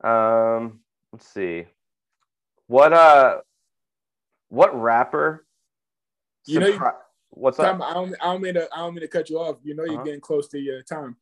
Um, 0.04 0.82
let's 1.14 1.28
see. 1.28 1.66
What 2.68 2.92
uh 2.94 3.40
what 4.50 4.80
rapper 4.80 5.46
You 6.46 6.60
know 6.60 6.92
what's 7.32 7.58
Tom, 7.58 7.82
up? 7.82 7.90
I 7.90 7.94
don't, 7.94 8.16
I 8.22 8.26
don't 8.32 8.42
mean 8.42 8.54
to, 8.56 8.68
I 8.74 8.78
don't 8.78 8.94
mean 8.94 9.02
to 9.02 9.08
cut 9.08 9.30
you 9.30 9.40
off. 9.40 9.58
You 9.64 9.76
know, 9.76 9.84
you're 9.84 9.96
Uh-huh. 9.96 10.04
getting 10.04 10.22
close 10.22 10.48
to 10.50 10.60
your 10.60 10.82
time. 10.84 11.18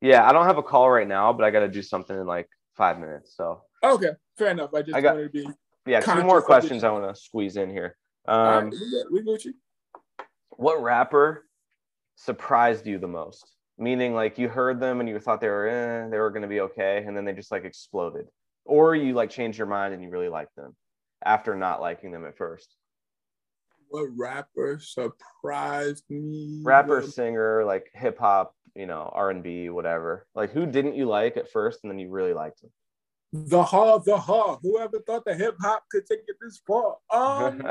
Yeah, 0.00 0.28
I 0.28 0.32
don't 0.32 0.46
have 0.46 0.58
a 0.58 0.62
call 0.62 0.88
right 0.90 1.08
now, 1.08 1.32
but 1.32 1.44
I 1.44 1.50
gotta 1.50 1.68
do 1.68 1.82
something 1.82 2.16
in 2.16 2.26
like 2.26 2.48
five 2.76 3.00
minutes. 3.00 3.34
So 3.36 3.62
Okay, 3.82 4.10
fair 4.36 4.50
enough. 4.50 4.72
I 4.74 4.82
just 4.82 4.96
I 4.96 5.00
got- 5.00 5.16
wanted 5.16 5.32
to 5.32 5.44
be. 5.46 5.48
yeah, 5.86 6.00
two 6.00 6.22
more 6.24 6.40
questions 6.42 6.84
I 6.84 6.90
want 6.90 7.12
to 7.14 7.20
squeeze 7.20 7.56
in 7.56 7.70
here. 7.70 7.96
Right, 8.26 8.58
Um, 8.58 8.70
we 8.70 8.78
got, 8.78 9.12
we 9.12 9.38
got 9.38 9.54
what 10.50 10.82
rapper 10.82 11.46
surprised 12.16 12.86
you 12.86 12.98
the 12.98 13.08
most? 13.08 13.54
Meaning, 13.78 14.12
like 14.14 14.38
you 14.38 14.48
heard 14.48 14.80
them 14.80 15.00
and 15.00 15.08
you 15.08 15.18
thought 15.20 15.40
they 15.40 15.48
were 15.48 15.68
eh, 15.68 16.08
they 16.10 16.18
were 16.18 16.30
gonna 16.30 16.48
be 16.48 16.60
okay, 16.60 17.04
and 17.06 17.16
then 17.16 17.24
they 17.24 17.32
just 17.32 17.50
like 17.52 17.64
exploded, 17.64 18.28
or 18.64 18.94
you 18.94 19.14
like 19.14 19.30
changed 19.30 19.56
your 19.58 19.68
mind 19.68 19.94
and 19.94 20.02
you 20.02 20.10
really 20.10 20.28
liked 20.28 20.54
them 20.56 20.76
after 21.24 21.56
not 21.56 21.80
liking 21.80 22.12
them 22.12 22.24
at 22.24 22.36
first. 22.36 22.74
What 23.88 24.08
rapper 24.16 24.78
surprised 24.80 26.04
me? 26.10 26.60
Rapper, 26.64 27.02
singer, 27.02 27.64
like 27.64 27.90
hip 27.94 28.18
hop, 28.18 28.54
you 28.74 28.86
know, 28.86 29.10
R 29.14 29.30
and 29.30 29.42
B, 29.42 29.70
whatever. 29.70 30.26
Like 30.34 30.52
who 30.52 30.66
didn't 30.66 30.94
you 30.94 31.06
like 31.06 31.36
at 31.36 31.50
first, 31.50 31.80
and 31.82 31.90
then 31.90 31.98
you 31.98 32.10
really 32.10 32.34
liked 32.34 32.60
them? 32.60 32.70
The 33.32 33.62
Haw, 33.62 33.98
the 33.98 34.16
Haw. 34.16 34.58
Whoever 34.62 35.00
thought 35.00 35.24
the 35.24 35.34
hip 35.34 35.56
hop 35.60 35.84
could 35.90 36.06
take 36.06 36.20
it 36.26 36.36
this 36.40 36.60
far? 36.66 36.96
Um, 37.10 37.62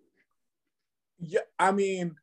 yeah, 1.18 1.40
I 1.58 1.72
mean, 1.72 2.14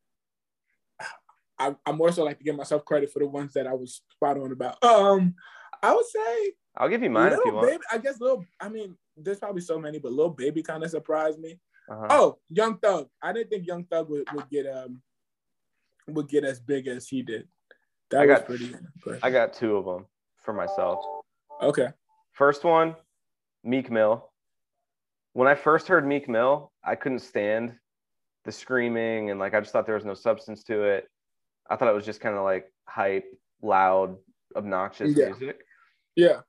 I, 1.57 1.75
I 1.85 1.91
more 1.91 2.11
so 2.11 2.23
like 2.23 2.37
to 2.37 2.43
give 2.43 2.55
myself 2.55 2.85
credit 2.85 3.11
for 3.11 3.19
the 3.19 3.27
ones 3.27 3.53
that 3.53 3.67
I 3.67 3.73
was 3.73 4.01
spot 4.11 4.37
on 4.37 4.51
about. 4.51 4.81
Um, 4.83 5.35
I 5.83 5.93
would 5.93 6.05
say 6.05 6.53
I'll 6.77 6.89
give 6.89 7.03
you 7.03 7.09
mine 7.09 7.33
if 7.33 7.39
you 7.45 7.53
want. 7.53 7.67
baby. 7.67 7.83
I 7.91 7.97
guess 7.97 8.19
little. 8.19 8.45
I 8.59 8.69
mean, 8.69 8.95
there's 9.23 9.39
probably 9.39 9.61
so 9.61 9.79
many, 9.79 9.99
but 9.99 10.11
Lil 10.11 10.29
Baby 10.29 10.61
kind 10.63 10.83
of 10.83 10.89
surprised 10.89 11.39
me. 11.39 11.59
Uh-huh. 11.89 12.07
Oh, 12.09 12.37
Young 12.49 12.77
Thug. 12.77 13.07
I 13.21 13.33
didn't 13.33 13.49
think 13.49 13.65
Young 13.67 13.83
Thug 13.85 14.09
would, 14.09 14.27
would 14.33 14.49
get 14.49 14.65
um 14.67 15.01
would 16.07 16.27
get 16.27 16.43
as 16.43 16.59
big 16.59 16.87
as 16.87 17.07
he 17.07 17.21
did. 17.21 17.47
That 18.11 18.21
I 18.21 18.25
was 18.25 18.37
got- 18.39 18.45
pretty 18.45 18.65
impressive. 18.73 19.23
I 19.23 19.29
got 19.31 19.53
two 19.53 19.75
of 19.77 19.85
them 19.85 20.05
for 20.43 20.53
myself. 20.53 20.99
okay. 21.61 21.89
First 22.31 22.63
one, 22.63 22.95
Meek 23.63 23.91
Mill. 23.91 24.31
When 25.33 25.47
I 25.47 25.55
first 25.55 25.87
heard 25.87 26.07
Meek 26.07 26.27
Mill, 26.29 26.71
I 26.83 26.95
couldn't 26.95 27.19
stand 27.19 27.75
the 28.45 28.51
screaming 28.51 29.29
and 29.31 29.39
like 29.39 29.53
I 29.53 29.59
just 29.59 29.71
thought 29.73 29.85
there 29.85 29.95
was 29.95 30.05
no 30.05 30.13
substance 30.13 30.63
to 30.63 30.83
it. 30.83 31.07
I 31.69 31.75
thought 31.75 31.89
it 31.89 31.93
was 31.93 32.05
just 32.05 32.21
kind 32.21 32.35
of 32.35 32.43
like 32.43 32.71
hype, 32.87 33.25
loud, 33.61 34.15
obnoxious 34.55 35.15
Yeah. 35.15 35.25
music. 35.27 35.61
Yeah. 36.15 36.41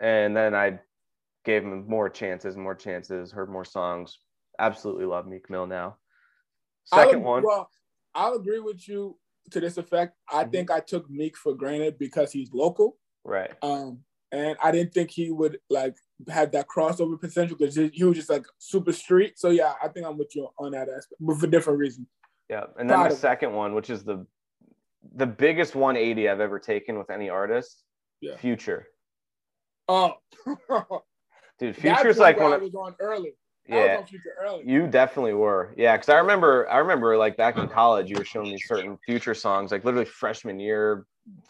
And 0.00 0.36
then 0.36 0.54
I 0.54 0.80
gave 1.44 1.62
him 1.62 1.86
more 1.88 2.08
chances, 2.08 2.56
more 2.56 2.74
chances, 2.74 3.30
heard 3.32 3.50
more 3.50 3.64
songs. 3.64 4.18
Absolutely 4.58 5.04
love 5.06 5.26
Meek 5.26 5.48
Mill 5.50 5.66
now. 5.66 5.96
2nd 6.92 7.14
I'll, 7.16 7.20
one, 7.20 7.42
Well, 7.44 7.70
I'll 8.14 8.34
agree 8.34 8.60
with 8.60 8.86
you 8.88 9.18
to 9.50 9.60
this 9.60 9.78
effect. 9.78 10.16
I 10.30 10.44
Mhm. 10.44 10.52
think 10.52 10.70
I 10.70 10.80
took 10.80 11.08
Meek 11.08 11.36
for 11.36 11.54
granted 11.54 11.98
because 11.98 12.32
he's 12.32 12.52
local. 12.52 12.98
right. 13.24 13.54
Um, 13.62 14.04
and 14.32 14.56
I 14.62 14.70
didn't 14.72 14.92
think 14.92 15.10
he 15.10 15.30
would 15.30 15.58
like 15.70 15.96
have 16.28 16.50
that 16.52 16.66
crossover 16.68 17.18
potential 17.18 17.56
because 17.56 17.74
he 17.76 18.04
was 18.04 18.16
just 18.16 18.28
like 18.30 18.46
super 18.58 18.92
street. 18.92 19.38
So 19.38 19.48
yeah, 19.50 19.74
I 19.82 19.88
think 19.88 20.06
I'm 20.06 20.18
with 20.18 20.34
you 20.36 20.48
on 20.58 20.72
that 20.72 20.88
aspect, 20.88 21.14
but 21.20 21.36
for 21.38 21.46
different 21.46 21.78
reasons. 21.78 22.08
Yeah. 22.50 22.66
And 22.78 22.88
then 22.90 22.98
Proud 22.98 23.10
the 23.10 23.16
second 23.16 23.52
one, 23.54 23.74
which 23.74 23.88
is 23.90 24.04
the 24.04 24.26
the 25.14 25.26
biggest 25.26 25.74
180 25.74 26.28
I've 26.28 26.40
ever 26.40 26.58
taken 26.58 26.98
with 26.98 27.08
any 27.10 27.28
artist, 27.30 27.84
Yeah. 28.20 28.36
Future. 28.36 28.86
Oh, 29.88 30.14
Dude, 31.58 31.76
Future's 31.76 32.18
like 32.18 32.38
one 32.38 32.52
I 32.52 32.56
of 32.56 32.62
was 32.62 32.74
on 32.74 32.94
early. 33.00 33.32
I 33.70 33.74
yeah. 33.74 33.96
on 33.98 34.06
Future 34.06 34.34
early. 34.40 34.64
You 34.66 34.86
definitely 34.86 35.34
were. 35.34 35.74
Yeah, 35.76 35.96
because 35.96 36.08
I 36.08 36.18
remember 36.18 36.68
I 36.70 36.78
remember 36.78 37.16
like 37.16 37.36
back 37.36 37.58
in 37.58 37.68
college, 37.68 38.08
you 38.10 38.16
were 38.16 38.24
showing 38.24 38.50
me 38.50 38.58
certain 38.58 38.96
future 39.04 39.34
songs, 39.34 39.70
like 39.72 39.84
literally 39.84 40.06
freshman 40.06 40.58
year, 40.60 41.04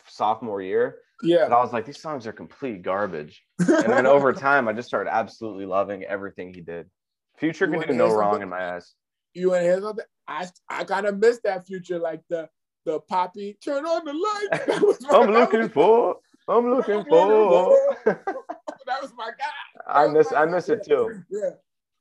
sophomore 0.07 0.63
year. 0.63 0.99
Yeah. 1.23 1.45
And. 1.45 1.55
I 1.55 1.61
was 1.63 1.73
like, 1.73 1.85
these 1.85 2.01
songs 2.01 2.27
are 2.27 2.33
complete 2.33 2.83
garbage. 2.83 3.43
And 3.59 3.93
then 3.93 4.07
over 4.07 4.33
time, 4.49 4.67
I 4.69 4.73
just 4.73 4.89
started 4.89 5.13
absolutely 5.13 5.67
loving 5.67 6.05
everything 6.05 6.55
he 6.55 6.61
did. 6.61 6.89
Future 7.37 7.67
You 7.67 7.79
can 7.81 7.89
do 7.91 7.95
no 7.95 8.15
wrong 8.15 8.43
in 8.43 8.49
my 8.49 8.75
eyes. 8.75 8.95
you 9.35 9.51
want 9.51 9.61
to 9.61 9.65
hear 9.65 9.81
something? 9.81 10.05
I 10.27 10.49
I 10.69 10.85
kind 10.85 11.07
of 11.07 11.19
missed 11.19 11.43
that 11.45 11.67
Future, 11.67 11.99
like 11.99 12.23
the 12.29 12.49
the 12.85 13.01
poppy 13.01 13.59
turn 13.63 13.85
on 13.85 14.05
the 14.05 14.13
light. 14.13 14.67
That 14.67 14.83
was 14.83 15.01
my- 15.03 15.19
I'm 15.19 15.31
looking 15.31 15.69
for, 15.69 16.17
I'm 16.49 16.71
looking 16.75 17.05
for. 17.05 17.77
that 18.05 19.03
was 19.03 19.13
my 19.17 19.31
guy. 19.39 19.45
I 19.89 20.07
miss 20.09 20.33
I 20.33 20.45
miss 20.45 20.69
it 20.69 20.85
too. 20.85 21.23
Yeah. 21.31 21.51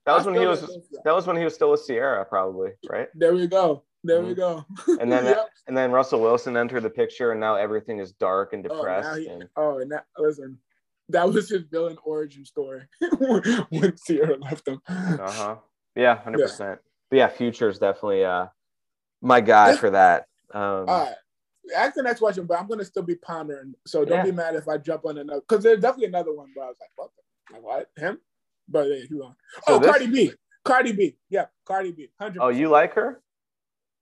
That 0.05 0.13
was 0.15 0.25
I 0.27 0.31
when 0.31 0.39
he 0.39 0.45
was 0.47 0.61
that. 0.61 1.01
that 1.03 1.15
was 1.15 1.27
when 1.27 1.35
he 1.38 1.43
was 1.43 1.53
still 1.53 1.71
with 1.71 1.85
Ciara, 1.85 2.23
probably, 2.25 2.71
right? 2.89 3.07
There 3.15 3.33
we 3.33 3.47
go. 3.47 3.83
There 4.03 4.21
we 4.21 4.33
Mhm. 4.33 4.38
go. 4.38 4.65
And 4.99 5.11
then 5.11 5.25
Yep. 5.25 5.49
and 5.67 5.75
then 5.77 5.91
Russell 5.91 6.21
Wilson 6.21 6.55
entered 6.55 6.81
the 6.83 6.89
picture, 6.89 7.31
and 7.31 7.39
now 7.39 7.55
everything 7.55 7.99
is 7.99 8.11
dark 8.13 8.53
and 8.53 8.65
Oh, 8.65 8.69
now 8.69 8.75
depressed. 8.75 9.19
he- 9.19 9.27
and 9.27 9.49
Oh, 9.57 9.79
and 9.79 9.91
that 9.91 10.05
listen, 10.17 10.59
that 11.09 11.27
was 11.31 11.49
his 11.49 11.63
villain 11.63 11.97
origin 12.03 12.45
story 12.45 12.83
when 13.69 13.97
Sierra 13.97 14.38
left 14.38 14.67
him. 14.67 14.81
Uh 14.88 15.17
huh. 15.33 15.55
Yeah, 15.95 16.15
hundred 16.21 16.39
percent. 16.43 16.79
But 17.09 17.17
yeah, 17.17 17.27
Future 17.29 17.69
is 17.69 17.79
definitely 17.79 18.23
uh 18.23 18.47
my 19.21 19.41
guy 19.41 19.75
for 19.75 19.89
that. 19.89 20.27
Um, 20.53 20.61
All 20.88 21.03
right. 21.05 21.15
Ask 21.75 21.95
the 21.95 22.03
next 22.03 22.19
question, 22.19 22.45
but 22.45 22.59
I'm 22.59 22.67
gonna 22.67 22.85
still 22.85 23.03
be 23.03 23.15
pondering. 23.15 23.73
So 23.85 24.05
don't 24.05 24.19
Yeah. 24.19 24.23
be 24.23 24.31
mad 24.31 24.55
if 24.55 24.67
I 24.69 24.77
jump 24.77 25.05
on 25.05 25.17
another 25.17 25.41
because 25.41 25.63
there's 25.63 25.81
definitely 25.81 26.07
another 26.07 26.33
one, 26.33 26.49
but 26.55 26.61
I 26.61 26.67
was 26.67 26.77
like, 26.79 26.91
what? 26.95 27.09
The, 27.17 27.23
like, 27.51 27.63
what? 27.63 27.89
Him? 27.97 28.19
But 28.67 28.87
yeah, 28.87 29.03
you 29.09 29.23
on. 29.23 29.35
So 29.67 29.75
oh, 29.75 29.79
this- 29.79 29.89
Cardi 29.89 30.07
B. 30.07 30.33
Cardi 30.63 30.91
B. 30.91 31.15
Yeah, 31.29 31.45
Cardi 31.65 31.91
B. 31.91 32.09
Hundred. 32.19 32.41
oh, 32.41 32.49
you 32.49 32.67
like 32.69 32.93
her? 32.93 33.21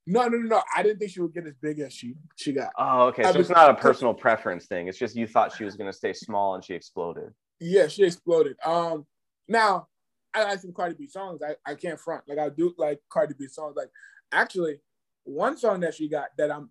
No, 0.08 0.28
no, 0.28 0.38
no, 0.38 0.48
no. 0.48 0.62
I 0.76 0.84
didn't 0.84 1.00
think 1.00 1.12
she 1.12 1.22
would 1.22 1.34
get 1.34 1.48
as 1.48 1.56
big 1.62 1.80
as 1.80 1.94
she 1.94 2.16
she 2.36 2.54
got. 2.54 2.72
Oh, 2.78 3.08
okay. 3.08 3.24
So 3.24 3.40
it's 3.40 3.50
not 3.50 3.70
a 3.70 3.74
personal 3.82 4.14
preference 4.14 4.66
thing. 4.66 4.88
It's 4.88 4.98
just 4.98 5.16
you 5.16 5.28
thought 5.28 5.56
she 5.56 5.64
was 5.64 5.76
gonna 5.76 5.94
stay 5.94 6.14
small 6.14 6.56
and 6.56 6.64
she 6.64 6.74
exploded. 6.74 7.32
Yeah, 7.60 7.88
she 7.88 8.04
exploded. 8.04 8.58
Um, 8.64 9.06
now 9.48 9.88
I 10.34 10.44
like 10.44 10.60
some 10.60 10.74
Cardi 10.74 10.96
B 10.96 11.08
songs. 11.08 11.42
I, 11.42 11.56
I 11.70 11.76
can't 11.76 12.00
front. 12.00 12.24
Like 12.28 12.38
I 12.38 12.50
do 12.50 12.74
like 12.78 13.00
Cardi 13.10 13.34
B 13.38 13.48
songs. 13.48 13.76
Like 13.76 13.90
actually, 14.32 14.80
one 15.24 15.58
song 15.58 15.80
that 15.80 15.96
she 15.96 16.08
got 16.08 16.30
that 16.38 16.52
I'm 16.52 16.70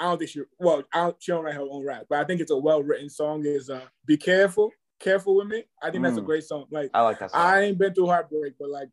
I 0.00 0.04
don't 0.04 0.18
think 0.18 0.30
she 0.30 0.42
well 0.58 0.84
I 0.92 1.04
don't, 1.04 1.16
she 1.20 1.32
don't 1.32 1.44
write 1.44 1.54
her 1.54 1.66
own 1.68 1.86
rap, 1.86 2.04
but 2.08 2.18
I 2.18 2.24
think 2.24 2.40
it's 2.40 2.50
a 2.50 2.56
well 2.56 2.82
written 2.82 3.08
song. 3.08 3.44
Is 3.46 3.70
uh 3.70 3.80
"Be 4.04 4.16
Careful, 4.16 4.70
Careful 4.98 5.36
with 5.36 5.46
Me." 5.48 5.64
I 5.82 5.90
think 5.90 6.02
that's 6.04 6.16
a 6.16 6.20
Mm. 6.20 6.26
great 6.26 6.44
song. 6.44 6.66
Like 6.70 6.90
I 6.94 7.02
like 7.02 7.18
that 7.20 7.30
song. 7.30 7.40
I 7.40 7.62
ain't 7.62 7.78
been 7.78 7.94
through 7.94 8.06
heartbreak, 8.06 8.54
but 8.58 8.68
like 8.70 8.88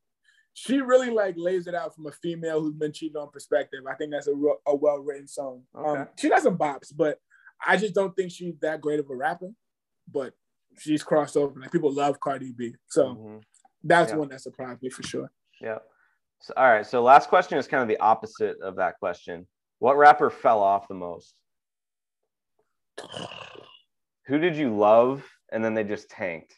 she 0.54 0.80
really 0.80 1.10
like 1.10 1.36
lays 1.38 1.68
it 1.68 1.76
out 1.76 1.94
from 1.94 2.08
a 2.08 2.12
female 2.12 2.62
who's 2.62 2.76
been 2.76 2.94
cheated 2.94 3.18
on 3.18 3.30
perspective. 3.30 3.82
I 3.90 3.96
think 3.96 4.12
that's 4.12 4.28
a 4.28 4.34
real, 4.34 4.56
a 4.66 4.76
well 4.76 5.00
written 5.00 5.28
song. 5.28 5.64
Um, 5.74 6.08
she 6.18 6.30
got 6.30 6.44
some 6.44 6.58
bops, 6.58 6.96
but 6.96 7.20
I 7.66 7.76
just 7.78 7.94
don't 7.94 8.16
think 8.16 8.32
she's 8.32 8.58
that 8.60 8.80
great 8.82 9.00
of 9.00 9.10
a 9.10 9.16
rapper. 9.16 9.52
But 10.12 10.34
she's 10.78 11.04
crossed 11.04 11.36
over. 11.36 11.60
Like 11.60 11.72
people 11.72 11.92
love 11.92 12.20
Cardi 12.20 12.52
B, 12.54 12.76
so 12.88 13.16
Mhm. 13.16 13.44
that's 13.84 14.12
Yeah. 14.12 14.18
one 14.18 14.30
that 14.30 14.42
surprised 14.42 14.82
me 14.82 14.90
for 14.90 15.04
sure. 15.04 15.32
Yeah. 15.60 15.80
So, 16.42 16.54
all 16.56 16.68
right. 16.70 16.86
So 16.86 17.02
last 17.02 17.28
question 17.30 17.58
is 17.58 17.68
kind 17.68 17.82
of 17.82 17.88
the 17.90 17.98
opposite 18.00 18.60
of 18.62 18.76
that 18.76 19.00
question. 19.00 19.48
What 19.80 19.98
rapper 19.98 20.30
fell 20.30 20.62
off 20.62 20.88
the 20.88 20.94
most? 20.94 21.36
Who 24.28 24.38
did 24.40 24.56
you 24.56 24.76
love 24.76 25.30
and 25.52 25.64
then 25.64 25.74
they 25.74 25.84
just 25.84 26.10
tanked? 26.10 26.58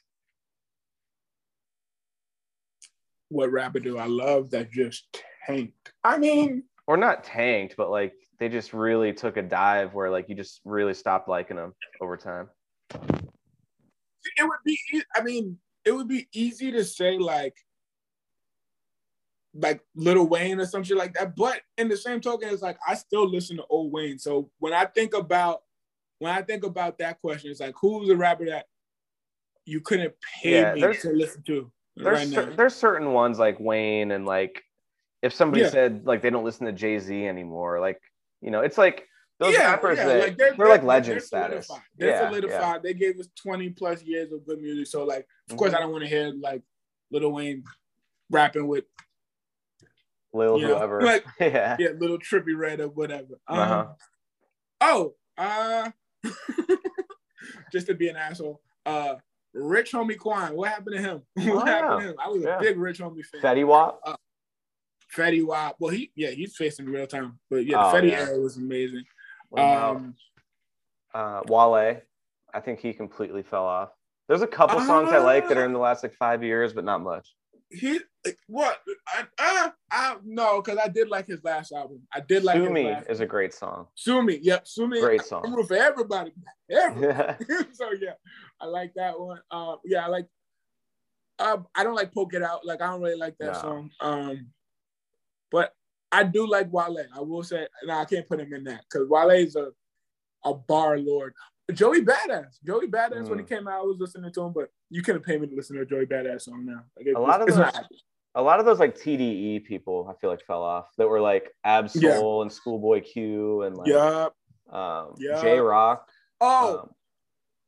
What 3.29 3.51
rapper 3.51 3.79
do 3.79 3.97
I 3.97 4.05
love 4.05 4.51
that 4.51 4.71
just 4.71 5.21
tanked? 5.45 5.91
I 6.03 6.17
mean, 6.17 6.63
Or 6.87 6.97
not 6.97 7.23
tanked, 7.23 7.75
but 7.77 7.89
like 7.89 8.13
they 8.39 8.49
just 8.49 8.73
really 8.73 9.13
took 9.13 9.37
a 9.37 9.41
dive 9.41 9.93
where 9.93 10.09
like 10.09 10.29
you 10.29 10.35
just 10.35 10.61
really 10.63 10.93
stopped 10.93 11.27
liking 11.27 11.57
them 11.57 11.73
over 12.01 12.15
time. 12.15 12.49
It 14.37 14.43
would 14.43 14.59
be. 14.65 14.79
I 15.15 15.21
mean, 15.21 15.57
it 15.83 15.91
would 15.91 16.07
be 16.07 16.27
easy 16.33 16.71
to 16.71 16.83
say 16.83 17.17
like, 17.17 17.55
like 19.53 19.81
Lil 19.95 20.27
Wayne 20.27 20.59
or 20.59 20.65
some 20.65 20.83
shit 20.83 20.97
like 20.97 21.13
that. 21.15 21.35
But 21.35 21.61
in 21.77 21.87
the 21.89 21.97
same 21.97 22.21
token, 22.21 22.49
it's 22.49 22.61
like 22.61 22.77
I 22.87 22.95
still 22.95 23.27
listen 23.27 23.57
to 23.57 23.65
old 23.69 23.91
Wayne. 23.91 24.19
So 24.19 24.49
when 24.59 24.73
I 24.73 24.85
think 24.85 25.15
about 25.15 25.63
when 26.19 26.31
I 26.31 26.41
think 26.41 26.63
about 26.63 26.97
that 26.99 27.19
question, 27.21 27.51
it's 27.51 27.59
like 27.59 27.75
who's 27.79 28.09
a 28.09 28.15
rapper 28.15 28.45
that 28.45 28.67
you 29.67 29.81
couldn't 29.81 30.13
pay 30.41 30.51
Yeah, 30.61 30.73
me 30.73 30.81
to 31.01 31.09
listen 31.11 31.43
to 31.43 31.69
There's 31.97 32.19
right 32.19 32.27
cer- 32.27 32.55
there's 32.55 32.73
certain 32.75 33.11
ones 33.11 33.37
like 33.37 33.59
Wayne 33.59 34.11
and 34.11 34.25
like 34.25 34.63
if 35.21 35.33
somebody 35.33 35.63
Yeah. 35.63 35.69
said 35.69 36.05
like 36.05 36.21
they 36.21 36.29
don't 36.29 36.45
listen 36.45 36.65
to 36.67 36.71
Jay 36.71 36.97
Z 36.99 37.27
anymore, 37.27 37.79
like 37.81 38.01
you 38.41 38.49
know, 38.49 38.61
it's 38.61 38.77
like 38.77 39.07
those 39.39 39.53
Yeah, 39.53 39.71
rappers 39.71 39.97
that 39.97 40.37
they're, 40.37 40.55
like 40.67 40.83
legend 40.83 41.21
status. 41.21 41.69
They're 41.97 42.17
solidified. 42.17 42.81
They 42.81 42.93
gave 42.93 43.19
us 43.19 43.27
20 43.35 43.69
plus 43.71 44.01
years 44.03 44.31
of 44.31 44.45
good 44.45 44.59
music. 44.61 44.87
So 44.87 45.03
like, 45.03 45.27
of 45.51 45.57
course, 45.57 45.73
Mhm. 45.73 45.75
I 45.75 45.79
don't 45.81 45.91
want 45.91 46.03
to 46.05 46.09
hear 46.09 46.31
like 46.39 46.61
Lil 47.11 47.31
Wayne 47.31 47.63
rapping 48.31 48.67
with 48.67 48.85
Lil 50.33 50.59
you 50.59 50.67
know, 50.67 50.75
whoever. 50.77 51.01
like 51.01 51.25
yeah. 51.39 51.75
yeah, 51.79 51.89
Lil 51.99 52.19
Trippie 52.19 52.55
Redd 52.57 52.79
or 52.79 52.89
whatever. 52.89 53.39
Um, 53.47 53.59
Uh-huh. 53.59 53.87
Oh, 54.79 55.15
uh, 55.37 55.91
just 57.71 57.87
to 57.87 57.95
be 57.95 58.07
an 58.09 58.15
asshole. 58.15 58.61
Uh, 58.85 59.15
Rich 59.57 59.91
Homie 59.93 60.17
Quan. 60.17 60.55
What 60.55 60.69
happened 60.69 60.95
to 60.95 61.01
him? 61.01 61.21
Oh, 61.39 61.55
what 61.55 61.67
happened 61.67 62.01
to 62.01 62.07
him? 62.09 62.15
I 62.23 62.27
was 62.29 62.43
yeah. 62.43 62.57
a 62.57 62.61
big 62.61 62.77
Rich 62.77 62.99
Homie 62.99 63.25
fan. 63.25 63.41
Fetty 63.41 63.65
Wap. 63.65 63.99
Fetty 65.15 65.45
Wap. 65.45 65.75
Well, 65.79 65.91
he 65.91 66.11
yeah, 66.15 66.31
he's 66.31 66.55
facing 66.55 66.85
real 66.85 67.07
time. 67.07 67.39
But 67.49 67.65
yeah, 67.65 67.85
Oh, 67.85 67.91
the 67.91 67.97
Fetty 67.97 68.11
yeah. 68.11 68.27
era 68.27 68.39
was 68.39 68.57
amazing. 68.57 69.03
About, 69.51 69.95
Um, 69.95 70.15
uh, 71.13 71.41
Wale. 71.47 72.01
I 72.53 72.59
think 72.59 72.79
he 72.79 72.93
completely 72.93 73.43
fell 73.43 73.65
off. 73.65 73.89
There's 74.27 74.41
a 74.41 74.47
couple 74.47 74.79
songs 74.81 75.09
I 75.11 75.19
like 75.19 75.45
Uh, 75.45 75.47
that 75.49 75.57
are 75.57 75.65
in 75.65 75.73
the 75.73 75.79
last 75.79 76.03
like 76.03 76.13
five 76.13 76.43
years, 76.43 76.73
but 76.73 76.83
not 76.83 77.01
much. 77.01 77.33
he 77.69 77.99
what? 78.47 78.79
I, 79.07 79.23
uh, 79.39 79.69
I 79.91 80.15
no, 80.25 80.61
because 80.61 80.77
I 80.83 80.89
did 80.89 81.07
like 81.09 81.27
his 81.27 81.41
last 81.43 81.71
album. 81.71 82.01
I 82.13 82.19
did 82.19 82.43
like 82.43 82.57
Sue 82.57 82.69
Me 82.69 82.93
is 83.09 83.21
a 83.21 83.25
great 83.25 83.53
song. 83.53 83.87
Sue 83.95 84.21
Me. 84.21 84.39
Yep, 84.41 84.67
Sue 84.67 84.87
Me. 84.87 84.99
Great 84.99 85.21
I'm 85.21 85.27
song. 85.27 85.65
for 85.67 85.75
everybody. 85.75 86.33
Everybody. 86.69 87.45
so 87.71 87.91
yeah, 87.93 88.13
I 88.59 88.65
like 88.65 88.93
that 88.95 89.19
one. 89.19 89.39
Um, 89.51 89.77
yeah, 89.85 90.05
I 90.05 90.07
like. 90.07 90.27
Uh, 91.39 91.57
I 91.75 91.83
don't 91.83 91.95
like 91.95 92.11
poke 92.13 92.33
it 92.33 92.41
out. 92.41 92.65
Like 92.65 92.81
I 92.81 92.87
don't 92.87 93.01
really 93.01 93.17
like 93.17 93.35
that 93.39 93.57
song. 93.61 93.91
Um, 94.01 94.47
but 95.51 95.73
I 96.11 96.23
do 96.23 96.47
like 96.49 96.71
Wale. 96.73 97.05
I 97.15 97.19
will 97.21 97.43
say, 97.43 97.67
no, 97.83 97.93
I 97.99 98.05
can't 98.05 98.27
put 98.27 98.39
him 98.39 98.53
in 98.53 98.63
that 98.65 98.83
because 98.89 99.07
Wale 99.07 99.29
is 99.31 99.55
a 99.55 99.71
a 100.45 100.53
bar 100.53 100.97
lord. 100.97 101.33
Joey 101.73 102.01
Badass. 102.01 102.55
Joey 102.65 102.87
Badass 102.87 103.27
when 103.29 103.39
he 103.39 103.45
Mm. 103.45 103.49
came 103.49 103.67
out, 103.67 103.79
I 103.79 103.81
was 103.81 103.97
listening 103.99 104.31
to 104.31 104.41
him, 104.43 104.53
but 104.53 104.69
you 104.89 105.01
couldn't 105.01 105.23
pay 105.23 105.37
me 105.37 105.47
to 105.47 105.55
listen 105.55 105.75
to 105.75 105.81
a 105.81 105.85
Joey 105.85 106.05
Badass 106.05 106.43
song 106.43 106.65
now. 106.65 106.83
Like, 106.95 107.07
it- 107.07 107.15
A 107.15 107.19
lot 107.19 107.41
of 107.41 107.47
those- 107.47 107.73
A 108.35 108.41
lot 108.41 108.59
of 108.59 108.65
those 108.65 108.79
like 108.79 108.95
TDE 108.95 109.59
people, 109.65 110.07
I 110.09 110.13
feel 110.21 110.29
like 110.29 110.41
fell 110.45 110.61
off. 110.61 110.87
That 110.97 111.07
were 111.09 111.19
like 111.19 111.51
Ab 111.63 111.89
Yeah. 111.95 112.19
And 112.21 112.51
Schoolboy 112.51 113.01
Q 113.01 113.63
and 113.63 113.75
like 113.75 113.87
Yeah. 113.87 114.29
um, 114.69 115.15
Yeah. 115.17 115.41
Jay 115.41 115.59
Rock. 115.59 116.09
Oh, 116.39 116.79
Um, 116.81 116.91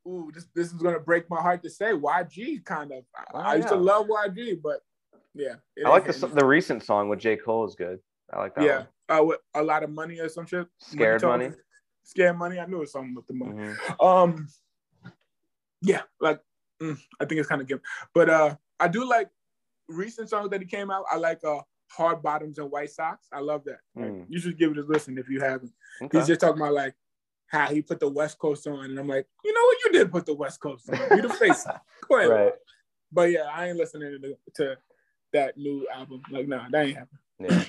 ooh, 0.09 0.31
this 0.33 0.45
this 0.55 0.67
is 0.73 0.81
gonna 0.81 0.99
break 0.99 1.29
my 1.29 1.41
heart 1.41 1.61
to 1.63 1.69
say. 1.69 1.91
YG 1.91 2.63
kind 2.65 2.91
of. 2.91 3.03
I, 3.15 3.23
Oh, 3.33 3.39
I 3.39 3.55
used 3.55 3.67
to 3.69 3.75
yeah. 3.75 3.81
love 3.81 4.07
YG, 4.07 4.61
but 4.61 4.79
yeah. 5.33 5.55
I 5.85 5.89
like 5.89 6.05
the 6.07 6.27
the 6.27 6.45
recent 6.45 6.83
song 6.83 7.09
with 7.09 7.19
J 7.19 7.37
Cole 7.37 7.65
is 7.67 7.75
good. 7.75 7.99
I 8.33 8.39
like 8.39 8.55
that 8.55 8.63
yeah, 8.63 8.83
uh, 9.15 9.23
with 9.23 9.39
a 9.55 9.63
lot 9.63 9.83
of 9.83 9.89
money 9.89 10.19
or 10.19 10.29
some 10.29 10.45
shit. 10.45 10.67
Scared 10.79 11.21
Talk- 11.21 11.39
Money? 11.39 11.51
Scared 12.03 12.37
money. 12.37 12.59
I 12.59 12.65
knew 12.65 12.77
it 12.77 12.81
was 12.81 12.91
something 12.91 13.13
with 13.15 13.27
the 13.27 13.33
money. 13.33 13.53
Mhm. 13.53 14.05
Um, 14.05 14.47
yeah, 15.81 16.01
like 16.19 16.39
mm, 16.81 16.97
I 17.19 17.25
think 17.25 17.39
it's 17.39 17.49
kind 17.49 17.61
of 17.61 17.67
good, 17.67 17.81
but 18.13 18.29
uh, 18.29 18.55
I 18.79 18.87
do 18.87 19.07
like 19.07 19.29
recent 19.87 20.29
songs 20.29 20.49
that 20.49 20.61
he 20.61 20.67
came 20.67 20.91
out. 20.91 21.05
I 21.11 21.17
like 21.17 21.43
uh, 21.43 21.59
Hard 21.91 22.21
Bottoms 22.21 22.57
and 22.59 22.69
White 22.69 22.91
Socks. 22.91 23.27
I 23.31 23.39
love 23.39 23.63
that. 23.65 23.79
Like, 23.95 24.11
Mm. 24.11 24.25
you 24.29 24.39
should 24.39 24.57
give 24.57 24.71
it 24.71 24.77
a 24.77 24.81
listen 24.83 25.17
if 25.17 25.29
you 25.29 25.39
haven't. 25.41 25.71
Okay. 26.01 26.17
He's 26.17 26.27
just 26.27 26.41
talking 26.41 26.61
about 26.61 26.73
like 26.73 26.95
how 27.49 27.67
he 27.67 27.81
put 27.81 27.99
the 27.99 28.09
West 28.09 28.37
Coast 28.39 28.65
on, 28.67 28.85
and 28.85 28.99
I'm 28.99 29.07
like, 29.07 29.27
you 29.43 29.53
know 29.53 29.61
what, 29.65 29.77
you 29.85 29.91
did 29.91 30.11
put 30.11 30.25
the 30.25 30.33
West 30.35 30.59
Coast 30.59 30.89
on. 30.89 31.17
You 31.17 31.23
the 31.23 31.29
face. 31.33 31.65
Go 32.09 32.17
ahead. 32.17 32.29
right. 32.29 32.53
But 33.11 33.31
yeah, 33.31 33.45
I 33.51 33.67
ain't 33.69 33.77
listening 33.77 34.19
to, 34.21 34.35
to 34.55 34.75
that 35.33 35.57
new 35.57 35.87
album. 35.93 36.21
Like, 36.31 36.47
nah, 36.47 36.69
that 36.71 36.85
ain't 36.85 36.97
happening. 36.97 37.19
Yeah. 37.39 37.63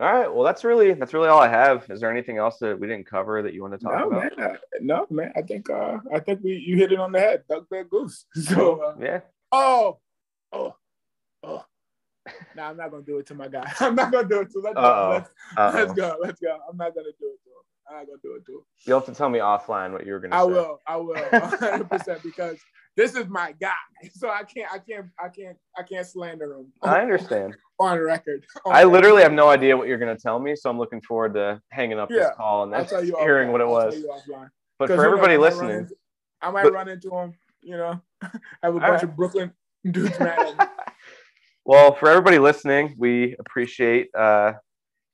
All 0.00 0.12
right. 0.12 0.34
Well, 0.34 0.42
that's 0.42 0.64
really 0.64 0.94
that's 0.94 1.14
really 1.14 1.28
all 1.28 1.38
I 1.38 1.46
have. 1.48 1.86
Is 1.88 2.00
there 2.00 2.10
anything 2.10 2.38
else 2.38 2.58
that 2.58 2.78
we 2.78 2.88
didn't 2.88 3.06
cover 3.06 3.40
that 3.40 3.54
you 3.54 3.62
want 3.62 3.74
to 3.74 3.78
talk 3.78 3.92
No, 4.00 4.08
about? 4.08 4.36
man. 4.36 4.50
I, 4.50 4.56
no, 4.80 5.06
man. 5.10 5.32
I 5.36 5.42
think 5.42 5.70
uh, 5.70 5.98
I 6.12 6.18
think 6.18 6.40
we 6.42 6.56
you 6.56 6.76
hit 6.76 6.90
it 6.90 6.98
on 6.98 7.12
the 7.12 7.20
head. 7.20 7.44
Duck 7.48 7.66
that 7.70 7.88
goose. 7.88 8.24
So, 8.34 8.80
uh, 8.80 8.94
Yeah. 9.00 9.20
oh, 9.52 9.98
oh, 10.52 10.74
oh. 11.44 11.64
nah, 12.56 12.70
I'm 12.70 12.76
not 12.76 12.90
gonna 12.90 13.04
do 13.04 13.18
it 13.18 13.26
to 13.26 13.34
my 13.36 13.46
guy. 13.46 13.70
I'm 13.80 13.94
not 13.94 14.10
gonna 14.10 14.28
do 14.28 14.40
it 14.40 14.50
to. 14.50 14.58
Let's, 14.60 14.74
go. 14.74 14.80
Uh-oh. 14.80 15.10
let's, 15.12 15.30
Uh-oh. 15.56 15.72
let's 15.78 15.92
go. 15.92 16.16
Let's 16.20 16.40
go. 16.40 16.58
I'm 16.68 16.76
not 16.76 16.94
gonna 16.96 17.06
do 17.20 17.26
it 17.26 17.38
to 17.44 17.50
him. 17.50 17.62
I'm 17.90 17.96
not 17.98 18.06
gonna 18.06 18.18
do 18.22 18.34
it 18.36 18.44
too. 18.46 18.64
You'll 18.86 18.98
have 19.00 19.06
to 19.06 19.14
tell 19.14 19.28
me 19.28 19.38
offline 19.40 19.92
what 19.92 20.06
you 20.06 20.12
were 20.12 20.20
gonna 20.20 20.34
say. 20.34 20.38
I 20.38 20.42
say. 20.44 20.48
will. 20.52 20.80
I 20.86 20.96
will. 20.96 21.14
100 21.30 21.90
percent 21.90 22.22
because 22.22 22.58
this 22.96 23.14
is 23.14 23.28
my 23.28 23.52
guy. 23.60 23.70
So 24.12 24.28
I 24.28 24.42
can't. 24.42 24.70
I 24.72 24.78
can't. 24.78 25.06
I 25.18 25.28
can't. 25.28 25.56
I 25.78 25.82
can't 25.82 26.06
slander 26.06 26.52
him. 26.56 26.72
I 26.82 27.00
understand. 27.00 27.56
on 27.78 27.98
record. 28.00 28.44
On 28.64 28.72
I 28.74 28.78
record. 28.80 28.92
literally 28.92 29.22
have 29.22 29.32
no 29.32 29.48
idea 29.48 29.76
what 29.76 29.88
you're 29.88 29.98
gonna 29.98 30.16
tell 30.18 30.38
me, 30.38 30.54
so 30.56 30.70
I'm 30.70 30.78
looking 30.78 31.00
forward 31.02 31.34
to 31.34 31.60
hanging 31.70 31.98
up 31.98 32.10
Yeah. 32.10 32.18
this 32.18 32.30
call 32.36 32.64
and 32.72 32.88
tell 32.88 33.02
hearing 33.02 33.48
offline. 33.48 33.52
what 33.52 33.60
it 33.60 33.68
was. 33.68 33.94
offline. 33.94 34.48
For 34.78 34.88
you 34.90 34.96
know, 34.96 35.02
everybody 35.02 35.34
I 35.34 35.36
run 35.36 35.40
listening, 35.40 35.76
into- 35.78 35.94
I 36.40 36.50
might 36.50 36.64
But- 36.64 36.72
run 36.72 36.88
into 36.88 37.10
him. 37.16 37.34
You 37.62 37.76
know, 37.76 38.00
have 38.20 38.74
a 38.74 38.80
bunch 38.80 38.82
right. 38.82 39.02
of 39.04 39.14
Brooklyn 39.16 39.52
dudes 39.88 40.18
mad 40.18 40.38
at 40.38 40.58
me. 40.58 40.64
well, 41.64 41.94
for 41.94 42.08
everybody 42.08 42.38
listening, 42.40 42.96
we 42.98 43.36
appreciate 43.38 44.08
uh, 44.16 44.54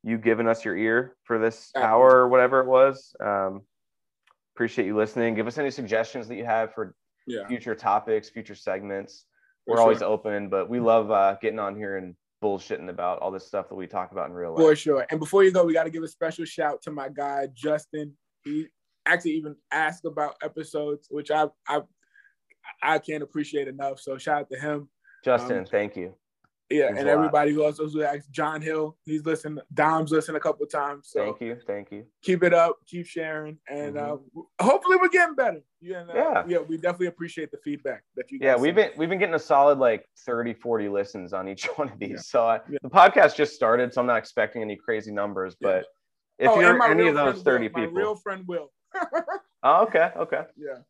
you 0.02 0.18
giving 0.18 0.46
us 0.48 0.64
your 0.64 0.76
ear 0.76 1.16
for 1.24 1.38
this 1.38 1.70
hour 1.76 2.10
or 2.10 2.28
whatever 2.28 2.60
it 2.60 2.66
was. 2.66 3.14
Um, 3.20 3.62
appreciate 4.54 4.86
you 4.86 4.96
listening. 4.96 5.34
Give 5.34 5.46
us 5.46 5.58
any 5.58 5.70
suggestions 5.70 6.28
that 6.28 6.36
you 6.36 6.44
have 6.44 6.72
for 6.74 6.94
Yeah. 7.26 7.46
future 7.46 7.74
topics, 7.74 8.28
future 8.28 8.54
segments. 8.54 9.26
We're 9.66 9.80
always 9.80 9.98
sure. 9.98 10.08
open, 10.08 10.48
but 10.48 10.68
we 10.70 10.80
love 10.80 11.10
uh, 11.10 11.36
getting 11.42 11.58
on 11.58 11.76
here 11.76 11.98
and 11.98 12.16
bullshitting 12.42 12.88
about 12.88 13.18
all 13.18 13.30
this 13.30 13.46
stuff 13.46 13.68
that 13.68 13.74
we 13.74 13.86
talk 13.86 14.12
about 14.12 14.28
in 14.28 14.32
real 14.34 14.52
life. 14.54 14.62
For 14.62 14.74
sure. 14.76 15.06
And 15.10 15.20
before 15.20 15.44
you 15.44 15.50
go, 15.52 15.64
we 15.64 15.74
got 15.74 15.84
to 15.84 15.90
give 15.90 16.02
a 16.02 16.08
special 16.08 16.44
shout 16.46 16.80
to 16.82 16.90
my 16.90 17.08
guy 17.10 17.48
Justin. 17.52 18.16
He 18.44 18.68
actually 19.04 19.32
even 19.32 19.56
asked 19.70 20.04
about 20.06 20.36
episodes, 20.42 21.08
which 21.10 21.30
I 21.30 21.48
I 21.66 21.82
I 22.82 22.98
can't 22.98 23.22
appreciate 23.22 23.68
enough. 23.68 24.00
So 24.00 24.16
shout 24.16 24.40
out 24.42 24.50
to 24.50 24.58
him. 24.58 24.88
Justin, 25.24 25.58
Um, 25.58 25.64
thank 25.66 25.96
you. 25.96 26.14
Yeah, 26.70 26.88
and 26.94 27.08
everybody 27.08 27.52
who 27.52 27.64
also 27.64 27.88
who 27.88 28.02
asked 28.02 28.30
John 28.30 28.60
Hill. 28.60 28.96
He's 29.06 29.24
listened. 29.24 29.60
Dom's 29.72 30.10
listened 30.12 30.36
a 30.36 30.40
couple 30.40 30.66
times. 30.66 31.08
So 31.10 31.24
Thank 31.24 31.40
you. 31.40 31.56
Thank 31.66 31.90
you. 31.90 32.04
keep 32.22 32.42
it 32.42 32.52
up, 32.52 32.76
keep 32.86 33.06
sharing, 33.06 33.56
and 33.70 33.96
uh, 33.96 34.18
hopefully 34.60 34.96
we're 35.00 35.08
getting 35.08 35.34
better. 35.34 35.62
Yeah, 35.80 36.00
and, 36.00 36.10
uh, 36.10 36.14
Yeah. 36.14 36.44
yeah, 36.46 36.58
we 36.58 36.76
definitely 36.76 37.06
appreciate 37.06 37.50
the 37.50 37.56
feedback 37.64 38.02
that 38.16 38.30
you. 38.30 38.38
Yeah, 38.42 38.52
guys 38.54 38.60
we've 38.60 38.74
send. 38.76 38.90
been 38.90 38.98
we've 38.98 39.08
been 39.08 39.18
getting 39.18 39.34
a 39.34 39.38
solid 39.38 39.78
like 39.78 40.04
30, 40.26 40.52
40 40.54 40.88
listens 40.90 41.32
on 41.32 41.48
each 41.48 41.64
one 41.76 41.90
of 41.90 41.98
these. 41.98 42.10
Yeah. 42.10 42.16
So 42.18 42.46
I, 42.46 42.60
Yeah. 42.68 42.78
the 42.82 42.90
podcast 42.90 43.34
just 43.34 43.54
started, 43.54 43.94
so 43.94 44.02
I'm 44.02 44.06
not 44.06 44.18
expecting 44.18 44.60
any 44.60 44.76
crazy 44.76 45.10
numbers. 45.10 45.56
But 45.58 45.86
if 46.38 46.50
Oh, 46.50 46.60
you're 46.60 46.82
any 46.82 47.08
of 47.08 47.14
those 47.14 47.42
30 47.42 47.68
Will, 47.68 47.74
people, 47.74 47.92
my 47.94 47.98
real 48.00 48.14
friend 48.16 48.44
Will. 48.46 48.70
oh, 49.62 49.82
okay, 49.84 50.10
okay. 50.16 50.42
yeah, 50.56 50.80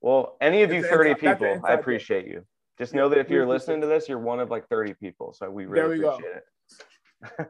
Well, 0.00 0.36
any 0.40 0.62
of 0.62 0.70
you 0.70 0.78
It's 0.78 0.86
an 0.88 0.92
30 0.94 1.10
inside- 1.10 1.38
people, 1.38 1.60
I 1.66 1.72
appreciate 1.72 2.26
you. 2.28 2.44
Just 2.78 2.94
know 2.94 3.08
that 3.08 3.18
if 3.18 3.28
you're 3.30 3.46
listening 3.54 3.80
to 3.80 3.86
this, 3.86 4.08
you're 4.08 4.18
one 4.18 4.40
of 4.40 4.50
like 4.50 4.68
30 4.68 4.94
people. 4.94 5.32
So 5.32 5.50
we 5.50 5.64
There 5.64 5.88
really 5.88 5.98
we 5.98 6.02
go. 6.02 6.18
it. 6.18 6.44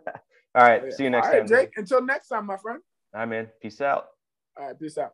All 0.55 0.66
right, 0.66 0.93
see 0.93 1.05
you 1.05 1.11
next 1.11 1.26
All 1.26 1.33
right, 1.35 1.39
time. 1.41 1.49
Jake. 1.49 1.70
Until 1.76 2.03
next 2.03 2.29
time, 2.29 2.47
my 2.47 2.57
friend. 2.57 2.81
All 3.14 3.20
right, 3.20 3.29
man. 3.29 3.49
Peace 3.62 3.81
out. 3.81 4.07
All 4.59 4.66
right, 4.66 4.79
peace 4.81 4.99
out. 4.99 5.12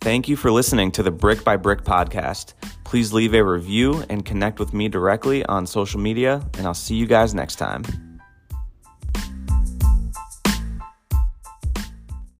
Thank 0.00 0.28
you 0.28 0.36
for 0.36 0.50
listening 0.50 0.90
to 0.92 1.02
the 1.02 1.12
Brick 1.12 1.44
by 1.44 1.56
Brick 1.56 1.84
podcast. 1.84 2.54
Please 2.84 3.12
leave 3.12 3.34
a 3.34 3.44
review 3.44 4.04
and 4.10 4.24
connect 4.24 4.58
with 4.58 4.74
me 4.74 4.88
directly 4.88 5.44
on 5.46 5.64
social 5.64 6.00
media, 6.00 6.42
and 6.58 6.66
I'll 6.66 6.74
see 6.74 6.96
you 6.96 7.06
guys 7.06 7.34
next 7.34 7.56
time. 7.56 7.84